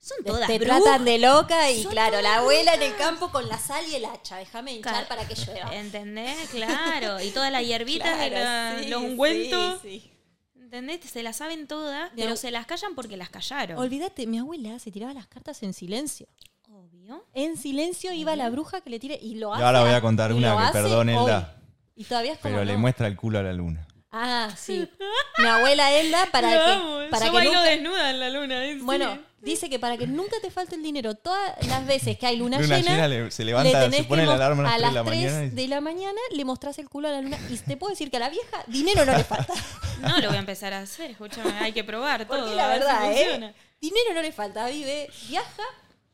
son 0.00 0.24
todas 0.24 0.46
te 0.46 0.58
brujas. 0.58 0.82
tratan 0.82 1.04
de 1.04 1.18
loca 1.18 1.70
y 1.70 1.82
Son 1.82 1.92
claro, 1.92 2.20
la 2.22 2.36
abuela 2.38 2.74
en 2.74 2.82
el 2.82 2.96
campo 2.96 3.30
con 3.30 3.46
la 3.48 3.58
sal 3.58 3.84
y 3.90 3.94
el 3.96 4.04
hacha, 4.06 4.36
déjame 4.38 4.72
hinchar 4.72 4.92
Claro. 4.92 5.08
para 5.08 5.28
que 5.28 5.34
llueva. 5.34 5.74
¿Entendés? 5.76 6.48
Claro. 6.50 7.20
Y 7.20 7.30
todas 7.30 7.52
las 7.52 7.62
hierbitas 7.64 8.18
de 8.18 8.28
Claro, 8.30 8.44
la- 8.76 8.82
sí, 8.82 8.88
los 8.88 9.02
ungüentos. 9.02 9.80
sí, 9.82 10.00
sí. 10.00 10.10
¿Entendés? 10.56 11.00
Se 11.10 11.22
las 11.22 11.36
saben 11.36 11.66
todas, 11.66 12.10
pero 12.16 12.36
se 12.36 12.50
las 12.50 12.64
callan 12.66 12.94
porque 12.94 13.16
las 13.16 13.28
callaron. 13.28 13.76
Olvídate, 13.78 14.26
mi 14.26 14.38
abuela 14.38 14.78
se 14.78 14.90
tiraba 14.92 15.12
las 15.12 15.26
cartas 15.26 15.62
en 15.64 15.74
silencio. 15.74 16.28
Obvio. 16.72 17.26
En 17.34 17.56
silencio 17.56 18.12
iba 18.12 18.36
la 18.36 18.48
bruja 18.50 18.80
que 18.80 18.88
le 18.90 18.98
tire 19.00 19.18
y 19.20 19.34
lo 19.34 19.50
Y 19.50 19.54
hace. 19.54 19.64
ahora 19.64 19.80
voy 19.82 19.90
a 19.92 20.00
contar 20.00 20.30
y 20.30 20.34
una 20.34 20.52
lo 20.52 20.58
que 20.58 20.62
hace 20.64 20.72
perdón, 20.72 21.08
hoy. 21.08 21.16
Elda, 21.16 21.56
Y 21.96 22.04
todavía 22.04 22.32
es 22.34 22.38
como 22.38 22.54
pero 22.54 22.64
le 22.64 22.72
no. 22.74 22.78
muestra 22.78 23.06
el 23.08 23.16
culo 23.16 23.40
a 23.40 23.42
la 23.42 23.52
luna. 23.52 23.86
Ah, 24.12 24.48
sí. 24.56 24.88
Mi 25.38 25.44
abuela 25.46 25.92
Elda 25.92 26.26
para 26.32 26.50
que 26.50 27.10
para 27.10 27.26
Yo 27.26 27.32
que 27.32 27.36
bailo 27.38 27.52
nunca- 27.52 27.64
desnuda 27.68 28.10
en 28.10 28.20
la 28.20 28.30
luna. 28.30 28.60
Bueno, 28.82 29.12
Sí. 29.14 29.20
Dice 29.40 29.68
que 29.70 29.78
para 29.78 29.96
que 29.96 30.06
nunca 30.06 30.36
te 30.42 30.50
falte 30.50 30.76
el 30.76 30.82
dinero, 30.82 31.14
todas 31.14 31.66
las 31.66 31.86
veces 31.86 32.18
que 32.18 32.26
hay 32.26 32.36
luna, 32.36 32.58
Luna 32.60 32.78
llena, 32.78 32.90
llena 32.92 33.08
le- 33.08 33.30
se 33.30 33.42
le 33.44 33.52
levanta, 33.52 33.82
tenés 33.82 34.00
se 34.00 34.04
pone 34.04 34.22
que 34.22 34.26
la 34.28 34.34
alarma 34.34 34.72
a 34.74 34.78
las 34.78 34.90
3 34.92 34.92
de 34.92 34.94
la 34.94 35.04
3 35.04 35.16
mañana. 35.32 35.44
y- 35.46 35.50
de 35.50 35.68
la 35.68 35.80
mañana 35.80 36.20
le 36.32 36.44
mostrás 36.44 36.78
el 36.78 36.88
culo 36.88 37.08
a 37.08 37.12
la 37.12 37.20
luna 37.22 37.38
y 37.50 37.56
te 37.56 37.76
puedo 37.76 37.90
decir 37.90 38.10
que 38.10 38.16
a 38.18 38.20
la 38.20 38.30
vieja 38.30 38.64
dinero 38.66 39.04
no 39.04 39.16
le 39.16 39.24
falta. 39.24 39.52
No, 40.00 40.18
lo 40.18 40.28
voy 40.28 40.36
a 40.36 40.40
empezar 40.40 40.72
a 40.72 40.80
hacer. 40.80 41.10
Escúchame, 41.10 41.50
hay 41.58 41.72
que 41.72 41.84
probar 41.84 42.26
Porque 42.26 42.42
todo. 42.42 42.54
la 42.54 42.64
a 42.64 42.68
ver 42.70 42.78
si 42.80 42.86
verdad, 42.86 43.12
¿eh? 43.12 43.16
funciona. 43.24 43.54
dinero 43.82 44.14
no 44.14 44.22
le 44.22 44.32
falta, 44.32 44.66
vive, 44.68 45.10
viaja 45.28 45.62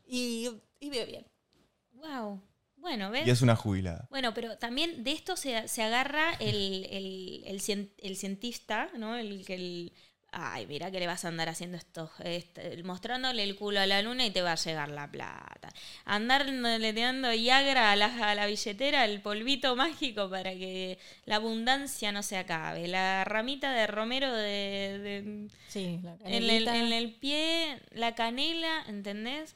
y, 0.05 0.49
y 0.81 0.89
vive 0.89 1.05
bien. 1.05 1.25
Wow. 1.93 2.41
Bueno, 2.75 3.09
¿ves? 3.11 3.25
Y 3.25 3.29
es 3.31 3.41
una 3.41 3.55
jubilada. 3.55 4.07
Bueno, 4.09 4.33
pero 4.33 4.57
también 4.57 5.03
de 5.03 5.11
esto 5.11 5.35
se, 5.35 5.67
se 5.67 5.83
agarra 5.83 6.33
el, 6.39 6.85
el, 6.91 7.43
el, 7.47 7.91
el 7.97 8.15
cientista, 8.17 8.89
¿no? 8.97 9.15
El 9.15 9.45
que 9.45 9.55
el. 9.55 9.93
Ay, 10.31 10.67
mira 10.67 10.91
que 10.91 10.99
le 10.99 11.07
vas 11.07 11.23
a 11.23 11.29
andar 11.29 11.47
haciendo 11.49 11.77
esto, 11.77 12.11
este, 12.23 12.83
mostrándole 12.83 13.43
el 13.43 13.55
culo 13.55 13.79
a 13.79 13.85
la 13.87 14.01
luna 14.01 14.25
y 14.25 14.29
te 14.31 14.41
va 14.41 14.51
a 14.51 14.55
llegar 14.55 14.89
la 14.89 15.09
plata. 15.09 15.69
Andar 16.05 16.45
leteando 16.47 17.29
Viagra 17.31 17.91
a 17.93 17.95
la, 17.95 18.29
a 18.31 18.35
la 18.35 18.45
billetera, 18.45 19.05
el 19.05 19.21
polvito 19.21 19.75
mágico 19.77 20.29
para 20.29 20.51
que 20.51 20.99
la 21.25 21.37
abundancia 21.37 22.11
no 22.11 22.23
se 22.23 22.37
acabe. 22.37 22.87
La 22.89 23.23
ramita 23.23 23.71
de 23.71 23.87
romero 23.87 24.31
de- 24.33 24.99
de, 24.99 25.47
Sí, 25.69 25.99
la 26.03 26.17
en 26.25 26.43
el, 26.43 26.67
en 26.67 26.93
el 26.93 27.13
pie, 27.15 27.79
la 27.91 28.13
canela, 28.13 28.83
¿entendés? 28.87 29.55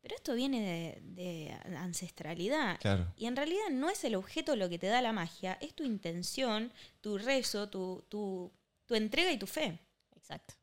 Pero 0.00 0.16
esto 0.16 0.34
viene 0.34 0.60
de, 0.62 0.98
de 1.02 1.76
ancestralidad. 1.76 2.80
Claro. 2.80 3.06
Y 3.16 3.26
en 3.26 3.36
realidad 3.36 3.68
no 3.70 3.88
es 3.88 4.02
el 4.04 4.14
objeto 4.16 4.56
lo 4.56 4.68
que 4.68 4.78
te 4.78 4.88
da 4.88 5.00
la 5.02 5.12
magia, 5.12 5.58
es 5.60 5.74
tu 5.74 5.84
intención, 5.84 6.72
tu 7.02 7.18
rezo, 7.18 7.68
tu, 7.68 8.04
tu, 8.08 8.50
tu 8.92 8.96
entrega 8.96 9.32
y 9.32 9.38
tu 9.38 9.46
fe. 9.46 9.78
Exacto. 10.14 10.54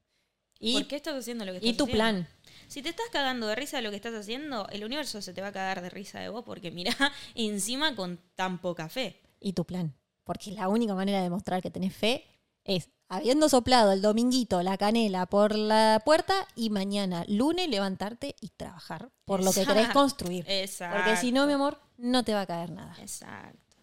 ¿Y 0.59 0.73
¿Por 0.73 0.87
qué 0.87 0.97
estás 0.97 1.15
haciendo 1.15 1.45
lo 1.45 1.51
que 1.51 1.57
estás 1.57 1.73
y 1.73 1.77
tu 1.77 1.85
haciendo? 1.85 1.97
plan. 1.97 2.27
Si 2.67 2.83
te 2.83 2.89
estás 2.89 3.07
cagando 3.11 3.47
de 3.47 3.55
risa 3.55 3.77
de 3.77 3.83
lo 3.83 3.89
que 3.89 3.95
estás 3.95 4.13
haciendo, 4.13 4.67
el 4.69 4.83
universo 4.83 5.19
se 5.21 5.33
te 5.33 5.41
va 5.41 5.47
a 5.47 5.51
cagar 5.51 5.81
de 5.81 5.89
risa 5.89 6.19
de 6.19 6.29
vos 6.29 6.43
porque 6.45 6.69
mira, 6.69 6.95
encima 7.33 7.95
con 7.95 8.19
tan 8.35 8.61
poca 8.61 8.87
fe. 8.87 9.19
Y 9.39 9.53
tu 9.53 9.65
plan. 9.65 9.95
Porque 10.23 10.51
la 10.51 10.67
única 10.67 10.93
manera 10.93 11.17
de 11.17 11.23
demostrar 11.23 11.63
que 11.63 11.71
tenés 11.71 11.95
fe 11.95 12.23
es 12.65 12.89
habiendo 13.07 13.49
soplado 13.49 13.93
el 13.93 14.03
dominguito 14.03 14.61
la 14.61 14.77
canela 14.77 15.25
por 15.25 15.55
la 15.55 16.03
puerta 16.05 16.47
y 16.55 16.69
mañana, 16.69 17.25
lunes, 17.27 17.67
levantarte 17.67 18.35
y 18.41 18.49
trabajar 18.49 19.09
por 19.25 19.43
lo 19.43 19.51
que 19.51 19.65
querés 19.65 19.89
construir. 19.89 20.45
Exacto. 20.47 20.97
Porque 20.97 21.17
si 21.17 21.31
no, 21.31 21.47
mi 21.47 21.53
amor, 21.53 21.81
no 21.97 22.23
te 22.23 22.35
va 22.35 22.41
a 22.41 22.45
caer 22.45 22.69
nada. 22.69 22.95
Exacto. 22.99 23.75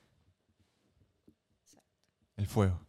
El 2.36 2.47
fuego. 2.47 2.86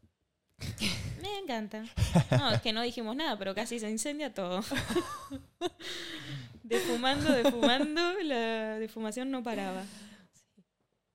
Me 1.22 1.40
encanta. 1.40 1.84
No, 2.32 2.52
es 2.52 2.62
que 2.62 2.74
no 2.74 2.82
dijimos 2.82 3.16
nada, 3.16 3.38
pero 3.38 3.54
casi 3.56 3.80
se 3.80 3.90
incendia 3.90 4.34
todo. 4.34 4.64
Defumando, 6.64 7.32
defumando, 7.32 8.14
la 8.24 8.78
defumación 8.80 9.32
no 9.32 9.42
paraba. 9.42 9.86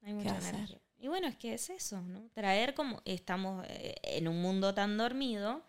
Hay 0.02 0.14
mucha 0.14 0.38
energía. 0.48 0.80
Y 0.98 1.08
bueno, 1.08 1.26
es 1.26 1.36
que 1.36 1.52
es 1.52 1.68
eso, 1.68 2.00
¿no? 2.00 2.30
Traer 2.32 2.74
como 2.74 3.02
estamos 3.04 3.66
eh, 3.68 3.94
en 4.02 4.28
un 4.28 4.40
mundo 4.40 4.72
tan 4.72 4.96
dormido, 4.96 5.62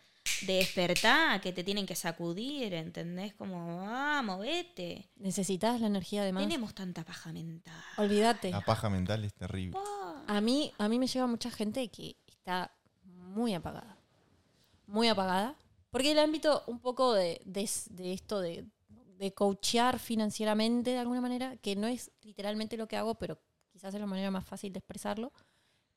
de 0.45 0.53
despertar, 0.53 1.41
que 1.41 1.51
te 1.51 1.63
tienen 1.63 1.85
que 1.85 1.95
sacudir, 1.95 2.73
¿entendés? 2.73 3.33
Como, 3.33 3.81
ah, 3.89 4.21
movete. 4.23 5.09
Necesitas 5.15 5.81
la 5.81 5.87
energía 5.87 6.23
de 6.23 6.31
más. 6.31 6.43
Tenemos 6.43 6.73
tanta 6.73 7.03
paja 7.03 7.33
mental. 7.33 7.73
Olvídate. 7.97 8.51
La 8.51 8.61
paja 8.61 8.89
mental 8.89 9.25
es 9.25 9.33
terrible. 9.33 9.77
Ah, 9.77 10.23
A 10.27 10.41
mí, 10.41 10.71
a 10.77 10.87
mí 10.87 10.99
me 10.99 11.07
llega 11.07 11.27
mucha 11.27 11.51
gente 11.51 11.89
que 11.89 12.15
está 12.27 12.71
muy 13.33 13.53
apagada. 13.53 13.97
Muy 14.87 15.07
apagada. 15.07 15.55
Porque 15.91 16.11
el 16.11 16.19
ámbito 16.19 16.63
un 16.67 16.79
poco 16.79 17.13
de, 17.13 17.41
de- 17.45 17.69
de 17.91 18.13
esto 18.13 18.39
de, 18.41 18.65
de 19.17 19.33
coachear 19.33 19.99
financieramente 19.99 20.91
de 20.91 20.97
alguna 20.99 21.21
manera, 21.21 21.55
que 21.57 21.75
no 21.75 21.87
es 21.87 22.11
literalmente 22.21 22.77
lo 22.77 22.87
que 22.87 22.97
hago, 22.97 23.15
pero 23.15 23.39
quizás 23.71 23.93
es 23.93 23.99
la 23.99 24.05
manera 24.07 24.31
más 24.31 24.45
fácil 24.45 24.71
de 24.73 24.79
expresarlo, 24.79 25.31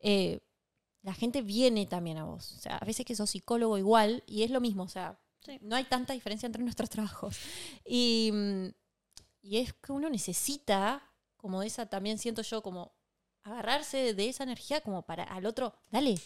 eh, 0.00 0.40
la 1.02 1.14
gente 1.14 1.40
viene 1.42 1.86
también 1.86 2.18
a 2.18 2.24
vos. 2.24 2.52
O 2.52 2.58
sea, 2.58 2.76
a 2.78 2.84
veces 2.84 3.06
que 3.06 3.14
sos 3.14 3.30
psicólogo 3.30 3.78
igual 3.78 4.22
y 4.26 4.42
es 4.42 4.50
lo 4.50 4.60
mismo. 4.60 4.82
O 4.82 4.88
sea, 4.88 5.18
Sí. 5.44 5.58
no 5.62 5.76
hay 5.76 5.84
tanta 5.84 6.12
diferencia 6.12 6.46
entre 6.46 6.62
nuestros 6.62 6.90
trabajos. 6.90 7.36
Y, 7.84 8.32
y 9.42 9.58
es 9.58 9.72
que 9.74 9.92
uno 9.92 10.10
necesita, 10.10 11.08
como 11.36 11.62
esa, 11.62 11.86
también 11.86 12.18
siento 12.18 12.42
yo, 12.42 12.62
como 12.62 12.92
agarrarse 13.44 14.12
de 14.14 14.28
esa 14.28 14.42
energía 14.42 14.80
como 14.80 15.02
para 15.02 15.22
al 15.22 15.46
otro, 15.46 15.72
dale, 15.92 16.18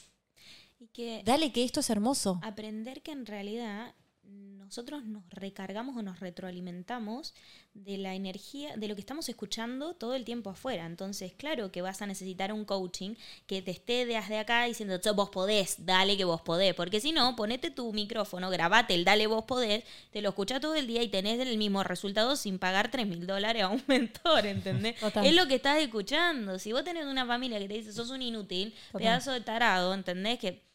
y 0.80 0.88
que 0.88 1.22
dale 1.24 1.52
que 1.52 1.62
esto 1.62 1.80
es 1.80 1.90
hermoso. 1.90 2.40
aprender 2.42 3.02
que 3.02 3.12
en 3.12 3.26
realidad 3.26 3.94
nosotros 4.22 5.04
nos 5.04 5.28
recargamos 5.30 5.96
o 5.96 6.02
nos 6.02 6.20
retroalimentamos 6.20 7.34
de 7.74 7.98
la 7.98 8.14
energía, 8.14 8.76
de 8.76 8.86
lo 8.86 8.94
que 8.94 9.00
estamos 9.00 9.28
escuchando 9.28 9.94
todo 9.94 10.14
el 10.14 10.24
tiempo 10.24 10.50
afuera. 10.50 10.86
Entonces, 10.86 11.32
claro 11.36 11.72
que 11.72 11.82
vas 11.82 12.00
a 12.02 12.06
necesitar 12.06 12.52
un 12.52 12.64
coaching 12.64 13.16
que 13.48 13.62
te 13.62 13.72
esté 13.72 14.06
desde 14.06 14.38
acá 14.38 14.66
diciendo, 14.66 14.96
"Che, 14.98 15.10
vos 15.10 15.30
podés, 15.30 15.84
dale 15.84 16.16
que 16.16 16.24
vos 16.24 16.40
podés. 16.42 16.74
Porque 16.74 17.00
si 17.00 17.10
no, 17.10 17.34
ponete 17.34 17.72
tu 17.72 17.92
micrófono, 17.92 18.48
grabate 18.48 18.94
el 18.94 19.04
dale 19.04 19.26
vos 19.26 19.44
podés, 19.44 19.82
te 20.12 20.22
lo 20.22 20.28
escuchás 20.28 20.60
todo 20.60 20.76
el 20.76 20.86
día 20.86 21.02
y 21.02 21.08
tenés 21.08 21.40
el 21.40 21.58
mismo 21.58 21.82
resultado 21.82 22.36
sin 22.36 22.60
pagar 22.60 22.92
3 22.92 23.08
mil 23.08 23.26
dólares 23.26 23.64
a 23.64 23.68
un 23.70 23.82
mentor, 23.88 24.46
¿entendés? 24.46 25.00
Total. 25.00 25.26
Es 25.26 25.34
lo 25.34 25.48
que 25.48 25.56
estás 25.56 25.80
escuchando. 25.80 26.60
Si 26.60 26.72
vos 26.72 26.84
tenés 26.84 27.06
una 27.06 27.26
familia 27.26 27.58
que 27.58 27.66
te 27.66 27.74
dice, 27.74 27.92
sos 27.92 28.10
un 28.10 28.22
inútil, 28.22 28.72
Total. 28.92 29.00
pedazo 29.00 29.32
de 29.32 29.40
tarado, 29.40 29.92
¿entendés? 29.94 30.38
Que 30.38 30.69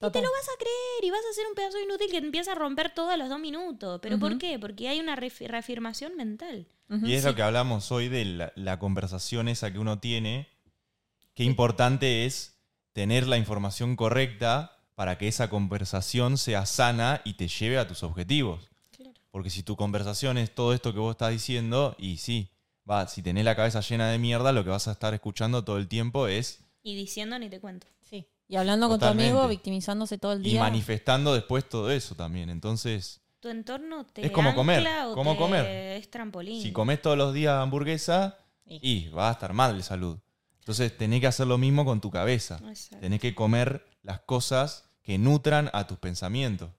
y 0.00 0.10
te 0.10 0.22
lo 0.22 0.28
vas 0.30 0.48
a 0.48 0.58
creer 0.58 1.04
y 1.04 1.10
vas 1.10 1.24
a 1.28 1.34
ser 1.34 1.46
un 1.48 1.54
pedazo 1.54 1.80
inútil 1.80 2.10
que 2.10 2.18
empieza 2.18 2.52
a 2.52 2.54
romper 2.54 2.94
todos 2.94 3.18
los 3.18 3.28
dos 3.28 3.40
minutos. 3.40 3.98
¿Pero 4.00 4.18
por 4.18 4.38
qué? 4.38 4.58
Porque 4.58 4.88
hay 4.88 5.00
una 5.00 5.16
reafirmación 5.16 6.16
mental. 6.16 6.66
Y 7.02 7.14
es 7.14 7.24
lo 7.24 7.34
que 7.34 7.42
hablamos 7.42 7.90
hoy 7.92 8.08
de 8.08 8.24
la, 8.24 8.52
la 8.54 8.78
conversación 8.78 9.48
esa 9.48 9.72
que 9.72 9.78
uno 9.78 9.98
tiene. 9.98 10.48
Qué 11.34 11.44
importante 11.44 12.24
es 12.24 12.58
tener 12.92 13.26
la 13.26 13.36
información 13.36 13.96
correcta 13.96 14.78
para 14.94 15.18
que 15.18 15.28
esa 15.28 15.50
conversación 15.50 16.38
sea 16.38 16.66
sana 16.66 17.20
y 17.24 17.34
te 17.34 17.46
lleve 17.48 17.78
a 17.78 17.86
tus 17.86 18.02
objetivos. 18.02 18.68
Claro. 18.96 19.14
Porque 19.30 19.50
si 19.50 19.62
tu 19.62 19.76
conversación 19.76 20.38
es 20.38 20.54
todo 20.54 20.72
esto 20.72 20.92
que 20.92 20.98
vos 20.98 21.12
estás 21.12 21.30
diciendo, 21.30 21.94
y 21.98 22.16
sí, 22.16 22.50
va, 22.88 23.06
si 23.06 23.22
tenés 23.22 23.44
la 23.44 23.54
cabeza 23.54 23.80
llena 23.80 24.10
de 24.10 24.18
mierda, 24.18 24.52
lo 24.52 24.64
que 24.64 24.70
vas 24.70 24.88
a 24.88 24.92
estar 24.92 25.14
escuchando 25.14 25.62
todo 25.62 25.78
el 25.78 25.86
tiempo 25.88 26.26
es 26.26 26.64
Y 26.82 26.96
diciendo 26.96 27.38
ni 27.38 27.48
te 27.48 27.60
cuento. 27.60 27.86
Y 28.48 28.56
hablando 28.56 28.88
con 28.88 28.98
tu 28.98 29.04
amigo, 29.06 29.46
victimizándose 29.46 30.16
todo 30.18 30.32
el 30.32 30.40
y 30.46 30.50
día. 30.50 30.60
manifestando 30.60 31.34
después 31.34 31.68
todo 31.68 31.90
eso 31.90 32.14
también. 32.14 32.48
Entonces, 32.50 33.20
Tu 33.40 33.48
entorno 33.50 34.04
te 34.06 34.26
Es 34.26 34.32
como 34.32 34.52
comer, 34.54 34.84
o 35.06 35.14
como 35.14 35.32
te- 35.34 35.38
comer. 35.38 35.64
es 35.96 36.10
trampolín. 36.10 36.60
si 36.60 36.72
comes 36.72 37.00
todos 37.00 37.16
los 37.16 37.32
días 37.32 37.54
hamburguesa, 37.54 38.36
Sí. 38.66 38.78
y 38.82 39.08
va 39.10 39.28
a 39.28 39.32
estar 39.32 39.52
mal 39.52 39.76
de 39.76 39.82
salud. 39.84 40.18
Entonces 40.58 40.96
tenés 40.96 41.20
que 41.20 41.28
hacer 41.28 41.46
lo 41.46 41.56
mismo 41.56 41.84
con 41.84 42.00
tu 42.00 42.10
cabeza. 42.10 42.60
Exacto. 42.68 42.98
Tenés 43.00 43.20
que 43.20 43.34
comer 43.36 43.86
las 44.02 44.20
cosas 44.20 44.90
que 45.02 45.18
nutran 45.18 45.70
a 45.72 45.86
tus 45.86 45.98
pensamientos. 45.98 46.70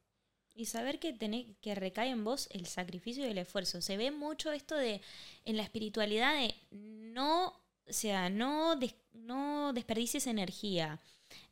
Y 0.54 0.66
saber 0.66 1.00
que 1.00 1.14
tenés, 1.14 1.46
que 1.62 1.74
recae 1.76 2.10
en 2.10 2.24
vos 2.26 2.50
el 2.52 2.66
sacrificio 2.68 3.26
y 3.26 3.30
el 3.32 3.38
esfuerzo. 3.38 3.82
Se 3.82 3.96
ve 3.96 4.12
mucho 4.12 4.52
esto 4.52 4.76
de 4.76 5.02
en 5.46 5.56
la 5.56 5.64
espiritualidad 5.64 6.34
de 6.36 6.54
no, 6.72 7.48
o 7.48 7.54
sea, 7.88 8.30
no, 8.30 8.76
des- 8.76 8.96
no 9.14 9.72
desperdicies 9.74 10.28
energía. 10.28 11.00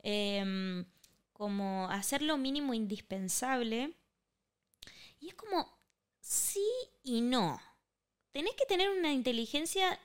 Em, 0.04 0.86
como 1.34 1.88
hacer 1.90 2.22
lo 2.22 2.38
mínimo 2.38 2.74
indispensable. 2.74 3.94
Y 5.20 5.30
es 5.30 5.36
como 5.36 5.78
sí 6.20 6.66
y 7.04 7.22
no. 7.22 7.60
Tenés 8.32 8.54
que 8.56 8.66
tener 8.66 8.90
una 8.90 9.14
inteligencia 9.14 10.00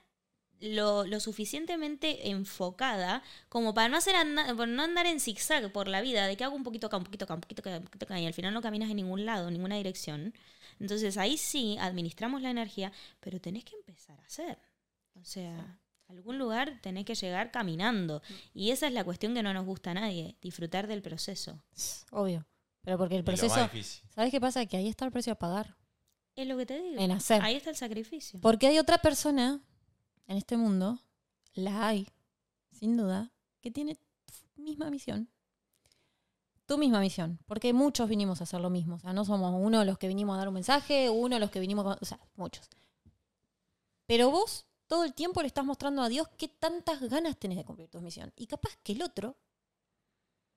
lo, 0.62 1.05
lo 1.05 1.20
suficientemente 1.20 2.31
enfocada 2.31 3.23
como 3.49 3.74
para 3.74 3.89
no 3.89 3.97
hacer 3.97 4.15
no 4.24 4.82
andar 4.82 5.07
en 5.07 5.20
zigzag 5.20 5.73
por 5.73 5.89
la 5.89 6.01
vida, 6.01 6.27
de 6.27 6.36
que 6.36 6.44
hago 6.44 6.55
un 6.55 6.62
poquito 6.62 6.86
acá, 6.86 6.97
un 6.97 7.05
poquito 7.05 7.24
acá, 7.24 7.35
un 7.35 7.40
poquito 7.40 7.61
acá, 7.62 7.78
un 7.78 7.85
poquito 7.85 8.05
acá, 8.05 8.20
y 8.20 8.27
al 8.27 8.35
final 8.35 8.55
no 8.55 8.62
caminas 8.62 8.90
en 8.90 8.97
ningún 8.97 9.27
lado, 9.27 9.49
en 9.49 9.55
ninguna 9.55 9.77
dirección. 9.77 10.35
Entonces 10.81 11.16
ahí 11.16 11.36
sí 11.36 11.77
administramos 11.81 12.43
la 12.43 12.51
energía, 12.51 12.93
pero 13.20 13.40
tenés 13.40 13.65
que 13.65 13.74
empezar 13.77 14.19
a 14.20 14.24
hacer. 14.24 14.59
O 15.20 15.24
sea, 15.24 15.78
algún 16.12 16.39
lugar 16.39 16.78
tenés 16.82 17.05
que 17.05 17.14
llegar 17.14 17.51
caminando. 17.51 18.22
Y 18.55 18.70
esa 18.70 18.86
es 18.86 18.93
la 18.93 19.05
cuestión 19.05 19.34
que 19.34 19.43
no 19.43 19.52
nos 19.52 19.64
gusta 19.66 19.90
a 19.93 19.94
nadie, 19.94 20.36
disfrutar 20.40 20.86
del 20.86 21.02
proceso. 21.02 21.62
Obvio. 22.10 22.47
Pero 22.82 22.98
porque 22.98 23.16
el 23.16 23.24
proceso. 23.24 23.55
¿Sabes 24.14 24.30
qué 24.30 24.40
pasa? 24.40 24.66
Que 24.66 24.76
ahí 24.76 24.89
está 24.89 25.05
el 25.05 25.12
precio 25.12 25.32
a 25.32 25.36
pagar. 25.36 25.76
Es 26.34 26.47
lo 26.47 26.56
que 26.56 26.66
te 26.66 26.80
digo. 26.80 27.01
En 27.01 27.12
hacer. 27.12 27.43
Ahí 27.43 27.55
está 27.56 27.70
el 27.70 27.76
sacrificio. 27.76 28.40
Porque 28.40 28.66
hay 28.66 28.78
otra 28.78 28.98
persona 28.98 29.60
en 30.26 30.36
este 30.36 30.56
mundo, 30.56 30.98
la 31.55 31.86
hay, 31.86 32.09
sin 32.72 32.97
duda, 32.97 33.30
que 33.60 33.70
tiene 33.70 33.97
tu 34.55 34.62
misma 34.62 34.90
misión. 34.90 35.28
Tu 36.66 36.78
misma 36.78 37.01
misión. 37.01 37.39
Porque 37.47 37.72
muchos 37.72 38.09
vinimos 38.09 38.40
a 38.40 38.44
hacer 38.44 38.60
lo 38.60 38.70
mismo. 38.70 38.97
O 38.97 38.98
sea, 38.98 39.12
no 39.12 39.24
somos 39.24 39.52
uno 39.55 39.80
de 39.80 39.84
los 39.84 39.98
que 39.98 40.09
vinimos 40.09 40.34
a 40.34 40.39
dar 40.39 40.48
un 40.48 40.55
mensaje, 40.55 41.10
uno 41.10 41.36
de 41.36 41.40
los 41.40 41.51
que 41.51 41.60
vinimos. 41.60 41.84
con- 41.84 41.98
o 42.01 42.05
sea, 42.05 42.18
muchos. 42.36 42.68
Pero 44.06 44.30
vos 44.30 44.66
todo 44.93 45.05
el 45.05 45.14
tiempo 45.14 45.40
le 45.40 45.47
estás 45.47 45.64
mostrando 45.64 46.02
a 46.02 46.10
Dios 46.10 46.28
qué 46.36 46.48
tantas 46.48 47.01
ganas 47.01 47.39
tenés 47.39 47.56
de 47.56 47.64
cumplir 47.64 47.89
tu 47.89 48.02
misión. 48.02 48.31
Y 48.36 48.47
capaz 48.47 48.77
que 48.82 48.93
el 48.93 49.01
otro 49.01 49.39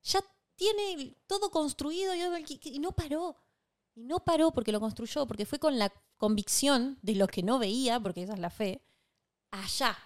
ya 0.04 0.20
tiene 0.56 1.16
todo 1.26 1.50
construido 1.50 2.14
y 2.14 2.80
no 2.80 2.92
paró. 2.92 3.38
Y 3.94 4.04
no 4.04 4.20
paró 4.26 4.52
porque 4.52 4.74
lo 4.74 4.82
construyó, 4.82 5.26
porque 5.26 5.46
fue 5.46 5.58
con 5.58 5.80
la 5.80 5.90
convicción 6.18 7.00
de 7.02 7.16
lo 7.16 7.28
que 7.28 7.44
no 7.44 7.60
veía, 7.60 7.98
porque 7.98 8.24
esa 8.24 8.34
es 8.34 8.40
la 8.40 8.50
fe, 8.50 8.82
allá. 9.52 9.98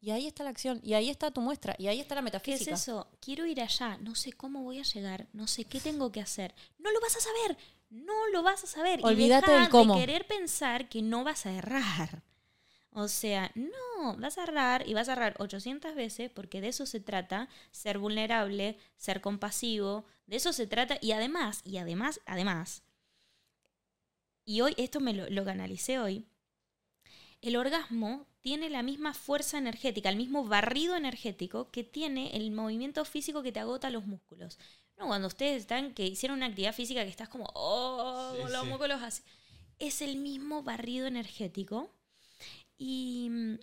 Y 0.00 0.10
ahí 0.10 0.26
está 0.26 0.42
la 0.42 0.50
acción, 0.50 0.80
y 0.82 0.94
ahí 0.94 1.08
está 1.08 1.30
tu 1.30 1.40
muestra, 1.40 1.76
y 1.78 1.86
ahí 1.86 2.00
está 2.00 2.16
la 2.16 2.22
¿Qué 2.22 2.24
metafísica. 2.24 2.74
es 2.74 2.82
eso? 2.82 3.06
Quiero 3.20 3.46
ir 3.46 3.60
allá, 3.60 3.98
no 3.98 4.16
sé 4.16 4.32
cómo 4.32 4.64
voy 4.64 4.80
a 4.80 4.82
llegar, 4.82 5.28
no 5.32 5.46
sé 5.46 5.64
qué 5.64 5.78
tengo 5.78 6.10
que 6.10 6.20
hacer. 6.20 6.56
No 6.78 6.90
lo 6.90 7.00
vas 7.00 7.14
a 7.14 7.20
saber, 7.20 7.56
no 7.88 8.26
lo 8.32 8.42
vas 8.42 8.64
a 8.64 8.66
saber. 8.66 8.98
Olvídate 9.04 9.46
y 9.46 9.50
deja 9.52 9.60
del 9.60 9.70
cómo. 9.70 9.94
de 9.94 10.00
querer 10.00 10.26
pensar 10.26 10.88
que 10.88 11.02
no 11.02 11.22
vas 11.22 11.46
a 11.46 11.52
errar. 11.52 12.24
O 12.92 13.08
sea, 13.08 13.52
no, 13.54 14.16
vas 14.18 14.38
a 14.38 14.44
errar 14.44 14.88
y 14.88 14.94
vas 14.94 15.08
a 15.08 15.12
errar 15.12 15.36
800 15.38 15.94
veces 15.94 16.30
porque 16.30 16.60
de 16.60 16.68
eso 16.68 16.86
se 16.86 17.00
trata, 17.00 17.48
ser 17.70 17.98
vulnerable, 17.98 18.78
ser 18.96 19.20
compasivo, 19.20 20.04
de 20.26 20.36
eso 20.36 20.52
se 20.52 20.66
trata 20.66 20.98
y 21.00 21.12
además, 21.12 21.62
y 21.64 21.78
además, 21.78 22.20
además, 22.26 22.82
y 24.44 24.60
hoy 24.60 24.74
esto 24.76 25.00
me 25.00 25.14
lo, 25.14 25.28
lo 25.30 25.44
canalicé 25.46 25.98
hoy, 25.98 26.26
el 27.42 27.56
orgasmo 27.56 28.26
tiene 28.40 28.70
la 28.70 28.82
misma 28.82 29.14
fuerza 29.14 29.58
energética, 29.58 30.08
el 30.08 30.16
mismo 30.16 30.44
barrido 30.44 30.96
energético 30.96 31.70
que 31.70 31.84
tiene 31.84 32.36
el 32.36 32.50
movimiento 32.50 33.04
físico 33.04 33.42
que 33.42 33.52
te 33.52 33.60
agota 33.60 33.90
los 33.90 34.06
músculos. 34.06 34.58
No, 34.98 35.06
cuando 35.06 35.28
ustedes 35.28 35.62
están, 35.62 35.94
que 35.94 36.06
hicieron 36.06 36.38
una 36.38 36.46
actividad 36.46 36.74
física 36.74 37.02
que 37.04 37.10
estás 37.10 37.28
como, 37.28 37.46
oh, 37.54 38.34
Sí, 38.36 38.52
los 38.52 38.62
sí. 38.62 38.66
músculos 38.66 39.02
así. 39.02 39.22
Es 39.78 40.02
el 40.02 40.16
mismo 40.16 40.62
barrido 40.62 41.06
energético. 41.06 41.90
Y 42.82 43.28
mm, 43.30 43.58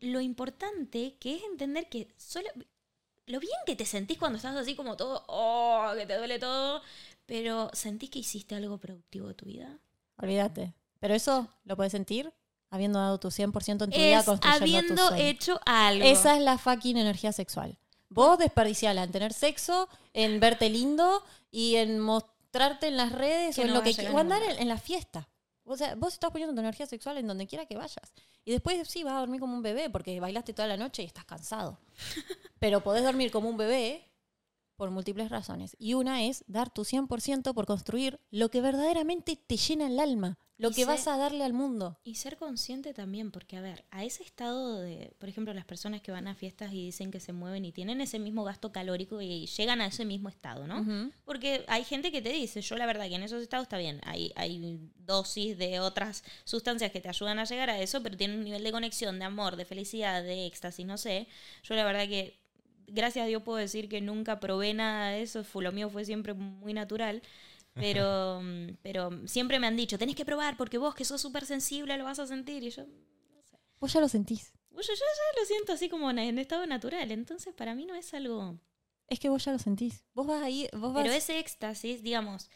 lo 0.00 0.20
importante 0.20 1.16
que 1.20 1.36
es 1.36 1.42
entender 1.44 1.88
que 1.88 2.12
solo, 2.16 2.48
lo 3.26 3.38
bien 3.38 3.54
que 3.64 3.76
te 3.76 3.86
sentís 3.86 4.18
cuando 4.18 4.38
estás 4.38 4.56
así 4.56 4.74
como 4.74 4.96
todo, 4.96 5.24
oh, 5.28 5.92
que 5.96 6.04
te 6.04 6.16
duele 6.16 6.40
todo, 6.40 6.82
pero 7.26 7.70
sentís 7.72 8.10
que 8.10 8.18
hiciste 8.18 8.56
algo 8.56 8.78
productivo 8.78 9.28
de 9.28 9.34
tu 9.34 9.46
vida. 9.46 9.78
Olvídate. 10.18 10.74
Pero 10.98 11.14
eso 11.14 11.48
lo 11.64 11.76
puedes 11.76 11.92
sentir 11.92 12.32
habiendo 12.70 12.98
dado 12.98 13.20
tu 13.20 13.28
100% 13.28 13.84
en 13.84 13.90
tu 13.90 13.96
vida 13.96 14.24
construyendo 14.24 15.04
habiendo 15.04 15.14
hecho 15.14 15.60
algo. 15.64 16.04
Esa 16.04 16.36
es 16.36 16.42
la 16.42 16.58
fucking 16.58 16.96
energía 16.96 17.30
sexual. 17.32 17.78
Vos 18.08 18.36
desperdiciala 18.36 19.04
en 19.04 19.12
tener 19.12 19.32
sexo, 19.32 19.88
en 20.12 20.40
verte 20.40 20.70
lindo 20.70 21.22
y 21.52 21.76
en 21.76 22.00
mostrarte 22.00 22.88
en 22.88 22.96
las 22.96 23.12
redes 23.12 23.54
Que 23.54 23.62
o 23.62 23.64
en 23.64 23.70
no 23.70 23.76
lo 23.76 23.82
que 23.82 23.92
llegar 23.92 24.12
o 24.12 24.18
andar 24.18 24.42
en 24.42 24.68
la 24.68 24.78
fiesta. 24.78 25.28
O 25.66 25.76
sea, 25.76 25.94
vos 25.96 26.12
estás 26.12 26.30
poniendo 26.30 26.54
tu 26.54 26.60
energía 26.60 26.86
sexual 26.86 27.18
en 27.18 27.26
donde 27.26 27.46
quiera 27.46 27.66
que 27.66 27.76
vayas. 27.76 28.14
Y 28.44 28.52
después 28.52 28.88
sí 28.88 29.02
vas 29.02 29.14
a 29.14 29.20
dormir 29.20 29.40
como 29.40 29.54
un 29.54 29.62
bebé 29.62 29.90
porque 29.90 30.18
bailaste 30.20 30.54
toda 30.54 30.68
la 30.68 30.76
noche 30.76 31.02
y 31.02 31.06
estás 31.06 31.24
cansado. 31.24 31.80
Pero 32.60 32.82
podés 32.82 33.04
dormir 33.04 33.30
como 33.32 33.48
un 33.48 33.56
bebé 33.56 34.08
por 34.76 34.90
múltiples 34.90 35.28
razones. 35.28 35.76
Y 35.78 35.94
una 35.94 36.22
es 36.22 36.44
dar 36.46 36.70
tu 36.70 36.82
100% 36.82 37.52
por 37.52 37.66
construir 37.66 38.20
lo 38.30 38.50
que 38.50 38.60
verdaderamente 38.60 39.36
te 39.36 39.56
llena 39.56 39.86
el 39.86 39.98
alma, 39.98 40.38
lo 40.58 40.70
que 40.70 40.76
sé- 40.76 40.84
vas 40.86 41.06
a 41.08 41.16
darle 41.16 41.44
al 41.44 41.52
mundo. 41.52 41.98
Y 42.04 42.14
ser 42.14 42.36
consciente 42.36 42.94
también, 42.94 43.30
porque 43.30 43.56
a 43.56 43.60
ver, 43.60 43.84
a 43.90 44.04
ese 44.04 44.22
estado 44.22 44.80
de, 44.80 45.12
por 45.18 45.28
ejemplo, 45.28 45.52
las 45.52 45.64
personas 45.64 46.00
que 46.02 46.12
van 46.12 46.28
a 46.28 46.34
fiestas 46.34 46.72
y 46.72 46.84
dicen 46.86 47.10
que 47.10 47.20
se 47.20 47.32
mueven 47.32 47.64
y 47.64 47.72
tienen 47.72 48.00
ese 48.00 48.18
mismo 48.18 48.44
gasto 48.44 48.72
calórico 48.72 49.20
y 49.20 49.46
llegan 49.46 49.80
a 49.80 49.86
ese 49.86 50.04
mismo 50.04 50.28
estado, 50.28 50.66
¿no? 50.66 50.80
Ujú. 50.80 51.12
Porque 51.24 51.64
hay 51.68 51.84
gente 51.84 52.12
que 52.12 52.22
te 52.22 52.30
dice, 52.30 52.60
yo 52.62 52.76
la 52.76 52.86
verdad 52.86 53.08
que 53.08 53.16
en 53.16 53.22
esos 53.24 53.42
estados 53.42 53.64
está 53.64 53.78
bien, 53.78 54.00
hay, 54.04 54.32
hay 54.36 54.78
dosis 54.96 55.58
de 55.58 55.80
otras 55.80 56.22
sustancias 56.44 56.92
que 56.92 57.00
te 57.00 57.08
ayudan 57.08 57.38
a 57.38 57.44
llegar 57.44 57.68
a 57.70 57.80
eso, 57.80 58.02
pero 58.02 58.16
tienen 58.16 58.38
un 58.38 58.44
nivel 58.44 58.62
de 58.62 58.72
conexión, 58.72 59.18
de 59.18 59.24
amor, 59.24 59.56
de 59.56 59.64
felicidad, 59.64 60.22
de 60.22 60.46
éxtasis, 60.46 60.86
no 60.86 60.96
sé. 60.96 61.26
Yo 61.64 61.74
la 61.74 61.84
verdad 61.84 62.06
que, 62.08 62.38
gracias 62.86 63.24
a 63.24 63.26
Dios 63.28 63.42
puedo 63.42 63.58
decir 63.58 63.88
que 63.88 64.00
nunca 64.00 64.38
probé 64.40 64.72
nada 64.74 65.10
de 65.10 65.22
eso, 65.22 65.44
lo 65.60 65.72
mío 65.72 65.90
fue 65.90 66.04
siempre 66.04 66.34
muy 66.34 66.72
natural. 66.72 67.22
Pero, 67.76 68.40
mm, 68.42 68.76
pero 68.82 69.10
siempre 69.28 69.58
me 69.60 69.66
han 69.66 69.76
dicho, 69.76 69.98
tenés 69.98 70.16
que 70.16 70.24
probar 70.24 70.56
porque 70.56 70.78
vos 70.78 70.94
que 70.94 71.04
sos 71.04 71.20
súper 71.20 71.46
sensible 71.46 71.96
lo 71.96 72.04
vas 72.04 72.18
a 72.18 72.26
sentir. 72.26 72.62
Y 72.64 72.70
yo, 72.70 72.84
Vos 73.78 73.92
ya 73.92 74.00
lo 74.00 74.08
sentís. 74.08 74.52
yo, 74.70 74.80
yo 74.80 74.94
ya 74.94 75.40
lo 75.40 75.46
siento 75.46 75.72
así 75.72 75.88
como 75.88 76.10
en- 76.10 76.38
estado 76.38 76.66
natural. 76.66 77.10
Entonces 77.12 77.54
para 77.54 77.74
mí 77.74 77.84
no 77.86 77.94
es 77.94 78.12
algo... 78.14 78.58
Es 79.08 79.20
que 79.20 79.28
vos 79.28 79.44
ya 79.44 79.52
lo 79.52 79.58
sentís. 79.58 80.04
Vos 80.14 80.26
vas 80.26 80.42
ahí, 80.42 80.68
vos 80.72 80.92
vas... 80.92 81.04
Pero 81.04 81.14
ese 81.14 81.38
éxtasis, 81.38 82.02
digamos, 82.02 82.50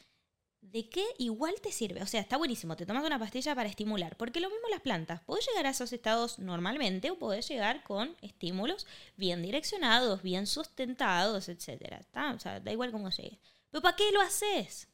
¿de 0.62 0.88
qué 0.88 1.05
igual 1.18 1.55
te 1.62 1.70
sirve? 1.70 2.02
O 2.02 2.06
sea, 2.06 2.20
está 2.20 2.36
buenísimo, 2.36 2.76
te 2.76 2.86
tomas 2.86 3.05
una 3.05 3.18
pastilla 3.20 3.55
para 3.55 3.68
estimular, 3.68 4.16
porque 4.16 4.40
lo 4.40 4.51
mismo 4.51 4.68
las 4.68 4.80
plantas, 4.80 5.20
podés 5.22 5.47
llegar 5.47 5.66
a 5.66 5.70
esos 5.70 5.92
estados 5.92 6.38
normalmente 6.40 7.10
o 7.12 7.18
podés 7.18 7.47
llegar 7.48 7.84
con 7.84 8.16
estímulos 8.20 8.86
bien 9.16 9.42
direccionados, 9.42 10.22
bien 10.22 10.47
sustentados, 10.48 11.48
etcétera. 11.48 11.98
¿está? 11.98 12.32
O 12.32 12.40
sea, 12.40 12.59
da 12.59 12.72
igual 12.72 12.90
cómo 12.90 13.10
llegues. 13.10 13.38
Pero 13.70 13.82
¿para 13.82 13.94
qué 13.94 14.10
lo 14.10 14.20
haces? 14.20 14.88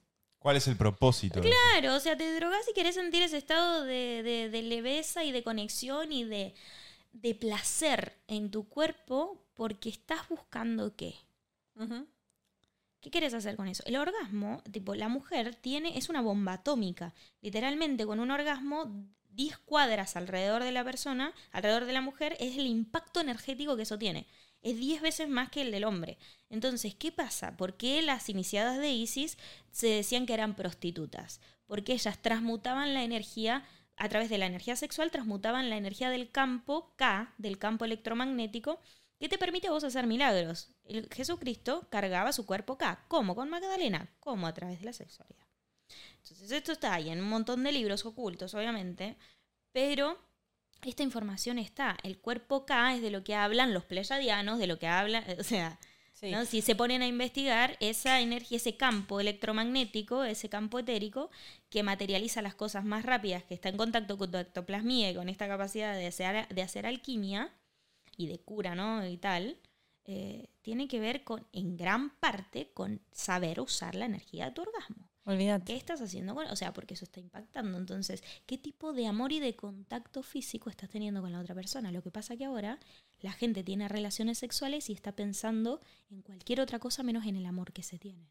¿Cuál 0.46 0.58
es 0.58 0.68
el 0.68 0.76
propósito? 0.76 1.40
Claro, 1.40 1.96
o 1.96 1.98
sea, 1.98 2.16
te 2.16 2.32
drogas 2.36 2.60
y 2.70 2.72
querés 2.72 2.94
sentir 2.94 3.20
ese 3.20 3.36
estado 3.36 3.82
de, 3.82 4.22
de- 4.22 4.48
de 4.48 4.62
leveza 4.62 5.24
y 5.24 5.32
de 5.32 5.42
conexión 5.42 6.12
y 6.12 6.22
de, 6.22 6.54
de 7.12 7.34
placer 7.34 8.16
en 8.28 8.52
tu 8.52 8.68
cuerpo 8.68 9.42
porque 9.54 9.88
estás 9.88 10.28
buscando 10.28 10.94
qué. 10.94 11.16
¿Qué 13.00 13.10
quieres 13.10 13.34
hacer 13.34 13.56
con 13.56 13.66
eso? 13.66 13.82
El 13.86 13.96
orgasmo, 13.96 14.62
tipo, 14.70 14.94
la 14.94 15.08
mujer 15.08 15.56
tiene, 15.56 15.98
es 15.98 16.08
una 16.10 16.20
bomba 16.20 16.52
atómica. 16.52 17.12
Literalmente, 17.40 18.06
con 18.06 18.20
un 18.20 18.30
orgasmo, 18.30 19.04
10 19.30 19.58
cuadras 19.58 20.14
alrededor 20.14 20.62
de 20.62 20.70
la 20.70 20.84
persona, 20.84 21.34
alrededor 21.50 21.86
de 21.86 21.92
la 21.92 22.02
mujer, 22.02 22.36
es 22.38 22.56
el 22.56 22.66
impacto 22.68 23.18
energético 23.20 23.74
que 23.76 23.82
eso 23.82 23.98
tiene. 23.98 24.28
Es 24.66 24.80
10 24.80 25.00
veces 25.00 25.28
más 25.28 25.48
que 25.48 25.62
el 25.62 25.70
del 25.70 25.84
hombre. 25.84 26.18
Entonces, 26.50 26.96
¿qué 26.96 27.12
pasa? 27.12 27.56
¿Por 27.56 27.76
qué 27.76 28.02
las 28.02 28.28
iniciadas 28.28 28.80
de 28.80 28.90
ISIS 28.90 29.38
se 29.70 29.86
decían 29.86 30.26
que 30.26 30.34
eran 30.34 30.56
prostitutas? 30.56 31.40
Porque 31.66 31.92
ellas 31.92 32.20
transmutaban 32.20 32.92
la 32.92 33.04
energía, 33.04 33.64
a 33.94 34.08
través 34.08 34.28
de 34.28 34.38
la 34.38 34.46
energía 34.46 34.74
sexual, 34.74 35.12
transmutaban 35.12 35.70
la 35.70 35.76
energía 35.76 36.10
del 36.10 36.32
campo 36.32 36.92
K, 36.96 37.32
del 37.38 37.58
campo 37.58 37.84
electromagnético, 37.84 38.80
que 39.20 39.28
te 39.28 39.38
permite 39.38 39.68
a 39.68 39.70
vos 39.70 39.84
hacer 39.84 40.08
milagros. 40.08 40.74
El 40.84 41.08
Jesucristo 41.12 41.86
cargaba 41.88 42.32
su 42.32 42.44
cuerpo 42.44 42.76
K. 42.76 43.04
¿Cómo? 43.06 43.36
Con 43.36 43.48
Magdalena. 43.48 44.16
¿Cómo? 44.18 44.48
A 44.48 44.52
través 44.52 44.80
de 44.80 44.86
la 44.86 44.92
sexualidad. 44.92 45.46
Entonces, 46.24 46.50
esto 46.50 46.72
está 46.72 46.92
ahí 46.92 47.10
en 47.10 47.20
un 47.20 47.28
montón 47.28 47.62
de 47.62 47.70
libros 47.70 48.04
ocultos, 48.04 48.52
obviamente, 48.54 49.16
pero 49.70 50.18
esta 50.88 51.02
información 51.02 51.58
está. 51.58 51.96
El 52.02 52.18
cuerpo 52.18 52.66
K 52.66 52.94
es 52.94 53.02
de 53.02 53.10
lo 53.10 53.24
que 53.24 53.34
hablan 53.34 53.74
los 53.74 53.84
pleyadianos, 53.84 54.58
de 54.58 54.66
lo 54.66 54.78
que 54.78 54.86
hablan, 54.86 55.24
o 55.38 55.42
sea, 55.42 55.78
Sí. 56.12 56.30
¿no? 56.30 56.46
si 56.46 56.62
se 56.62 56.74
ponen 56.74 57.02
a 57.02 57.06
investigar 57.06 57.76
esa 57.78 58.22
energía, 58.22 58.56
ese 58.56 58.78
campo 58.78 59.20
electromagnético, 59.20 60.24
ese 60.24 60.48
campo 60.48 60.78
etérico, 60.78 61.30
que 61.68 61.82
materializa 61.82 62.40
las 62.40 62.54
cosas 62.54 62.86
más 62.86 63.04
rápidas, 63.04 63.44
que 63.44 63.52
está 63.52 63.68
en 63.68 63.76
contacto 63.76 64.16
con 64.16 64.30
tu 64.30 64.38
ectoplasmía 64.38 65.10
y 65.10 65.14
con 65.14 65.28
esta 65.28 65.46
capacidad 65.46 65.94
de 65.94 66.06
hacer, 66.06 66.48
de 66.48 66.62
hacer 66.62 66.86
alquimia 66.86 67.52
y 68.16 68.28
de 68.28 68.38
cura, 68.38 68.74
¿no? 68.74 69.06
Y 69.06 69.18
tal, 69.18 69.58
eh, 70.06 70.48
tiene 70.62 70.88
que 70.88 71.00
ver 71.00 71.22
con, 71.22 71.46
en 71.52 71.76
gran 71.76 72.08
parte, 72.18 72.70
con 72.72 73.02
saber 73.12 73.60
usar 73.60 73.94
la 73.94 74.06
energía 74.06 74.46
de 74.46 74.52
tu 74.52 74.62
orgasmo. 74.62 75.05
Olvídate. 75.26 75.64
¿Qué 75.64 75.76
estás 75.76 76.00
haciendo 76.00 76.36
con 76.36 76.46
O 76.46 76.56
sea, 76.56 76.72
porque 76.72 76.94
eso 76.94 77.04
está 77.04 77.18
impactando. 77.18 77.76
Entonces, 77.78 78.22
¿qué 78.46 78.58
tipo 78.58 78.92
de 78.92 79.08
amor 79.08 79.32
y 79.32 79.40
de 79.40 79.56
contacto 79.56 80.22
físico 80.22 80.70
estás 80.70 80.88
teniendo 80.88 81.20
con 81.20 81.32
la 81.32 81.40
otra 81.40 81.54
persona? 81.54 81.90
Lo 81.90 82.00
que 82.00 82.12
pasa 82.12 82.36
que 82.36 82.44
ahora 82.44 82.78
la 83.20 83.32
gente 83.32 83.64
tiene 83.64 83.88
relaciones 83.88 84.38
sexuales 84.38 84.88
y 84.88 84.92
está 84.92 85.12
pensando 85.12 85.80
en 86.10 86.22
cualquier 86.22 86.60
otra 86.60 86.78
cosa 86.78 87.02
menos 87.02 87.26
en 87.26 87.34
el 87.34 87.44
amor 87.44 87.72
que 87.72 87.82
se 87.82 87.98
tiene. 87.98 88.30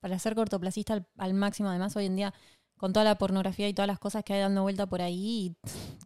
Para 0.00 0.18
ser 0.18 0.34
cortoplacista 0.34 0.94
al, 0.94 1.06
al 1.18 1.34
máximo, 1.34 1.68
además, 1.68 1.94
hoy 1.96 2.06
en 2.06 2.16
día, 2.16 2.34
con 2.78 2.94
toda 2.94 3.04
la 3.04 3.18
pornografía 3.18 3.68
y 3.68 3.74
todas 3.74 3.88
las 3.88 3.98
cosas 3.98 4.24
que 4.24 4.32
hay 4.32 4.40
dando 4.40 4.62
vuelta 4.62 4.86
por 4.86 5.02
ahí, 5.02 5.54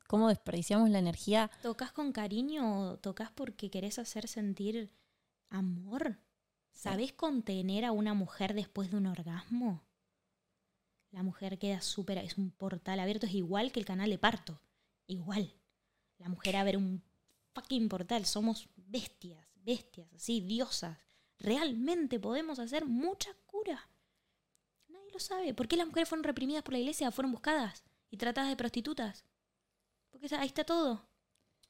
cómo 0.09 0.29
desperdiciamos 0.29 0.91
la 0.91 0.99
energía. 0.99 1.53
¿Tocas 1.63 1.93
con 1.93 2.11
cariño 2.11 2.81
o 2.81 2.97
tocas 2.99 3.31
porque 3.31 3.71
querés 3.71 4.01
hacer 4.01 4.27
sentir 4.27 4.91
amor? 5.51 6.19
¿Sabés 6.77 7.15
contener 7.15 7.87
a 7.87 7.93
una 7.93 8.13
mujer 8.13 8.53
después 8.53 8.91
de 8.91 8.99
un 8.99 9.07
orgasmo? 9.07 9.83
La 11.11 11.23
mujer 11.23 11.59
queda 11.59 11.81
súper, 11.81 12.19
es 12.19 12.37
un 12.37 12.51
portal 12.51 13.01
abierto, 13.01 13.25
es 13.25 13.33
igual 13.33 13.73
que 13.73 13.81
el 13.81 13.87
canal 13.87 14.11
de 14.11 14.19
parto. 14.19 14.61
Igual. 15.07 15.55
La 16.19 16.29
mujer 16.29 16.55
abre 16.55 16.77
un 16.77 17.03
fucking 17.55 17.89
portal. 17.89 18.27
Somos 18.27 18.69
bestias, 18.77 19.43
bestias, 19.55 20.13
así, 20.13 20.43
diosas. 20.43 20.99
Realmente 21.39 22.21
podemos 22.21 22.59
hacer 22.59 22.85
mucha 22.85 23.31
cura. 23.47 23.89
Nadie 24.89 25.11
lo 25.15 25.19
sabe. 25.19 25.55
¿Por 25.55 25.69
qué 25.69 25.79
las 25.79 25.87
mujeres 25.87 26.11
fueron 26.11 26.25
reprimidas 26.25 26.63
por 26.63 26.75
la 26.75 26.81
iglesia? 26.81 27.11
Fueron 27.11 27.33
buscadas 27.33 27.85
y 28.11 28.19
tratadas 28.19 28.51
de 28.51 28.57
prostitutas. 28.57 29.25
Porque 30.11 30.33
ahí 30.35 30.49
está 30.49 30.65
todo. 30.65 31.09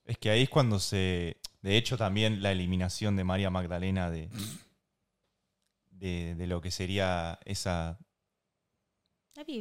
Es 0.05 0.19
que 0.19 0.31
ahí 0.31 0.43
es 0.43 0.51
cuando 0.51 0.81
se. 0.81 1.41
De 1.63 1.77
hecho, 1.77 1.97
también 1.97 2.43
la 2.43 2.51
eliminación 2.51 3.15
de 3.15 3.23
María 3.23 3.51
Magdalena 3.51 4.11
de. 4.11 4.31
De, 5.99 6.35
de 6.35 6.47
lo 6.47 6.61
que 6.61 6.71
sería 6.71 7.39
esa 7.45 7.99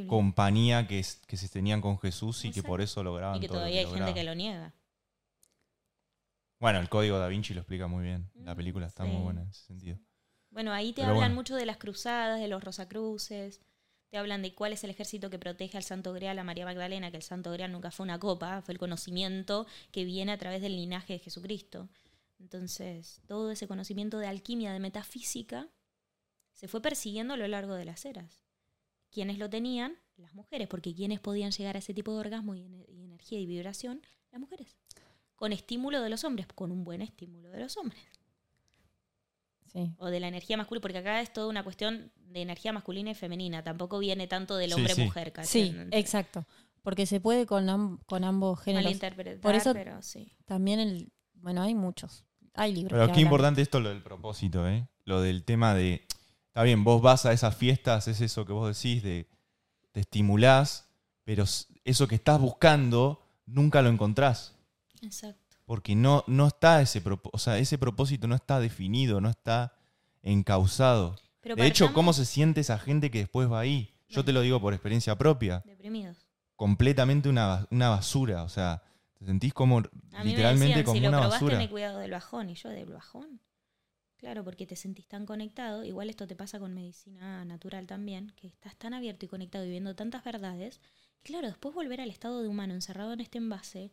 compañía 0.08 0.86
que, 0.88 0.98
es- 0.98 1.20
que 1.26 1.36
se 1.36 1.48
tenían 1.48 1.80
con 1.80 1.98
Jesús 1.98 2.44
y 2.44 2.50
que 2.50 2.62
por 2.62 2.80
eso 2.80 3.02
lograban 3.02 3.36
y 3.36 3.40
que 3.40 3.46
todo 3.48 3.58
lo 3.58 3.60
todavía 3.62 3.80
hay 3.80 3.86
gente 3.86 4.14
que 4.14 4.24
lo 4.24 4.34
niega. 4.34 4.74
Bueno, 6.60 6.80
el 6.80 6.88
código 6.88 7.18
da 7.18 7.28
Vinci 7.28 7.54
lo 7.54 7.60
explica 7.60 7.86
muy 7.86 8.04
bien. 8.04 8.30
La 8.44 8.52
Mm, 8.52 8.56
película 8.56 8.86
está 8.86 9.04
sí. 9.04 9.10
muy 9.10 9.22
buena 9.22 9.42
en 9.42 9.48
ese 9.50 9.62
sentido. 9.64 9.98
Bueno, 10.50 10.72
ahí 10.72 10.92
te 10.92 11.02
Pero 11.02 11.08
hablan 11.12 11.30
bueno. 11.30 11.34
mucho 11.34 11.54
de 11.56 11.66
las 11.66 11.76
cruzadas, 11.76 12.40
de 12.40 12.48
los 12.48 12.62
rosacruces, 12.64 13.60
te 14.10 14.18
hablan 14.18 14.42
de 14.42 14.54
cuál 14.54 14.72
es 14.72 14.84
el 14.84 14.90
ejército 14.90 15.28
que 15.30 15.38
protege 15.38 15.76
al 15.76 15.82
Santo 15.84 16.12
Grial, 16.12 16.38
a 16.38 16.44
María 16.44 16.64
Magdalena, 16.64 17.10
que 17.10 17.16
el 17.18 17.22
Santo 17.22 17.52
Grial 17.52 17.72
nunca 17.72 17.90
fue 17.90 18.04
una 18.04 18.18
copa, 18.18 18.62
fue 18.62 18.72
el 18.72 18.78
conocimiento 18.78 19.66
que 19.92 20.04
viene 20.04 20.32
a 20.32 20.38
través 20.38 20.62
del 20.62 20.76
linaje 20.76 21.14
de 21.14 21.18
Jesucristo. 21.18 21.88
Entonces, 22.38 23.20
todo 23.26 23.50
ese 23.50 23.66
conocimiento 23.66 24.18
de 24.18 24.28
alquimia, 24.28 24.72
de 24.72 24.78
metafísica, 24.80 25.68
se 26.56 26.66
fue 26.66 26.82
persiguiendo 26.82 27.34
a 27.34 27.36
lo 27.36 27.46
largo 27.46 27.74
de 27.74 27.84
las 27.84 28.04
eras. 28.04 28.42
¿Quiénes 29.12 29.38
lo 29.38 29.48
tenían? 29.48 29.96
Las 30.16 30.34
mujeres, 30.34 30.66
porque 30.66 30.92
¿quiénes 30.94 31.20
podían 31.20 31.52
llegar 31.52 31.76
a 31.76 31.78
ese 31.78 31.94
tipo 31.94 32.12
de 32.12 32.18
orgasmo 32.18 32.54
y, 32.56 32.62
y 32.88 33.04
energía 33.04 33.38
y 33.38 33.46
vibración? 33.46 34.02
Las 34.32 34.40
mujeres. 34.40 34.76
Con 35.36 35.52
estímulo 35.52 36.00
de 36.02 36.10
los 36.10 36.24
hombres, 36.24 36.46
con 36.48 36.72
un 36.72 36.82
buen 36.82 37.02
estímulo 37.02 37.50
de 37.50 37.60
los 37.60 37.76
hombres. 37.76 38.00
Sí. 39.72 39.92
O 39.98 40.06
de 40.08 40.20
la 40.20 40.28
energía 40.28 40.56
masculina, 40.56 40.80
porque 40.80 40.98
acá 40.98 41.20
es 41.20 41.32
toda 41.32 41.48
una 41.48 41.62
cuestión 41.62 42.10
de 42.16 42.40
energía 42.42 42.72
masculina 42.72 43.10
y 43.10 43.14
femenina, 43.14 43.62
tampoco 43.62 43.98
viene 43.98 44.26
tanto 44.26 44.56
del 44.56 44.70
Sí, 44.72 44.76
hombre-mujer. 44.76 45.32
Sí, 45.44 45.74
exacto. 45.90 46.46
Porque 46.82 47.04
se 47.04 47.20
puede 47.20 47.46
con, 47.46 47.68
am- 47.68 47.98
con 48.06 48.24
ambos 48.24 48.60
géneros. 48.60 48.84
Malinterpretar, 48.84 49.40
Por 49.40 49.54
eso- 49.54 49.72
pero 49.74 50.00
sí. 50.02 50.32
También 50.46 50.78
el. 50.80 51.12
Bueno, 51.34 51.62
hay 51.62 51.74
muchos. 51.74 52.24
Hay 52.54 52.72
libros. 52.72 52.92
Pero 52.92 53.02
que 53.02 53.06
qué 53.08 53.12
hablan. 53.12 53.20
importante 53.26 53.60
esto 53.60 53.80
lo 53.80 53.88
del 53.90 54.02
propósito, 54.02 54.66
¿eh? 54.68 54.88
Lo 55.04 55.20
del 55.20 55.44
tema 55.44 55.74
de. 55.74 56.06
Está 56.56 56.62
bien, 56.64 56.84
vos 56.84 57.02
vas 57.02 57.26
a 57.26 57.34
esas 57.34 57.54
fiestas, 57.54 58.08
es 58.08 58.22
eso 58.22 58.46
que 58.46 58.54
vos 58.54 58.74
decís, 58.74 59.02
de. 59.02 59.28
Te 59.92 60.00
estimulás, 60.00 60.88
pero 61.22 61.44
eso 61.84 62.08
que 62.08 62.14
estás 62.14 62.40
buscando 62.40 63.20
nunca 63.44 63.82
lo 63.82 63.90
encontrás. 63.90 64.54
Exacto. 65.02 65.58
Porque 65.66 65.94
no, 65.94 66.24
no 66.26 66.46
está 66.46 66.80
ese 66.80 67.02
propósito. 67.02 67.36
O 67.36 67.38
sea, 67.38 67.58
ese 67.58 67.76
propósito 67.76 68.26
no 68.26 68.34
está 68.34 68.58
definido, 68.58 69.20
no 69.20 69.28
está 69.28 69.74
encausado. 70.22 71.16
Pero 71.42 71.56
De 71.56 71.66
hecho, 71.66 71.92
¿cómo 71.92 72.14
se 72.14 72.24
siente 72.24 72.62
esa 72.62 72.78
gente 72.78 73.10
que 73.10 73.18
después 73.18 73.52
va 73.52 73.60
ahí? 73.60 73.92
Yo 74.08 74.24
te 74.24 74.32
lo 74.32 74.40
digo 74.40 74.58
por 74.58 74.72
experiencia 74.72 75.14
propia. 75.18 75.62
Deprimidos. 75.66 76.16
Completamente 76.54 77.28
una, 77.28 77.66
una 77.70 77.90
basura. 77.90 78.44
O 78.44 78.48
sea, 78.48 78.82
te 79.18 79.26
sentís 79.26 79.52
como 79.52 79.80
A 79.80 79.82
mí 79.82 79.90
me 80.14 80.24
literalmente 80.24 80.78
decían, 80.78 80.84
como 80.86 80.96
si 80.96 81.00
lo 81.02 81.08
una 81.10 81.18
probaste, 81.18 81.44
basura. 81.44 81.68
cuidado 81.68 81.98
del 81.98 82.12
bajón. 82.12 82.48
Y 82.48 82.54
yo, 82.54 82.70
¿del 82.70 82.86
bajón? 82.94 83.40
Claro, 84.26 84.42
porque 84.42 84.66
te 84.66 84.74
sentís 84.74 85.06
tan 85.06 85.24
conectado. 85.24 85.84
Igual 85.84 86.10
esto 86.10 86.26
te 86.26 86.34
pasa 86.34 86.58
con 86.58 86.74
medicina 86.74 87.44
natural 87.44 87.86
también, 87.86 88.32
que 88.34 88.48
estás 88.48 88.74
tan 88.74 88.92
abierto 88.92 89.24
y 89.24 89.28
conectado 89.28 89.64
y 89.64 89.70
viendo 89.70 89.94
tantas 89.94 90.24
verdades. 90.24 90.80
Claro, 91.22 91.46
después 91.46 91.72
volver 91.76 92.00
al 92.00 92.10
estado 92.10 92.42
de 92.42 92.48
humano 92.48 92.74
encerrado 92.74 93.12
en 93.12 93.20
este 93.20 93.38
envase, 93.38 93.92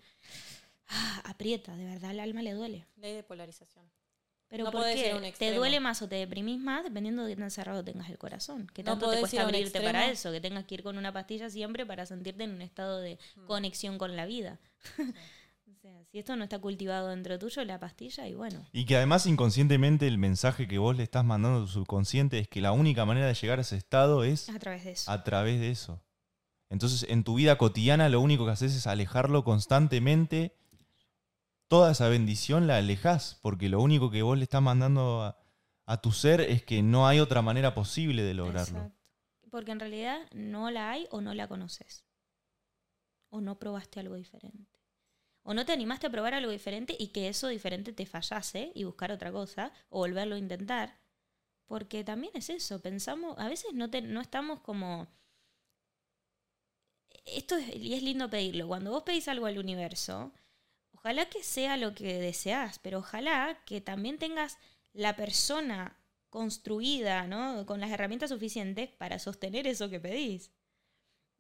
ah, 0.88 1.22
aprieta, 1.26 1.76
de 1.76 1.85
verdad, 1.85 2.10
al 2.10 2.19
alma 2.19 2.41
le 2.41 2.53
duele. 2.53 2.88
Ley 2.95 3.14
de 3.14 3.22
polarización. 3.22 3.85
Pero 4.47 4.64
No 4.64 4.72
¿por 4.72 4.81
podés 4.81 4.95
qué? 4.95 5.05
ir 5.10 5.11
a 5.14 5.18
un 5.18 5.31
¿Te 5.34 5.53
duele 5.53 5.80
más 5.80 6.01
o 6.01 6.10
te 6.10 6.15
deprimís 6.15 6.60
más 6.60 6.84
dependiendo 6.84 7.26
de 7.26 7.35
qué 7.35 7.39
tan 7.39 7.51
cerrado 7.51 7.84
tengas 7.84 8.10
el 8.10 8.18
corazón? 8.18 8.65
Que 8.73 8.81
No 8.81 8.93
tanto 8.93 9.11
te 9.11 9.19
cuesta 9.19 9.43
abrirte 9.43 9.81
para 9.81 10.10
eso? 10.10 10.31
Que 10.31 10.41
tengas 10.41 10.65
que 10.65 10.73
ir 10.73 10.81
con 10.81 10.97
una 10.97 11.14
pastilla 11.14 11.51
siempre 11.51 11.85
para 11.85 12.07
sentirte 12.07 12.43
en 12.45 12.53
un 12.55 12.61
estado 12.64 12.99
de 13.01 13.19
Mm. 13.35 13.45
conexión 13.45 13.97
con 13.99 14.15
la 14.15 14.26
vida. 14.26 14.60
o 15.73 15.75
sea, 15.81 16.05
si 16.05 16.19
esto 16.19 16.35
no 16.35 16.43
está 16.43 16.59
cultivado 16.59 17.09
dentro 17.09 17.39
tuyo, 17.39 17.63
la 17.65 17.79
pastilla, 17.79 18.27
y 18.27 18.35
bueno. 18.35 18.65
Y 18.71 18.85
que 18.85 18.95
además 18.95 19.25
inconscientemente 19.25 20.07
el 20.07 20.17
mensaje 20.17 20.67
que 20.67 20.77
vos 20.77 20.95
le 20.95 21.03
estás 21.03 21.25
mandando 21.25 21.59
a 21.59 21.61
tu 21.61 21.67
subconsciente 21.67 22.37
es 22.39 22.47
que 22.47 22.61
la 22.61 22.71
única 22.71 23.05
manera 23.05 23.27
de 23.27 23.33
llegar 23.33 23.57
a 23.57 23.63
ese 23.63 23.77
estado 23.77 24.23
es 24.23 24.49
A 24.49 24.59
través 24.59 24.83
de 24.83 24.91
eso. 24.91 25.11
a 25.11 25.23
través 25.23 25.59
de 25.59 25.71
eso. 25.71 26.01
Entonces, 26.69 27.07
en 27.09 27.23
tu 27.23 27.35
vida 27.35 27.57
cotidiana 27.57 28.09
lo 28.09 28.21
único 28.21 28.45
que 28.45 28.51
haces 28.51 28.75
es 28.75 28.87
alejarlo 28.87 29.43
constantemente. 29.43 30.55
Toda 31.67 31.91
esa 31.91 32.07
bendición 32.07 32.67
la 32.67 32.77
alejas, 32.77 33.39
porque 33.41 33.69
lo 33.69 33.81
único 33.81 34.11
que 34.11 34.21
vos 34.21 34.37
le 34.37 34.43
estás 34.43 34.61
mandando 34.61 35.23
a, 35.23 35.39
a 35.85 36.01
tu 36.01 36.11
ser 36.11 36.41
es 36.41 36.63
que 36.63 36.83
no 36.83 37.07
hay 37.07 37.19
otra 37.19 37.41
manera 37.41 37.73
posible 37.73 38.21
de 38.23 38.33
lograrlo. 38.33 38.77
Exacto. 38.77 38.97
Porque 39.49 39.71
en 39.71 39.79
realidad 39.79 40.19
no 40.33 40.71
la 40.71 40.91
hay 40.91 41.07
o 41.11 41.21
no 41.21 41.33
la 41.33 41.47
conoces. 41.47 42.05
O 43.29 43.41
no 43.41 43.57
probaste 43.57 43.99
algo 43.99 44.15
diferente. 44.15 44.72
O 45.43 45.53
no 45.53 45.65
te 45.65 45.73
animaste 45.73 46.07
a 46.07 46.09
probar 46.11 46.33
algo 46.33 46.51
diferente 46.51 46.95
y 46.99 47.07
que 47.09 47.27
eso 47.29 47.47
diferente 47.47 47.93
te 47.93 48.05
fallase 48.05 48.71
y 48.75 48.83
buscar 48.85 49.11
otra 49.11 49.31
cosa 49.31 49.71
o 49.89 49.99
volverlo 49.99 50.35
a 50.35 50.39
intentar. 50.39 50.97
Porque 51.67 52.03
también 52.03 52.33
es 52.35 52.49
eso, 52.49 52.81
pensamos, 52.81 53.37
a 53.39 53.47
veces 53.49 53.73
no, 53.73 53.89
te- 53.89 54.01
no 54.01 54.21
estamos 54.21 54.61
como... 54.61 55.07
Esto 57.25 57.55
es, 57.57 57.75
y 57.75 57.93
es 57.93 58.03
lindo 58.03 58.29
pedirlo, 58.29 58.67
cuando 58.67 58.91
vos 58.91 59.03
pedís 59.03 59.27
algo 59.27 59.45
al 59.45 59.57
universo, 59.57 60.31
ojalá 60.93 61.29
que 61.29 61.43
sea 61.43 61.77
lo 61.77 61.95
que 61.95 62.19
deseas, 62.19 62.79
pero 62.79 62.99
ojalá 62.99 63.59
que 63.65 63.81
también 63.81 64.19
tengas 64.19 64.57
la 64.93 65.15
persona 65.15 65.97
construida, 66.29 67.27
¿no? 67.27 67.65
Con 67.65 67.79
las 67.81 67.91
herramientas 67.91 68.29
suficientes 68.31 68.89
para 68.91 69.19
sostener 69.19 69.67
eso 69.67 69.89
que 69.89 69.99
pedís. 69.99 70.51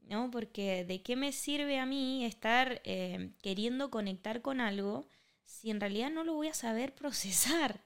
¿No? 0.03 0.29
Porque 0.31 0.83
de 0.85 1.01
qué 1.01 1.15
me 1.15 1.31
sirve 1.31 1.79
a 1.79 1.85
mí 1.85 2.25
estar 2.25 2.81
eh, 2.83 3.31
queriendo 3.41 3.89
conectar 3.89 4.41
con 4.41 4.59
algo 4.61 5.07
si 5.43 5.71
en 5.71 5.79
realidad 5.79 6.11
no 6.11 6.23
lo 6.23 6.33
voy 6.33 6.47
a 6.49 6.53
saber 6.53 6.93
procesar 6.95 7.81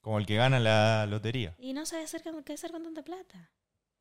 Como 0.00 0.18
el 0.18 0.26
que 0.26 0.36
gana 0.36 0.58
la 0.60 1.06
lotería. 1.06 1.54
y 1.58 1.72
no 1.72 1.86
sabe 1.86 2.02
hacer 2.04 2.22
qué 2.44 2.52
hacer 2.52 2.70
con 2.72 2.82
tanta 2.82 3.02
plata. 3.02 3.50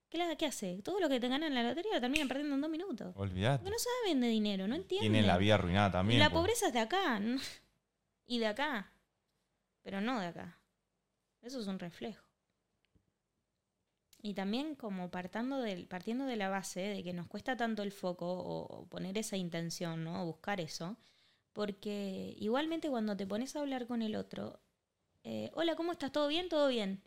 ¿Qué, 0.09 0.17
la- 0.17 0.35
qué 0.35 0.47
hace? 0.47 0.81
Todo 0.81 0.99
lo 0.99 1.07
que 1.07 1.19
te 1.19 1.27
ganan 1.27 1.49
en 1.49 1.55
la 1.55 1.61
lotería 1.63 1.93
lo 1.93 2.01
terminan 2.01 2.27
perdiendo 2.27 2.55
en 2.55 2.61
dos 2.61 2.71
minutos. 2.71 3.13
Olvidate. 3.15 3.59
Porque 3.63 3.71
no 3.71 3.77
saben 3.77 4.21
de 4.21 4.27
dinero, 4.29 4.67
no 4.67 4.73
entienden. 4.75 5.11
Tienen 5.11 5.27
la 5.27 5.37
vida 5.37 5.53
arruinada 5.53 5.89
Y 5.89 5.91
también. 5.91 6.19
la 6.19 6.29
pues. 6.31 6.39
pobreza 6.41 6.67
es 6.67 6.73
de 6.73 6.79
acá. 6.79 7.21
Y 8.25 8.37
de 8.39 8.45
acá. 8.47 8.91
Pero 9.83 10.01
no 10.01 10.19
de 10.19 10.27
acá. 10.27 10.57
Eso 11.41 11.59
es 11.59 11.65
un 11.67 11.79
reflejo. 11.79 12.23
Y 14.21 14.33
también 14.33 14.75
como 14.75 15.09
partando 15.09 15.59
del, 15.61 15.87
partiendo 15.87 16.25
de 16.25 16.35
la 16.35 16.49
base 16.49 16.81
de 16.81 17.03
que 17.03 17.13
nos 17.13 17.27
cuesta 17.27 17.55
tanto 17.55 17.83
el 17.83 17.91
foco 17.93 18.27
o, 18.29 18.63
o 18.81 18.85
poner 18.87 19.17
esa 19.17 19.37
intención, 19.37 20.03
¿no? 20.03 20.23
O 20.23 20.25
buscar 20.25 20.59
eso. 20.59 20.97
Porque 21.53 22.35
igualmente 22.37 22.89
cuando 22.89 23.15
te 23.15 23.25
pones 23.25 23.55
a 23.55 23.61
hablar 23.61 23.87
con 23.87 24.01
el 24.01 24.15
otro, 24.15 24.59
eh, 25.23 25.49
hola, 25.53 25.75
¿cómo 25.75 25.93
estás? 25.93 26.11
¿Todo 26.11 26.27
bien? 26.27 26.49
¿Todo 26.49 26.67
bien? 26.67 27.01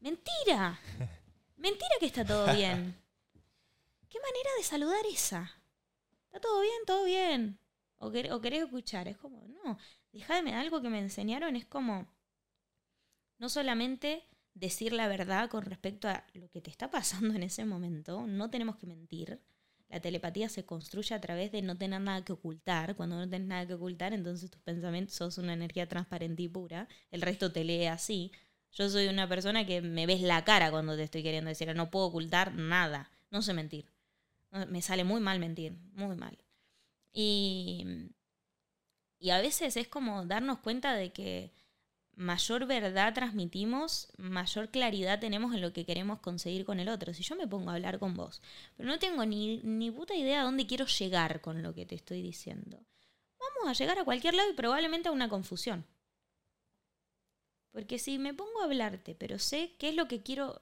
Mentira. 0.00 0.78
Mentira 1.56 1.94
que 2.00 2.06
está 2.06 2.24
todo 2.24 2.52
bien. 2.54 2.96
¿Qué 4.08 4.18
manera 4.18 4.50
de 4.58 4.64
saludar 4.64 5.04
esa? 5.12 5.50
¿Está 6.26 6.40
todo 6.40 6.60
bien? 6.62 6.80
¿Todo 6.86 7.04
bien? 7.04 7.58
O, 7.98 8.10
quer- 8.10 8.32
o 8.32 8.40
querés 8.40 8.64
escuchar. 8.64 9.06
Es 9.06 9.16
como, 9.18 9.46
no, 9.64 9.78
déjame 10.12 10.54
algo 10.54 10.80
que 10.82 10.88
me 10.88 10.98
enseñaron. 10.98 11.56
Es 11.56 11.66
como, 11.66 12.06
no 13.38 13.48
solamente 13.48 14.24
decir 14.54 14.92
la 14.92 15.08
verdad 15.08 15.48
con 15.48 15.62
respecto 15.64 16.08
a 16.08 16.24
lo 16.34 16.50
que 16.50 16.60
te 16.60 16.70
está 16.70 16.90
pasando 16.90 17.34
en 17.34 17.42
ese 17.42 17.64
momento, 17.64 18.26
no 18.26 18.50
tenemos 18.50 18.76
que 18.76 18.86
mentir. 18.86 19.40
La 19.88 20.00
telepatía 20.00 20.48
se 20.48 20.64
construye 20.64 21.14
a 21.14 21.20
través 21.20 21.52
de 21.52 21.60
no 21.60 21.76
tener 21.76 22.00
nada 22.00 22.24
que 22.24 22.32
ocultar. 22.32 22.96
Cuando 22.96 23.16
no 23.16 23.28
tenés 23.28 23.48
nada 23.48 23.66
que 23.66 23.74
ocultar, 23.74 24.14
entonces 24.14 24.50
tus 24.50 24.62
pensamientos 24.62 25.14
sos 25.14 25.36
una 25.36 25.52
energía 25.52 25.86
transparente 25.86 26.42
y 26.42 26.48
pura. 26.48 26.88
El 27.10 27.20
resto 27.20 27.52
te 27.52 27.62
lee 27.62 27.84
así. 27.86 28.32
Yo 28.72 28.88
soy 28.88 29.08
una 29.08 29.28
persona 29.28 29.66
que 29.66 29.82
me 29.82 30.06
ves 30.06 30.22
la 30.22 30.44
cara 30.44 30.70
cuando 30.70 30.96
te 30.96 31.02
estoy 31.02 31.22
queriendo 31.22 31.50
decir, 31.50 31.74
no 31.76 31.90
puedo 31.90 32.06
ocultar 32.06 32.54
nada. 32.54 33.10
No 33.30 33.42
sé 33.42 33.52
mentir. 33.52 33.84
Me 34.68 34.80
sale 34.80 35.04
muy 35.04 35.20
mal 35.20 35.38
mentir, 35.38 35.74
muy 35.92 36.16
mal. 36.16 36.38
Y, 37.12 37.86
y 39.18 39.28
a 39.28 39.42
veces 39.42 39.76
es 39.76 39.88
como 39.88 40.24
darnos 40.24 40.60
cuenta 40.60 40.94
de 40.94 41.12
que 41.12 41.52
mayor 42.16 42.66
verdad 42.66 43.14
transmitimos, 43.14 44.12
mayor 44.16 44.70
claridad 44.70 45.20
tenemos 45.20 45.54
en 45.54 45.60
lo 45.60 45.72
que 45.72 45.84
queremos 45.84 46.20
conseguir 46.20 46.64
con 46.64 46.80
el 46.80 46.88
otro. 46.88 47.14
Si 47.14 47.22
yo 47.22 47.36
me 47.36 47.46
pongo 47.46 47.70
a 47.70 47.74
hablar 47.74 47.98
con 47.98 48.14
vos, 48.14 48.42
pero 48.76 48.88
no 48.88 48.98
tengo 48.98 49.24
ni, 49.24 49.58
ni 49.58 49.90
puta 49.90 50.14
idea 50.14 50.42
a 50.42 50.44
dónde 50.44 50.66
quiero 50.66 50.86
llegar 50.86 51.40
con 51.40 51.62
lo 51.62 51.74
que 51.74 51.86
te 51.86 51.94
estoy 51.94 52.22
diciendo, 52.22 52.78
vamos 53.38 53.70
a 53.70 53.72
llegar 53.72 53.98
a 53.98 54.04
cualquier 54.04 54.34
lado 54.34 54.50
y 54.50 54.54
probablemente 54.54 55.08
a 55.08 55.12
una 55.12 55.28
confusión. 55.28 55.84
Porque 57.72 57.98
si 57.98 58.18
me 58.18 58.34
pongo 58.34 58.60
a 58.60 58.64
hablarte, 58.64 59.14
pero 59.14 59.38
sé 59.38 59.74
qué 59.78 59.88
es 59.88 59.94
lo 59.94 60.06
que 60.06 60.22
quiero, 60.22 60.60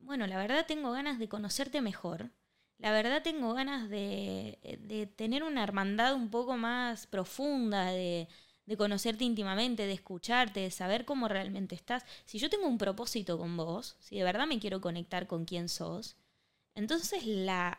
bueno, 0.00 0.26
la 0.26 0.38
verdad 0.38 0.66
tengo 0.66 0.90
ganas 0.92 1.18
de 1.18 1.28
conocerte 1.28 1.82
mejor. 1.82 2.30
La 2.78 2.92
verdad 2.92 3.22
tengo 3.22 3.54
ganas 3.54 3.88
de, 3.88 4.58
de 4.80 5.06
tener 5.06 5.42
una 5.42 5.62
hermandad 5.62 6.14
un 6.14 6.30
poco 6.30 6.56
más 6.56 7.06
profunda, 7.06 7.86
de, 7.86 8.28
de 8.66 8.76
conocerte 8.76 9.24
íntimamente, 9.24 9.86
de 9.86 9.92
escucharte, 9.92 10.60
de 10.60 10.70
saber 10.70 11.04
cómo 11.04 11.28
realmente 11.28 11.74
estás. 11.74 12.04
Si 12.24 12.38
yo 12.38 12.50
tengo 12.50 12.66
un 12.66 12.78
propósito 12.78 13.38
con 13.38 13.56
vos, 13.56 13.96
si 14.00 14.16
de 14.16 14.24
verdad 14.24 14.46
me 14.46 14.58
quiero 14.58 14.80
conectar 14.80 15.26
con 15.26 15.44
quién 15.44 15.68
sos, 15.68 16.16
entonces 16.74 17.24
la 17.24 17.78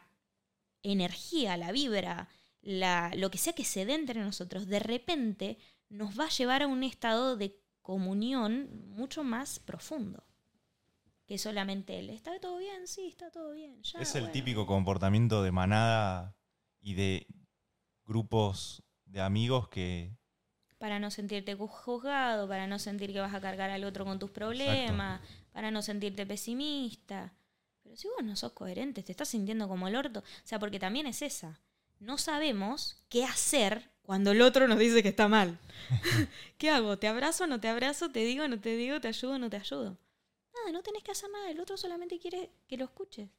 energía, 0.82 1.58
la 1.58 1.72
vibra, 1.72 2.30
la, 2.62 3.12
lo 3.16 3.30
que 3.30 3.38
sea 3.38 3.54
que 3.54 3.66
se 3.66 3.86
dé 3.86 3.96
entre 3.96 4.22
nosotros, 4.22 4.68
de 4.68 4.80
repente 4.80 5.58
nos 5.90 6.18
va 6.18 6.26
a 6.26 6.30
llevar 6.30 6.64
a 6.64 6.68
un 6.68 6.84
estado 6.84 7.36
de 7.36 7.60
comunión 7.82 8.70
mucho 8.90 9.24
más 9.24 9.60
profundo. 9.60 10.24
Que 11.26 11.38
solamente 11.38 12.00
él. 12.00 12.10
¿Está 12.10 12.40
todo 12.40 12.58
bien? 12.58 12.88
Sí, 12.88 13.08
está 13.08 13.30
todo 13.32 13.52
bien. 13.52 13.84
Ya, 13.84 14.00
es 14.00 14.16
el 14.16 14.22
bueno. 14.22 14.34
típico 14.34 14.66
comportamiento 14.66 15.44
de 15.44 15.52
manada 15.52 16.38
y 16.80 16.94
de 16.94 17.28
grupos 18.06 18.82
de 19.04 19.20
amigos 19.20 19.68
que 19.68 20.18
Para 20.78 21.00
no 21.00 21.10
sentirte 21.12 21.58
ju- 21.58 21.68
juzgado, 21.68 22.48
para 22.48 22.68
no 22.68 22.78
sentir 22.80 23.12
que 23.14 23.20
vas 23.20 23.34
a 23.34 23.42
cargar 23.42 23.70
al 23.72 23.84
otro 23.84 24.06
con 24.06 24.20
tus 24.20 24.30
problemas, 24.32 25.22
para 25.52 25.72
no 25.72 25.82
sentirte 25.82 26.26
pesimista. 26.26 27.34
pero 27.84 27.96
si 27.96 28.08
vos 28.10 28.24
no 28.24 28.36
sos 28.36 28.52
coherente, 28.52 29.02
te 29.02 29.12
estás 29.12 29.30
sintiendo 29.30 29.68
como 29.68 29.88
el 29.88 29.96
orto. 29.96 30.20
O 30.20 30.24
sea, 30.44 30.60
porque 30.60 30.80
también 30.80 31.08
es 31.08 31.22
esa. 31.22 31.60
No 32.00 32.18
sabemos 32.18 33.04
qué 33.10 33.24
hacer 33.26 33.90
cuando 34.04 34.32
el 34.32 34.42
otro 34.42 34.68
nos 34.68 34.78
dice 34.78 35.02
que 35.02 35.10
está 35.10 35.28
mal. 35.28 35.58
¿Qué 36.58 36.70
hago? 36.70 36.98
¿Te 37.00 37.08
abrazo? 37.08 37.48
¿No 37.48 37.60
te 37.60 37.68
abrazo? 37.70 38.10
¿Te 38.12 38.20
digo? 38.20 38.48
¿No 38.48 38.60
te 38.60 38.76
digo? 38.76 39.00
¿Te 39.02 39.08
ayudo? 39.08 39.40
¿No 39.40 39.50
te 39.50 39.58
ayudo? 39.58 39.98
Nada, 40.54 40.72
no 40.74 40.84
tenés 40.84 41.02
que 41.04 41.12
hacer 41.12 41.30
nada. 41.32 41.50
El 41.50 41.60
otro 41.60 41.76
solamente 41.78 42.20
quiere 42.20 42.52
que 42.68 42.78
lo 42.78 42.86
escuches. 42.86 43.30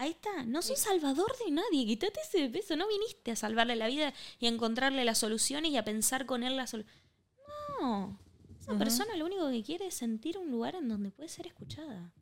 Ahí 0.00 0.12
está, 0.12 0.44
no 0.44 0.62
sos 0.62 0.78
salvador 0.78 1.30
de 1.44 1.50
nadie, 1.50 1.84
quítate 1.84 2.20
ese 2.22 2.48
peso, 2.48 2.74
no 2.74 2.88
viniste 2.88 3.32
a 3.32 3.36
salvarle 3.36 3.76
la 3.76 3.86
vida 3.86 4.14
y 4.38 4.46
a 4.46 4.48
encontrarle 4.48 5.04
las 5.04 5.18
soluciones 5.18 5.72
y 5.72 5.76
a 5.76 5.84
pensar 5.84 6.24
con 6.24 6.42
él 6.42 6.56
la 6.56 6.66
solución. 6.66 6.90
No, 7.78 8.18
esa 8.58 8.78
persona 8.78 9.14
lo 9.16 9.26
único 9.26 9.50
que 9.50 9.62
quiere 9.62 9.88
es 9.88 9.94
sentir 9.94 10.38
un 10.38 10.50
lugar 10.50 10.74
en 10.74 10.88
donde 10.88 11.10
puede 11.10 11.28
ser 11.28 11.46
escuchada. 11.46 12.14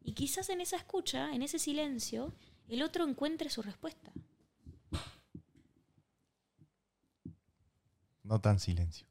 Y 0.00 0.12
quizás 0.12 0.48
en 0.48 0.60
esa 0.60 0.76
escucha, 0.76 1.34
en 1.34 1.42
ese 1.42 1.58
silencio, 1.58 2.36
el 2.68 2.82
otro 2.82 3.04
encuentre 3.04 3.50
su 3.50 3.62
respuesta. 3.62 4.12
No 8.22 8.40
tan 8.40 8.60
silencio. 8.60 9.08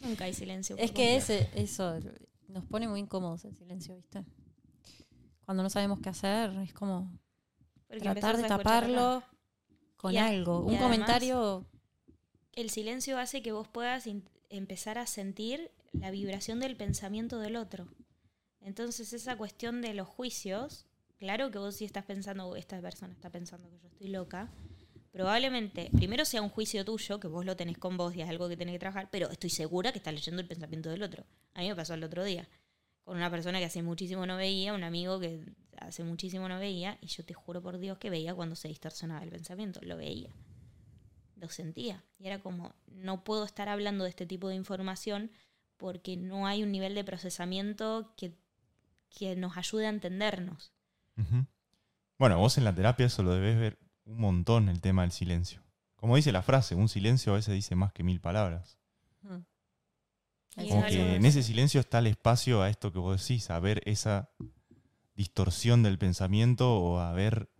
Nunca 0.00 0.24
hay 0.24 0.34
silencio. 0.34 0.74
Es 0.78 0.90
que 0.90 1.14
ese, 1.14 1.48
eso 1.54 2.00
nos 2.48 2.64
pone 2.64 2.88
muy 2.88 2.98
incómodos 2.98 3.44
el 3.44 3.54
silencio, 3.54 3.94
¿viste? 3.94 4.24
Cuando 5.46 5.62
no 5.62 5.70
sabemos 5.70 6.00
qué 6.00 6.10
hacer, 6.10 6.50
es 6.58 6.72
como 6.74 7.10
Porque 7.88 8.00
tratar 8.00 8.36
de 8.36 8.44
taparlo 8.48 9.22
con 9.96 10.12
Y 10.12 10.18
algo. 10.18 10.58
y 10.58 10.62
Un 10.62 10.68
además- 10.76 10.82
comentario. 10.82 11.66
el 12.52 12.70
silencio 12.70 13.18
hace 13.18 13.42
que 13.42 13.52
vos 13.52 13.68
puedas 13.68 14.06
empezar 14.50 14.98
a 14.98 15.06
sentir 15.06 15.70
la 15.92 16.10
vibración 16.10 16.58
del 16.60 16.76
pensamiento 16.76 17.38
del 17.38 17.56
otro. 17.56 17.86
Entonces 18.60 19.12
esa 19.12 19.36
cuestión 19.36 19.80
de 19.82 19.94
los 19.94 20.08
juicios, 20.08 20.86
claro 21.18 21.50
que 21.50 21.58
vos 21.58 21.76
sí 21.76 21.84
estás 21.84 22.04
pensando, 22.04 22.46
"Oh, 22.48 22.56
esta 22.56 22.80
persona 22.80 23.12
está 23.12 23.30
pensando 23.30 23.68
que 23.70 23.78
yo 23.78 23.88
estoy 23.88 24.08
loca, 24.08 24.50
probablemente 25.12 25.90
primero 25.94 26.24
sea 26.24 26.42
un 26.42 26.48
juicio 26.48 26.84
tuyo, 26.84 27.20
que 27.20 27.28
vos 27.28 27.44
lo 27.44 27.56
tenés 27.56 27.78
con 27.78 27.96
vos 27.96 28.14
y 28.16 28.22
es 28.22 28.28
algo 28.28 28.48
que 28.48 28.56
tenés 28.56 28.74
que 28.74 28.78
trabajar, 28.80 29.08
pero 29.10 29.30
estoy 29.30 29.50
segura 29.50 29.92
que 29.92 29.98
estás 29.98 30.12
leyendo 30.14 30.42
el 30.42 30.48
pensamiento 30.48 30.90
del 30.90 31.02
otro. 31.02 31.24
A 31.54 31.60
mí 31.60 31.68
me 31.68 31.76
pasó 31.76 31.94
el 31.94 32.02
otro 32.04 32.24
día, 32.24 32.48
con 33.06 33.16
una 33.16 33.30
persona 33.30 33.58
que 33.58 33.64
hace 33.64 33.82
muchísimo 33.82 34.26
no 34.26 34.36
veía, 34.36 34.74
un 34.74 34.84
amigo 34.84 35.18
que 35.18 35.40
hace 35.78 36.04
muchísimo 36.04 36.46
no 36.46 36.58
veía, 36.58 36.98
y 37.00 37.06
yo 37.06 37.24
te 37.24 37.32
juro 37.32 37.62
por 37.62 37.78
Dios 37.78 37.96
que 37.96 38.10
veía 38.10 38.34
cuando 38.34 38.54
se 38.54 38.68
distorsionaba 38.68 39.22
el 39.22 39.30
pensamiento, 39.30 39.80
lo 39.82 39.96
veía 39.96 40.30
lo 41.36 41.48
sentía. 41.48 42.04
Y 42.18 42.26
era 42.26 42.40
como, 42.40 42.74
no 42.86 43.22
puedo 43.22 43.44
estar 43.44 43.68
hablando 43.68 44.04
de 44.04 44.10
este 44.10 44.26
tipo 44.26 44.48
de 44.48 44.56
información 44.56 45.30
porque 45.76 46.16
no 46.16 46.46
hay 46.46 46.62
un 46.62 46.72
nivel 46.72 46.94
de 46.94 47.04
procesamiento 47.04 48.12
que, 48.16 48.34
que 49.10 49.36
nos 49.36 49.56
ayude 49.56 49.86
a 49.86 49.90
entendernos. 49.90 50.72
Bueno, 52.18 52.38
vos 52.38 52.58
en 52.58 52.64
la 52.64 52.74
terapia 52.74 53.06
eso 53.06 53.22
lo 53.22 53.34
debes 53.34 53.58
ver 53.58 53.78
un 54.04 54.18
montón, 54.18 54.68
el 54.68 54.80
tema 54.80 55.02
del 55.02 55.12
silencio. 55.12 55.62
Como 55.96 56.16
dice 56.16 56.32
la 56.32 56.42
frase, 56.42 56.74
un 56.74 56.88
silencio 56.88 57.32
a 57.32 57.36
veces 57.36 57.54
dice 57.54 57.74
más 57.74 57.92
que 57.92 58.02
mil 58.02 58.20
palabras. 58.20 58.78
Y 59.22 59.55
Como 60.56 60.86
que 60.86 61.16
en 61.16 61.24
ese 61.26 61.42
silencio 61.42 61.80
está 61.80 61.98
el 61.98 62.06
espacio 62.06 62.62
a 62.62 62.70
esto 62.70 62.92
que 62.92 62.98
vos 62.98 63.20
decís, 63.20 63.50
a 63.50 63.60
ver 63.60 63.82
esa 63.84 64.30
distorsión 65.14 65.82
del 65.82 65.98
pensamiento 65.98 66.78
o 66.78 66.98
a 66.98 67.12
ver... 67.12 67.50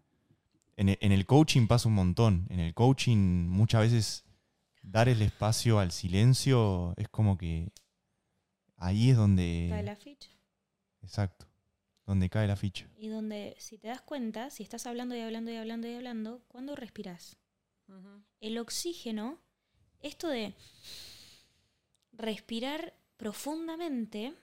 En 0.79 0.91
e- 0.91 0.99
en 1.01 1.13
el 1.13 1.25
coaching 1.25 1.67
pasa 1.69 1.89
un 1.89 1.95
montón. 1.95 2.47
En 2.51 2.61
el 2.61 2.75
coaching 2.75 3.47
muchas 3.49 3.81
veces 3.83 4.25
dar 4.83 5.09
el 5.09 5.23
espacio 5.23 5.79
al 5.79 5.91
silencio 5.91 6.93
es 6.99 7.09
como 7.09 7.39
que 7.39 7.73
ahí 8.77 9.11
es 9.11 9.17
donde... 9.17 9.69
Cae 9.71 9.83
la 9.83 9.97
ficha. 9.97 10.31
Exacto. 11.03 11.47
Donde 12.05 12.29
cae 12.29 12.47
la 12.47 12.57
ficha. 12.57 12.89
Y 12.99 13.09
donde, 13.09 13.57
si 13.59 13.79
te 13.79 13.89
das 13.89 14.03
cuenta, 14.03 14.51
si 14.51 14.63
estás 14.63 14.87
hablando 14.87 15.17
y 15.17 15.21
hablando 15.21 15.51
y 15.51 15.57
hablando 15.57 15.89
y 15.89 15.95
hablando, 15.95 16.43
¿cuándo 16.49 16.77
respiras? 16.77 17.37
El 18.41 18.59
oxígeno, 18.59 19.39
esto 20.01 20.29
de 20.29 20.55
respirar 22.17 22.95
profundamente, 23.17 24.35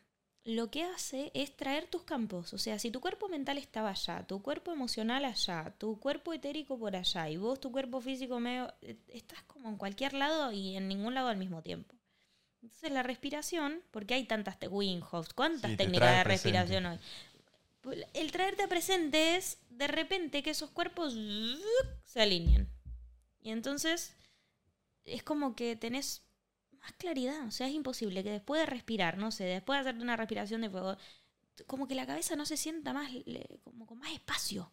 lo 0.46 0.70
que 0.70 0.84
hace 0.84 1.32
es 1.34 1.56
traer 1.56 1.88
tus 1.88 2.04
campos. 2.04 2.54
O 2.54 2.58
sea, 2.58 2.78
si 2.78 2.92
tu 2.92 3.00
cuerpo 3.00 3.30
mental 3.30 3.58
estaba 3.58 3.92
allá, 3.92 4.26
tu 4.28 4.42
cuerpo 4.42 4.72
emocional 4.74 5.24
allá, 5.24 5.74
tu 5.78 6.00
cuerpo 6.00 6.34
etérico 6.34 6.78
por 6.78 6.96
allá, 6.96 7.30
y 7.30 7.38
vos 7.38 7.60
tu 7.62 7.72
cuerpo 7.72 8.02
físico 8.02 8.40
medio... 8.40 8.74
eh, 8.82 8.98
Estás 9.08 9.42
como 9.44 9.70
en 9.70 9.78
cualquier 9.78 10.14
lado 10.14 10.52
y 10.52 10.76
en 10.76 10.88
ningún 10.88 11.14
lado 11.14 11.30
al 11.30 11.38
mismo 11.38 11.62
tiempo. 11.62 11.96
Entonces 12.62 12.92
la 12.92 13.04
respiración, 13.04 13.82
porque 13.92 14.14
hay 14.16 14.26
tantas 14.26 14.60
te 14.60 14.68
Wim 14.68 15.02
Hof, 15.12 15.30
¿cuántas 15.34 15.72
Sí, 15.72 15.78
técnicas 15.78 16.18
de 16.18 16.24
presente. 16.24 16.28
respiración 16.34 16.86
hay? 16.86 17.00
El 18.14 18.32
traerte 18.32 18.68
presente 18.70 19.36
es 19.36 19.58
de 19.70 19.88
repente 19.88 20.42
que 20.44 20.52
esos 20.52 20.72
cuerpos 20.72 21.14
se 22.06 22.22
alineen. 22.22 22.70
Y 23.42 23.52
entonces 23.52 24.16
es 25.04 25.24
como 25.24 25.56
que 25.56 25.76
tenés 25.76 26.22
más 26.84 26.94
claridad. 26.94 27.48
O 27.48 27.52
sea, 27.52 27.68
es 27.68 27.74
imposible 27.74 28.24
que 28.24 28.32
después 28.32 28.60
de 28.62 28.66
respirar, 28.68 29.18
no 29.18 29.32
sé, 29.32 29.46
después 29.46 29.78
de 29.78 29.82
hacerte 29.82 30.04
una 30.04 30.16
respiración 30.18 30.62
de 30.62 30.70
fuego, 30.70 30.96
como 31.68 31.88
que 31.88 31.96
la 31.96 32.06
cabeza 32.06 32.36
no 32.36 32.46
se 32.46 32.58
sienta 32.58 32.94
más, 32.94 33.12
le- 33.26 33.60
como 33.64 33.86
con 33.88 33.98
más 34.00 34.12
espacio. 34.12 34.72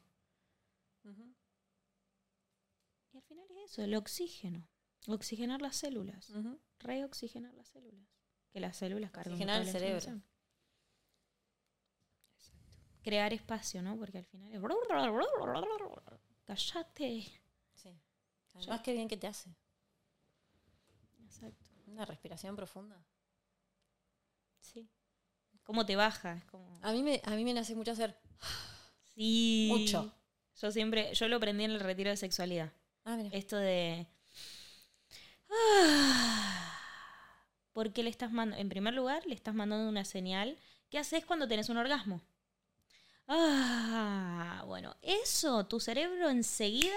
Y 3.12 3.16
al 3.16 3.22
final 3.22 3.44
es 3.50 3.70
eso, 3.72 3.82
el 3.82 3.94
oxígeno. 3.94 4.68
Oxigenar 5.06 5.62
las 5.62 5.76
células. 5.76 6.30
Reoxigenar 6.78 7.54
las 7.54 7.68
células. 7.68 8.06
Que 8.52 8.60
las 8.60 8.76
células 8.76 9.10
cargan 9.10 9.32
Oxigenar 9.32 9.62
el 9.62 9.68
cerebro. 9.68 9.96
Exacto. 9.96 10.26
Crear 13.02 13.32
espacio, 13.32 13.82
¿no? 13.82 13.96
Porque 13.96 14.18
al 14.18 14.24
final 14.26 14.52
es... 14.52 14.60
Callate. 16.44 17.40
Sí. 17.74 17.98
Además, 18.54 18.80
qué 18.82 18.92
bien 18.92 19.08
que 19.08 19.16
te 19.16 19.26
hace. 19.26 19.54
Una 21.90 22.04
respiración 22.04 22.56
profunda. 22.56 22.96
Sí. 24.60 24.88
¿Cómo 25.64 25.84
te 25.84 25.96
baja? 25.96 26.34
Es 26.34 26.44
como... 26.44 26.78
A 26.82 26.92
mí 26.92 27.02
me, 27.02 27.20
a 27.24 27.30
mí 27.32 27.44
me 27.44 27.52
nace 27.52 27.74
mucho 27.74 27.92
hacer. 27.92 28.16
Sí. 29.14 29.68
Mucho. 29.70 30.12
Yo 30.60 30.70
siempre, 30.70 31.12
yo 31.14 31.28
lo 31.28 31.36
aprendí 31.36 31.64
en 31.64 31.72
el 31.72 31.80
retiro 31.80 32.10
de 32.10 32.16
sexualidad. 32.16 32.72
Ah, 33.04 33.16
mira. 33.16 33.36
Esto 33.36 33.56
de... 33.56 34.06
Ah, 35.50 36.78
Porque 37.72 38.02
le 38.02 38.10
estás 38.10 38.30
mandando, 38.30 38.60
en 38.60 38.68
primer 38.68 38.94
lugar, 38.94 39.26
le 39.26 39.34
estás 39.34 39.54
mandando 39.54 39.88
una 39.88 40.04
señal. 40.04 40.56
¿Qué 40.90 40.98
haces 40.98 41.24
cuando 41.24 41.48
tenés 41.48 41.68
un 41.68 41.76
orgasmo? 41.76 42.20
Ah, 43.26 44.62
bueno, 44.66 44.96
eso, 45.02 45.66
tu 45.66 45.80
cerebro 45.80 46.30
enseguida 46.30 46.96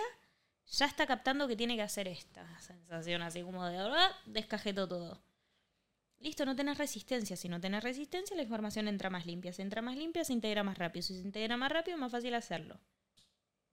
ya 0.71 0.85
está 0.85 1.05
captando 1.05 1.47
que 1.47 1.55
tiene 1.55 1.75
que 1.75 1.81
hacer 1.81 2.07
esta 2.07 2.59
sensación 2.59 3.21
así 3.21 3.41
como 3.43 3.65
de 3.65 3.77
ah, 3.77 4.11
descajetó 4.25 4.87
todo. 4.87 5.21
Listo, 6.19 6.45
no 6.45 6.55
tenés 6.55 6.77
resistencia. 6.77 7.35
Si 7.35 7.49
no 7.49 7.59
tenés 7.59 7.83
resistencia, 7.83 8.35
la 8.35 8.43
información 8.43 8.87
entra 8.87 9.09
más 9.09 9.25
limpia. 9.25 9.51
Si 9.51 9.61
entra 9.61 9.81
más 9.81 9.97
limpia, 9.97 10.23
se 10.23 10.31
integra 10.31 10.63
más 10.63 10.77
rápido. 10.77 11.03
Si 11.03 11.13
se 11.15 11.21
integra 11.21 11.57
más 11.57 11.69
rápido, 11.71 11.95
es 11.95 11.99
más 11.99 12.11
fácil 12.13 12.33
hacerlo. 12.33 12.79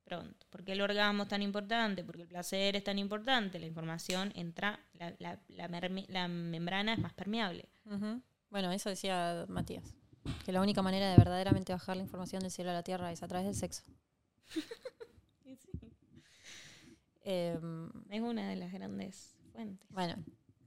Pronto. 0.03 0.47
Porque 0.51 0.73
el 0.73 0.81
orgasmo 0.81 1.23
es 1.23 1.29
tan 1.29 1.43
importante, 1.43 2.03
porque 2.03 2.23
el 2.23 2.29
placer 2.29 2.75
es 2.75 2.83
tan 2.83 2.99
importante, 2.99 3.61
la 3.61 3.67
información 3.67 4.33
entra, 4.35 4.81
la, 4.95 5.15
la- 5.21 5.39
la 5.47 5.69
merme- 5.69 6.07
la 6.09 6.27
membrana 6.27 6.95
es 6.95 6.99
más 6.99 7.13
permeable. 7.15 7.69
Bueno, 8.49 8.73
eso 8.73 8.89
decía 8.91 9.45
Matías. 9.49 9.95
Que 10.45 10.51
la 10.51 10.61
única 10.61 10.83
manera 10.83 11.09
de 11.09 11.17
verdaderamente 11.17 11.73
bajar 11.73 11.97
la 11.97 12.03
información 12.03 12.43
del 12.43 12.51
cielo 12.51 12.71
a 12.71 12.75
la 12.75 12.83
tierra 12.83 13.13
es 13.13 13.23
a 13.23 13.29
través 13.29 13.47
del 13.47 13.55
sexo. 13.55 13.85
Em, 17.25 17.91
Es 18.11 18.21
una 18.21 18.49
de 18.49 18.57
las 18.57 18.73
grandes 18.73 19.37
fuentes. 19.53 19.87
bueno, 19.91 20.17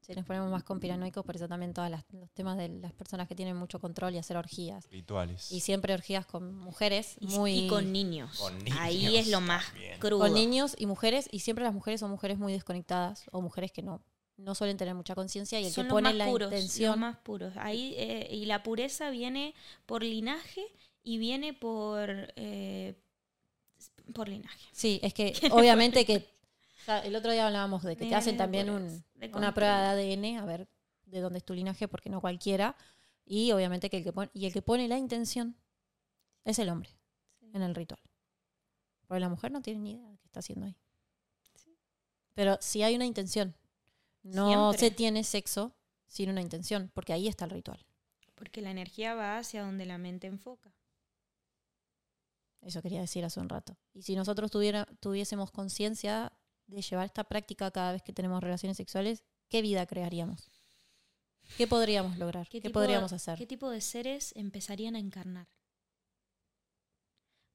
si 0.01 0.13
nos 0.13 0.25
ponemos 0.25 0.51
más 0.51 0.63
conspiranoicos, 0.63 1.23
por 1.25 1.35
eso 1.37 1.47
también 1.47 1.73
todos 1.73 1.89
los 1.89 2.03
temas 2.33 2.57
de 2.57 2.67
las 2.69 2.91
personas 2.93 3.27
que 3.27 3.35
tienen 3.35 3.55
mucho 3.55 3.79
control 3.79 4.13
y 4.13 4.17
hacer 4.17 4.35
orgías. 4.37 4.85
Rituales. 4.91 5.49
Y 5.51 5.61
siempre 5.61 5.93
orgías 5.93 6.25
con 6.25 6.53
mujeres 6.55 7.15
Y, 7.21 7.27
muy... 7.27 7.53
y 7.53 7.67
con 7.69 7.91
niños. 7.93 8.37
Con 8.37 8.57
niños 8.59 8.77
Ahí 8.81 9.15
es 9.17 9.29
lo 9.29 9.39
más 9.39 9.65
también. 9.67 9.99
crudo. 9.99 10.19
con 10.19 10.33
niños 10.33 10.75
y 10.77 10.85
mujeres, 10.87 11.29
y 11.31 11.39
siempre 11.39 11.63
las 11.63 11.73
mujeres 11.73 12.01
son 12.01 12.11
mujeres 12.11 12.37
muy 12.37 12.51
desconectadas 12.51 13.23
o 13.31 13.41
mujeres 13.41 13.71
que 13.71 13.81
no, 13.81 14.03
no 14.35 14.55
suelen 14.55 14.75
tener 14.77 14.93
mucha 14.93 15.15
conciencia 15.15 15.59
y 15.61 15.65
el 15.67 15.71
Son 15.71 15.85
que 15.85 15.87
los 15.89 15.93
pone 15.95 16.09
más 16.09 16.15
la 16.17 16.25
puros, 16.27 16.51
intención... 16.51 16.91
los 16.91 16.99
más 16.99 17.17
puros. 17.19 17.53
Ahí, 17.55 17.93
eh, 17.97 18.27
y 18.29 18.45
la 18.45 18.61
pureza 18.61 19.09
viene 19.09 19.55
por 19.85 20.03
linaje 20.03 20.65
y 21.01 21.17
viene 21.17 21.53
por, 21.53 22.09
eh, 22.35 22.95
por 24.13 24.27
linaje. 24.27 24.67
Sí, 24.73 24.99
es 25.01 25.13
que 25.13 25.33
obviamente 25.51 26.03
que 26.05 26.27
el 26.87 27.15
otro 27.15 27.31
día 27.31 27.45
hablábamos 27.47 27.83
de 27.83 27.95
que 27.95 28.07
te 28.07 28.15
hacen 28.15 28.37
también 28.37 28.69
un- 28.69 29.03
una 29.33 29.53
prueba 29.53 29.93
de 29.95 30.13
ADN 30.15 30.37
a 30.39 30.45
ver 30.45 30.67
de 31.05 31.19
dónde 31.21 31.37
es 31.39 31.45
tu 31.45 31.53
linaje, 31.53 31.87
porque 31.87 32.09
no 32.09 32.21
cualquiera. 32.21 32.75
Y 33.25 33.51
obviamente 33.51 33.89
que 33.89 33.97
el 33.97 34.03
que 34.03 34.11
pone, 34.13 34.29
y 34.33 34.45
el 34.45 34.53
que 34.53 34.61
pone 34.61 34.87
la 34.87 34.97
intención 34.97 35.55
es 36.43 36.59
el 36.59 36.69
hombre 36.69 36.89
en 37.53 37.61
el 37.61 37.73
ritual. 37.75 37.99
Porque 39.07 39.19
la 39.19 39.29
mujer 39.29 39.51
no 39.51 39.61
tiene 39.61 39.79
ni 39.79 39.91
idea 39.91 40.09
de 40.09 40.17
qué 40.17 40.25
está 40.25 40.39
haciendo 40.39 40.65
ahí. 40.65 40.75
Pero 42.33 42.57
si 42.61 42.81
hay 42.83 42.95
una 42.95 43.05
intención, 43.05 43.55
no 44.23 44.47
Siempre. 44.71 44.77
se 44.79 44.91
tiene 44.95 45.23
sexo 45.23 45.75
sin 46.07 46.29
una 46.29 46.41
intención, 46.41 46.89
porque 46.93 47.13
ahí 47.13 47.27
está 47.27 47.45
el 47.45 47.51
ritual. 47.51 47.85
Porque 48.35 48.61
la 48.61 48.71
energía 48.71 49.13
va 49.13 49.37
hacia 49.37 49.63
donde 49.63 49.85
la 49.85 49.97
mente 49.97 50.27
enfoca. 50.27 50.73
Eso 52.61 52.81
quería 52.81 53.01
decir 53.01 53.23
hace 53.25 53.39
un 53.39 53.49
rato. 53.49 53.77
Y 53.93 54.01
si 54.03 54.15
nosotros 54.15 54.49
tuviera, 54.49 54.85
tuviésemos 54.99 55.51
conciencia 55.51 56.31
de 56.67 56.81
llevar 56.81 57.05
esta 57.05 57.23
práctica 57.23 57.71
cada 57.71 57.91
vez 57.91 58.01
que 58.01 58.13
tenemos 58.13 58.41
relaciones 58.41 58.77
sexuales, 58.77 59.23
¿qué 59.49 59.61
vida 59.61 59.85
crearíamos? 59.85 60.49
¿Qué 61.57 61.67
podríamos 61.67 62.17
lograr? 62.17 62.47
¿Qué, 62.47 62.61
tipo- 62.61 62.73
podríamos 62.79 63.11
hacer? 63.13 63.37
¿Qué 63.37 63.45
tipo 63.45 63.69
de 63.69 63.81
seres 63.81 64.33
empezarían 64.35 64.95
a 64.95 64.99
encarnar? 64.99 65.47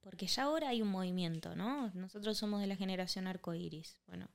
Porque 0.01 0.27
ya 0.27 0.45
ahora 0.45 0.69
hay 0.69 0.83
un 0.83 0.89
movimiento, 0.89 1.55
¿no? 1.57 1.91
Nosotros 1.95 2.39
somos 2.39 2.61
de 2.61 2.67
la 2.67 2.77
generación 2.77 3.27
arcoíris. 3.27 4.01
Bueno, 4.07 4.29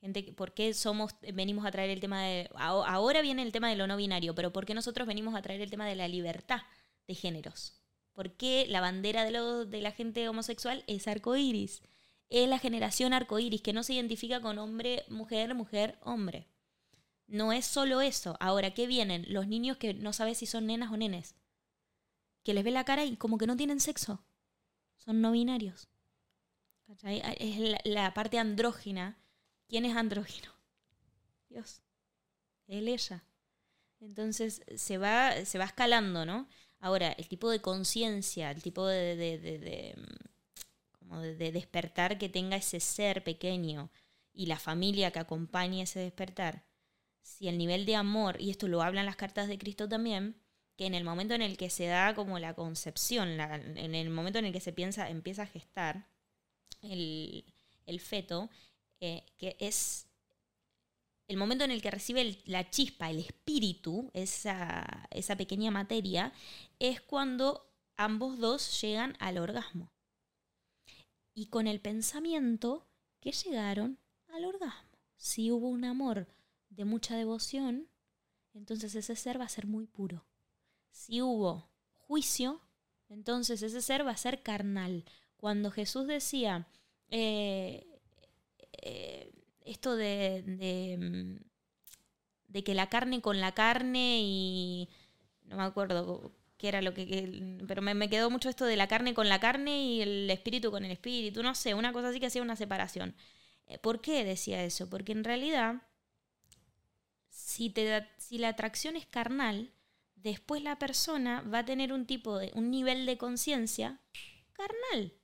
gente, 0.00 0.24
que- 0.24 0.32
¿por 0.32 0.54
qué 0.54 0.72
somos, 0.74 1.12
venimos 1.34 1.66
a 1.66 1.70
traer 1.70 1.90
el 1.90 2.00
tema 2.00 2.22
de. 2.22 2.48
aho- 2.54 2.84
Ahora 2.86 3.20
viene 3.20 3.42
el 3.42 3.52
tema 3.52 3.68
de 3.68 3.76
lo 3.76 3.86
no 3.86 3.96
binario, 3.96 4.34
pero 4.34 4.52
¿por 4.52 4.64
qué 4.64 4.74
nosotros 4.74 5.06
venimos 5.08 5.34
a 5.34 5.42
traer 5.42 5.60
el 5.60 5.70
tema 5.70 5.86
de 5.86 5.96
la 5.96 6.08
libertad 6.08 6.60
de 7.06 7.14
géneros? 7.14 7.74
¿Por 8.12 8.32
qué 8.36 8.66
la 8.68 8.80
bandera 8.80 9.24
de, 9.24 9.30
lo- 9.32 9.64
de 9.64 9.80
la 9.80 9.92
gente 9.92 10.28
homosexual 10.28 10.84
es 10.86 11.06
arcoíris? 11.08 11.82
Es 12.30 12.48
la 12.48 12.58
generación 12.58 13.12
arcoíris, 13.12 13.62
que 13.62 13.72
no 13.72 13.82
se 13.82 13.94
identifica 13.94 14.40
con 14.40 14.58
hombre, 14.58 15.04
mujer, 15.08 15.54
mujer, 15.54 15.98
hombre. 16.02 16.48
No 17.26 17.52
es 17.52 17.66
solo 17.66 18.00
eso. 18.00 18.36
Ahora, 18.40 18.72
¿qué 18.72 18.86
vienen? 18.86 19.26
Los 19.28 19.46
niños 19.46 19.76
que 19.76 19.94
no 19.94 20.12
sabes 20.12 20.38
si 20.38 20.46
son 20.46 20.66
nenas 20.66 20.90
o 20.92 20.96
nenes. 20.96 21.36
Que 22.42 22.54
les 22.54 22.64
ve 22.64 22.70
la 22.70 22.84
cara 22.84 23.04
y 23.04 23.16
como 23.16 23.38
que 23.38 23.46
no 23.46 23.56
tienen 23.56 23.80
sexo. 23.80 24.24
Son 24.96 25.20
no 25.20 25.32
binarios. 25.32 25.88
¿Cachai? 26.86 27.22
Es 27.38 27.78
la, 27.84 28.14
parte 28.14 28.38
andrógina. 28.38 29.18
¿Quién 29.68 29.84
es 29.84 29.96
andrógino? 29.96 30.50
Dios. 31.48 31.82
Él, 32.66 32.88
ella. 32.88 33.24
Entonces 34.00 34.62
se 34.76 34.96
va, 34.96 35.44
se 35.44 35.58
va 35.58 35.64
escalando, 35.64 36.24
¿no? 36.24 36.48
Ahora, 36.80 37.12
el 37.12 37.28
tipo 37.28 37.50
de 37.50 37.60
conciencia, 37.60 38.50
el 38.50 38.62
tipo 38.62 38.86
de, 38.86 39.94
mm, 39.96 40.28
de- 41.10 41.34
de 41.36 41.52
despertar 41.52 42.18
que 42.18 42.28
tenga 42.28 42.56
ese 42.56 42.80
ser 42.80 43.24
pequeño 43.24 43.90
y 44.32 44.46
la 44.46 44.58
familia 44.58 45.10
que 45.10 45.18
acompañe 45.18 45.82
ese 45.82 46.00
despertar, 46.00 46.64
si 47.22 47.48
el 47.48 47.58
nivel 47.58 47.86
de 47.86 47.96
amor, 47.96 48.40
y 48.40 48.50
esto 48.50 48.68
lo 48.68 48.82
hablan 48.82 49.06
las 49.06 49.16
cartas 49.16 49.48
de 49.48 49.58
Cristo 49.58 49.88
también, 49.88 50.36
que 50.76 50.86
en 50.86 50.94
el 50.94 51.04
momento 51.04 51.34
en 51.34 51.42
el 51.42 51.56
que 51.56 51.70
se 51.70 51.86
da 51.86 52.14
como 52.14 52.38
la 52.38 52.54
concepción, 52.54 53.40
en 53.40 53.94
el 53.94 54.10
momento 54.10 54.38
en 54.38 54.44
el 54.46 54.52
que 54.52 54.60
se 54.60 54.72
piensa, 54.72 55.08
empieza 55.10 55.42
a 55.42 55.46
gestar 55.46 56.06
el, 56.82 57.44
el 57.86 58.00
feto, 58.00 58.48
eh, 59.00 59.24
que 59.38 59.56
es 59.60 60.06
el 61.26 61.36
momento 61.36 61.64
en 61.64 61.70
el 61.70 61.82
que 61.82 61.90
recibe 61.90 62.38
la 62.46 62.70
chispa, 62.70 63.10
el 63.10 63.18
espíritu, 63.18 64.10
esa, 64.14 65.06
esa 65.10 65.36
pequeña 65.36 65.70
materia, 65.70 66.32
es 66.78 67.00
cuando 67.00 67.70
ambos 67.96 68.38
dos 68.38 68.80
llegan 68.80 69.16
al 69.18 69.38
orgasmo. 69.38 69.90
Y 71.38 71.46
con 71.46 71.68
el 71.68 71.78
pensamiento 71.78 72.84
que 73.20 73.30
llegaron 73.30 73.96
al 74.26 74.44
orgasmo. 74.44 74.98
Si 75.16 75.52
hubo 75.52 75.68
un 75.68 75.84
amor 75.84 76.26
de 76.68 76.84
mucha 76.84 77.16
devoción, 77.16 77.86
entonces 78.54 78.96
ese 78.96 79.14
ser 79.14 79.40
va 79.40 79.44
a 79.44 79.48
ser 79.48 79.68
muy 79.68 79.86
puro. 79.86 80.24
Si 80.90 81.22
hubo 81.22 81.70
juicio, 81.94 82.60
entonces 83.08 83.62
ese 83.62 83.82
ser 83.82 84.04
va 84.04 84.10
a 84.10 84.16
ser 84.16 84.42
carnal. 84.42 85.04
Cuando 85.36 85.70
Jesús 85.70 86.08
decía 86.08 86.66
eh, 87.08 87.86
eh, 88.72 89.30
esto 89.60 89.94
de, 89.94 90.96
mm, 90.98 91.44
de 92.48 92.64
que 92.64 92.74
la 92.74 92.88
carne 92.88 93.22
con 93.22 93.40
la 93.40 93.54
carne 93.54 94.22
y 94.24 94.88
no 95.44 95.56
me 95.56 95.62
acuerdo 95.62 96.32
qué 96.58 96.68
era 96.68 96.82
lo 96.82 96.94
que, 96.94 97.06
que- 97.06 97.64
pero 97.66 97.82
me, 97.82 97.94
me 97.94 98.10
quedó 98.10 98.30
mucho 98.30 98.48
esto 98.50 98.64
de 98.66 98.76
la 98.76 98.88
carne 98.88 99.14
con 99.14 99.28
la 99.28 99.40
carne 99.40 99.82
y 99.84 100.02
el 100.02 100.30
espíritu 100.30 100.70
con 100.70 100.84
el 100.84 100.92
espíritu, 100.92 101.42
no 101.42 101.54
sé, 101.54 101.74
una 101.74 101.92
cosa 101.92 102.08
así 102.08 102.20
que 102.20 102.26
hacía 102.26 102.42
una 102.42 102.56
separación. 102.56 103.14
Eh, 103.66 103.78
¿Por 103.78 104.00
qué 104.00 104.24
decía 104.24 104.64
eso? 104.64 104.88
Porque 104.90 105.12
en 105.12 105.24
realidad, 105.24 105.82
si, 107.30 107.70
te 107.70 108.06
si 108.18 108.38
la 108.38 108.48
atracción 108.48 108.96
es 108.96 109.06
carnal, 109.06 109.72
después 110.16 110.62
la 110.62 110.78
persona 110.78 111.42
va 111.42 111.60
a 111.60 111.64
tener 111.64 111.92
un 111.92 112.06
tipo 112.06 112.38
de, 112.38 112.50
un 112.54 112.70
nivel 112.70 113.06
de 113.06 113.18
conciencia 113.18 114.00
carnal. 114.52 115.14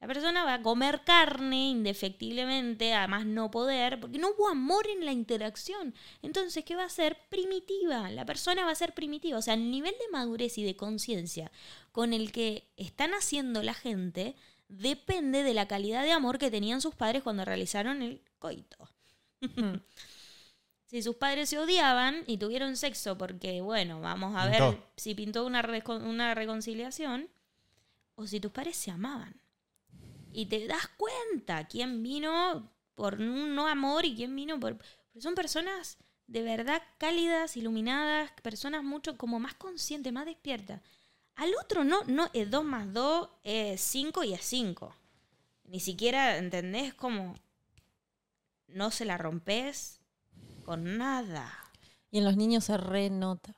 La 0.00 0.06
persona 0.06 0.44
va 0.44 0.54
a 0.54 0.62
comer 0.62 1.02
carne 1.04 1.68
indefectiblemente, 1.68 2.94
además 2.94 3.26
no 3.26 3.50
poder, 3.50 4.00
porque 4.00 4.18
no 4.18 4.30
hubo 4.30 4.48
amor 4.48 4.86
en 4.86 5.04
la 5.04 5.12
interacción. 5.12 5.94
Entonces, 6.22 6.64
¿qué 6.64 6.74
va 6.74 6.84
a 6.84 6.88
ser? 6.88 7.18
Primitiva. 7.28 8.10
La 8.10 8.24
persona 8.24 8.64
va 8.64 8.70
a 8.70 8.74
ser 8.74 8.94
primitiva. 8.94 9.36
O 9.36 9.42
sea, 9.42 9.54
el 9.54 9.70
nivel 9.70 9.92
de 9.92 10.10
madurez 10.10 10.56
y 10.56 10.64
de 10.64 10.74
conciencia 10.74 11.52
con 11.92 12.14
el 12.14 12.32
que 12.32 12.66
están 12.76 13.12
haciendo 13.12 13.62
la 13.62 13.74
gente 13.74 14.36
depende 14.68 15.42
de 15.42 15.52
la 15.52 15.68
calidad 15.68 16.02
de 16.02 16.12
amor 16.12 16.38
que 16.38 16.50
tenían 16.50 16.80
sus 16.80 16.94
padres 16.94 17.22
cuando 17.22 17.44
realizaron 17.44 18.02
el 18.02 18.22
coito. 18.38 18.88
Mm. 19.40 19.74
Si 20.86 21.02
sus 21.02 21.14
padres 21.14 21.48
se 21.48 21.56
odiaban 21.56 22.24
y 22.26 22.38
tuvieron 22.38 22.76
sexo 22.76 23.16
porque, 23.16 23.60
bueno, 23.60 24.00
vamos 24.00 24.34
a 24.36 24.50
Pintó. 24.50 24.70
ver 24.72 24.82
si 24.96 25.14
pintó 25.14 25.46
una, 25.46 25.62
una 26.02 26.34
reconciliación, 26.34 27.28
o 28.16 28.26
si 28.26 28.40
tus 28.40 28.50
padres 28.50 28.76
se 28.76 28.90
amaban. 28.90 29.40
Y 30.32 30.46
te 30.46 30.66
das 30.66 30.88
cuenta 30.96 31.66
quién 31.66 32.02
vino 32.02 32.70
por 32.94 33.14
un 33.14 33.54
no 33.54 33.66
amor 33.66 34.04
y 34.04 34.14
quién 34.14 34.34
vino 34.34 34.60
por... 34.60 34.76
porque 34.76 35.20
son 35.20 35.34
personas 35.34 35.98
de 36.26 36.42
verdad 36.42 36.82
cálidas, 36.98 37.56
iluminadas, 37.56 38.30
personas 38.42 38.84
mucho 38.84 39.16
como 39.16 39.40
más 39.40 39.54
conscientes, 39.54 40.12
más 40.12 40.26
despiertas. 40.26 40.80
Al 41.34 41.52
otro 41.56 41.84
no, 41.84 42.04
no 42.04 42.28
es 42.32 42.50
2 42.50 42.64
más 42.64 42.92
2 42.92 43.28
es 43.42 43.80
5 43.80 44.24
y 44.24 44.34
es 44.34 44.44
5. 44.44 44.94
Ni 45.64 45.80
siquiera, 45.80 46.36
¿entendés? 46.38 46.94
Como 46.94 47.34
no 48.68 48.90
se 48.90 49.04
la 49.04 49.18
rompes 49.18 50.00
con 50.64 50.98
nada. 50.98 51.52
Y 52.10 52.18
en 52.18 52.24
los 52.24 52.36
niños 52.36 52.64
se 52.64 52.76
renota. 52.76 53.56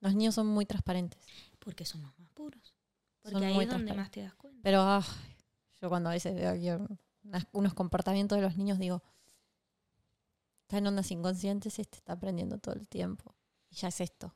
Los 0.00 0.14
niños 0.14 0.34
son 0.34 0.46
muy 0.46 0.66
transparentes. 0.66 1.20
Porque 1.58 1.84
son 1.84 2.02
los 2.02 2.18
más 2.18 2.28
puros. 2.30 2.74
Porque 3.22 3.34
Son 3.34 3.44
ahí 3.44 3.58
es 3.60 3.68
donde 3.68 3.92
más 3.92 4.10
te 4.10 4.22
das 4.22 4.34
cuenta. 4.34 4.60
Pero 4.62 4.82
ay, 4.82 5.02
yo 5.80 5.88
cuando 5.88 6.10
a 6.10 6.12
veces 6.12 6.34
veo 6.34 6.50
aquí 6.50 6.68
unos 7.52 7.74
comportamientos 7.74 8.36
de 8.36 8.42
los 8.42 8.56
niños 8.56 8.78
digo, 8.78 9.02
está 10.62 10.78
en 10.78 10.86
ondas 10.86 11.10
inconscientes, 11.10 11.78
este 11.78 11.98
está 11.98 12.14
aprendiendo 12.14 12.58
todo 12.58 12.74
el 12.74 12.88
tiempo. 12.88 13.34
Y 13.70 13.76
ya 13.76 13.88
es 13.88 14.00
esto. 14.00 14.34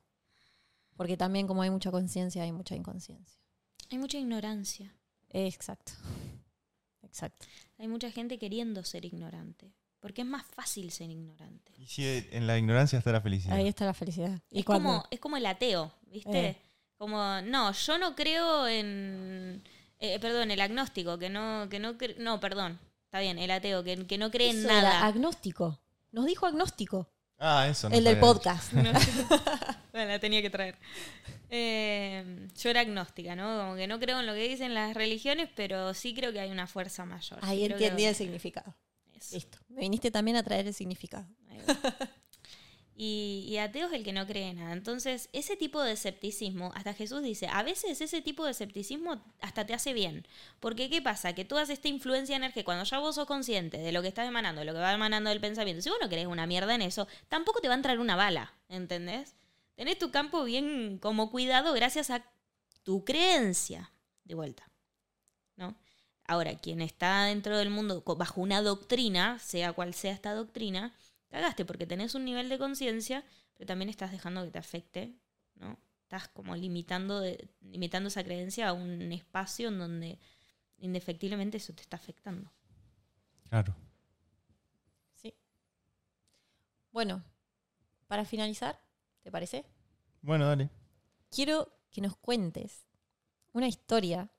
Porque 0.96 1.16
también 1.16 1.46
como 1.46 1.62
hay 1.62 1.70
mucha 1.70 1.90
conciencia, 1.90 2.42
hay 2.42 2.52
mucha 2.52 2.74
inconsciencia. 2.76 3.40
Hay 3.90 3.98
mucha 3.98 4.18
ignorancia. 4.18 4.94
Exacto. 5.30 5.92
Exacto. 7.02 7.46
Hay 7.78 7.88
mucha 7.88 8.10
gente 8.10 8.38
queriendo 8.38 8.82
ser 8.84 9.04
ignorante. 9.04 9.72
Porque 10.00 10.20
es 10.22 10.28
más 10.28 10.44
fácil 10.44 10.90
ser 10.90 11.10
ignorante. 11.10 11.72
Y 11.78 11.86
si 11.86 12.04
en 12.30 12.46
la 12.46 12.58
ignorancia 12.58 12.98
está 12.98 13.10
la 13.10 13.20
felicidad. 13.22 13.56
Ahí 13.56 13.66
está 13.68 13.86
la 13.86 13.94
felicidad. 13.94 14.38
Y 14.50 14.60
Es 14.60 14.64
cuando- 14.64 14.88
como, 14.88 15.04
es 15.10 15.18
como 15.20 15.36
el 15.36 15.46
ateo, 15.46 15.92
¿viste? 16.10 16.46
Eh. 16.48 16.56
Como, 16.98 17.40
no, 17.42 17.72
yo 17.72 17.98
no 17.98 18.14
creo 18.14 18.68
en. 18.68 19.62
Eh, 20.12 20.18
perdón, 20.20 20.50
el 20.50 20.60
agnóstico, 20.60 21.18
que 21.18 21.30
no, 21.30 21.68
que 21.70 21.78
no 21.78 21.94
cre- 21.98 22.16
No, 22.18 22.40
perdón. 22.40 22.78
Está 23.06 23.20
bien, 23.20 23.38
el 23.38 23.50
ateo, 23.50 23.82
que, 23.84 24.06
que 24.06 24.18
no 24.18 24.30
cree 24.30 24.50
en 24.50 24.58
Eso 24.58 24.68
era 24.68 24.82
nada. 24.82 25.06
agnóstico. 25.06 25.80
Nos 26.12 26.26
dijo 26.26 26.46
agnóstico. 26.46 27.08
Ah, 27.38 27.66
eso 27.68 27.88
no 27.88 27.96
el 27.96 28.04
del 28.04 28.14
sabía. 28.14 28.20
podcast. 28.32 28.72
Bueno, 29.94 30.10
la 30.10 30.18
tenía 30.18 30.42
que 30.42 30.50
traer. 30.50 30.76
Eh, 31.50 32.48
yo 32.60 32.70
era 32.70 32.80
agnóstica, 32.80 33.36
¿no? 33.36 33.58
Como 33.60 33.76
que 33.76 33.86
no 33.86 34.00
creo 34.00 34.18
en 34.18 34.26
lo 34.26 34.34
que 34.34 34.48
dicen 34.48 34.74
las 34.74 34.92
religiones, 34.94 35.48
pero 35.54 35.94
sí 35.94 36.12
creo 36.14 36.32
que 36.32 36.40
hay 36.40 36.50
una 36.50 36.66
fuerza 36.66 37.04
mayor. 37.04 37.38
Sí 37.40 37.46
Ahí 37.48 37.64
creo 37.66 37.78
que- 37.78 37.84
entendí 37.84 38.04
el 38.06 38.14
significado. 38.16 38.74
Eso. 39.12 39.36
Listo. 39.36 39.58
Me 39.68 39.82
viniste 39.82 40.10
también 40.10 40.36
a 40.36 40.42
traer 40.42 40.66
el 40.66 40.74
significado. 40.74 41.26
Ahí 41.48 41.60
va. 41.68 41.76
Y, 42.96 43.44
y 43.48 43.58
ateo 43.58 43.88
es 43.88 43.92
el 43.92 44.04
que 44.04 44.12
no 44.12 44.26
cree 44.26 44.50
en 44.50 44.58
nada. 44.58 44.72
Entonces, 44.72 45.28
ese 45.32 45.56
tipo 45.56 45.82
de 45.82 45.92
escepticismo, 45.92 46.70
hasta 46.74 46.94
Jesús 46.94 47.22
dice, 47.22 47.48
a 47.48 47.62
veces 47.64 48.00
ese 48.00 48.22
tipo 48.22 48.44
de 48.44 48.52
escepticismo 48.52 49.20
hasta 49.40 49.66
te 49.66 49.74
hace 49.74 49.92
bien. 49.92 50.26
Porque, 50.60 50.88
¿qué 50.88 51.02
pasa? 51.02 51.32
Que 51.32 51.44
toda 51.44 51.62
esta 51.62 51.88
influencia 51.88 52.36
energética, 52.36 52.66
cuando 52.66 52.84
ya 52.84 52.98
vos 53.00 53.16
sos 53.16 53.26
consciente 53.26 53.78
de 53.78 53.90
lo 53.90 54.00
que 54.00 54.08
estás 54.08 54.28
emanando, 54.28 54.60
de 54.60 54.66
lo 54.66 54.72
que 54.72 54.78
va 54.78 54.92
emanando 54.92 55.30
del 55.30 55.40
pensamiento, 55.40 55.82
si 55.82 55.90
vos 55.90 55.98
no 56.00 56.08
crees 56.08 56.28
una 56.28 56.46
mierda 56.46 56.74
en 56.74 56.82
eso, 56.82 57.08
tampoco 57.28 57.60
te 57.60 57.68
va 57.68 57.74
a 57.74 57.78
entrar 57.78 57.98
una 57.98 58.14
bala, 58.14 58.54
¿entendés? 58.68 59.34
Tenés 59.74 59.98
tu 59.98 60.12
campo 60.12 60.44
bien 60.44 60.98
como 60.98 61.30
cuidado 61.30 61.72
gracias 61.72 62.10
a 62.10 62.24
tu 62.84 63.04
creencia. 63.04 63.90
De 64.22 64.34
vuelta, 64.34 64.70
¿no? 65.56 65.76
Ahora, 66.26 66.56
quien 66.56 66.80
está 66.80 67.24
dentro 67.24 67.58
del 67.58 67.68
mundo 67.68 68.02
bajo 68.16 68.40
una 68.40 68.62
doctrina, 68.62 69.38
sea 69.38 69.74
cual 69.74 69.92
sea 69.92 70.12
esta 70.12 70.32
doctrina, 70.32 70.94
cagaste 71.34 71.64
porque 71.64 71.86
tenés 71.86 72.14
un 72.14 72.24
nivel 72.24 72.48
de 72.48 72.58
conciencia, 72.58 73.24
pero 73.54 73.66
también 73.66 73.88
estás 73.88 74.12
dejando 74.12 74.44
que 74.44 74.50
te 74.52 74.58
afecte, 74.58 75.18
¿no? 75.56 75.78
Estás 76.02 76.28
como 76.28 76.54
limitando, 76.54 77.20
de- 77.20 77.48
limitando 77.60 78.08
esa 78.08 78.22
creencia 78.22 78.68
a 78.68 78.72
un 78.72 79.10
espacio 79.12 79.68
en 79.68 79.78
donde 79.78 80.18
indefectiblemente 80.78 81.56
eso 81.56 81.72
te 81.74 81.82
está 81.82 81.96
afectando. 81.96 82.52
Claro. 83.48 83.74
Sí. 85.14 85.34
Bueno, 86.92 87.24
para 88.06 88.24
finalizar, 88.24 88.80
¿te 89.22 89.30
parece? 89.32 89.64
Bueno, 90.22 90.46
dale. 90.46 90.70
Quiero 91.30 91.76
que 91.90 92.00
nos 92.00 92.16
cuentes 92.16 92.86
una 93.52 93.66
historia 93.66 94.30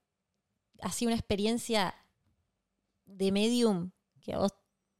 así 0.81 1.05
una 1.05 1.15
experiencia 1.15 1.93
de 3.05 3.31
medium 3.31 3.91
que 4.21 4.33
a 4.33 4.37
vos 4.39 4.53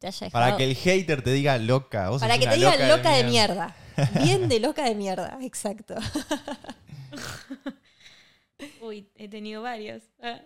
te 0.06 0.10
haya 0.10 0.26
dejado. 0.28 0.46
Para 0.46 0.58
que 0.58 0.64
el 0.64 0.76
hater 0.76 1.22
te 1.22 1.32
diga 1.32 1.58
loca. 1.58 2.10
vos 2.10 2.22
Para 2.22 2.36
sos 2.36 2.44
que 2.44 2.50
te 2.50 2.58
una 2.58 2.72
digan 2.72 2.90
loca 2.90 3.12
de 3.12 3.24
mierda. 3.24 3.76
Bien 4.24 4.48
de 4.48 4.60
loca 4.60 4.84
de 4.84 4.96
mierda, 4.96 5.38
exacto. 5.42 5.96
Uy, 8.82 9.10
he 9.16 9.28
tenido 9.28 9.62
varias. 9.62 10.04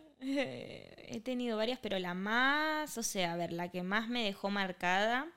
He 1.12 1.22
tenido 1.22 1.58
varias, 1.58 1.80
pero 1.80 1.98
la 1.98 2.14
más, 2.14 2.98
o 2.98 3.04
sea, 3.04 3.34
a 3.34 3.36
ver, 3.36 3.52
la 3.52 3.70
que 3.70 3.82
más 3.82 4.10
me 4.10 4.26
dejó 4.26 4.50
marcada. 4.50 5.28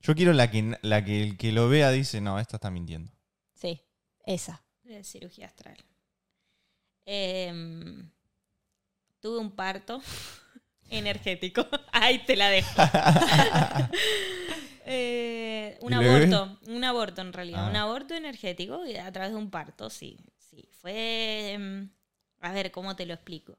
Yo 0.00 0.14
quiero 0.14 0.32
la 0.32 0.50
que, 0.50 0.76
la 0.82 1.04
que 1.04 1.22
el 1.22 1.36
que 1.36 1.52
lo 1.52 1.68
vea 1.68 1.90
dice, 1.90 2.20
no, 2.20 2.40
esta 2.40 2.56
está 2.56 2.70
mintiendo. 2.70 3.12
Sí, 3.54 3.80
esa. 4.24 4.62
de 4.82 5.04
cirugía 5.04 5.46
astral. 5.46 5.76
Em, 7.04 8.10
tuve 9.20 9.38
un 9.38 9.52
parto 9.52 10.02
energético. 10.90 11.66
Ahí 11.92 12.18
te 12.24 12.36
la 12.36 12.48
dejo. 12.50 12.70
Eh, 14.90 15.76
un 15.82 15.92
aborto, 15.92 16.58
un 16.66 16.82
aborto 16.82 17.20
en 17.20 17.34
realidad, 17.34 17.66
Ah. 17.66 17.68
un 17.70 17.76
aborto 17.76 18.14
energético 18.14 18.80
a 19.04 19.12
través 19.12 19.32
de 19.32 19.36
un 19.36 19.50
parto, 19.50 19.90
sí, 19.90 20.16
sí. 20.38 20.66
Fue, 20.80 21.52
em, 21.52 21.90
a 22.40 22.52
ver, 22.52 22.70
¿cómo 22.70 22.96
te 22.96 23.04
lo 23.04 23.12
explico? 23.12 23.58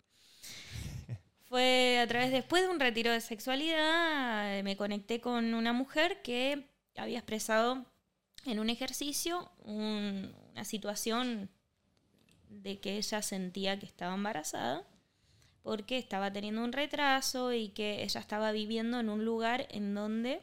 Fue 1.48 2.00
a 2.02 2.08
través, 2.08 2.32
después 2.32 2.64
de 2.64 2.70
un 2.70 2.80
retiro 2.80 3.12
de 3.12 3.22
sexualidad, 3.22 4.58
eh, 4.58 4.64
me 4.64 4.76
conecté 4.76 5.22
con 5.22 5.54
una 5.54 5.72
mujer 5.72 6.22
que 6.24 6.68
había 6.96 7.20
expresado 7.20 7.86
en 8.46 8.60
un 8.60 8.72
ejercicio 8.72 9.52
un- 9.60 10.34
una 10.52 10.64
situación 10.66 11.52
de 12.50 12.80
que 12.80 12.98
ella 12.98 13.22
sentía 13.22 13.78
que 13.78 13.86
estaba 13.86 14.16
embarazada 14.16 14.84
porque 15.64 15.98
estaba 15.98 16.32
teniendo 16.32 16.64
un 16.64 16.74
retraso 16.74 17.54
y 17.54 17.70
que 17.70 18.04
ella 18.04 18.20
estaba 18.20 18.52
viviendo 18.52 19.00
en 19.00 19.10
un 19.10 19.26
lugar 19.26 19.68
en 19.72 19.94
donde 19.94 20.42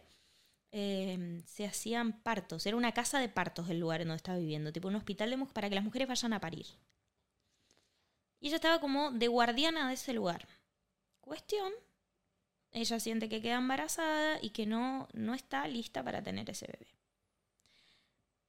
eh, 0.73 1.43
se 1.47 1.65
hacían 1.65 2.13
partos. 2.23 2.67
Era 2.67 2.77
una 2.77 2.93
casa 2.93 3.19
de 3.19 3.29
partos 3.29 3.69
el 3.71 3.81
lugar 3.81 4.01
en 4.03 4.09
donde 4.09 4.19
estaba 4.19 4.39
viviendo, 4.39 4.73
tipo 4.73 4.89
un 4.89 4.97
hospital 4.97 5.31
de 5.31 5.39
para 5.47 5.69
que 5.69 5.75
las 5.75 5.85
mujeres 5.85 6.09
vayan 6.09 6.33
a 6.33 6.41
parir. 6.41 6.67
Y 8.41 8.49
ella 8.49 8.57
estaba 8.57 8.81
como 8.81 9.11
de 9.13 9.29
guardiana 9.29 9.89
de 9.89 9.95
ese 9.95 10.13
lugar. 10.13 10.47
Cuestión, 11.21 11.73
ella 12.73 13.01
siente 13.01 13.29
que 13.29 13.41
queda 13.41 13.57
embarazada 13.57 14.39
y 14.43 14.51
que 14.51 14.67
no, 14.67 15.09
no 15.13 15.35
está 15.35 15.67
lista 15.67 16.03
para 16.05 16.23
tener 16.23 16.49
ese 16.51 16.67
bebé. 16.67 16.87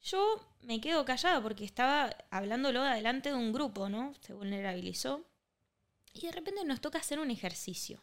Yo 0.02 0.40
me 0.62 0.80
quedo 0.82 1.06
callada 1.06 1.42
porque 1.42 1.66
estaba 1.66 2.16
hablándolo 2.30 2.82
adelante 2.82 3.30
de 3.30 3.36
un 3.36 3.54
grupo, 3.54 3.90
¿no? 3.90 4.14
Se 4.22 4.34
vulnerabilizó. 4.34 5.26
Y 6.18 6.26
de 6.26 6.32
repente 6.32 6.64
nos 6.66 6.82
toca 6.82 7.00
hacer 7.00 7.20
un 7.20 7.32
ejercicio. 7.32 8.02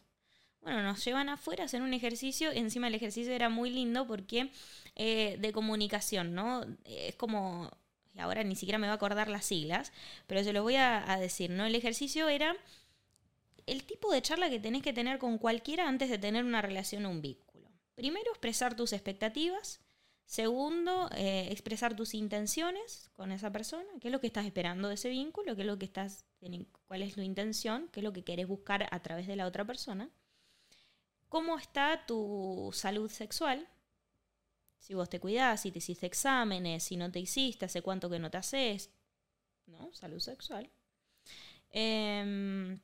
Bueno, 0.61 0.81
nos 0.81 1.03
llevan 1.05 1.29
afuera 1.29 1.63
a 1.63 1.65
hacer 1.65 1.81
un 1.81 1.93
ejercicio. 1.93 2.51
Encima 2.51 2.87
el 2.87 2.95
ejercicio 2.95 3.33
era 3.33 3.49
muy 3.49 3.69
lindo 3.69 4.07
porque 4.07 4.51
eh, 4.95 5.37
de 5.39 5.51
comunicación, 5.51 6.33
¿no? 6.33 6.65
Es 6.85 7.15
como, 7.15 7.69
ahora 8.17 8.43
ni 8.43 8.55
siquiera 8.55 8.79
me 8.79 8.87
va 8.87 8.93
a 8.93 8.95
acordar 8.95 9.27
las 9.27 9.45
siglas, 9.45 9.91
pero 10.25 10.43
se 10.43 10.53
lo 10.53 10.63
voy 10.63 10.75
a, 10.75 11.11
a 11.11 11.19
decir, 11.19 11.51
¿no? 11.51 11.65
El 11.65 11.75
ejercicio 11.75 12.29
era 12.29 12.55
el 13.67 13.83
tipo 13.83 14.11
de 14.11 14.21
charla 14.21 14.49
que 14.49 14.59
tenés 14.59 14.81
que 14.81 14.93
tener 14.93 15.19
con 15.19 15.37
cualquiera 15.37 15.87
antes 15.87 16.09
de 16.09 16.17
tener 16.17 16.43
una 16.43 16.61
relación 16.61 17.05
o 17.05 17.11
un 17.11 17.21
vínculo. 17.21 17.69
Primero, 17.95 18.31
expresar 18.31 18.75
tus 18.75 18.93
expectativas. 18.93 19.79
Segundo, 20.25 21.09
eh, 21.15 21.49
expresar 21.51 21.95
tus 21.95 22.15
intenciones 22.15 23.09
con 23.13 23.31
esa 23.31 23.51
persona. 23.51 23.87
¿Qué 24.01 24.07
es 24.07 24.11
lo 24.11 24.19
que 24.19 24.27
estás 24.27 24.45
esperando 24.45 24.87
de 24.87 24.95
ese 24.95 25.09
vínculo? 25.09 25.55
¿Qué 25.55 25.61
es 25.61 25.67
lo 25.67 25.77
que 25.77 25.85
estás, 25.85 26.25
¿Cuál 26.87 27.03
es 27.03 27.13
tu 27.13 27.21
intención? 27.21 27.89
¿Qué 27.91 27.99
es 27.99 28.03
lo 28.03 28.11
que 28.11 28.23
querés 28.23 28.47
buscar 28.47 28.87
a 28.89 28.99
través 29.01 29.27
de 29.27 29.35
la 29.35 29.45
otra 29.45 29.65
persona? 29.65 30.09
¿Cómo 31.29 31.57
está 31.57 32.05
tu 32.07 32.71
salud 32.73 33.09
sexual? 33.09 33.67
Si 34.79 34.93
vos 34.93 35.09
te 35.09 35.19
cuidás, 35.19 35.61
si 35.61 35.71
te 35.71 35.79
hiciste 35.79 36.05
exámenes, 36.05 36.83
si 36.83 36.97
no 36.97 37.11
te 37.11 37.19
hiciste, 37.19 37.65
hace 37.65 37.81
cuánto 37.81 38.09
que 38.09 38.19
no 38.19 38.31
te 38.31 38.37
haces. 38.37 38.89
¿No? 39.67 39.93
Salud 39.93 40.19
sexual. 40.19 40.69
Em, 41.69 42.79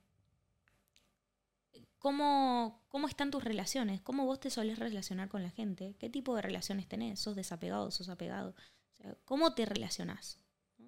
¿Cómo, 2.02 2.84
¿Cómo 2.88 3.08
están 3.08 3.30
tus 3.30 3.44
relaciones? 3.44 4.02
¿Cómo 4.02 4.26
vos 4.26 4.40
te 4.40 4.50
solés 4.50 4.80
relacionar 4.80 5.30
con 5.30 5.44
la 5.44 5.52
gente? 5.52 5.96
¿Qué 6.00 6.10
tipo 6.10 6.36
de 6.36 6.42
relaciones 6.42 6.88
tenés? 6.88 7.20
¿Sos 7.20 7.36
desapegado? 7.36 7.92
¿Sos 7.92 8.10
apegado? 8.10 8.56
O 8.98 9.04
sea, 9.04 9.16
¿Cómo 9.24 9.54
te 9.54 9.68
relacionás? 9.68 10.40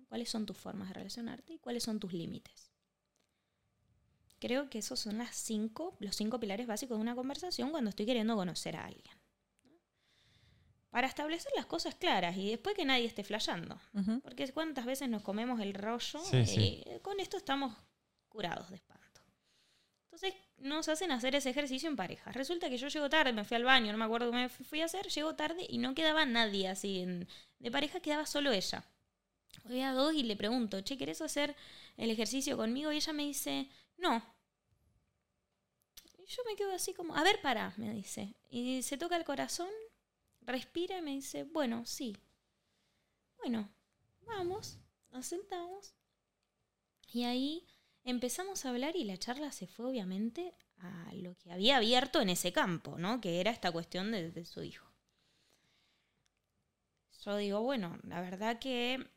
¿Cuáles 0.09 0.31
son 0.31 0.47
tus 0.47 0.57
formas 0.57 0.87
de 0.87 0.95
relacionarte 0.95 1.53
y 1.53 1.59
cuáles 1.59 1.83
son 1.83 1.99
tus 1.99 2.13
límites? 2.13 2.71
Creo 4.39 4.71
que 4.71 4.79
esos 4.79 4.99
son 4.99 5.19
las 5.19 5.35
cinco, 5.35 5.95
los 5.99 6.15
cinco 6.15 6.39
pilares 6.39 6.65
básicos 6.65 6.97
de 6.97 7.01
una 7.03 7.13
conversación 7.13 7.69
cuando 7.69 7.91
estoy 7.91 8.07
queriendo 8.07 8.35
conocer 8.35 8.75
a 8.75 8.85
alguien. 8.85 9.15
¿no? 9.65 9.71
Para 10.89 11.05
establecer 11.05 11.51
las 11.55 11.67
cosas 11.67 11.93
claras 11.93 12.35
y 12.37 12.49
después 12.49 12.75
que 12.75 12.85
nadie 12.85 13.05
esté 13.05 13.23
flayando. 13.23 13.79
Porque 14.23 14.51
cuántas 14.51 14.87
veces 14.87 15.09
nos 15.09 15.21
comemos 15.21 15.59
el 15.61 15.75
rollo 15.75 16.19
Sí, 16.25 16.37
y 16.37 16.45
sí. 16.47 16.83
con 17.03 17.19
esto 17.19 17.37
estamos 17.37 17.77
curados 18.29 18.71
de 18.71 18.77
espanto. 18.77 19.02
Entonces 20.13 20.35
nos 20.59 20.87
hacen 20.89 21.11
hacer 21.11 21.33
ese 21.35 21.49
ejercicio 21.49 21.89
en 21.89 21.95
pareja. 21.95 22.31
Resulta 22.31 22.69
que 22.69 22.77
yo 22.77 22.87
llego 22.87 23.09
tarde, 23.09 23.33
me 23.33 23.43
fui 23.45 23.55
al 23.57 23.63
baño, 23.63 23.91
no 23.91 23.97
me 23.97 24.05
acuerdo 24.05 24.29
qué 24.29 24.37
me 24.37 24.47
fui 24.49 24.81
a 24.81 24.85
hacer, 24.85 25.07
llego 25.07 25.35
tarde 25.35 25.65
y 25.67 25.79
no 25.79 25.95
quedaba 25.95 26.23
nadie 26.25 26.67
así 26.67 26.99
en- 26.99 27.27
de 27.59 27.71
pareja, 27.71 27.99
quedaba 27.99 28.25
solo 28.27 28.51
ella. 28.51 28.85
Voy 29.65 29.81
a 29.81 29.93
dos 29.93 30.13
y 30.15 30.23
le 30.23 30.35
pregunto, 30.37 30.81
che, 30.81 30.97
¿querés 30.97 31.21
hacer 31.21 31.55
el 31.97 32.11
ejercicio 32.11 32.57
conmigo? 32.57 32.91
Y 32.91 32.97
ella 32.97 33.13
me 33.13 33.23
dice, 33.25 33.69
no. 33.97 34.23
Y 36.17 36.25
yo 36.25 36.41
me 36.45 36.55
quedo 36.55 36.71
así 36.73 36.93
como, 36.93 37.15
a 37.15 37.23
ver, 37.23 37.39
para, 37.41 37.73
me 37.77 37.91
dice. 37.93 38.33
Y 38.49 38.81
se 38.81 38.97
toca 38.97 39.15
el 39.15 39.25
corazón, 39.25 39.69
respira 40.41 40.97
y 40.97 41.01
me 41.01 41.11
dice, 41.11 41.43
bueno, 41.43 41.85
sí. 41.85 42.17
Bueno, 43.37 43.69
vamos, 44.25 44.79
nos 45.11 45.27
sentamos. 45.27 45.93
Y 47.13 47.23
ahí 47.23 47.65
empezamos 48.03 48.65
a 48.65 48.69
hablar 48.69 48.95
y 48.95 49.05
la 49.05 49.17
charla 49.17 49.51
se 49.51 49.67
fue 49.67 49.87
obviamente 49.87 50.53
a 50.79 51.11
lo 51.13 51.35
que 51.37 51.51
había 51.51 51.77
abierto 51.77 52.21
en 52.21 52.29
ese 52.29 52.51
campo, 52.51 52.97
¿no? 52.97 53.21
Que 53.21 53.39
era 53.39 53.51
esta 53.51 53.71
cuestión 53.71 54.11
de, 54.11 54.45
su 54.45 54.63
hijo. 54.63 54.85
Yo 57.23 57.37
digo, 57.37 57.61
bueno, 57.61 57.97
la 58.03 58.19
verdad 58.19 58.59
que 58.59 59.07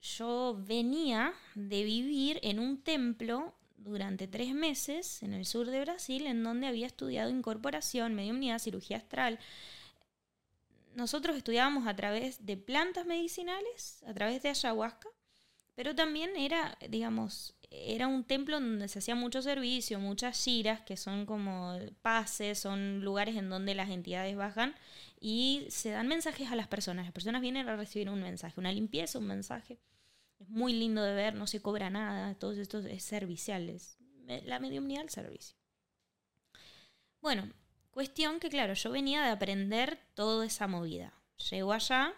yo 0.00 0.58
venía 0.66 1.34
de 1.54 1.84
vivir 1.84 2.40
en 2.42 2.58
un 2.58 2.82
templo 2.82 3.54
durante 3.76 4.26
tres 4.26 4.54
meses 4.54 5.22
en 5.22 5.34
el 5.34 5.44
sur 5.44 5.66
de 5.66 5.80
Brasil, 5.80 6.26
en 6.26 6.42
donde 6.42 6.66
había 6.66 6.86
estudiado 6.86 7.30
incorporación, 7.30 8.14
mediunidad, 8.14 8.58
cirugía 8.58 8.96
astral. 8.96 9.38
Nosotros 10.94 11.36
estudiábamos 11.36 11.86
a 11.86 11.94
través 11.94 12.44
de 12.46 12.56
plantas 12.56 13.04
medicinales, 13.04 14.02
a 14.06 14.14
través 14.14 14.42
de 14.42 14.48
ayahuasca, 14.48 15.08
pero 15.80 15.94
también 15.94 16.36
era, 16.36 16.76
digamos, 16.90 17.54
era 17.70 18.06
un 18.06 18.22
templo 18.24 18.60
donde 18.60 18.86
se 18.86 18.98
hacía 18.98 19.14
mucho 19.14 19.40
servicio, 19.40 19.98
muchas 19.98 20.38
giras, 20.44 20.82
que 20.82 20.98
son 20.98 21.24
como 21.24 21.74
pases, 22.02 22.58
son 22.58 23.02
lugares 23.02 23.34
en 23.36 23.48
donde 23.48 23.74
las 23.74 23.88
entidades 23.88 24.36
bajan 24.36 24.74
y 25.22 25.64
se 25.70 25.88
dan 25.88 26.06
mensajes 26.06 26.52
a 26.52 26.54
las 26.54 26.68
personas. 26.68 27.06
Las 27.06 27.14
personas 27.14 27.40
vienen 27.40 27.66
a 27.66 27.76
recibir 27.76 28.10
un 28.10 28.20
mensaje, 28.20 28.60
una 28.60 28.72
limpieza, 28.72 29.18
un 29.18 29.28
mensaje. 29.28 29.78
Es 30.38 30.50
muy 30.50 30.74
lindo 30.74 31.02
de 31.02 31.14
ver, 31.14 31.34
no 31.34 31.46
se 31.46 31.62
cobra 31.62 31.88
nada, 31.88 32.34
todo 32.34 32.52
esto 32.52 32.80
es 32.80 33.02
servicial, 33.02 33.70
es 33.70 33.96
la 34.44 34.58
mediumnidad 34.58 35.04
al 35.04 35.08
servicio. 35.08 35.56
Bueno, 37.22 37.50
cuestión 37.90 38.38
que 38.38 38.50
claro, 38.50 38.74
yo 38.74 38.90
venía 38.90 39.22
de 39.22 39.30
aprender 39.30 39.98
toda 40.12 40.44
esa 40.44 40.66
movida. 40.66 41.14
Llego 41.48 41.72
allá 41.72 42.12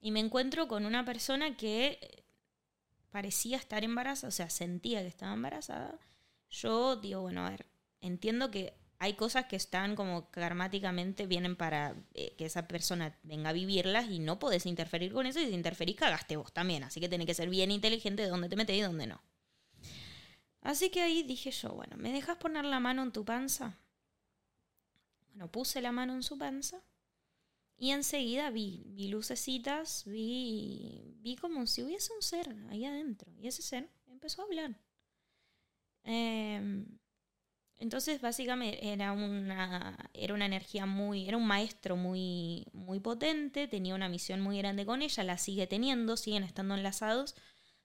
y 0.00 0.10
me 0.10 0.18
encuentro 0.18 0.66
con 0.66 0.84
una 0.84 1.04
persona 1.04 1.56
que 1.56 2.21
parecía 3.12 3.58
estar 3.58 3.84
embarazada, 3.84 4.28
o 4.28 4.32
sea, 4.32 4.50
sentía 4.50 5.02
que 5.02 5.06
estaba 5.06 5.34
embarazada. 5.34 5.98
Yo 6.50 6.96
digo, 6.96 7.20
bueno, 7.20 7.46
a 7.46 7.50
ver, 7.50 7.66
entiendo 8.00 8.50
que 8.50 8.74
hay 8.98 9.14
cosas 9.14 9.46
que 9.46 9.56
están 9.56 9.94
como 9.94 10.30
karmáticamente, 10.30 11.26
vienen 11.26 11.54
para 11.56 11.94
eh, 12.14 12.34
que 12.36 12.46
esa 12.46 12.66
persona 12.66 13.16
venga 13.22 13.50
a 13.50 13.52
vivirlas 13.52 14.08
y 14.08 14.18
no 14.18 14.38
podés 14.38 14.64
interferir 14.66 15.12
con 15.12 15.26
eso 15.26 15.40
y 15.40 15.46
si 15.46 15.52
interferís 15.52 15.96
cagaste 15.96 16.36
vos 16.36 16.52
también. 16.52 16.84
Así 16.84 17.00
que 17.00 17.08
tenés 17.08 17.26
que 17.26 17.34
ser 17.34 17.50
bien 17.50 17.70
inteligente 17.70 18.22
de 18.22 18.28
dónde 18.28 18.48
te 18.48 18.56
metés 18.56 18.76
y 18.76 18.80
dónde 18.80 19.06
no. 19.06 19.20
Así 20.62 20.90
que 20.90 21.02
ahí 21.02 21.22
dije 21.22 21.50
yo, 21.50 21.70
bueno, 21.70 21.96
¿me 21.96 22.12
dejas 22.12 22.38
poner 22.38 22.64
la 22.64 22.80
mano 22.80 23.02
en 23.02 23.12
tu 23.12 23.24
panza? 23.24 23.78
Bueno, 25.30 25.50
puse 25.50 25.82
la 25.82 25.92
mano 25.92 26.14
en 26.14 26.22
su 26.22 26.38
panza 26.38 26.80
y 27.82 27.90
enseguida 27.90 28.48
vi, 28.50 28.84
vi 28.86 29.08
lucecitas, 29.08 30.04
vi, 30.06 31.16
vi 31.16 31.34
como 31.34 31.66
si 31.66 31.82
hubiese 31.82 32.12
un 32.14 32.22
ser 32.22 32.54
ahí 32.70 32.84
adentro. 32.84 33.32
Y 33.40 33.48
ese 33.48 33.60
ser 33.60 33.90
empezó 34.06 34.40
a 34.40 34.44
hablar. 34.44 34.78
Em, 36.04 36.86
entonces, 37.78 38.20
básicamente, 38.20 38.92
era 38.92 39.10
una, 39.10 39.98
era 40.14 40.32
una 40.32 40.46
energía 40.46 40.86
muy, 40.86 41.26
era 41.26 41.36
un 41.36 41.44
maestro 41.44 41.96
muy, 41.96 42.68
muy 42.72 43.00
potente, 43.00 43.66
tenía 43.66 43.96
una 43.96 44.08
misión 44.08 44.40
muy 44.40 44.58
grande 44.58 44.86
con 44.86 45.02
ella, 45.02 45.24
la 45.24 45.36
sigue 45.36 45.66
teniendo, 45.66 46.16
siguen 46.16 46.44
estando 46.44 46.76
enlazados. 46.76 47.34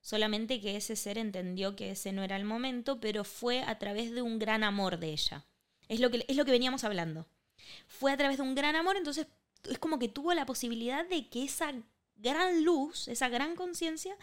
solamente 0.02 0.61
que 0.61 0.76
ese 0.76 0.95
ser 0.95 1.18
entendió 1.18 1.76
que 1.76 1.90
ese 1.90 2.11
no 2.11 2.22
era 2.22 2.36
el 2.36 2.45
momento, 2.45 2.99
pero 2.99 3.24
fue 3.24 3.64
a 3.64 3.80
través 3.80 4.11
de 4.11 4.22
un 4.22 4.38
gran 4.38 4.64
amor 4.64 4.99
de 4.99 5.10
ella. 5.10 5.48
Es 5.88 5.99
lo 5.99 6.11
que, 6.11 6.24
es 6.28 6.38
lo 6.38 6.45
que 6.45 6.52
veníamos 6.52 6.84
hablando. 6.84 7.28
Fue 7.88 8.11
a 8.11 8.18
través 8.18 8.38
de 8.38 8.44
un 8.44 8.53
gran 8.53 8.76
amor, 8.76 8.95
entonces 8.95 9.26
es 9.64 9.80
como 9.80 10.00
que 10.00 10.08
tuvo 10.08 10.34
la 10.34 10.46
posibilidad 10.46 11.06
de 11.08 11.30
que 11.30 11.44
esa 11.44 11.74
gran 12.16 12.64
luz, 12.64 13.08
esa 13.08 13.30
gran 13.30 13.56
conciencia, 13.56 14.16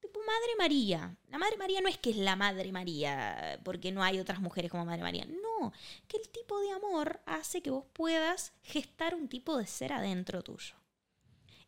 tipo 0.00 0.20
Madre 0.20 0.56
María. 0.58 1.16
La 1.28 1.38
Madre 1.38 1.56
María 1.56 1.80
no 1.80 1.88
es 1.88 1.98
que 1.98 2.10
es 2.10 2.16
la 2.16 2.36
Madre 2.36 2.72
María 2.72 3.60
porque 3.64 3.92
no 3.92 4.02
hay 4.02 4.18
otras 4.18 4.40
mujeres 4.40 4.70
como 4.70 4.84
Madre 4.84 5.02
María. 5.02 5.26
No, 5.26 5.72
que 6.06 6.16
el 6.16 6.28
tipo 6.28 6.58
de 6.60 6.70
amor 6.70 7.20
hace 7.26 7.62
que 7.62 7.70
vos 7.70 7.84
puedas 7.92 8.52
gestar 8.62 9.14
un 9.14 9.28
tipo 9.28 9.56
de 9.56 9.66
ser 9.66 9.92
adentro 9.92 10.42
tuyo. 10.42 10.74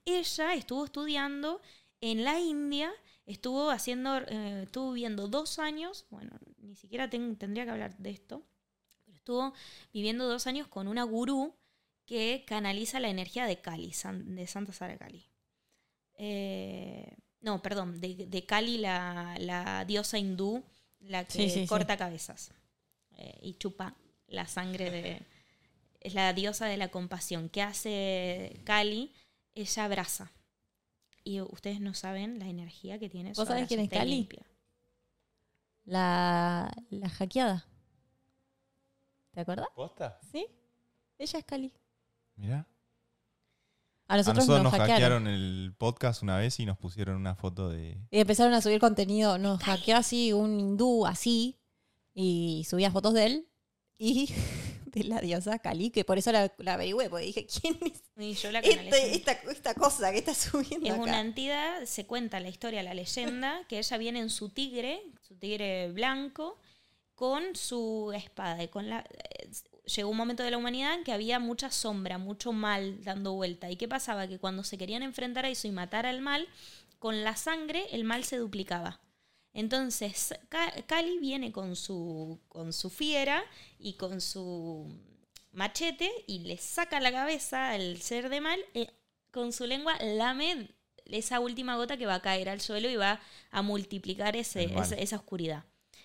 Ella 0.05 0.55
estuvo 0.55 0.85
estudiando 0.85 1.61
en 2.01 2.25
la 2.25 2.41
India, 2.41 2.93
estuvo 3.27 3.71
haciendo, 3.71 4.17
eh, 4.17 4.63
estuvo 4.65 4.93
viviendo 4.93 5.29
dos 5.29 5.59
años, 5.59 6.07
bueno, 6.11 6.39
ni 6.59 6.75
siquiera 6.75 7.11
tendría 7.11 7.65
que 7.65 7.71
hablar 7.71 7.97
de 7.99 8.11
esto, 8.11 8.43
pero 9.05 9.17
estuvo 9.17 9.55
viviendo 9.93 10.27
dos 10.27 10.47
años 10.47 10.67
con 10.69 10.89
una 10.89 11.05
gurú 11.05 11.55
que 12.11 12.45
canaliza 12.45 12.99
la 12.99 13.09
energía 13.09 13.47
de 13.47 13.61
Kali, 13.61 13.95
de 14.25 14.47
Santa 14.49 14.73
Sara 14.73 14.99
Kali. 14.99 15.25
Eh, 16.15 17.17
no, 17.41 17.63
perdón, 17.63 18.01
de, 18.01 18.45
Kali, 18.49 18.79
la, 18.79 19.85
diosa 19.87 20.19
hindú, 20.19 20.65
la 20.99 21.25
que 21.25 21.65
corta 21.69 21.97
cabezas 21.97 22.51
eh, 23.17 23.39
y 23.43 23.55
chupa 23.55 23.95
la 24.27 24.49
sangre 24.49 24.91
de... 24.91 25.23
Es 26.01 26.15
la 26.15 26.33
diosa 26.33 26.67
de 26.67 26.79
la 26.79 26.89
compasión. 26.89 27.49
¿Qué 27.49 27.63
hace 27.63 28.61
Kali? 28.65 29.15
Ella 29.55 29.85
abraza. 29.85 30.33
Y 31.23 31.41
ustedes 31.43 31.81
no 31.81 31.95
saben 31.95 32.41
la 32.41 32.49
energía 32.49 32.99
que 32.99 33.09
tiene. 33.09 33.35
¿Vos 33.35 33.47
sabés 33.47 33.69
quién 33.69 33.81
es 33.81 33.89
Kali? 33.89 34.29
La, 35.85 36.73
la 36.91 37.09
hackeada. 37.09 37.69
¿Te 39.31 39.43
acuerdas? 39.43 39.69
¿Posta? 39.77 40.19
Sí. 40.33 40.45
Ella 41.17 41.39
es 41.39 41.45
Cali. 41.45 41.73
Mira. 42.41 42.67
A 44.09 44.17
nosotros, 44.17 44.49
nos, 44.49 44.73
hackearon. 44.73 45.29
el 45.29 45.73
podcast 45.79 46.23
una 46.23 46.37
vez 46.37 46.59
y 46.59 46.67
nos 46.67 46.77
pusieron 46.77 47.17
una 47.17 47.37
foto 47.37 47.69
de. 47.69 47.97
Y 48.11 48.19
empezaron 48.19 48.53
a 48.55 48.61
subir 48.61 48.81
contenido. 48.81 49.39
Nos 49.39 49.63
hackeó 49.63 49.97
así 49.97 50.33
un 50.33 50.59
hindú 50.59 51.07
así. 51.07 51.61
Y 52.13 52.67
subía 52.69 52.91
fotos 52.91 53.15
de 53.15 53.27
él. 53.27 53.49
Y 53.99 54.35
de 54.87 55.05
la 55.05 55.21
diosa 55.21 55.59
Kali, 55.61 55.91
que 55.91 56.05
por 56.05 56.19
eso 56.19 56.33
la, 56.33 56.53
la 56.59 56.75
averigüé, 56.75 57.09
porque 57.09 57.27
dije, 57.27 57.47
¿quién 57.47 57.79
es 57.83 58.03
y 58.17 58.35
yo 58.35 58.51
la 58.51 58.59
este, 58.61 59.15
esta, 59.15 59.33
esta, 59.33 59.75
cosa 59.75 60.11
que 60.11 60.19
está 60.19 60.35
subiendo? 60.35 60.89
Es 60.89 60.99
una 60.99 61.21
entidad, 61.21 61.85
se 61.85 62.07
cuenta 62.07 62.41
la 62.41 62.49
historia, 62.49 62.83
la 62.83 62.95
leyenda, 62.95 63.61
que 63.69 63.79
ella 63.79 63.97
viene 63.99 64.21
en 64.21 64.31
su 64.31 64.49
tigre, 64.49 65.03
su 65.21 65.37
tigre 65.37 65.93
blanco, 65.93 66.59
con 67.15 67.55
su 67.55 68.13
espada. 68.15 68.63
Y 68.63 68.69
con 68.69 68.89
la, 68.89 69.05
llegó 69.97 70.11
un 70.11 70.17
momento 70.17 70.43
de 70.43 70.51
la 70.51 70.59
humanidad 70.59 70.95
en 70.95 71.05
que 71.05 71.13
había 71.13 71.39
mucha 71.39 71.71
sombra, 71.71 72.19
mucho 72.19 72.53
mal 72.53 73.03
dando 73.03 73.33
vuelta. 73.35 73.71
¿Y 73.71 73.77
qué 73.77 73.89
pasaba? 73.89 74.29
Que 74.29 74.39
cuando 74.39 74.65
se 74.65 74.79
querían 74.79 75.03
enfrentar 75.03 75.45
a 75.45 75.51
eso 75.51 75.69
y 75.69 75.73
matar 75.73 76.07
al 76.07 76.21
mal, 76.21 76.49
con 76.99 77.25
la 77.25 77.37
sangre 77.37 77.87
el 77.93 78.05
mal 78.05 78.25
se 78.25 78.37
duplicaba. 78.37 79.01
Entonces, 79.53 80.35
Cali 80.87 81.19
viene 81.19 81.51
con 81.51 81.75
su, 81.75 82.41
con 82.49 82.73
su 82.73 82.89
fiera 82.89 83.43
y 83.79 83.95
con 83.95 84.21
su 84.21 84.87
machete 85.53 86.11
y 86.27 86.41
le 86.41 86.57
saca 86.59 87.01
la 87.01 87.11
cabeza 87.11 87.71
al 87.71 88.01
ser 88.01 88.29
de 88.29 88.41
mal, 88.41 88.61
y 88.75 88.83
eh, 88.83 88.91
con 89.33 89.53
su 89.53 89.67
lengua 89.67 89.97
lame 90.01 90.69
esa 91.07 91.41
última 91.41 91.77
gota 91.77 91.97
que 91.97 92.07
va 92.07 92.15
a 92.15 92.23
caer 92.23 92.49
al 92.49 92.61
suelo 92.61 92.89
y 92.89 92.97
va 92.97 93.21
a 93.51 93.63
multiplicar 93.63 94.37
ese, 94.37 94.73
esa 94.99 95.17
oscuridad. 95.17 95.65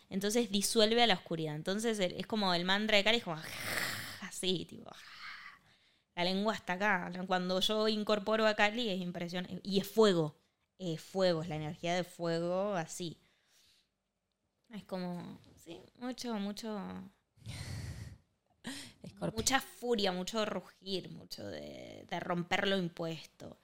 Entonces 0.09 0.51
disuelve 0.51 1.01
a 1.03 1.07
la 1.07 1.15
oscuridad. 1.15 1.55
Entonces 1.55 1.99
es 1.99 2.27
como 2.27 2.53
el 2.53 2.65
mantra 2.65 2.97
de 2.97 3.03
Kali, 3.03 3.17
es 3.17 3.23
como 3.23 3.37
así, 4.21 4.65
tipo. 4.65 4.91
La 6.15 6.23
lengua 6.23 6.55
está 6.55 6.73
acá. 6.73 7.11
Cuando 7.27 7.59
yo 7.59 7.87
incorporo 7.87 8.47
a 8.47 8.55
Kali 8.55 8.89
es 8.89 9.01
impresionante. 9.01 9.59
Y 9.63 9.79
es 9.79 9.87
fuego. 9.87 10.35
Es 10.77 11.01
fuego, 11.01 11.41
es 11.41 11.49
la 11.49 11.55
energía 11.55 11.95
de 11.95 12.03
fuego 12.03 12.73
así. 12.75 13.17
Es 14.73 14.83
como, 14.83 15.39
sí, 15.63 15.79
mucho, 15.99 16.33
mucho. 16.35 16.79
Mucha 19.35 19.61
furia, 19.61 20.11
mucho 20.11 20.45
rugir, 20.45 21.09
mucho 21.09 21.47
de, 21.47 22.05
de 22.09 22.19
romper 22.19 22.67
lo 22.67 22.77
impuesto. 22.77 23.57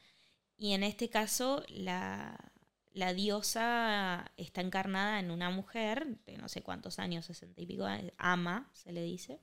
Y 0.58 0.74
en 0.74 0.84
este 0.84 1.10
caso, 1.10 1.64
la, 1.68 2.51
la 2.94 3.14
diosa 3.14 4.32
está 4.38 4.62
encarnada 4.62 5.20
en 5.20 5.32
una 5.32 5.50
mujer 5.50 6.18
de 6.26 6.38
no 6.38 6.50
sé 6.50 6.62
cuántos 6.62 7.00
años, 7.00 7.26
sesenta 7.26 7.62
y 7.62 7.66
pico, 7.66 7.86
ama, 8.18 8.70
se 8.74 8.92
le 8.92 9.02
dice, 9.02 9.40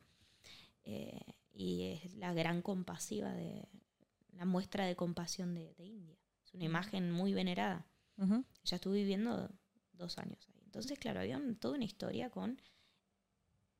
eh, 0.84 1.20
y 1.52 1.84
es 1.84 2.14
la 2.14 2.32
gran 2.32 2.62
compasiva 2.62 3.32
de 3.32 3.68
la 4.32 4.44
muestra 4.44 4.86
de 4.86 4.96
compasión 4.96 5.54
de, 5.54 5.74
India. 5.78 6.16
Es 6.44 6.54
una 6.54 6.64
imagen 6.64 7.10
muy 7.10 7.32
venerada. 7.32 7.86
Ya 8.64 8.76
estuvo 8.76 8.94
viviendo 8.94 9.48
dos 9.92 10.18
años 10.18 10.46
ahí. 10.48 10.60
Entonces, 10.64 10.98
claro, 10.98 11.20
había 11.20 11.40
toda 11.60 11.74
una 11.74 11.84
historia 11.84 12.30
con 12.30 12.60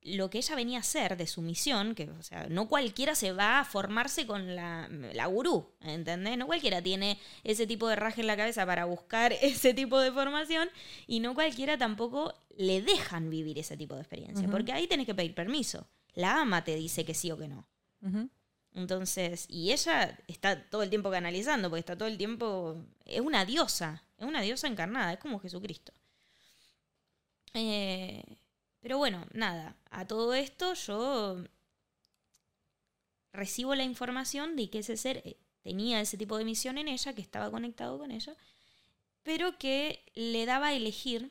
lo 0.02 0.30
que 0.30 0.38
ella 0.38 0.54
venía 0.54 0.78
a 0.78 0.80
hacer 0.80 1.16
de 1.16 1.26
su 1.26 1.42
misión, 1.42 1.94
que, 1.94 2.08
o 2.10 2.22
sea, 2.22 2.46
no 2.48 2.68
cualquiera 2.68 3.14
se 3.14 3.32
va 3.32 3.60
a 3.60 3.64
formarse 3.64 4.26
con 4.26 4.54
la, 4.54 4.88
la 4.88 5.26
gurú, 5.26 5.70
¿entendés? 5.80 6.38
No 6.38 6.46
cualquiera 6.46 6.80
tiene 6.82 7.18
ese 7.44 7.66
tipo 7.66 7.88
de 7.88 7.96
raje 7.96 8.20
en 8.20 8.26
la 8.26 8.36
cabeza 8.36 8.64
para 8.64 8.84
buscar 8.84 9.32
ese 9.42 9.74
tipo 9.74 9.98
de 10.00 10.12
formación 10.12 10.68
y 11.06 11.20
no 11.20 11.34
cualquiera 11.34 11.76
tampoco 11.76 12.34
le 12.56 12.82
dejan 12.82 13.30
vivir 13.30 13.58
ese 13.58 13.76
tipo 13.76 13.94
de 13.94 14.00
experiencia, 14.00 14.48
porque 14.48 14.72
ahí 14.72 14.86
tenés 14.86 15.06
que 15.06 15.14
pedir 15.14 15.34
permiso. 15.34 15.88
La 16.14 16.40
ama 16.40 16.64
te 16.64 16.74
dice 16.74 17.04
que 17.04 17.14
sí 17.14 17.30
o 17.30 17.38
que 17.38 17.48
no. 17.48 17.68
Entonces, 18.74 19.46
y 19.48 19.72
ella 19.72 20.18
está 20.26 20.68
todo 20.68 20.82
el 20.82 20.90
tiempo 20.90 21.10
canalizando, 21.10 21.68
porque 21.68 21.80
está 21.80 21.96
todo 21.96 22.08
el 22.08 22.18
tiempo, 22.18 22.84
es 23.04 23.20
una 23.20 23.44
diosa, 23.44 24.04
es 24.18 24.26
una 24.26 24.40
diosa 24.42 24.66
encarnada, 24.68 25.12
es 25.12 25.18
como 25.18 25.40
Jesucristo. 25.40 25.92
Eh, 27.54 28.22
pero 28.80 28.98
bueno, 28.98 29.26
nada, 29.32 29.76
a 29.90 30.06
todo 30.06 30.34
esto 30.34 30.74
yo 30.74 31.44
recibo 33.32 33.74
la 33.74 33.84
información 33.84 34.56
de 34.56 34.70
que 34.70 34.80
ese 34.80 34.96
ser 34.96 35.22
eh, 35.24 35.36
tenía 35.62 36.00
ese 36.00 36.16
tipo 36.16 36.38
de 36.38 36.44
misión 36.44 36.78
en 36.78 36.88
ella, 36.88 37.14
que 37.14 37.22
estaba 37.22 37.50
conectado 37.50 37.98
con 37.98 38.10
ella, 38.10 38.36
pero 39.22 39.59
que 39.59 40.05
le 40.14 40.46
daba 40.46 40.68
a 40.68 40.74
elegir 40.74 41.30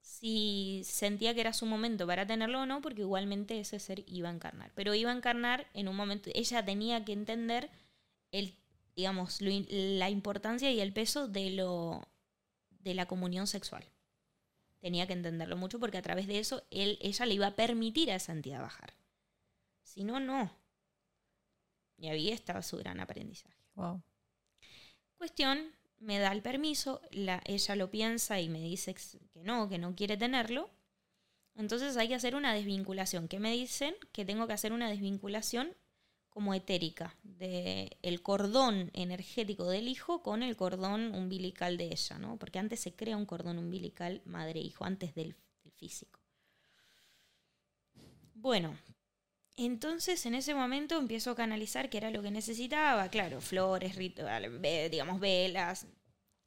si 0.00 0.82
sentía 0.84 1.34
que 1.34 1.40
era 1.40 1.52
su 1.52 1.66
momento 1.66 2.06
para 2.06 2.26
tenerlo 2.26 2.62
o 2.62 2.66
no, 2.66 2.80
porque 2.80 3.02
igualmente 3.02 3.60
ese 3.60 3.78
ser 3.78 4.04
iba 4.06 4.28
a 4.28 4.32
encarnar. 4.32 4.72
Pero 4.74 4.94
iba 4.94 5.10
a 5.10 5.16
encarnar 5.16 5.66
en 5.74 5.88
un 5.88 5.96
momento, 5.96 6.30
ella 6.34 6.64
tenía 6.64 7.04
que 7.04 7.12
entender 7.12 7.70
el, 8.32 8.54
digamos, 8.96 9.40
la 9.40 10.10
importancia 10.10 10.70
y 10.70 10.80
el 10.80 10.92
peso 10.92 11.28
de, 11.28 11.50
lo, 11.50 12.08
de 12.70 12.94
la 12.94 13.06
comunión 13.06 13.46
sexual 13.46 13.84
tenía 14.80 15.06
que 15.06 15.12
entenderlo 15.12 15.56
mucho 15.56 15.78
porque 15.78 15.98
a 15.98 16.02
través 16.02 16.26
de 16.26 16.38
eso 16.38 16.64
él, 16.70 16.98
ella 17.00 17.26
le 17.26 17.34
iba 17.34 17.46
a 17.46 17.56
permitir 17.56 18.10
a 18.10 18.16
esa 18.16 18.32
entidad 18.32 18.60
bajar. 18.60 18.94
Si 19.82 20.04
no, 20.04 20.20
no. 20.20 20.50
Y 21.96 22.08
ahí 22.08 22.30
estaba 22.30 22.62
su 22.62 22.78
gran 22.78 23.00
aprendizaje. 23.00 23.56
Wow. 23.74 24.02
Cuestión, 25.16 25.72
me 25.98 26.18
da 26.18 26.32
el 26.32 26.42
permiso, 26.42 27.02
la, 27.10 27.42
ella 27.44 27.76
lo 27.76 27.90
piensa 27.90 28.40
y 28.40 28.48
me 28.48 28.60
dice 28.60 28.94
que 28.94 29.42
no, 29.42 29.68
que 29.68 29.78
no 29.78 29.94
quiere 29.94 30.16
tenerlo. 30.16 30.70
Entonces 31.54 31.96
hay 31.96 32.08
que 32.08 32.14
hacer 32.14 32.34
una 32.34 32.54
desvinculación. 32.54 33.28
¿Qué 33.28 33.38
me 33.38 33.52
dicen? 33.52 33.94
Que 34.12 34.24
tengo 34.24 34.46
que 34.46 34.54
hacer 34.54 34.72
una 34.72 34.88
desvinculación 34.88 35.76
como 36.30 36.54
etérica, 36.54 37.14
del 37.22 37.96
el 38.02 38.22
cordón 38.22 38.90
energético 38.94 39.68
del 39.68 39.88
hijo 39.88 40.22
con 40.22 40.42
el 40.42 40.56
cordón 40.56 41.14
umbilical 41.14 41.76
de 41.76 41.86
ella, 41.86 42.18
¿no? 42.18 42.38
Porque 42.38 42.58
antes 42.58 42.80
se 42.80 42.94
crea 42.94 43.16
un 43.16 43.26
cordón 43.26 43.58
umbilical 43.58 44.22
madre-hijo, 44.24 44.84
antes 44.84 45.14
del, 45.14 45.36
físico. 45.76 46.20
Bueno, 48.34 48.76
entonces 49.56 50.24
en 50.26 50.34
ese 50.34 50.54
momento 50.54 50.98
empiezo 50.98 51.30
a 51.30 51.36
canalizar 51.36 51.88
qué 51.88 51.98
era 51.98 52.10
lo 52.10 52.22
que 52.22 52.30
necesitaba, 52.30 53.08
claro, 53.08 53.40
flores, 53.40 53.96
ritual, 53.96 54.60
digamos 54.90 55.20
velas, 55.20 55.86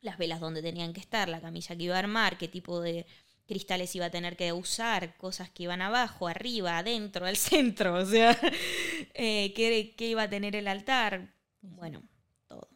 las 0.02 0.18
velas 0.18 0.40
donde 0.40 0.62
tenían 0.62 0.94
que 0.94 1.00
estar, 1.00 1.30
la 1.30 1.42
camilla 1.42 1.76
que 1.76 1.84
iba 1.84 1.96
a 1.96 2.00
armar, 2.00 2.38
qué 2.38 2.48
tipo 2.48 2.80
de 2.80 3.08
cristales 3.48 3.96
iba 3.96 4.06
a 4.06 4.12
tener 4.12 4.38
que 4.38 4.54
usar, 4.54 5.16
cosas 5.18 5.50
que 5.50 5.64
iban 5.64 5.82
abajo, 5.82 6.28
arriba, 6.28 6.78
adentro, 6.78 7.26
al 7.26 7.38
centro, 7.38 7.96
o 7.96 8.06
sea, 8.06 8.38
eh, 9.14 9.54
¿qué, 9.54 10.08
iba 10.08 10.24
a 10.24 10.30
tener 10.30 10.56
el 10.56 10.68
altar. 10.68 11.34
Bueno, 11.62 12.04
todo. 12.48 12.70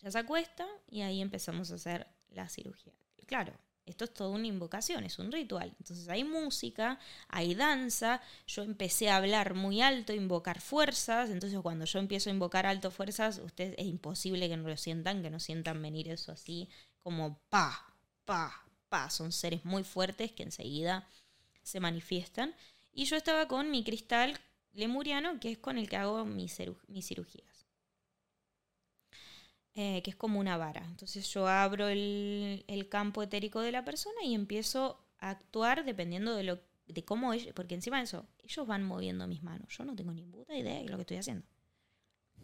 Ella 0.00 0.10
se 0.10 0.18
acuesta 0.18 0.66
y 0.88 1.02
ahí 1.02 1.20
empezamos 1.20 1.70
a 1.70 1.76
hacer 1.76 2.06
la 2.30 2.48
cirugía. 2.48 2.92
Claro, 3.26 3.52
esto 3.86 4.04
es 4.04 4.14
toda 4.14 4.30
una 4.30 4.46
invocación, 4.46 5.04
es 5.04 5.18
un 5.18 5.32
ritual. 5.32 5.74
Entonces 5.78 6.08
hay 6.08 6.22
música, 6.22 6.98
hay 7.28 7.54
danza, 7.54 8.20
yo 8.46 8.62
empecé 8.62 9.10
a 9.10 9.16
hablar 9.16 9.54
muy 9.54 9.80
alto, 9.80 10.12
invocar 10.12 10.60
fuerzas, 10.60 11.30
entonces 11.30 11.58
cuando 11.60 11.84
yo 11.84 11.98
empiezo 11.98 12.30
a 12.30 12.32
invocar 12.32 12.66
alto 12.66 12.90
fuerzas, 12.90 13.38
ustedes 13.38 13.74
es 13.78 13.86
imposible 13.86 14.48
que 14.48 14.56
no 14.56 14.68
lo 14.68 14.76
sientan, 14.76 15.22
que 15.22 15.30
no 15.30 15.40
sientan 15.40 15.82
venir 15.82 16.08
eso 16.08 16.30
así 16.32 16.68
como 17.00 17.40
pa, 17.48 17.92
pa, 18.24 18.61
son 19.10 19.32
seres 19.32 19.64
muy 19.64 19.84
fuertes 19.84 20.32
que 20.32 20.42
enseguida 20.42 21.08
se 21.62 21.80
manifiestan. 21.80 22.54
Y 22.92 23.04
yo 23.06 23.16
estaba 23.16 23.48
con 23.48 23.70
mi 23.70 23.84
cristal 23.84 24.38
lemuriano, 24.72 25.40
que 25.40 25.52
es 25.52 25.58
con 25.58 25.78
el 25.78 25.88
que 25.88 25.96
hago 25.96 26.24
mis, 26.24 26.54
cirugías. 26.54 27.66
Eh, 29.74 30.02
que 30.02 30.10
es 30.10 30.16
como 30.16 30.38
una 30.38 30.56
vara. 30.58 30.84
Entonces 30.84 31.26
yo 31.32 31.48
abro 31.48 31.88
el, 31.88 32.64
el, 32.68 32.88
campo 32.88 33.22
etérico 33.22 33.60
de 33.60 33.72
la 33.72 33.84
persona 33.84 34.22
y 34.22 34.34
empiezo 34.34 35.02
a 35.18 35.30
actuar 35.30 35.84
dependiendo 35.84 36.34
de, 36.34 36.42
lo, 36.42 36.60
de 36.86 37.04
cómo 37.04 37.32
ellos, 37.32 37.54
porque 37.54 37.74
encima 37.74 37.98
de 37.98 38.04
eso, 38.04 38.26
ellos 38.42 38.66
van 38.66 38.82
moviendo 38.82 39.26
mis 39.26 39.42
manos. 39.42 39.74
Yo 39.76 39.84
no 39.84 39.96
tengo 39.96 40.12
ni 40.12 40.24
puta 40.24 40.54
idea 40.54 40.82
de 40.82 40.88
lo 40.88 40.96
que 40.96 41.02
estoy 41.02 41.16
haciendo. 41.16 41.46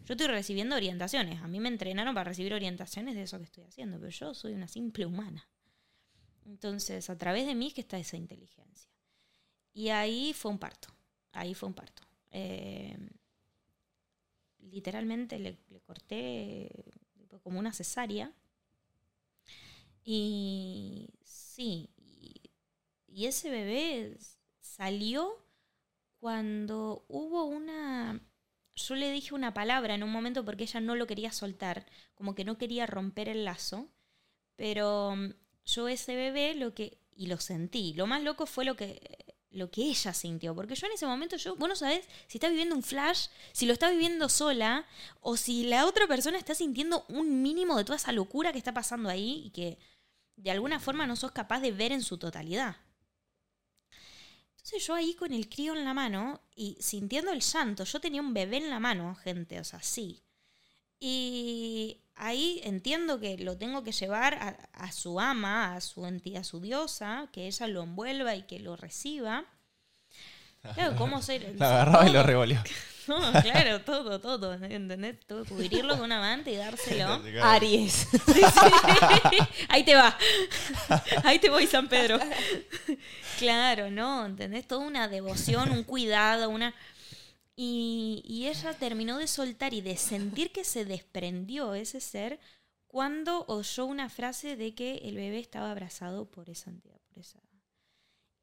Yo 0.05 0.13
estoy 0.13 0.27
recibiendo 0.27 0.75
orientaciones. 0.75 1.41
A 1.43 1.47
mí 1.47 1.59
me 1.59 1.69
entrenaron 1.69 2.15
para 2.15 2.29
recibir 2.29 2.55
orientaciones 2.55 3.13
de 3.13 3.23
eso 3.23 3.37
que 3.37 3.43
estoy 3.43 3.65
haciendo, 3.65 3.99
pero 3.99 4.09
yo 4.09 4.33
soy 4.33 4.53
una 4.53 4.67
simple 4.67 5.05
humana. 5.05 5.47
Entonces, 6.49 7.11
a 7.11 7.17
través 7.17 7.45
de 7.45 7.53
mí 7.53 7.71
que 7.71 7.81
está 7.81 7.99
esa 7.99 8.17
inteligencia. 8.17 8.89
Y 9.71 9.89
ahí 9.89 10.33
fue 10.33 10.49
un 10.51 10.57
parto. 10.57 10.89
Ahí 11.31 11.53
fue 11.53 11.69
un 11.69 11.75
parto. 11.75 12.01
Eh, 12.31 12.97
literalmente 14.57 15.37
le, 15.37 15.57
corté 15.85 16.71
como 17.43 17.59
una 17.59 17.71
cesárea. 17.71 18.33
Y 20.03 21.09
sí, 21.23 21.91
y, 21.97 23.25
ese 23.27 23.51
bebé 23.51 24.17
salió 24.59 25.37
cuando 26.19 27.05
hubo 27.07 27.45
una... 27.45 28.21
Yo 28.75 28.95
le 28.95 29.11
dije 29.11 29.35
una 29.35 29.53
palabra 29.53 29.93
en 29.93 30.03
un 30.03 30.11
momento 30.11 30.43
porque 30.43 30.63
ella 30.63 30.79
no 30.79 30.95
lo 30.95 31.05
quería 31.05 31.31
soltar, 31.31 31.85
como 32.15 32.33
que 32.33 32.45
no 32.45 32.57
quería 32.57 32.87
romper 32.87 33.29
el 33.29 33.45
lazo, 33.45 33.87
pero 34.55 35.15
yo 35.73 35.87
ese 35.87 36.15
bebé 36.15 36.55
lo 36.55 36.73
que... 36.73 36.97
Y 37.15 37.27
lo 37.27 37.37
sentí. 37.37 37.93
Lo 37.95 38.07
más 38.07 38.23
loco 38.23 38.45
fue 38.45 38.63
lo 38.63 38.77
que 38.77 39.19
lo 39.51 39.71
que 39.71 39.81
ella 39.81 40.13
sintió. 40.13 40.55
Porque 40.55 40.75
yo 40.75 40.87
en 40.87 40.93
ese 40.93 41.05
momento, 41.05 41.37
yo, 41.37 41.55
vos 41.55 41.69
no 41.69 41.75
sabés 41.75 42.07
si 42.27 42.37
está 42.37 42.49
viviendo 42.49 42.75
un 42.75 42.83
flash, 42.83 43.27
si 43.51 43.65
lo 43.65 43.73
está 43.73 43.89
viviendo 43.89 44.29
sola, 44.29 44.85
o 45.21 45.37
si 45.37 45.63
la 45.63 45.85
otra 45.85 46.07
persona 46.07 46.37
está 46.37 46.55
sintiendo 46.55 47.05
un 47.09 47.41
mínimo 47.41 47.77
de 47.77 47.83
toda 47.83 47.97
esa 47.97 48.11
locura 48.11 48.51
que 48.51 48.57
está 48.57 48.73
pasando 48.73 49.09
ahí 49.09 49.43
y 49.45 49.49
que 49.51 49.77
de 50.35 50.51
alguna 50.51 50.79
forma 50.79 51.07
no 51.07 51.15
sos 51.15 51.31
capaz 51.31 51.59
de 51.59 51.71
ver 51.71 51.91
en 51.91 52.03
su 52.03 52.17
totalidad. 52.17 52.77
Entonces 54.51 54.85
yo 54.85 54.93
ahí 54.93 55.15
con 55.15 55.33
el 55.33 55.49
crío 55.49 55.75
en 55.75 55.83
la 55.83 55.93
mano 55.93 56.41
y 56.55 56.77
sintiendo 56.79 57.31
el 57.31 57.41
llanto, 57.41 57.83
yo 57.85 57.99
tenía 57.99 58.21
un 58.21 58.33
bebé 58.33 58.57
en 58.57 58.69
la 58.69 58.79
mano, 58.79 59.15
gente, 59.15 59.59
o 59.59 59.63
sea, 59.63 59.81
sí. 59.81 60.21
Y 60.99 62.01
ahí 62.19 62.61
entiendo 62.63 63.19
que 63.19 63.37
lo 63.37 63.57
tengo 63.57 63.83
que 63.83 63.91
llevar 63.91 64.57
a, 64.73 64.91
su 64.91 65.19
ama, 65.19 65.75
a 65.75 65.81
su 65.81 66.05
entidad, 66.05 66.41
a 66.41 66.43
su 66.43 66.59
diosa, 66.59 67.27
que 67.31 67.47
ella 67.47 67.67
lo 67.67 67.83
envuelva 67.83 68.35
y 68.35 68.43
que 68.43 68.59
lo 68.59 68.75
reciba. 68.75 69.45
Claro, 70.75 70.95
¿cómo 70.97 71.21
se...? 71.23 71.39
Lo 71.39 71.65
agarraba 71.65 72.07
y 72.07 72.11
lo 72.11 72.23
revolvió. 72.23 72.61
No, 73.07 73.31
claro, 73.41 73.81
todo, 73.81 74.19
todo, 74.21 74.53
¿entendés? 74.53 75.15
Todo, 75.25 75.43
cubrirlo 75.43 75.95
con 75.95 76.03
una 76.03 76.19
manta 76.19 76.51
y 76.51 76.57
dárselo. 76.57 77.19
Aries. 77.41 78.07
Ahí 79.67 79.83
te 79.83 79.95
va. 79.95 80.15
Ahí 81.23 81.39
te 81.39 81.49
voy, 81.49 81.65
San 81.65 81.87
Pedro. 81.87 82.19
Claro, 83.39 83.89
¿no? 83.89 84.27
¿Entendés? 84.27 84.67
Toda 84.67 84.85
una 84.85 85.07
devoción, 85.07 85.71
un 85.71 85.83
cuidado, 85.83 86.51
una... 86.51 86.75
Y, 87.61 88.47
ella 88.47 88.73
terminó 88.73 89.17
de 89.17 89.27
soltar 89.27 89.73
y 89.73 89.81
de 89.81 89.97
sentir 89.97 90.53
que 90.53 90.63
se 90.63 90.85
desprendió 90.85 91.73
ese 91.73 91.99
ser 91.99 92.39
cuando 92.87 93.43
oyó 93.47 93.85
una 93.85 94.07
frase 94.07 94.55
de 94.55 94.73
que 94.73 94.99
el 94.99 95.17
bebé 95.17 95.39
estaba 95.39 95.69
abrazado 95.69 96.31
por 96.31 96.49
esa 96.49 96.69
entidad, 96.69 97.01
por 97.09 97.19
esa. 97.19 97.41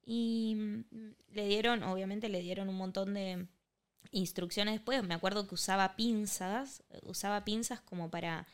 Y 0.05 0.55
mm, 0.55 0.84
le 1.28 1.48
dieron, 1.48 1.82
obviamente 1.84 2.28
le 2.28 2.43
dieron 2.43 2.68
un 2.68 2.76
montón 2.76 3.14
de 3.14 3.48
instrucciones 4.10 4.74
después. 4.74 5.02
Me 5.02 5.14
acuerdo 5.14 5.48
que 5.48 5.55
usaba 5.55 5.97
pinzas, 5.97 6.82
usaba 7.02 7.43
pinzas 7.47 7.80
como 7.80 8.10
para, 8.10 8.47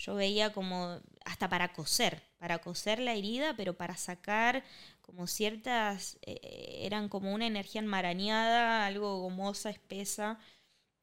yo 0.00 0.14
veía 0.14 0.52
como 0.52 0.98
hasta 1.24 1.48
para 1.48 1.72
coser, 1.72 2.22
para 2.38 2.58
coser 2.58 3.00
la 3.00 3.12
herida, 3.14 3.54
pero 3.56 3.74
para 3.76 3.96
sacar 3.96 4.64
como 5.02 5.26
ciertas, 5.26 6.18
eh, 6.22 6.78
eran 6.82 7.08
como 7.08 7.34
una 7.34 7.46
energía 7.46 7.80
enmarañada, 7.80 8.86
algo 8.86 9.20
gomosa, 9.20 9.68
espesa, 9.68 10.38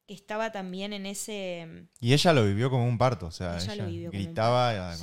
que 0.06 0.14
estaba 0.14 0.50
también 0.50 0.92
en 0.92 1.06
ese... 1.06 1.86
Y 2.00 2.12
ella 2.12 2.32
lo 2.32 2.44
vivió 2.44 2.70
como 2.70 2.86
un 2.86 2.98
parto, 2.98 3.26
o 3.26 3.30
sea, 3.30 3.58
ella, 3.58 3.86
gritaba... 4.10 4.94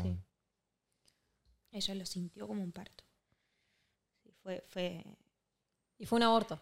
Ella 1.71 1.95
lo 1.95 2.05
sintió 2.05 2.47
como 2.47 2.63
un 2.63 2.71
parto. 2.71 3.03
fue, 4.41 4.63
fue... 4.67 5.03
Y 5.97 6.05
fue 6.05 6.17
un 6.17 6.23
aborto. 6.23 6.59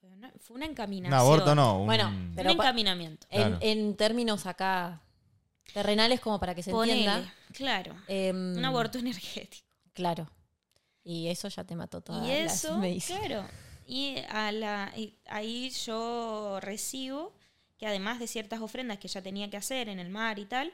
fue, 0.00 0.56
una, 0.56 0.64
encaminación. 0.64 1.12
Un 1.12 1.20
aborto 1.20 1.54
no, 1.54 1.80
un, 1.80 1.86
bueno, 1.86 2.08
un 2.08 2.48
encaminamiento. 2.48 3.26
En, 3.30 3.96
términos 3.96 4.46
acá 4.46 5.03
terrenales 5.72 6.20
como 6.20 6.38
para 6.38 6.54
que 6.54 6.62
se 6.62 6.70
entienda. 6.70 7.34
Claro. 7.52 7.96
Em, 8.08 8.56
un 8.56 8.64
aborto 8.64 8.98
energético. 8.98 9.74
Claro. 9.92 10.30
Y 11.02 11.28
eso 11.28 11.48
ya 11.48 11.64
te 11.64 11.76
mató 11.76 12.00
toda 12.00 12.26
y 12.26 12.30
eso, 12.30 12.80
Claro. 13.06 13.46
Y, 13.86 14.16
a 14.30 14.50
la, 14.50 14.92
ahí 15.26 15.70
yo 15.70 16.58
recibo 16.60 17.34
que 17.76 17.86
además 17.86 18.18
de 18.18 18.26
ciertas 18.26 18.60
ofrendas 18.60 18.98
que 18.98 19.08
ya 19.08 19.20
tenía 19.20 19.50
que 19.50 19.58
hacer 19.58 19.88
en 19.90 19.98
el 19.98 20.08
mar 20.08 20.38
y 20.38 20.46
tal, 20.46 20.72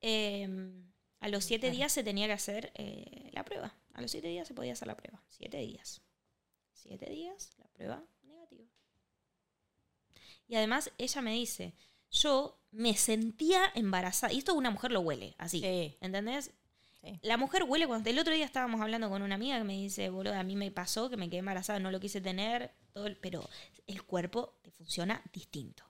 em, 0.00 0.90
a 1.20 1.28
los 1.28 1.44
siete 1.44 1.70
días 1.70 1.92
se 1.92 2.02
tenía 2.02 2.26
que 2.26 2.32
hacer 2.32 2.72
eh, 2.74 3.30
la 3.32 3.44
prueba. 3.44 3.74
A 3.94 4.02
los 4.02 4.10
siete 4.10 4.28
días 4.28 4.48
se 4.48 4.54
podía 4.54 4.72
hacer 4.72 4.88
la 4.88 4.96
prueba. 4.96 5.22
Siete 5.28 5.58
días. 5.58 6.02
Siete 6.72 7.10
días, 7.10 7.52
la 7.58 7.68
prueba 7.68 8.04
negativa. 8.22 8.64
Y 10.48 10.56
además 10.56 10.90
ella 10.98 11.22
me 11.22 11.32
dice, 11.32 11.74
yo 12.10 12.58
me 12.70 12.96
sentía 12.96 13.62
embarazada. 13.74 14.32
Y 14.32 14.38
esto 14.38 14.54
una 14.54 14.70
mujer 14.70 14.92
lo 14.92 15.00
huele, 15.00 15.34
así. 15.38 15.62
¿Entendés? 16.00 16.52
La 17.22 17.36
mujer 17.36 17.64
huele 17.64 17.86
cuando... 17.86 18.10
El 18.10 18.18
otro 18.18 18.34
día 18.34 18.44
estábamos 18.44 18.80
hablando 18.80 19.08
con 19.08 19.22
una 19.22 19.36
amiga 19.36 19.58
que 19.58 19.64
me 19.64 19.74
dice, 19.74 20.10
boludo, 20.10 20.34
a 20.34 20.42
mí 20.42 20.56
me 20.56 20.70
pasó 20.70 21.08
que 21.08 21.16
me 21.16 21.28
quedé 21.28 21.38
embarazada, 21.38 21.78
no 21.78 21.90
lo 21.90 22.00
quise 22.00 22.20
tener, 22.20 22.72
todo 22.92 23.08
pero 23.20 23.48
el 23.86 24.02
cuerpo 24.02 24.58
te 24.62 24.70
funciona 24.70 25.22
distinto. 25.32 25.84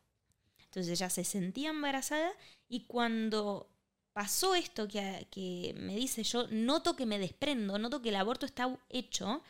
Entonces 0.58 0.92
ella 0.92 1.10
se 1.10 1.24
sentía 1.24 1.70
embarazada 1.70 2.30
y 2.68 2.84
cuando 2.84 3.70
pasó 4.12 4.54
esto 4.54 4.86
que, 4.86 5.26
que 5.30 5.74
me 5.78 5.96
dice, 5.96 6.22
yo 6.22 6.46
noto 6.48 6.94
que 6.94 7.06
me 7.06 7.18
desprendo, 7.18 7.78
noto 7.78 8.02
que 8.02 8.10
el 8.10 8.16
aborto 8.16 8.44
está 8.44 8.78
hecho 8.90 9.42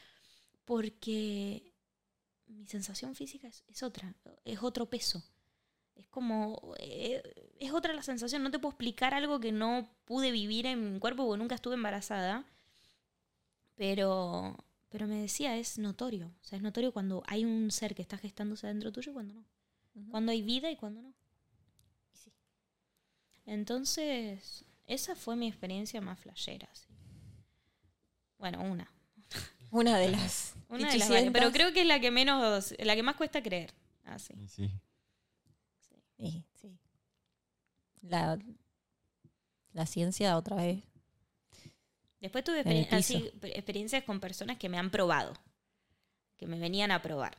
porque 0.65 1.75
mi 2.47 2.67
sensación 2.67 3.15
física 3.15 3.49
es 3.49 3.83
otra, 3.83 4.15
es 4.45 4.63
otro 4.63 4.87
peso. 4.87 5.23
Es 5.99 6.07
como, 6.09 6.75
eh, 6.79 7.23
es 7.59 7.73
otra 7.73 7.93
la 7.93 8.03
sensación, 8.03 8.43
no 8.43 8.51
te 8.51 8.59
puedo 8.59 8.71
explicar 8.71 9.15
algo 9.15 9.41
que 9.41 9.53
no 9.53 9.89
pude 10.05 10.31
vivir 10.31 10.67
en 10.67 10.95
mi 10.95 11.01
cuerpo 11.01 11.27
porque 11.27 11.39
nunca 11.39 11.57
estuve 11.57 11.75
embarazada, 11.75 12.45
pero, 13.75 14.57
pero 14.89 15.07
me 15.07 15.21
decía, 15.21 15.57
es 15.57 15.77
notorio, 15.77 16.29
o 16.29 16.45
sea, 16.45 16.57
es 16.57 16.63
notorio 16.63 16.93
cuando 16.93 17.23
hay 17.27 17.45
un 17.45 17.71
ser 17.71 17.95
que 17.95 18.03
está 18.03 18.17
gestándose 18.17 18.69
dentro 18.69 18.93
tuyo 18.93 19.11
y 19.11 19.15
cuando 19.15 19.35
no, 19.35 19.45
cuando 20.11 20.31
hay 20.31 20.43
vida 20.43 20.71
y 20.71 20.77
cuando 20.77 21.03
no. 21.03 21.13
sí. 22.13 22.33
Entonces, 23.45 24.65
esa 24.87 25.17
fue 25.17 25.35
mi 25.35 25.49
experiencia 25.49 26.01
más 26.01 26.21
flashera. 26.21 26.69
Bueno, 28.39 28.63
una. 28.63 28.91
Una 29.71 29.99
de 29.99 30.11
las. 30.11 30.55
una 30.69 30.91
de 30.91 30.99
las 30.99 31.11
pero 31.33 31.53
creo 31.53 31.73
que 31.73 31.83
es 31.83 31.87
la 31.87 32.01
que 32.01 32.11
menos, 32.11 32.75
la 32.79 32.95
que 32.95 33.03
más 33.03 33.17
cuesta 33.17 33.43
creer. 33.43 33.75
Así. 34.05 34.33
sí. 34.47 34.69
Sí, 34.69 34.71
sí. 36.19 36.45
La, 38.03 38.39
la 39.73 39.87
ciencia 39.87 40.37
otra 40.37 40.57
vez. 40.57 40.83
Después 42.21 42.43
tuve 42.43 42.63
experiencias 43.43 44.03
con 44.05 44.19
personas 44.19 44.57
que 44.59 44.69
me 44.69 44.79
han 44.79 44.91
probado, 44.91 45.35
que 46.37 46.47
me 46.47 46.59
venían 46.59 46.91
a 46.91 47.01
probar. 47.01 47.39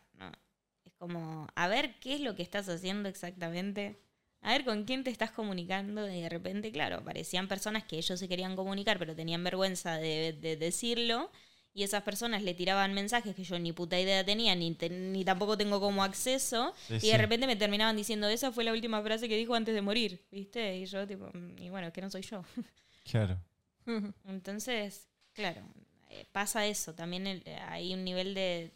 Es 0.85 0.93
como, 0.93 1.47
a 1.53 1.67
ver 1.67 1.99
qué 1.99 2.15
es 2.15 2.21
lo 2.21 2.35
que 2.35 2.43
estás 2.43 2.69
haciendo 2.69 3.09
exactamente, 3.09 3.99
a 4.41 4.51
ver 4.51 4.63
con 4.63 4.85
quién 4.85 5.03
te 5.03 5.09
estás 5.09 5.31
comunicando. 5.31 6.07
Y 6.09 6.21
de 6.21 6.29
repente, 6.29 6.71
claro, 6.71 6.97
aparecían 6.97 7.49
personas 7.49 7.83
que 7.83 7.97
ellos 7.97 8.19
se 8.19 8.29
querían 8.29 8.55
comunicar, 8.55 8.97
pero 8.99 9.15
tenían 9.15 9.43
vergüenza 9.43 9.97
de, 9.97 10.31
de 10.33 10.55
decirlo 10.55 11.29
y 11.73 11.83
esas 11.83 12.03
personas 12.03 12.43
le 12.43 12.53
tiraban 12.53 12.93
mensajes 12.93 13.35
que 13.35 13.43
yo 13.43 13.57
ni 13.59 13.71
puta 13.71 13.99
idea 13.99 14.25
tenía, 14.25 14.55
ni, 14.55 14.75
ni 14.89 15.23
tampoco 15.23 15.57
tengo 15.57 15.79
como 15.79 16.03
acceso, 16.03 16.73
y 16.89 17.11
de 17.11 17.17
repente 17.17 17.47
me 17.47 17.55
terminaban 17.55 17.95
diciendo, 17.95 18.27
esa 18.27 18.51
fue 18.51 18.63
la 18.63 18.73
última 18.73 19.01
frase 19.01 19.29
que 19.29 19.37
dijo 19.37 19.53
antes 19.55 19.73
de 19.75 19.81
morir, 19.81 20.25
¿viste? 20.31 20.77
Y 20.77 20.85
yo, 20.85 21.07
tipo, 21.07 21.29
mm, 21.33 21.61
y 21.61 21.69
bueno, 21.69 21.87
es 21.87 21.93
que 21.93 22.01
no 22.01 22.09
soy 22.09 22.21
yo. 22.21 22.43
Claro. 23.09 23.39
Entonces, 24.27 25.07
claro, 25.33 25.61
eh, 26.09 26.25
pasa 26.31 26.65
eso, 26.67 26.93
también 26.93 27.41
hay 27.67 27.93
un 27.93 28.03
nivel 28.03 28.35
de, 28.35 28.71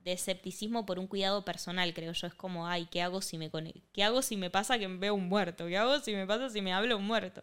de 0.00 0.12
escepticismo 0.12 0.84
por 0.84 0.98
un 0.98 1.06
cuidado 1.06 1.44
personal, 1.44 1.94
creo 1.94 2.12
yo. 2.12 2.26
Es 2.26 2.34
como, 2.34 2.66
ay, 2.66 2.86
¿qué 2.86 3.02
hago 3.02 3.22
si 3.22 3.38
me 3.38 3.50
¿Qué 3.92 4.02
hago 4.02 4.22
si 4.22 4.36
me 4.36 4.50
pasa 4.50 4.78
que 4.78 4.88
veo 4.88 5.14
un 5.14 5.28
muerto? 5.28 5.66
¿Qué 5.66 5.76
hago 5.76 6.00
si 6.00 6.14
me 6.14 6.26
pasa 6.26 6.50
si 6.50 6.60
me 6.60 6.72
hablo 6.72 6.96
un 6.96 7.06
muerto? 7.06 7.42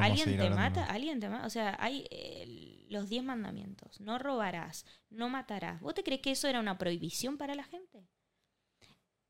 ¿Alguien 0.00 0.36
te 0.38 0.50
mata? 0.50 0.84
¿Alguien 0.86 1.20
te 1.20 1.28
mata? 1.28 1.46
O 1.46 1.50
sea, 1.50 1.76
hay 1.78 2.06
eh, 2.10 2.86
los 2.88 3.08
10 3.08 3.22
mandamientos. 3.24 4.00
No 4.00 4.18
robarás, 4.18 4.86
no 5.10 5.28
matarás. 5.28 5.80
¿Vos 5.80 5.94
te 5.94 6.02
crees 6.02 6.20
que 6.22 6.30
eso 6.32 6.48
era 6.48 6.60
una 6.60 6.78
prohibición 6.78 7.36
para 7.38 7.54
la 7.54 7.64
gente? 7.64 8.06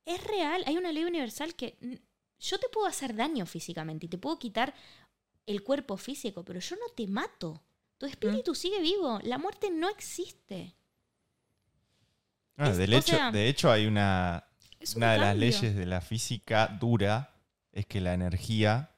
Es 0.04 0.22
real, 0.24 0.62
hay 0.66 0.76
una 0.76 0.92
ley 0.92 1.04
universal 1.04 1.54
que 1.54 1.76
mm, 1.80 1.94
yo 2.40 2.58
te 2.58 2.68
puedo 2.68 2.86
hacer 2.86 3.14
daño 3.14 3.46
físicamente 3.46 4.06
y 4.06 4.08
te 4.08 4.18
puedo 4.18 4.38
quitar 4.38 4.74
el 5.46 5.62
cuerpo 5.64 5.96
físico, 5.96 6.44
pero 6.44 6.60
yo 6.60 6.76
no 6.76 6.88
te 6.94 7.06
mato. 7.06 7.62
Tu 7.98 8.06
espíritu 8.06 8.54
sigue 8.54 8.80
vivo. 8.80 9.20
La 9.22 9.38
muerte 9.38 9.70
no 9.70 9.88
existe. 9.88 10.76
Ah, 12.56 12.70
Es- 12.70 12.78
del 12.78 12.94
o 12.94 12.98
hecho, 12.98 13.16
sea, 13.16 13.30
de 13.30 13.48
hecho, 13.48 13.70
hay 13.70 13.86
una, 13.86 14.44
un 14.96 14.96
una 14.96 15.12
de 15.12 15.18
las 15.18 15.36
leyes 15.36 15.74
de 15.76 15.86
la 15.86 16.00
física 16.00 16.66
dura, 16.80 17.34
es 17.72 17.86
que 17.86 18.00
la 18.00 18.14
energía 18.14 18.91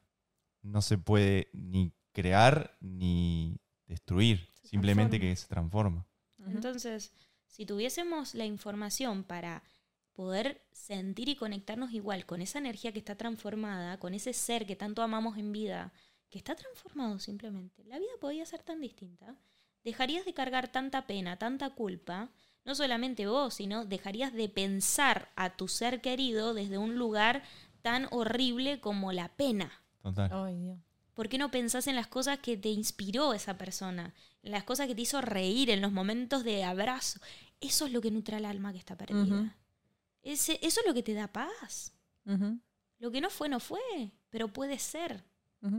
no 0.65 0.83
se 0.83 0.99
puede 0.99 1.49
ni 1.53 1.93
crear 2.13 2.77
ni 2.81 3.61
destruir, 3.87 4.49
Se 4.63 4.69
simplemente 4.69 5.19
transforma. 5.19 5.31
que 5.31 5.37
se 5.37 5.47
transforma. 5.49 6.07
Entonces, 6.47 7.13
si 7.47 7.67
tuviésemos 7.67 8.35
la 8.35 8.45
información 8.45 9.23
para 9.25 9.63
poder 10.13 10.67
sentir 10.73 11.29
y 11.29 11.37
conectarnos 11.37 11.93
igual 11.93 12.25
con 12.27 12.41
esa 12.41 12.59
energía 12.59 12.93
que 12.93 12.99
está 12.99 13.17
transformada, 13.17 13.99
con 13.99 14.15
ese 14.15 14.33
ser 14.33 14.67
que 14.67 14.77
tanto 14.77 15.03
amamos 15.03 15.37
en 15.39 15.53
vida, 15.53 15.93
que 16.31 16.39
está 16.39 16.55
transformado 16.55 17.19
simplemente, 17.19 17.85
la 17.85 17.99
vida 17.99 18.11
podría 18.21 18.47
ser 18.47 18.63
tan 18.63 18.81
distinta. 18.81 19.37
Dejarías 19.83 20.25
de 20.25 20.35
cargar 20.35 20.69
tanta 20.69 21.07
pena, 21.07 21.37
tanta 21.39 21.71
culpa, 21.71 22.31
no 22.65 22.75
solamente 22.75 23.27
vos, 23.27 23.55
sino 23.55 23.85
dejarías 23.85 24.33
de 24.33 24.49
pensar 24.49 25.31
a 25.37 25.57
tu 25.57 25.69
ser 25.69 26.01
querido 26.01 26.55
desde 26.55 26.79
un 26.79 26.97
lugar 26.97 27.43
tan 27.83 28.09
horrible 28.11 28.81
como 28.81 29.13
la 29.13 29.29
pena. 29.37 29.84
Total. 30.05 30.31
Ay, 30.33 30.57
Dios. 30.59 30.79
¿Por 31.15 31.29
qué 31.29 31.39
no 31.39 31.51
pensás 31.51 31.87
en 31.87 31.97
las 31.97 32.09
cosas 32.09 32.39
que 32.41 32.57
te 32.57 32.69
inspiró 32.69 33.33
esa 33.35 33.57
persona? 33.57 34.15
En 34.43 34.53
las 34.53 34.65
cosas 34.65 34.87
que 34.87 34.95
te 34.95 35.01
hizo 35.03 35.21
reír, 35.21 35.71
en 35.71 35.81
los 35.81 35.93
momentos 35.93 36.45
de 36.45 36.63
abrazo. 36.65 37.21
Eso 37.61 37.87
es 37.87 37.93
lo 37.93 38.01
que 38.01 38.11
nutre 38.11 38.37
al 38.37 38.45
alma 38.45 38.73
que 38.73 38.79
está 38.79 38.97
perdida. 38.97 39.57
Ese- 40.23 40.59
eso 40.63 40.81
es 40.81 40.87
lo 40.87 40.93
que 40.95 41.03
te 41.03 41.15
da 41.15 41.29
paz. 41.33 41.95
Lo 42.99 43.11
que 43.11 43.21
no 43.21 43.31
fue, 43.31 43.49
no 43.49 43.61
fue, 43.61 43.81
pero 44.31 44.49
puede 44.53 44.79
ser 44.79 45.25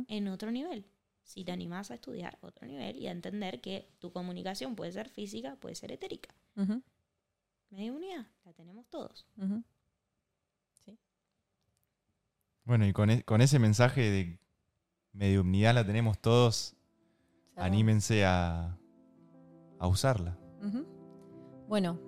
en 0.08 0.28
otro 0.28 0.50
nivel. 0.52 0.86
Si 1.24 1.44
te 1.44 1.52
animás 1.52 1.92
a 1.92 1.96
estudiar 1.96 2.38
otro 2.42 2.66
nivel 2.68 2.98
y 2.98 3.08
a 3.08 3.12
entender 3.12 3.62
que 3.62 3.90
tu 4.00 4.12
comunicación 4.12 4.76
puede 4.76 4.92
ser 4.92 5.10
física, 5.10 5.56
puede 5.58 5.76
ser 5.76 5.92
etérica. 5.92 6.34
Ujú, 6.56 6.82
Mediunidad, 7.72 8.26
la 8.46 8.54
tenemos 8.54 8.88
todos. 8.90 9.28
Bueno, 12.66 12.86
y 12.88 12.94
con, 12.94 13.10
e- 13.10 13.24
con 13.24 13.42
ese 13.42 13.60
mensaje 13.60 14.02
de 14.02 14.40
mediumnidad 15.14 15.74
la 15.76 15.86
tenemos 15.86 16.20
todos, 16.20 16.76
anímense 17.56 18.26
a, 18.26 18.78
a 19.80 19.88
usarla. 19.88 20.38
Bueno, 21.68 22.00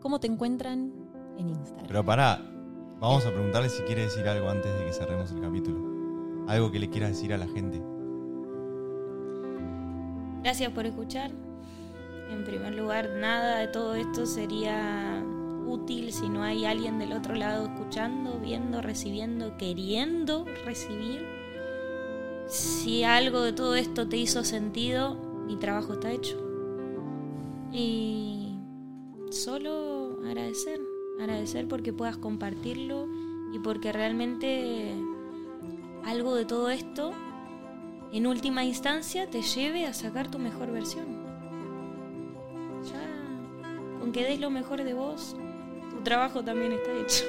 ¿cómo 0.00 0.20
te 0.20 0.26
encuentran 0.26 0.92
en 1.36 1.48
Instagram? 1.50 1.86
Pero 1.86 2.04
pará, 2.04 2.40
vamos 3.00 3.24
a 3.26 3.30
preguntarle 3.32 3.68
si 3.68 3.82
quiere 3.82 4.02
decir 4.02 4.26
algo 4.28 4.48
antes 4.50 4.72
de 4.78 4.84
que 4.86 4.92
cerremos 4.92 5.30
el 5.32 5.40
capítulo. 5.40 6.44
Algo 6.48 6.70
que 6.70 6.78
le 6.80 6.88
quieras 6.90 7.10
decir 7.10 7.32
a 7.32 7.38
la 7.38 7.46
gente. 7.48 7.80
Gracias 10.42 10.72
por 10.72 10.86
escuchar. 10.86 11.30
En 12.30 12.44
primer 12.44 12.74
lugar, 12.74 13.10
nada 13.20 13.58
de 13.58 13.68
todo 13.68 13.94
esto 13.94 14.24
sería 14.26 15.24
útil 15.70 16.12
si 16.12 16.28
no 16.28 16.42
hay 16.42 16.64
alguien 16.64 16.98
del 16.98 17.12
otro 17.12 17.34
lado 17.34 17.66
escuchando, 17.66 18.38
viendo, 18.40 18.82
recibiendo, 18.82 19.56
queriendo 19.56 20.44
recibir. 20.64 21.26
Si 22.48 23.04
algo 23.04 23.42
de 23.42 23.52
todo 23.52 23.76
esto 23.76 24.08
te 24.08 24.16
hizo 24.16 24.44
sentido, 24.44 25.14
mi 25.46 25.56
trabajo 25.56 25.94
está 25.94 26.10
hecho. 26.10 26.36
Y 27.72 28.56
solo 29.30 30.18
agradecer, 30.26 30.80
agradecer 31.20 31.68
porque 31.68 31.92
puedas 31.92 32.16
compartirlo 32.16 33.06
y 33.52 33.58
porque 33.60 33.92
realmente 33.92 34.94
algo 36.04 36.34
de 36.34 36.44
todo 36.44 36.70
esto 36.70 37.12
en 38.12 38.26
última 38.26 38.64
instancia 38.64 39.30
te 39.30 39.42
lleve 39.42 39.86
a 39.86 39.92
sacar 39.92 40.30
tu 40.30 40.38
mejor 40.38 40.72
versión. 40.72 41.06
Ya, 42.84 44.00
con 44.00 44.10
que 44.10 44.24
des 44.24 44.40
lo 44.40 44.50
mejor 44.50 44.82
de 44.82 44.94
vos, 44.94 45.36
tu 46.00 46.04
trabajo 46.04 46.42
también 46.42 46.72
está 46.72 46.92
hecho. 46.92 47.24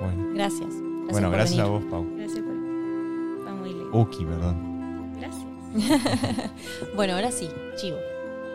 Bueno, 0.00 0.30
Gracias. 0.34 0.68
Gracias 0.68 1.12
bueno 1.12 1.28
por 1.28 1.36
gracias 1.36 1.60
a 1.60 1.66
vos, 1.66 1.84
Pau. 1.84 2.06
Gracias 2.16 2.40
por... 2.40 3.46
Va 3.46 3.54
muy 3.54 3.68
lindo. 3.70 3.90
Uki, 3.92 4.24
perdón. 4.24 5.12
Gracias. 5.16 5.46
Bueno, 6.96 7.14
ahora 7.14 7.30
sí, 7.30 7.48
Chivo. 7.76 7.98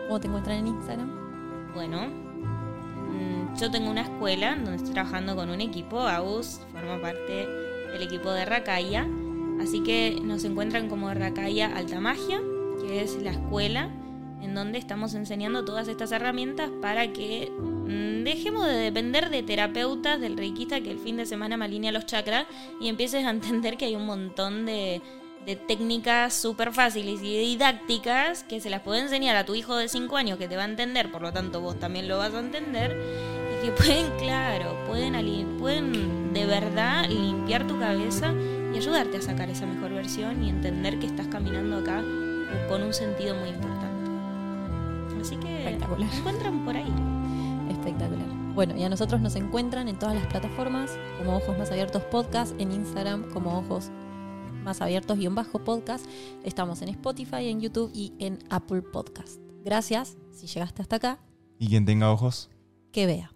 ¿Cómo 0.06 0.20
te 0.20 0.26
encuentran 0.28 0.58
en 0.58 0.66
Instagram? 0.66 1.10
Bueno, 1.74 2.08
mm, 2.08 3.56
yo 3.58 3.70
tengo 3.70 3.90
una 3.90 4.02
escuela 4.02 4.56
donde 4.56 4.76
estoy 4.76 4.92
trabajando 4.92 5.34
con 5.36 5.48
un 5.48 5.60
equipo. 5.60 6.00
Agus 6.00 6.60
forma 6.72 7.00
parte 7.00 7.46
del 7.92 8.02
equipo 8.02 8.30
de 8.30 8.44
Rakaya. 8.44 9.06
Así 9.60 9.82
que 9.82 10.20
nos 10.22 10.44
encuentran 10.44 10.88
como 10.88 11.12
Rakaya 11.14 11.74
Alta 11.74 12.00
Magia, 12.00 12.40
que 12.80 13.02
es 13.02 13.16
la 13.22 13.30
escuela 13.30 13.88
en 14.42 14.54
donde 14.54 14.78
estamos 14.78 15.14
enseñando 15.14 15.64
todas 15.64 15.88
estas 15.88 16.12
herramientas 16.12 16.70
para 16.82 17.12
que 17.12 17.50
dejemos 18.24 18.66
de 18.66 18.74
depender 18.74 19.30
de 19.30 19.42
terapeutas, 19.42 20.20
del 20.20 20.36
reikista 20.36 20.80
que 20.80 20.90
el 20.90 20.98
fin 20.98 21.16
de 21.16 21.26
semana 21.26 21.56
me 21.56 21.64
alinea 21.64 21.92
los 21.92 22.06
chakras 22.06 22.46
y 22.80 22.88
empieces 22.88 23.24
a 23.24 23.30
entender 23.30 23.76
que 23.76 23.86
hay 23.86 23.96
un 23.96 24.06
montón 24.06 24.66
de, 24.66 25.00
de 25.46 25.56
técnicas 25.56 26.34
súper 26.34 26.72
fáciles 26.72 27.20
y 27.22 27.38
didácticas 27.38 28.44
que 28.44 28.60
se 28.60 28.70
las 28.70 28.80
puede 28.80 29.00
enseñar 29.00 29.36
a 29.36 29.44
tu 29.44 29.54
hijo 29.54 29.76
de 29.76 29.88
5 29.88 30.16
años 30.16 30.38
que 30.38 30.48
te 30.48 30.56
va 30.56 30.62
a 30.62 30.66
entender, 30.66 31.10
por 31.10 31.22
lo 31.22 31.32
tanto 31.32 31.60
vos 31.60 31.78
también 31.78 32.08
lo 32.08 32.18
vas 32.18 32.34
a 32.34 32.40
entender 32.40 32.96
y 33.58 33.66
que 33.66 33.72
pueden, 33.72 34.10
claro, 34.18 34.76
pueden, 34.86 35.58
pueden 35.58 36.32
de 36.32 36.46
verdad 36.46 37.08
limpiar 37.08 37.66
tu 37.66 37.78
cabeza 37.78 38.32
y 38.72 38.76
ayudarte 38.76 39.18
a 39.18 39.22
sacar 39.22 39.50
esa 39.50 39.66
mejor 39.66 39.92
versión 39.92 40.42
y 40.44 40.48
entender 40.48 40.98
que 40.98 41.06
estás 41.06 41.26
caminando 41.26 41.78
acá 41.78 42.02
con 42.68 42.82
un 42.82 42.94
sentido 42.94 43.34
muy 43.34 43.48
importante. 43.48 44.10
Así 45.20 45.36
que 45.36 45.64
Espectacular. 45.64 46.08
encuentran 46.14 46.64
por 46.64 46.76
ahí. 46.76 46.92
Espectacular. 47.92 48.54
Bueno, 48.54 48.76
y 48.76 48.82
a 48.84 48.88
nosotros 48.88 49.20
nos 49.20 49.34
encuentran 49.36 49.88
en 49.88 49.98
todas 49.98 50.14
las 50.14 50.26
plataformas 50.26 50.90
como 51.18 51.36
Ojos 51.36 51.56
Más 51.58 51.70
Abiertos 51.70 52.02
Podcast, 52.04 52.58
en 52.60 52.72
Instagram 52.72 53.30
como 53.32 53.58
Ojos 53.58 53.90
Más 54.64 54.80
Abiertos 54.80 55.18
y 55.18 55.26
un 55.26 55.34
bajo 55.34 55.58
podcast. 55.64 56.06
Estamos 56.44 56.82
en 56.82 56.88
Spotify, 56.90 57.48
en 57.48 57.60
YouTube 57.60 57.90
y 57.94 58.12
en 58.18 58.38
Apple 58.50 58.82
Podcast. 58.82 59.40
Gracias, 59.64 60.16
si 60.32 60.46
llegaste 60.46 60.82
hasta 60.82 60.96
acá, 60.96 61.18
Y 61.58 61.68
quien 61.68 61.84
tenga 61.86 62.10
ojos. 62.12 62.50
que 62.92 63.06
vea. 63.06 63.32